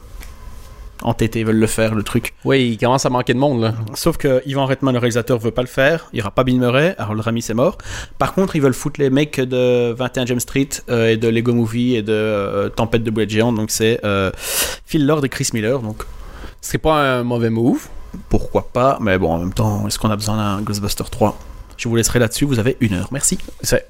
entêtés, 1.04 1.40
ils 1.40 1.46
veulent 1.46 1.56
le 1.56 1.66
faire, 1.66 1.94
le 1.94 2.02
truc. 2.02 2.34
Oui, 2.44 2.70
il 2.70 2.78
commence 2.78 3.06
à 3.06 3.10
manquer 3.10 3.34
de 3.34 3.38
monde, 3.38 3.60
là. 3.60 3.74
Sauf 3.94 4.16
que 4.16 4.42
Ivan 4.46 4.66
Reitman, 4.66 4.92
le 4.92 4.98
réalisateur, 4.98 5.38
veut 5.38 5.50
pas 5.50 5.62
le 5.62 5.68
faire. 5.68 6.08
Il 6.12 6.18
y 6.18 6.22
aura 6.22 6.30
pas 6.30 6.42
Bill 6.44 6.58
Murray. 6.58 6.94
Harold 6.98 7.20
Ramis 7.20 7.46
est 7.48 7.54
mort. 7.54 7.78
Par 8.18 8.34
contre, 8.34 8.56
ils 8.56 8.62
veulent 8.62 8.74
foutre 8.74 9.00
les 9.00 9.10
mecs 9.10 9.40
de 9.40 9.92
21 9.92 10.26
James 10.26 10.40
Street 10.40 10.68
euh, 10.88 11.10
et 11.10 11.16
de 11.16 11.28
Lego 11.28 11.52
Movie 11.52 11.94
et 11.94 12.02
de 12.02 12.12
euh, 12.12 12.68
Tempête 12.68 13.04
de 13.04 13.10
boulettes 13.10 13.30
géantes. 13.30 13.54
Donc 13.54 13.70
c'est 13.70 14.00
euh, 14.04 14.30
Phil 14.84 15.06
Lord 15.06 15.24
et 15.24 15.28
Chris 15.28 15.48
Miller. 15.52 15.80
Donc 15.80 16.04
Ce 16.60 16.68
serait 16.68 16.78
pas 16.78 17.18
un 17.18 17.22
mauvais 17.22 17.50
move. 17.50 17.86
pourquoi 18.28 18.68
pas 18.72 18.98
Mais 19.00 19.18
bon, 19.18 19.32
en 19.32 19.38
même 19.38 19.54
temps, 19.54 19.86
est-ce 19.86 19.98
qu'on 19.98 20.10
a 20.10 20.16
besoin 20.16 20.36
d'un 20.36 20.62
Ghostbuster 20.62 21.04
3 21.10 21.38
Je 21.76 21.88
vous 21.88 21.96
laisserai 21.96 22.18
là-dessus. 22.18 22.44
Vous 22.44 22.58
avez 22.58 22.76
une 22.80 22.94
heure. 22.94 23.08
Merci. 23.12 23.38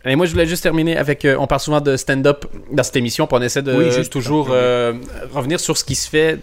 Et 0.05 0.17
moi, 0.17 0.27
je 0.27 0.33
voulais 0.33 0.47
juste 0.47 0.63
terminer 0.63 0.97
avec. 0.97 1.25
euh, 1.25 1.37
on 1.39 1.47
parle 1.47 1.61
souvent 1.61 1.81
de 1.81 1.97
stand-up 1.97 2.47
dans 2.73 2.83
cette 2.83 2.97
émission, 2.97 3.27
puis 3.27 3.37
on 3.39 3.43
essaie 3.43 3.63
de 3.63 3.75
Oui, 3.75 3.91
juste 3.91 4.13
toujours 4.13 4.49
euh, 4.51 4.95
revenir 5.33 5.61
sur 5.61 5.77
ce 5.77 5.85
qui 5.85 5.95
se 5.95 6.09
fait 6.09 6.39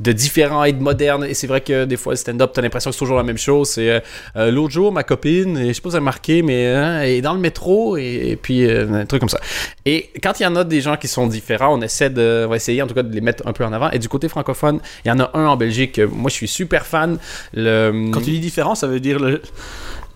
de 0.00 0.12
différent 0.12 0.64
et 0.64 0.72
de 0.72 0.82
moderne. 0.82 1.24
Et 1.24 1.34
c'est 1.34 1.46
vrai 1.46 1.60
que 1.60 1.84
des 1.84 1.96
fois, 1.96 2.12
le 2.12 2.16
stand-up, 2.16 2.52
t'as 2.54 2.62
l'impression 2.62 2.90
que 2.90 2.94
c'est 2.94 2.98
toujours 2.98 3.16
la 3.16 3.22
même 3.22 3.38
chose. 3.38 3.70
C'est 3.70 4.02
euh, 4.36 4.50
l'autre 4.50 4.72
jour, 4.72 4.92
ma 4.92 5.02
copine, 5.02 5.56
et 5.58 5.68
je 5.68 5.72
sais 5.72 5.80
pas 5.80 5.88
si 5.88 5.90
vous 5.90 5.96
avez 5.96 6.00
remarqué, 6.00 6.42
mais 6.42 6.66
hein, 6.68 7.00
elle 7.02 7.10
est 7.10 7.22
dans 7.22 7.34
le 7.34 7.40
métro 7.40 7.96
et, 7.96 8.30
et 8.30 8.36
puis 8.36 8.68
un 8.70 9.04
truc 9.06 9.20
comme 9.20 9.28
ça. 9.28 9.40
Et 9.84 10.10
quand 10.22 10.38
il 10.40 10.44
y 10.44 10.46
en 10.46 10.56
a 10.56 10.64
des 10.64 10.80
gens 10.80 10.96
qui 10.96 11.08
sont 11.08 11.26
différents, 11.26 11.76
on 11.76 11.82
essaie 11.82 12.10
de, 12.10 12.44
on 12.46 12.50
va 12.50 12.56
essayer 12.56 12.82
en 12.82 12.86
tout 12.86 12.94
cas 12.94 13.02
de 13.02 13.12
les 13.12 13.20
mettre 13.20 13.46
un 13.46 13.52
peu 13.52 13.64
en 13.64 13.72
avant. 13.72 13.90
Et 13.90 13.98
du 13.98 14.08
côté 14.08 14.28
francophone, 14.28 14.80
il 15.04 15.08
y 15.08 15.10
en 15.10 15.18
a 15.20 15.30
un 15.34 15.46
en 15.46 15.56
Belgique. 15.56 15.98
Moi, 15.98 16.30
je 16.30 16.34
suis 16.34 16.48
super 16.48 16.86
fan. 16.86 17.18
Le, 17.54 18.10
Quand 18.12 18.20
tu 18.20 18.30
dis 18.30 18.40
différent, 18.40 18.74
ça 18.74 18.86
veut 18.86 19.00
dire 19.00 19.18
le. 19.18 19.42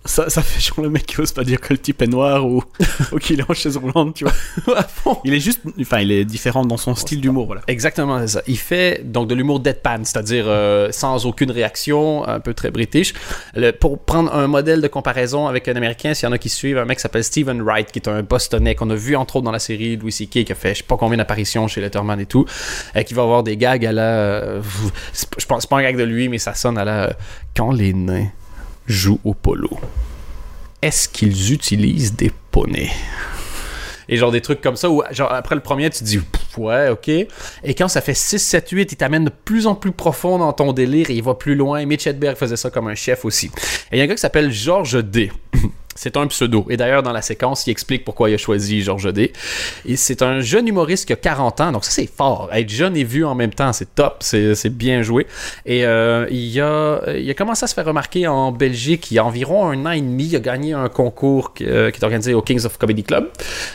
Ça, 0.06 0.30
ça 0.30 0.42
fait 0.42 0.60
genre 0.60 0.80
le 0.82 0.90
mec 0.90 1.06
qui 1.06 1.20
ose 1.20 1.32
pas 1.32 1.44
dire 1.44 1.60
que 1.60 1.72
le 1.72 1.78
type 1.78 2.00
est 2.02 2.06
noir 2.06 2.46
ou, 2.46 2.62
ou 3.12 3.18
qu'il 3.18 3.40
est 3.40 3.50
en 3.50 3.54
chaise 3.54 3.76
roulante, 3.76 4.14
tu 4.14 4.24
vois. 4.24 4.76
à 4.78 4.82
fond. 4.82 5.18
Il 5.24 5.34
est 5.34 5.40
juste. 5.40 5.60
Enfin, 5.80 5.98
il 6.00 6.10
est 6.12 6.24
différent 6.24 6.64
dans 6.64 6.76
son 6.76 6.94
style 6.94 7.20
d'humour, 7.20 7.46
voilà. 7.46 7.62
Exactement, 7.68 8.18
c'est 8.20 8.28
ça. 8.28 8.42
Il 8.46 8.58
fait 8.58 9.02
donc 9.04 9.28
de 9.28 9.34
l'humour 9.34 9.60
deadpan, 9.60 10.04
c'est-à-dire 10.04 10.44
euh, 10.48 10.88
sans 10.92 11.26
aucune 11.26 11.50
réaction, 11.50 12.26
un 12.26 12.40
peu 12.40 12.54
très 12.54 12.70
british. 12.70 13.12
Le- 13.54 13.72
pour 13.72 13.98
prendre 13.98 14.32
un 14.34 14.46
modèle 14.46 14.80
de 14.80 14.88
comparaison 14.88 15.46
avec 15.46 15.68
un 15.68 15.76
Américain, 15.76 16.14
s'il 16.14 16.26
y 16.26 16.28
en 16.28 16.32
a 16.32 16.38
qui 16.38 16.48
suivent, 16.48 16.78
un 16.78 16.84
mec 16.84 16.98
qui 16.98 17.02
s'appelle 17.02 17.24
Stephen 17.24 17.60
Wright, 17.62 17.90
qui 17.92 17.98
est 17.98 18.08
un 18.08 18.22
Bostonais 18.22 18.74
qu'on 18.74 18.90
a 18.90 18.94
vu 18.94 19.16
entre 19.16 19.36
autres 19.36 19.44
dans 19.44 19.52
la 19.52 19.58
série 19.58 19.96
Louis 19.96 20.12
C.K., 20.12 20.44
qui 20.44 20.52
a 20.52 20.54
fait 20.54 20.70
je 20.74 20.78
sais 20.78 20.84
pas 20.84 20.96
combien 20.96 21.18
d'apparitions 21.18 21.68
chez 21.68 21.80
Letterman 21.80 22.20
et 22.20 22.26
tout, 22.26 22.44
et 22.94 23.04
qui 23.04 23.14
va 23.14 23.22
avoir 23.22 23.42
des 23.42 23.56
gags 23.56 23.84
à 23.84 23.92
la... 23.92 24.02
euh, 24.02 24.62
je 25.38 25.46
pense 25.46 25.66
pas 25.66 25.76
un 25.78 25.82
gag 25.82 25.96
de 25.96 26.04
lui, 26.04 26.28
mais 26.28 26.38
ça 26.38 26.54
sonne 26.54 26.78
à 26.78 26.84
la... 26.84 27.04
euh, 27.04 27.12
Quand 27.56 27.72
les 27.72 27.92
nains 27.92 28.28
jouent 28.86 29.20
au 29.24 29.34
polo, 29.34 29.70
est-ce 30.82 31.08
qu'ils 31.08 31.52
utilisent 31.52 32.14
des 32.14 32.32
poneys? 32.50 32.90
Et 34.08 34.16
genre 34.16 34.30
des 34.30 34.40
trucs 34.40 34.60
comme 34.60 34.76
ça 34.76 34.88
où, 34.88 35.02
genre, 35.10 35.32
après 35.32 35.56
le 35.56 35.60
premier, 35.60 35.90
tu 35.90 35.98
te 35.98 36.04
dis, 36.04 36.20
ouais, 36.58 36.88
ok. 36.90 37.08
Et 37.08 37.28
quand 37.76 37.88
ça 37.88 38.00
fait 38.00 38.14
6, 38.14 38.38
7, 38.38 38.70
8, 38.70 38.92
il 38.92 38.96
t'amène 38.96 39.24
de 39.24 39.30
plus 39.30 39.66
en 39.66 39.74
plus 39.74 39.90
profond 39.90 40.38
dans 40.38 40.52
ton 40.52 40.72
délire 40.72 41.10
et 41.10 41.14
il 41.14 41.22
va 41.22 41.34
plus 41.34 41.56
loin. 41.56 41.84
Mitch 41.84 42.06
Hedberg 42.06 42.36
faisait 42.36 42.56
ça 42.56 42.70
comme 42.70 42.86
un 42.86 42.94
chef 42.94 43.24
aussi. 43.24 43.46
Et 43.90 43.96
il 43.96 43.98
y 43.98 44.00
a 44.00 44.04
un 44.04 44.06
gars 44.06 44.14
qui 44.14 44.20
s'appelle 44.20 44.52
Georges 44.52 45.02
D. 45.02 45.32
C'est 45.96 46.16
un 46.16 46.26
pseudo. 46.28 46.66
Et 46.70 46.76
d'ailleurs, 46.76 47.02
dans 47.02 47.12
la 47.12 47.22
séquence, 47.22 47.66
il 47.66 47.70
explique 47.70 48.04
pourquoi 48.04 48.30
il 48.30 48.34
a 48.34 48.38
choisi 48.38 48.82
Georges 48.82 49.12
D. 49.12 49.32
C'est 49.96 50.22
un 50.22 50.40
jeune 50.40 50.68
humoriste 50.68 51.06
qui 51.06 51.12
a 51.12 51.16
40 51.16 51.60
ans, 51.60 51.72
donc 51.72 51.84
ça, 51.84 51.90
c'est 51.90 52.06
fort. 52.06 52.48
Être 52.52 52.70
jeune 52.70 52.96
et 52.96 53.04
vu 53.04 53.24
en 53.24 53.34
même 53.34 53.52
temps, 53.52 53.72
c'est 53.72 53.94
top, 53.94 54.18
c'est 54.20 54.68
bien 54.68 55.02
joué. 55.02 55.26
Et 55.64 55.84
euh, 55.84 56.26
il, 56.30 56.60
a, 56.60 57.00
il 57.16 57.28
a 57.30 57.34
commencé 57.34 57.64
à 57.64 57.66
se 57.66 57.74
faire 57.74 57.84
remarquer 57.84 58.26
en 58.26 58.52
Belgique 58.52 59.10
il 59.10 59.14
y 59.14 59.18
a 59.18 59.24
environ 59.24 59.68
un 59.68 59.86
an 59.86 59.90
et 59.90 60.00
demi. 60.00 60.26
Il 60.26 60.36
a 60.36 60.40
gagné 60.40 60.72
un 60.72 60.88
concours 60.88 61.54
qui, 61.54 61.64
euh, 61.64 61.90
est 61.90 62.04
organisé 62.04 62.34
au 62.34 62.42
Kings 62.42 62.64
of 62.64 62.78
Comedy 62.78 63.02
Club 63.02 63.28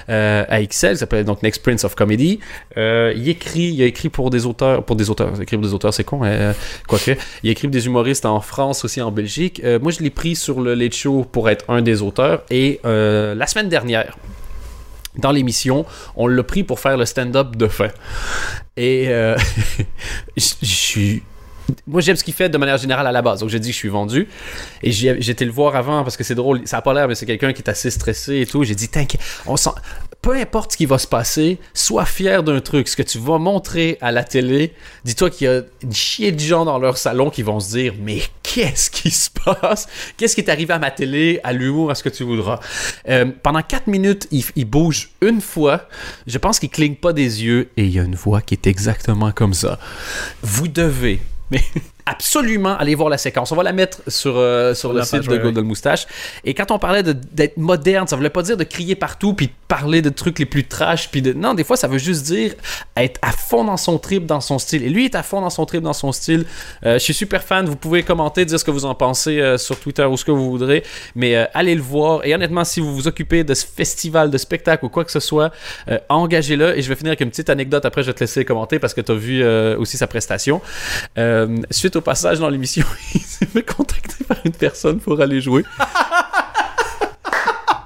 euh, 0.10 0.44
à 0.48 0.62
Excel, 0.62 0.94
qui 0.94 1.00
s'appelle 1.00 1.26
donc 1.26 1.44
Next 1.44 1.64
Prince 1.64 1.84
of 1.84 1.96
Comedy. 1.96 2.40
Il 2.76 3.30
écrit, 3.30 3.74
il 3.74 3.82
écrit 3.82 4.10
pour 4.10 4.30
des 4.30 4.46
auteurs, 4.46 4.84
pour 4.84 4.96
des 4.96 5.10
auteurs, 5.10 5.42
écrire 5.42 5.60
pour 5.60 5.68
des 5.68 5.74
auteurs, 5.74 5.94
c'est 5.94 6.04
con, 6.04 6.22
euh, 6.24 6.54
quoique. 6.88 7.12
Il 7.44 7.50
écrit 7.50 7.68
des 7.68 7.86
humoristes 7.86 8.26
en 8.26 8.40
France 8.42 8.86
aussi, 8.86 9.02
en 9.02 9.12
Belgique. 9.12 9.62
Moi, 9.82 9.92
je 9.92 10.02
l'ai 10.04 10.10
pris 10.10 10.36
sur 10.36 10.62
le 10.62 10.74
Late 10.74 10.94
Show 10.94 11.26
pour 11.32 11.50
être 11.50 11.66
un 11.70 11.82
des 11.82 12.02
auteurs. 12.02 12.11
Et 12.50 12.80
euh, 12.86 13.36
la 13.36 13.48
semaine 13.48 13.70
dernière, 13.70 14.18
dans 15.18 15.32
l'émission, 15.32 15.86
on 16.16 16.28
l'a 16.28 16.44
pris 16.44 16.64
pour 16.64 16.80
faire 16.80 16.98
le 16.98 17.06
stand-up 17.06 17.56
de 17.56 17.68
fin. 17.68 17.90
Et 18.78 19.10
euh, 19.10 19.38
je 20.38 20.54
je 20.62 20.66
suis. 20.66 21.24
Moi, 21.88 22.02
j'aime 22.02 22.16
ce 22.16 22.24
qu'il 22.24 22.34
fait 22.34 22.50
de 22.50 22.58
manière 22.58 22.78
générale 22.78 23.08
à 23.08 23.12
la 23.12 23.22
base. 23.22 23.40
Donc, 23.40 23.50
j'ai 23.50 23.60
dit 23.60 23.70
que 23.70 23.74
je 23.74 23.80
suis 23.80 23.90
vendu. 23.90 24.28
Et 24.84 24.92
j'étais 24.92 25.46
le 25.46 25.52
voir 25.52 25.76
avant 25.76 26.04
parce 26.04 26.18
que 26.18 26.24
c'est 26.24 26.36
drôle. 26.36 26.62
Ça 26.66 26.78
a 26.78 26.82
pas 26.82 26.94
l'air, 26.94 27.08
mais 27.08 27.16
c'est 27.16 27.26
quelqu'un 27.26 27.54
qui 27.54 27.62
est 27.62 27.70
assez 27.70 27.92
stressé 27.92 28.42
et 28.42 28.46
tout. 28.46 28.64
J'ai 28.64 28.76
dit, 28.76 28.90
t'inquiète, 28.90 29.22
on 29.46 29.58
sent. 29.58 29.72
Peu 30.22 30.36
importe 30.36 30.74
ce 30.74 30.78
qui 30.78 30.86
va 30.86 31.00
se 31.00 31.08
passer, 31.08 31.58
sois 31.74 32.06
fier 32.06 32.44
d'un 32.44 32.60
truc. 32.60 32.88
Ce 32.88 32.96
que 32.96 33.02
tu 33.02 33.18
vas 33.18 33.40
montrer 33.40 33.98
à 34.02 34.12
la 34.12 34.24
télé, 34.24 34.74
dis-toi 35.04 35.32
qu'il 35.32 35.48
y 35.48 35.50
a 35.50 35.62
une 35.82 35.94
chier 35.94 36.32
de 36.32 36.40
gens 36.40 36.64
dans 36.64 36.78
leur 36.78 36.98
salon 36.98 37.32
qui 37.32 37.42
vont 37.42 37.60
se 37.60 37.72
dire, 37.72 37.96
mais 38.00 38.22
qu'est-ce 38.44 38.92
qui 38.92 39.10
se 39.10 39.30
passe? 39.32 39.88
Qu'est-ce 40.18 40.36
qui 40.36 40.42
est 40.42 40.50
arrivé 40.50 40.74
à 40.74 40.80
ma 40.80 40.92
télé, 40.92 41.40
à 41.44 41.54
l'humour, 41.54 41.90
à 41.90 41.96
ce 41.96 42.04
que 42.04 42.10
tu 42.10 42.24
voudras? 42.24 42.60
Euh, 43.10 43.32
pendant 43.42 43.64
4 43.64 43.88
minutes, 43.88 44.28
il, 44.30 44.44
il 44.56 44.66
bouge 44.66 45.10
une 45.22 45.42
fois. 45.42 45.88
Je 46.28 46.38
pense 46.38 46.60
qu'il 46.60 46.70
cligne 46.70 46.96
pas 46.96 47.14
des 47.14 47.44
yeux 47.44 47.70
et 47.76 47.86
il 47.86 47.92
y 47.92 48.00
a 48.00 48.04
une 48.04 48.16
voix 48.16 48.42
qui 48.42 48.54
est 48.54 48.68
exactement 48.68 49.32
comme 49.32 49.56
ça. 49.56 49.80
Vous 50.44 50.68
devez, 50.68 51.20
maybe 51.52 51.82
absolument 52.06 52.78
aller 52.78 52.96
voir 52.96 53.10
la 53.10 53.18
séquence. 53.18 53.52
On 53.52 53.56
va 53.56 53.64
la 53.64 53.74
mettre 53.74 54.00
sur, 54.08 54.34
euh, 54.38 54.74
sur 54.74 54.94
le 54.94 55.02
site 55.04 55.12
page, 55.12 55.28
de. 55.28 55.38
Golden 55.38 55.66
Moustache. 55.66 56.08
Et 56.44 56.54
quand 56.54 56.72
on 56.72 56.80
parlait 56.80 57.04
d'être 57.04 57.58
moderne, 57.58 58.08
ça 58.08 58.16
voulait 58.16 58.30
pas 58.30 58.44
dire 58.44 58.58
de 58.58 58.64
crier 58.64 58.96
partout 58.96 59.34
puis 59.34 59.48
de 59.48 59.52
parler 59.68 60.02
de 60.02 60.10
trucs 60.10 60.40
les 60.40 60.46
plus 60.46 60.66
trash 60.66 61.10
puis 61.10 61.22
de 61.22 61.34
non, 61.34 61.54
des 61.54 61.64
fois 61.64 61.78
ça 61.78 61.88
veut 61.88 61.98
juste 61.98 62.24
dire 62.24 62.54
être 62.98 63.20
à 63.22 63.32
fond 63.32 63.64
dans 63.64 63.78
son 63.78 63.98
trip, 63.98 64.26
dans 64.26 64.42
son 64.42 64.60
style. 64.60 64.84
Et 64.84 64.90
lui 64.90 65.06
est 65.06 65.16
à 65.16 65.24
fond 65.24 65.42
dans 65.42 65.50
son 65.50 65.66
trip, 65.66 65.82
dans 65.82 65.94
son 65.94 66.12
style. 66.12 66.46
Euh, 66.86 66.94
je 66.94 67.04
suis 67.04 67.14
super 67.14 67.44
fan. 67.44 67.66
Vous 67.66 67.76
pouvez 67.76 68.04
commenter, 68.04 68.46
dire 68.46 68.60
ce 68.60 68.66
que 68.66 68.72
vous 68.72 68.86
en 68.86 68.96
pensez 68.96 69.40
euh, 69.40 69.58
sur 69.58 69.80
Twitter 69.80 70.06
ou 70.06 70.18
ce 70.18 70.26
que 70.26 70.32
vous 70.32 70.50
voudrez. 70.50 70.84
Mais 71.16 71.36
allez 71.54 71.76
le 71.76 71.82
voir. 71.82 72.26
Et 72.26 72.34
honnêtement, 72.34 72.64
si 72.64 72.80
vous 72.80 72.94
vous 72.94 73.08
occupez 73.08 73.44
de 73.44 73.54
ce 73.54 73.66
festival, 73.66 74.30
de 74.30 74.38
spectacle 74.38 74.86
ou 74.86 74.90
quoi 74.90 75.06
que 75.06 75.12
ce 75.12 75.20
soit, 75.20 75.52
engagez-le. 76.10 76.78
Et 76.78 76.82
je 76.82 76.90
vais 76.90 76.96
finir 76.96 77.12
avec 77.12 77.22
une 77.22 77.30
petite 77.30 77.50
anecdote. 77.50 77.86
Après, 77.86 78.04
je 78.04 78.08
vais 78.08 78.14
te 78.14 78.20
laisser 78.20 78.46
commenter 78.46 78.80
parce 78.80 78.94
que 78.94 79.02
tu 79.02 79.12
as 79.12 79.16
vu 79.16 79.46
aussi 79.78 79.98
sa 79.98 80.08
prestation. 80.08 80.62
Euh, 81.18 81.58
suite 81.92 81.98
au 81.98 82.02
passage 82.02 82.40
dans 82.40 82.50
l'émission, 82.50 82.86
il 83.16 83.22
s'est 83.22 83.46
fait 83.46 83.64
contacter 83.64 84.24
par 84.24 84.38
une 84.46 84.54
personne 84.54 85.00
pour 85.00 85.20
aller 85.20 85.42
jouer. 85.42 85.64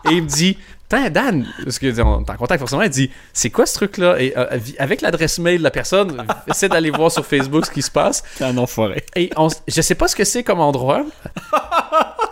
Et 0.09 0.13
il 0.13 0.23
me 0.23 0.27
dit 0.27 0.57
Putain, 0.87 1.09
Dan, 1.09 1.47
parce 1.63 1.79
que 1.79 1.87
on 1.99 2.23
est 2.23 2.29
en 2.29 2.35
contact 2.35 2.59
forcément, 2.59 2.83
il 2.83 2.89
dit 2.89 3.09
C'est 3.33 3.49
quoi 3.49 3.65
ce 3.65 3.73
truc-là? 3.73 4.19
Et 4.19 4.37
euh, 4.37 4.59
avec 4.77 5.01
l'adresse 5.01 5.39
mail 5.39 5.57
de 5.57 5.63
la 5.63 5.71
personne, 5.71 6.23
essaie 6.47 6.69
d'aller 6.69 6.91
voir 6.91 7.11
sur 7.11 7.25
Facebook 7.25 7.65
ce 7.65 7.71
qui 7.71 7.81
se 7.81 7.89
passe. 7.89 8.23
C'est 8.35 8.43
un 8.43 8.55
enfoiré. 8.59 9.03
Et 9.15 9.31
on, 9.35 9.47
je 9.67 9.81
sais 9.81 9.95
pas 9.95 10.07
ce 10.07 10.15
que 10.15 10.23
c'est 10.23 10.43
comme 10.43 10.59
endroit, 10.59 11.03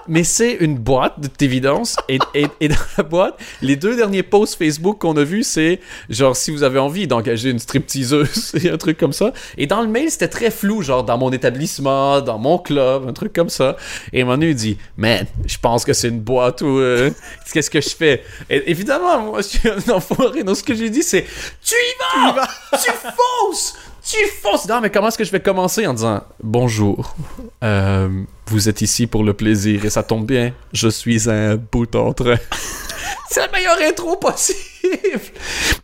mais 0.07 0.23
c'est 0.23 0.53
une 0.53 0.77
boîte 0.77 1.19
de 1.19 1.29
d'évidence. 1.38 1.95
Et, 2.09 2.19
et, 2.34 2.47
et 2.59 2.67
dans 2.67 2.75
la 2.97 3.03
boîte, 3.03 3.39
les 3.61 3.75
deux 3.75 3.95
derniers 3.95 4.23
posts 4.23 4.57
Facebook 4.57 4.99
qu'on 4.99 5.17
a 5.17 5.23
vus, 5.23 5.43
c'est 5.43 5.79
genre 6.09 6.36
si 6.36 6.51
vous 6.51 6.63
avez 6.63 6.79
envie 6.79 7.07
d'engager 7.07 7.49
une 7.49 7.59
stripteaseuse 7.59 8.53
et 8.63 8.69
un 8.69 8.77
truc 8.77 8.97
comme 8.97 9.13
ça. 9.13 9.34
Et 9.57 9.67
dans 9.67 9.81
le 9.81 9.88
mail, 9.88 10.09
c'était 10.11 10.27
très 10.27 10.51
flou, 10.51 10.81
genre 10.81 11.03
dans 11.03 11.17
mon 11.17 11.31
établissement, 11.31 12.21
dans 12.21 12.38
mon 12.38 12.57
club, 12.57 13.07
un 13.07 13.13
truc 13.13 13.34
comme 13.34 13.49
ça. 13.49 13.75
Et 14.11 14.23
Manu 14.23 14.49
il 14.49 14.55
dit 14.55 14.77
Man, 14.97 15.25
je 15.45 15.57
pense 15.57 15.86
que 15.86 15.93
c'est 15.93 16.09
une 16.09 16.21
boîte 16.21 16.61
ou 16.61 16.79
euh, 16.79 17.09
qu'est-ce 17.51 17.69
que 17.69 17.81
je 17.81 17.89
fais 17.89 18.23
Et 18.49 18.69
évidemment, 18.69 19.19
moi, 19.21 19.41
je 19.41 19.47
suis 19.47 19.69
un 19.69 19.89
enfoiré. 19.93 20.43
Donc 20.43 20.57
ce 20.57 20.63
que 20.63 20.75
j'ai 20.75 20.89
dit, 20.89 21.03
c'est 21.03 21.25
Tu 21.63 21.75
y 21.75 22.34
vas 22.34 22.47
Tu 22.71 22.91
fonces 22.91 23.75
tu 24.06 24.18
fonces 24.41 24.68
Non, 24.68 24.82
mais 24.82 24.89
comment 24.89 25.08
est-ce 25.08 25.18
que 25.18 25.24
je 25.24 25.32
vais 25.32 25.39
commencer 25.41 25.86
en 25.88 25.93
disant 25.93 26.24
Bonjour, 26.41 27.16
euh, 27.64 28.10
vous 28.47 28.70
êtes 28.70 28.82
ici 28.82 29.08
pour 29.08 29.24
le 29.24 29.34
plaisir 29.34 29.86
et 29.86 29.89
ça 29.89 30.04
tombe 30.04 30.26
bien, 30.26 30.54
je 30.74 30.88
suis 30.89 31.30
un 31.30 31.56
bout 31.56 31.93
en 31.95 32.14
train. 32.14 32.36
C'est 33.30 33.39
la 33.39 33.47
meilleure 33.51 33.78
intro 33.89 34.16
possible. 34.18 34.60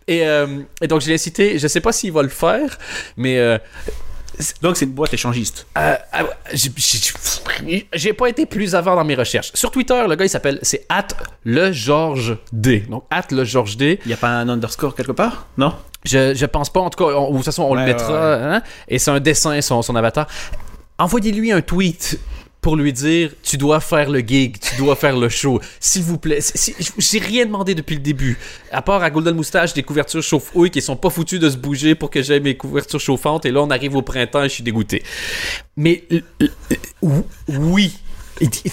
Et, 0.08 0.28
euh, 0.28 0.60
et 0.82 0.88
donc, 0.88 1.02
je 1.02 1.08
l'ai 1.10 1.18
cité, 1.18 1.58
je 1.58 1.68
sais 1.68 1.82
pas 1.82 1.92
s'il 1.92 2.12
va 2.12 2.22
le 2.22 2.30
faire, 2.30 2.78
mais 3.18 3.38
euh, 3.40 3.58
Donc 4.62 4.78
c'est 4.78 4.86
une 4.86 4.92
boîte 4.92 5.14
échangiste. 5.14 5.66
euh, 5.78 5.96
euh, 6.16 6.24
j'ai- 7.94 8.14
pas 8.14 8.28
été 8.30 8.46
plus 8.46 8.76
avant 8.76 8.96
dans 8.96 9.04
mes 9.04 9.16
recherches. 9.16 9.52
Sur 9.54 9.72
Twitter, 9.72 10.02
le 10.08 10.16
gars, 10.16 10.26
il 10.26 10.30
s'appelle, 10.30 10.60
c'est 10.62 10.86
at 10.90 11.08
le 11.44 11.72
Georges 11.72 12.38
D. 12.54 12.82
Donc, 12.90 13.04
at 13.10 13.26
le 13.32 13.44
Georges 13.44 13.78
D. 13.78 14.00
Il 14.06 14.12
y 14.12 14.14
a 14.14 14.18
pas 14.18 14.30
un 14.30 14.48
underscore 14.50 14.94
quelque 14.96 15.12
part? 15.12 15.48
Non? 15.58 15.74
Je, 16.06 16.34
je 16.34 16.46
pense 16.46 16.70
pas, 16.70 16.80
en 16.80 16.90
tout 16.90 17.04
cas, 17.04 17.12
on- 17.14 17.32
de 17.32 17.36
toute 17.38 17.46
façon, 17.46 17.64
on 17.64 17.76
le 17.76 17.84
mettra. 17.86 18.14
ouais, 18.38 18.44
hein, 18.44 18.62
et 18.88 19.00
c'est 19.00 19.12
un 19.12 19.20
dessin, 19.20 19.60
son, 19.62 19.82
son 19.82 19.96
avatar. 19.96 20.28
Envoyez-lui 20.98 21.52
un 21.52 21.62
tweet 21.62 22.20
pour 22.62 22.76
lui 22.76 22.92
dire 22.92 23.32
tu 23.42 23.56
dois 23.58 23.80
faire 23.80 24.10
le 24.10 24.20
gig, 24.20 24.60
tu 24.60 24.76
dois 24.76 24.96
faire 24.98 25.16
le 25.18 25.30
show. 25.30 25.62
S'il 25.80 26.04
vous 26.04 26.18
plaît. 26.18 26.40
J'ai 26.98 27.20
rien 27.20 27.46
demandé 27.46 27.74
depuis 27.74 27.96
le 27.96 28.02
début. 28.02 28.38
À 28.72 28.82
part 28.82 29.02
à 29.02 29.10
Golden 29.10 29.34
Moustache, 29.36 29.74
des 29.74 29.84
couvertures 29.84 30.22
chauffe-houille 30.22 30.70
qui 30.70 30.82
sont 30.82 30.98
pas 30.98 31.10
foutues 31.10 31.40
de 31.40 31.50
se 31.50 31.56
bouger 31.56 31.96
pour 31.96 32.10
que 32.10 32.22
j'aie 32.22 32.42
mes 32.42 32.58
couvertures 32.58 33.00
chauffantes. 33.00 33.46
Et 33.46 33.52
là, 33.52 33.62
on 33.62 33.70
arrive 33.70 33.96
au 33.96 34.02
printemps 34.02 34.44
et 34.44 34.50
je 34.50 34.56
suis 34.56 34.64
dégoûté. 34.64 35.04
Mais 35.78 36.04
oui. 37.02 37.98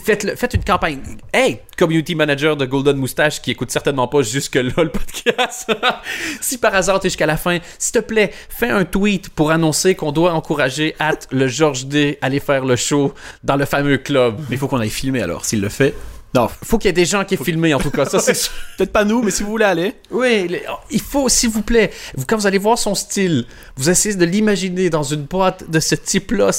Faites, 0.05 0.39
faites 0.39 0.55
une 0.55 0.63
campagne. 0.63 1.01
Hey, 1.33 1.61
community 1.77 2.15
manager 2.15 2.57
de 2.57 2.67
Golden 2.67 2.97
Moustache 2.97 3.43
qui 3.43 3.51
écoute 3.51 3.71
certainement 3.71 4.07
pas 4.07 4.23
jusque-là 4.23 4.73
le 4.77 4.91
podcast. 4.91 5.73
si 6.41 6.59
par 6.59 6.75
hasard 6.75 7.01
t'es 7.01 7.09
jusqu'à 7.09 7.27
la 7.27 7.37
fin, 7.37 7.59
s'il 7.79 7.93
te 7.93 7.99
plaît, 7.99 8.33
fais 8.49 8.71
un 8.71 8.85
tweet 8.85 9.29
pour 9.31 9.51
annoncer 9.51 9.95
qu'on 9.97 10.13
doit 10.13 10.33
encourager 10.33 10.95
at 11.01 11.19
le 11.33 11.49
Georges 11.49 11.87
D 11.87 12.19
à 12.23 12.27
aller 12.27 12.41
faire 12.41 12.65
le 12.65 12.77
show 12.77 13.13
dans 13.43 13.57
le 13.57 13.65
fameux 13.65 13.99
club. 13.99 14.39
Mais 14.49 14.57
il 14.57 14.59
faut 14.59 14.69
qu'on 14.69 14.81
aille 14.81 14.91
filmer 14.91 15.23
alors, 15.23 15.45
s'il 15.45 15.61
le 15.61 15.69
fait. 15.69 15.95
Non, 16.35 16.49
Faut 16.65 16.77
qu'il 16.77 16.89
y 16.89 16.91
ait 16.91 16.93
des 16.93 17.07
gens 17.07 17.25
qui 17.25 17.35
aient 17.35 17.43
filmé 17.43 17.73
en 17.73 17.79
tout 17.79 17.91
cas, 17.91 18.05
ça 18.05 18.19
c'est 18.19 18.35
peut-être 18.77 18.93
pas 18.93 19.05
nous, 19.05 19.23
mais 19.23 19.31
si 19.31 19.43
vous 19.43 19.49
voulez 19.49 19.65
aller. 19.65 19.95
Oui, 20.11 20.61
il 20.91 21.01
faut, 21.01 21.31
s'il 21.31 21.49
vous 21.49 21.63
plaît, 21.63 21.91
vous, 22.15 22.27
quand 22.27 22.37
vous 22.37 22.47
allez 22.47 22.59
voir 22.59 22.77
son 22.77 22.95
style, 22.95 23.47
vous 23.77 23.89
essayez 23.89 24.17
de 24.17 24.25
l'imaginer 24.25 24.91
dans 24.91 25.03
une 25.03 25.23
boîte 25.23 25.71
de 25.71 25.81
ce 25.81 25.95
type-là. 25.95 26.51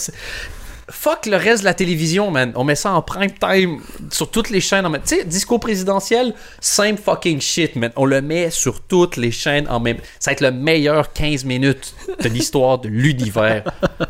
Fuck 0.89 1.25
le 1.25 1.35
reste 1.35 1.61
de 1.61 1.65
la 1.65 1.73
télévision, 1.73 2.31
man. 2.31 2.53
On 2.55 2.63
met 2.63 2.75
ça 2.75 2.91
en 2.93 3.01
prime 3.01 3.31
time 3.31 3.81
sur 4.09 4.31
toutes 4.31 4.49
les 4.49 4.61
chaînes. 4.61 4.85
en 4.85 4.91
Tu 4.93 4.99
sais, 5.03 5.25
discours 5.25 5.59
présidentiel, 5.59 6.33
same 6.61 6.97
fucking 6.97 7.41
shit, 7.41 7.75
man. 7.75 7.91
On 7.97 8.05
le 8.05 8.21
met 8.21 8.49
sur 8.51 8.81
toutes 8.81 9.17
les 9.17 9.31
chaînes 9.31 9.67
en 9.69 9.81
même. 9.81 9.97
Ça 10.19 10.31
va 10.31 10.33
être 10.33 10.41
le 10.41 10.51
meilleur 10.51 11.11
15 11.11 11.43
minutes 11.43 11.93
de 12.21 12.29
l'histoire 12.29 12.79
de 12.79 12.87
l'univers. 12.87 13.63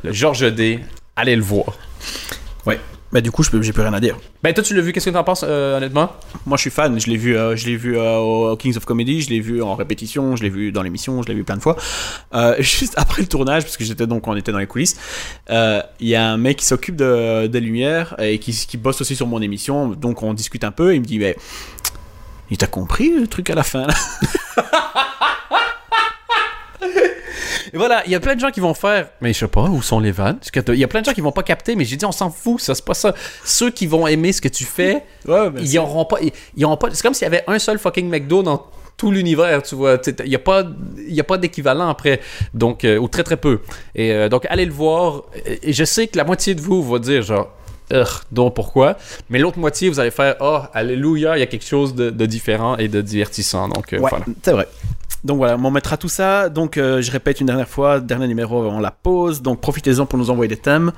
Le 0.04 0.12
Georges 0.14 0.54
D. 0.54 0.80
Allez 1.16 1.36
le 1.36 1.42
voir. 1.42 1.76
Ouais. 2.66 2.80
Bah 3.14 3.22
du 3.22 3.32
coup, 3.32 3.42
je 3.42 3.50
peux- 3.50 3.62
j'ai 3.62 3.72
plus 3.72 3.84
rien 3.84 3.94
à 3.94 4.02
dire. 4.02 4.18
Ben, 4.44 4.54
toi, 4.54 4.62
tu 4.62 4.76
l'as 4.76 4.82
vu, 4.82 4.92
qu'est-ce 4.92 5.06
que 5.06 5.12
t'en 5.12 5.24
penses, 5.24 5.46
euh, 5.48 5.78
honnêtement? 5.78 6.12
Moi, 6.46 6.58
je 6.58 6.62
suis 6.62 6.70
fan. 6.70 7.00
Je 7.00 7.08
l'ai 7.08 7.16
vu, 7.16 7.38
euh, 7.38 7.56
je 7.56 7.66
l'ai 7.66 7.78
vu 7.78 7.98
euh, 7.98 8.18
au 8.18 8.58
Kings 8.58 8.76
of 8.76 8.84
Comedy, 8.84 9.22
je 9.22 9.30
l'ai 9.30 9.40
vu 9.40 9.64
en 9.64 9.76
répétition, 9.76 10.36
je 10.36 10.44
l'ai 10.44 10.50
vu 10.50 10.74
dans 10.74 10.84
l'émission, 10.84 11.24
je 11.24 11.30
l'ai 11.30 11.34
vu 11.34 11.46
plein 11.46 11.56
de 11.56 11.62
fois. 11.62 11.78
Juste 12.60 12.96
après 12.98 13.22
le 13.22 13.30
tournage, 13.30 13.64
parce 13.64 13.78
que 13.78 13.86
j'étais 13.86 14.08
donc 14.08 14.28
on 14.28 14.36
était 14.36 14.52
dans 14.52 14.58
les 14.60 14.68
coulisses, 14.68 14.98
il 15.50 15.84
y 16.02 16.16
a 16.16 16.30
un 16.30 16.38
mec 16.38 16.58
qui 16.58 16.66
s'occupe 16.66 16.98
de, 16.98 17.48
des 17.48 17.62
lumières 17.62 18.16
et 18.20 18.40
qui, 18.40 18.52
qui 18.52 18.76
bosse 18.78 19.00
aussi 19.00 19.16
sur 19.16 19.28
mon 19.28 19.42
émission. 19.42 19.88
Donc 19.90 20.22
on 20.22 20.34
discute 20.34 20.66
un 20.66 20.72
peu. 20.72 20.92
Et 20.92 20.96
il 20.96 21.02
me 21.02 21.06
dit, 21.06 21.18
mais 21.20 21.38
il 22.52 22.58
t'a 22.58 22.68
compris 22.68 23.12
le 23.18 23.28
truc 23.28 23.50
à 23.50 23.56
la 23.56 23.64
fin 23.64 23.88
là? 23.88 23.94
Et 27.74 27.78
voilà, 27.78 28.04
il 28.06 28.12
y 28.12 28.16
a 28.16 28.20
plein 28.20 28.36
de 28.36 28.40
gens 28.40 28.52
qui 28.52 28.60
vont 28.60 28.74
faire. 28.74 29.10
Mais 29.22 29.34
je 29.34 29.40
sais 29.40 29.48
pas, 29.48 29.64
où 29.64 29.82
sont 29.82 30.00
les 30.00 30.12
vannes? 30.12 30.40
Il 30.70 30.76
y 30.76 30.84
a 30.84 30.88
plein 30.88 31.02
de 31.02 31.06
gens 31.06 31.14
qui 31.14 31.22
vont 31.22 31.32
pas 31.32 31.44
capter, 31.44 31.76
mais 31.76 31.86
j'ai 31.86 31.96
dit, 31.96 32.06
on 32.06 32.12
s'en 32.12 32.30
fout, 32.30 32.60
ça, 32.62 32.76
c'est 32.76 32.86
pas 32.86 32.94
ça. 32.94 33.14
Ceux 33.44 33.72
qui 33.72 33.88
vont 33.88 34.08
aimer 34.08 34.32
ce 34.34 34.42
que 34.42 34.48
tu 34.48 34.64
fais, 34.66 35.04
Ouais, 35.26 35.50
ben, 35.50 35.62
ils 35.64 35.78
auront 35.80 36.06
pas. 36.06 36.18
Ils, 36.22 36.32
ils 36.56 36.66
auront 36.66 36.78
pas. 36.78 36.90
C'est 36.94 37.02
comme 37.02 37.14
s'il 37.14 37.26
y 37.26 37.28
avait 37.28 37.44
un 37.48 37.60
seul 37.60 37.78
fucking 37.80 38.10
McDo 38.10 38.44
dans 38.44 38.66
tout 38.96 39.12
l'univers, 39.12 39.62
tu 39.64 39.76
vois. 39.76 39.98
Il 40.24 40.30
n'y 40.30 40.36
a 40.36 40.40
pas, 40.40 40.64
y 41.08 41.20
a 41.20 41.24
pas 41.24 41.38
d'équivalent 41.38 41.88
après. 41.90 42.20
Donc, 42.54 42.84
euh, 42.84 42.98
ou 42.98 43.08
très 43.08 43.24
très 43.24 43.38
peu. 43.38 43.60
Et 43.96 44.12
euh, 44.12 44.30
donc, 44.30 44.46
allez 44.50 44.66
le 44.66 44.72
voir. 44.74 45.24
Et 45.62 45.74
je 45.74 45.84
sais 45.84 46.08
que 46.08 46.18
la 46.18 46.24
moitié 46.24 46.56
de 46.56 46.62
vous 46.62 46.82
va 46.84 46.98
dire, 47.00 47.22
genre, 47.22 47.52
donc 48.32 48.54
pourquoi? 48.56 48.98
Mais 49.30 49.40
l'autre 49.40 49.60
moitié, 49.60 49.88
vous 49.90 50.00
allez 50.00 50.12
faire, 50.12 50.36
oh, 50.42 50.60
alléluia, 50.74 51.38
il 51.38 51.40
y 51.40 51.44
a 51.44 51.46
quelque 51.46 51.66
chose 51.66 51.96
de, 51.96 52.10
de 52.10 52.26
différent 52.26 52.76
et 52.78 52.88
de 52.88 53.02
divertissant. 53.02 53.68
Donc, 53.70 53.94
euh, 53.94 54.00
Ouais, 54.00 54.10
voilà. 54.10 54.26
c'est 54.44 54.52
vrai. 54.52 54.68
Donc 55.28 55.38
voilà, 55.38 55.58
on 55.62 55.70
mettra 55.72 55.98
tout 55.98 56.10
ça. 56.10 56.50
Donc 56.50 56.78
euh, 56.78 57.02
je 57.02 57.12
répète 57.12 57.40
une 57.42 57.46
dernière 57.48 57.68
fois, 57.68 58.00
dernier 58.00 58.28
numéro 58.28 58.64
avant 58.66 58.80
la 58.80 58.92
pause. 58.92 59.42
Donc 59.42 59.60
profitez-en 59.62 60.06
pour 60.06 60.18
nous 60.18 60.30
envoyer 60.32 60.48
des 60.48 60.58
thèmes. 60.58 60.92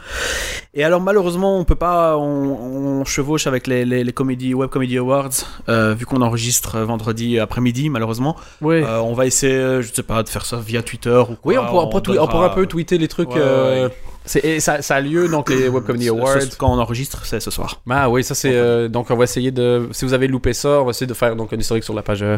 Et 0.74 0.84
alors 0.84 1.02
malheureusement, 1.02 1.58
on 1.60 1.66
peut 1.66 1.76
pas, 1.76 2.16
on, 2.18 3.02
on 3.02 3.06
chevauche 3.06 3.48
avec 3.48 3.68
les, 3.68 3.84
les, 3.86 4.04
les 4.04 4.14
comédies, 4.14 4.54
Web 4.54 4.70
Comedy 4.70 4.98
Awards, 4.98 5.30
euh, 5.68 5.94
vu 5.96 6.06
qu'on 6.06 6.22
enregistre 6.22 6.78
vendredi 6.80 7.40
après-midi, 7.40 7.90
malheureusement. 7.90 8.36
Oui. 8.62 8.84
Euh, 8.84 9.00
on 9.00 9.14
va 9.14 9.26
essayer, 9.26 9.82
je 9.82 9.92
sais 9.94 10.04
pas, 10.04 10.22
de 10.24 10.30
faire 10.30 10.46
ça 10.46 10.58
via 10.58 10.84
Twitter 10.84 11.10
ou 11.30 11.36
quoi. 11.36 11.38
oui, 11.46 11.58
on 11.58 11.66
pourra, 11.66 11.84
on 11.86 11.90
pourra 11.90 12.02
twe- 12.04 12.20
on 12.20 12.28
pourra 12.28 12.46
un 12.46 12.50
peu 12.50 12.66
tweeter 12.68 12.98
les 13.00 13.08
trucs. 13.08 13.32
Ouais, 13.32 13.42
ouais. 13.42 13.90
Et 14.38 14.60
ça, 14.60 14.82
ça 14.82 14.96
a 14.96 15.02
lieu, 15.02 15.28
donc 15.28 15.50
les 15.50 15.68
Web 15.70 15.86
Comedy 15.86 16.10
Awards. 16.10 16.42
ce- 16.42 16.56
Quand 16.56 16.72
on 16.72 16.80
enregistre, 16.80 17.26
c'est 17.26 17.40
ce 17.40 17.50
soir. 17.52 17.82
Ah 17.90 18.10
oui, 18.10 18.24
ça 18.24 18.36
c'est. 18.36 18.54
euh, 18.56 18.88
donc 18.88 19.10
on 19.10 19.16
va 19.16 19.24
essayer 19.24 19.52
de. 19.52 19.88
Si 19.92 20.06
vous 20.06 20.14
avez 20.14 20.28
loupé 20.28 20.54
ça, 20.54 20.82
on 20.82 20.86
va 20.86 20.92
essayer 20.92 21.08
de 21.08 21.14
faire 21.14 21.36
donc 21.36 21.52
un 21.54 21.58
historique 21.58 21.84
sur 21.84 21.94
la 21.96 22.02
page. 22.04 22.22
euh, 22.22 22.38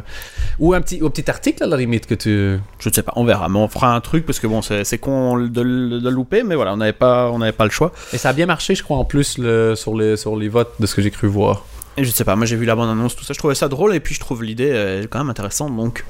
ou 0.60 0.74
un 0.74 0.82
petit, 0.82 1.02
ou 1.02 1.08
un 1.08 1.10
petit 1.10 1.30
article 1.30 1.64
à 1.64 1.68
la 1.68 1.78
limite 1.78 2.06
que 2.06 2.16
tu. 2.16 2.58
Je 2.80 2.90
ne 2.90 2.94
sais 2.94 3.04
pas, 3.04 3.14
on 3.16 3.26
verra. 3.26 3.50
Mais 3.50 3.60
on 3.60 3.68
fera 3.68 3.94
un 3.96 4.00
truc 4.02 4.26
parce 4.26 4.40
que 4.40 4.48
bon, 4.48 4.62
c'est 4.62 4.84
c'est 4.86 4.98
con 5.00 5.38
de, 5.38 5.48
de 5.48 5.62
le 5.62 6.10
louper, 6.10 6.44
mais 6.44 6.56
voilà, 6.56 6.74
on 6.74 6.78
n'avait 6.78 6.94
pas, 6.94 7.30
on 7.32 7.40
pas 7.52 7.66
le 7.66 7.72
choix. 7.72 7.92
Et 8.14 8.18
ça 8.18 8.30
a 8.30 8.34
bien 8.34 8.46
marché, 8.46 8.76
je 8.76 8.84
crois, 8.84 8.98
en 8.98 9.06
plus 9.06 9.38
le, 9.38 9.76
sur, 9.76 9.96
les, 9.98 10.16
sur 10.16 10.36
les 10.38 10.48
votes 10.50 10.74
de 10.80 10.86
ce 10.86 10.96
que 10.96 11.02
j'ai 11.02 11.12
cru 11.12 11.28
voir. 11.28 11.66
Et 11.98 12.06
je 12.06 12.12
sais 12.12 12.24
pas, 12.24 12.38
moi 12.38 12.46
j'ai 12.46 12.56
vu 12.56 12.66
la 12.66 12.76
bande 12.76 12.90
annonce, 12.90 13.18
tout 13.18 13.26
ça, 13.26 13.34
je 13.34 13.38
trouvais 13.40 13.56
ça 13.56 13.68
drôle 13.68 13.94
et 13.94 14.00
puis 14.00 14.16
je 14.16 14.20
trouve 14.22 14.44
l'idée 14.44 14.70
euh, 14.72 15.06
quand 15.10 15.20
même 15.20 15.30
intéressante, 15.30 15.76
donc 15.76 16.06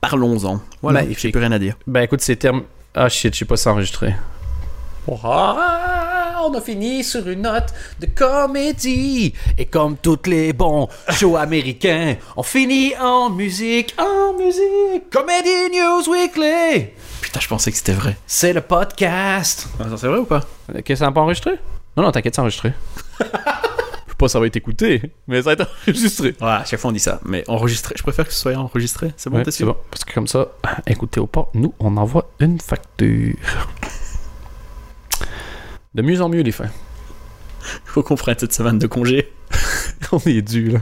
parlons-en. 0.00 0.60
Voilà, 0.82 1.02
j'ai 1.18 1.30
plus 1.30 1.40
rien 1.40 1.52
à 1.52 1.58
dire. 1.58 1.74
Ben 1.86 2.02
écoute, 2.02 2.20
c'est 2.20 2.36
terme. 2.36 2.62
Ah 2.94 3.08
shit, 3.08 3.34
je 3.34 3.40
sais 3.40 3.44
pas 3.44 3.56
ça 3.56 3.72
enregistré. 3.72 4.14
Ah, 5.22 6.40
on 6.48 6.54
a 6.54 6.60
fini 6.60 7.04
sur 7.04 7.28
une 7.28 7.42
note 7.42 7.72
de 8.00 8.06
comédie. 8.06 9.34
Et 9.58 9.66
comme 9.66 9.96
tous 9.96 10.20
les 10.26 10.52
bons 10.52 10.88
shows 11.10 11.36
américains, 11.36 12.16
on 12.36 12.42
finit 12.42 12.94
en 12.96 13.30
musique, 13.30 13.94
en 13.98 14.32
musique. 14.38 15.10
Comedy 15.10 15.70
News 15.72 16.08
Weekly. 16.10 16.88
Putain, 17.20 17.40
je 17.40 17.48
pensais 17.48 17.70
que 17.70 17.76
c'était 17.76 17.92
vrai. 17.92 18.16
C'est 18.26 18.52
le 18.52 18.60
podcast. 18.62 19.68
Ah, 19.78 19.84
c'est 19.96 20.06
vrai 20.08 20.18
ou 20.18 20.24
pas? 20.24 20.40
Qu'est-ce 20.72 20.82
que 20.82 20.94
ça 20.96 21.04
n'a 21.06 21.12
pas 21.12 21.20
enregistré? 21.20 21.52
Non, 21.96 22.02
non, 22.04 22.10
t'inquiète, 22.12 22.34
c'est 22.34 22.40
enregistré. 22.40 22.72
Je 24.06 24.16
sais 24.16 24.16
pas 24.18 24.28
si 24.28 24.32
ça 24.34 24.40
va 24.40 24.46
être 24.46 24.56
écouté, 24.56 25.02
mais 25.26 25.38
ça 25.42 25.46
va 25.46 25.52
être 25.54 25.68
enregistré. 25.88 26.28
Ouais, 26.40 26.46
à 26.48 26.64
chaque 26.64 26.78
fois 26.78 26.90
on 26.90 26.92
dit 26.92 27.00
ça, 27.00 27.18
mais 27.24 27.42
enregistré, 27.48 27.94
je 27.98 28.02
préfère 28.04 28.24
que 28.28 28.32
ce 28.32 28.38
soit 28.42 28.54
enregistré, 28.54 29.12
c'est 29.16 29.28
bon, 29.28 29.38
Ouais, 29.38 29.42
t'es 29.42 29.50
c'est 29.50 29.58
sûr? 29.64 29.66
bon. 29.66 29.76
Parce 29.90 30.04
que 30.04 30.14
comme 30.14 30.28
ça, 30.28 30.46
écoutez 30.86 31.18
au 31.18 31.26
pas, 31.26 31.48
nous, 31.54 31.74
on 31.80 31.96
envoie 31.96 32.30
une 32.38 32.60
facture. 32.60 33.34
De 35.94 36.02
mieux 36.02 36.20
en 36.20 36.28
mieux, 36.28 36.42
les 36.42 36.52
fins. 36.52 36.70
Faut 37.84 38.02
qu'on 38.02 38.16
prenne 38.16 38.36
cette 38.38 38.52
semaine 38.52 38.78
de 38.78 38.86
congé. 38.86 39.32
on 40.12 40.18
est 40.26 40.42
dû, 40.42 40.70
là. 40.70 40.80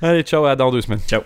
Allez, 0.00 0.22
ciao, 0.22 0.44
à 0.46 0.54
dans 0.54 0.70
deux 0.70 0.80
semaines. 0.80 1.00
Ciao. 1.06 1.22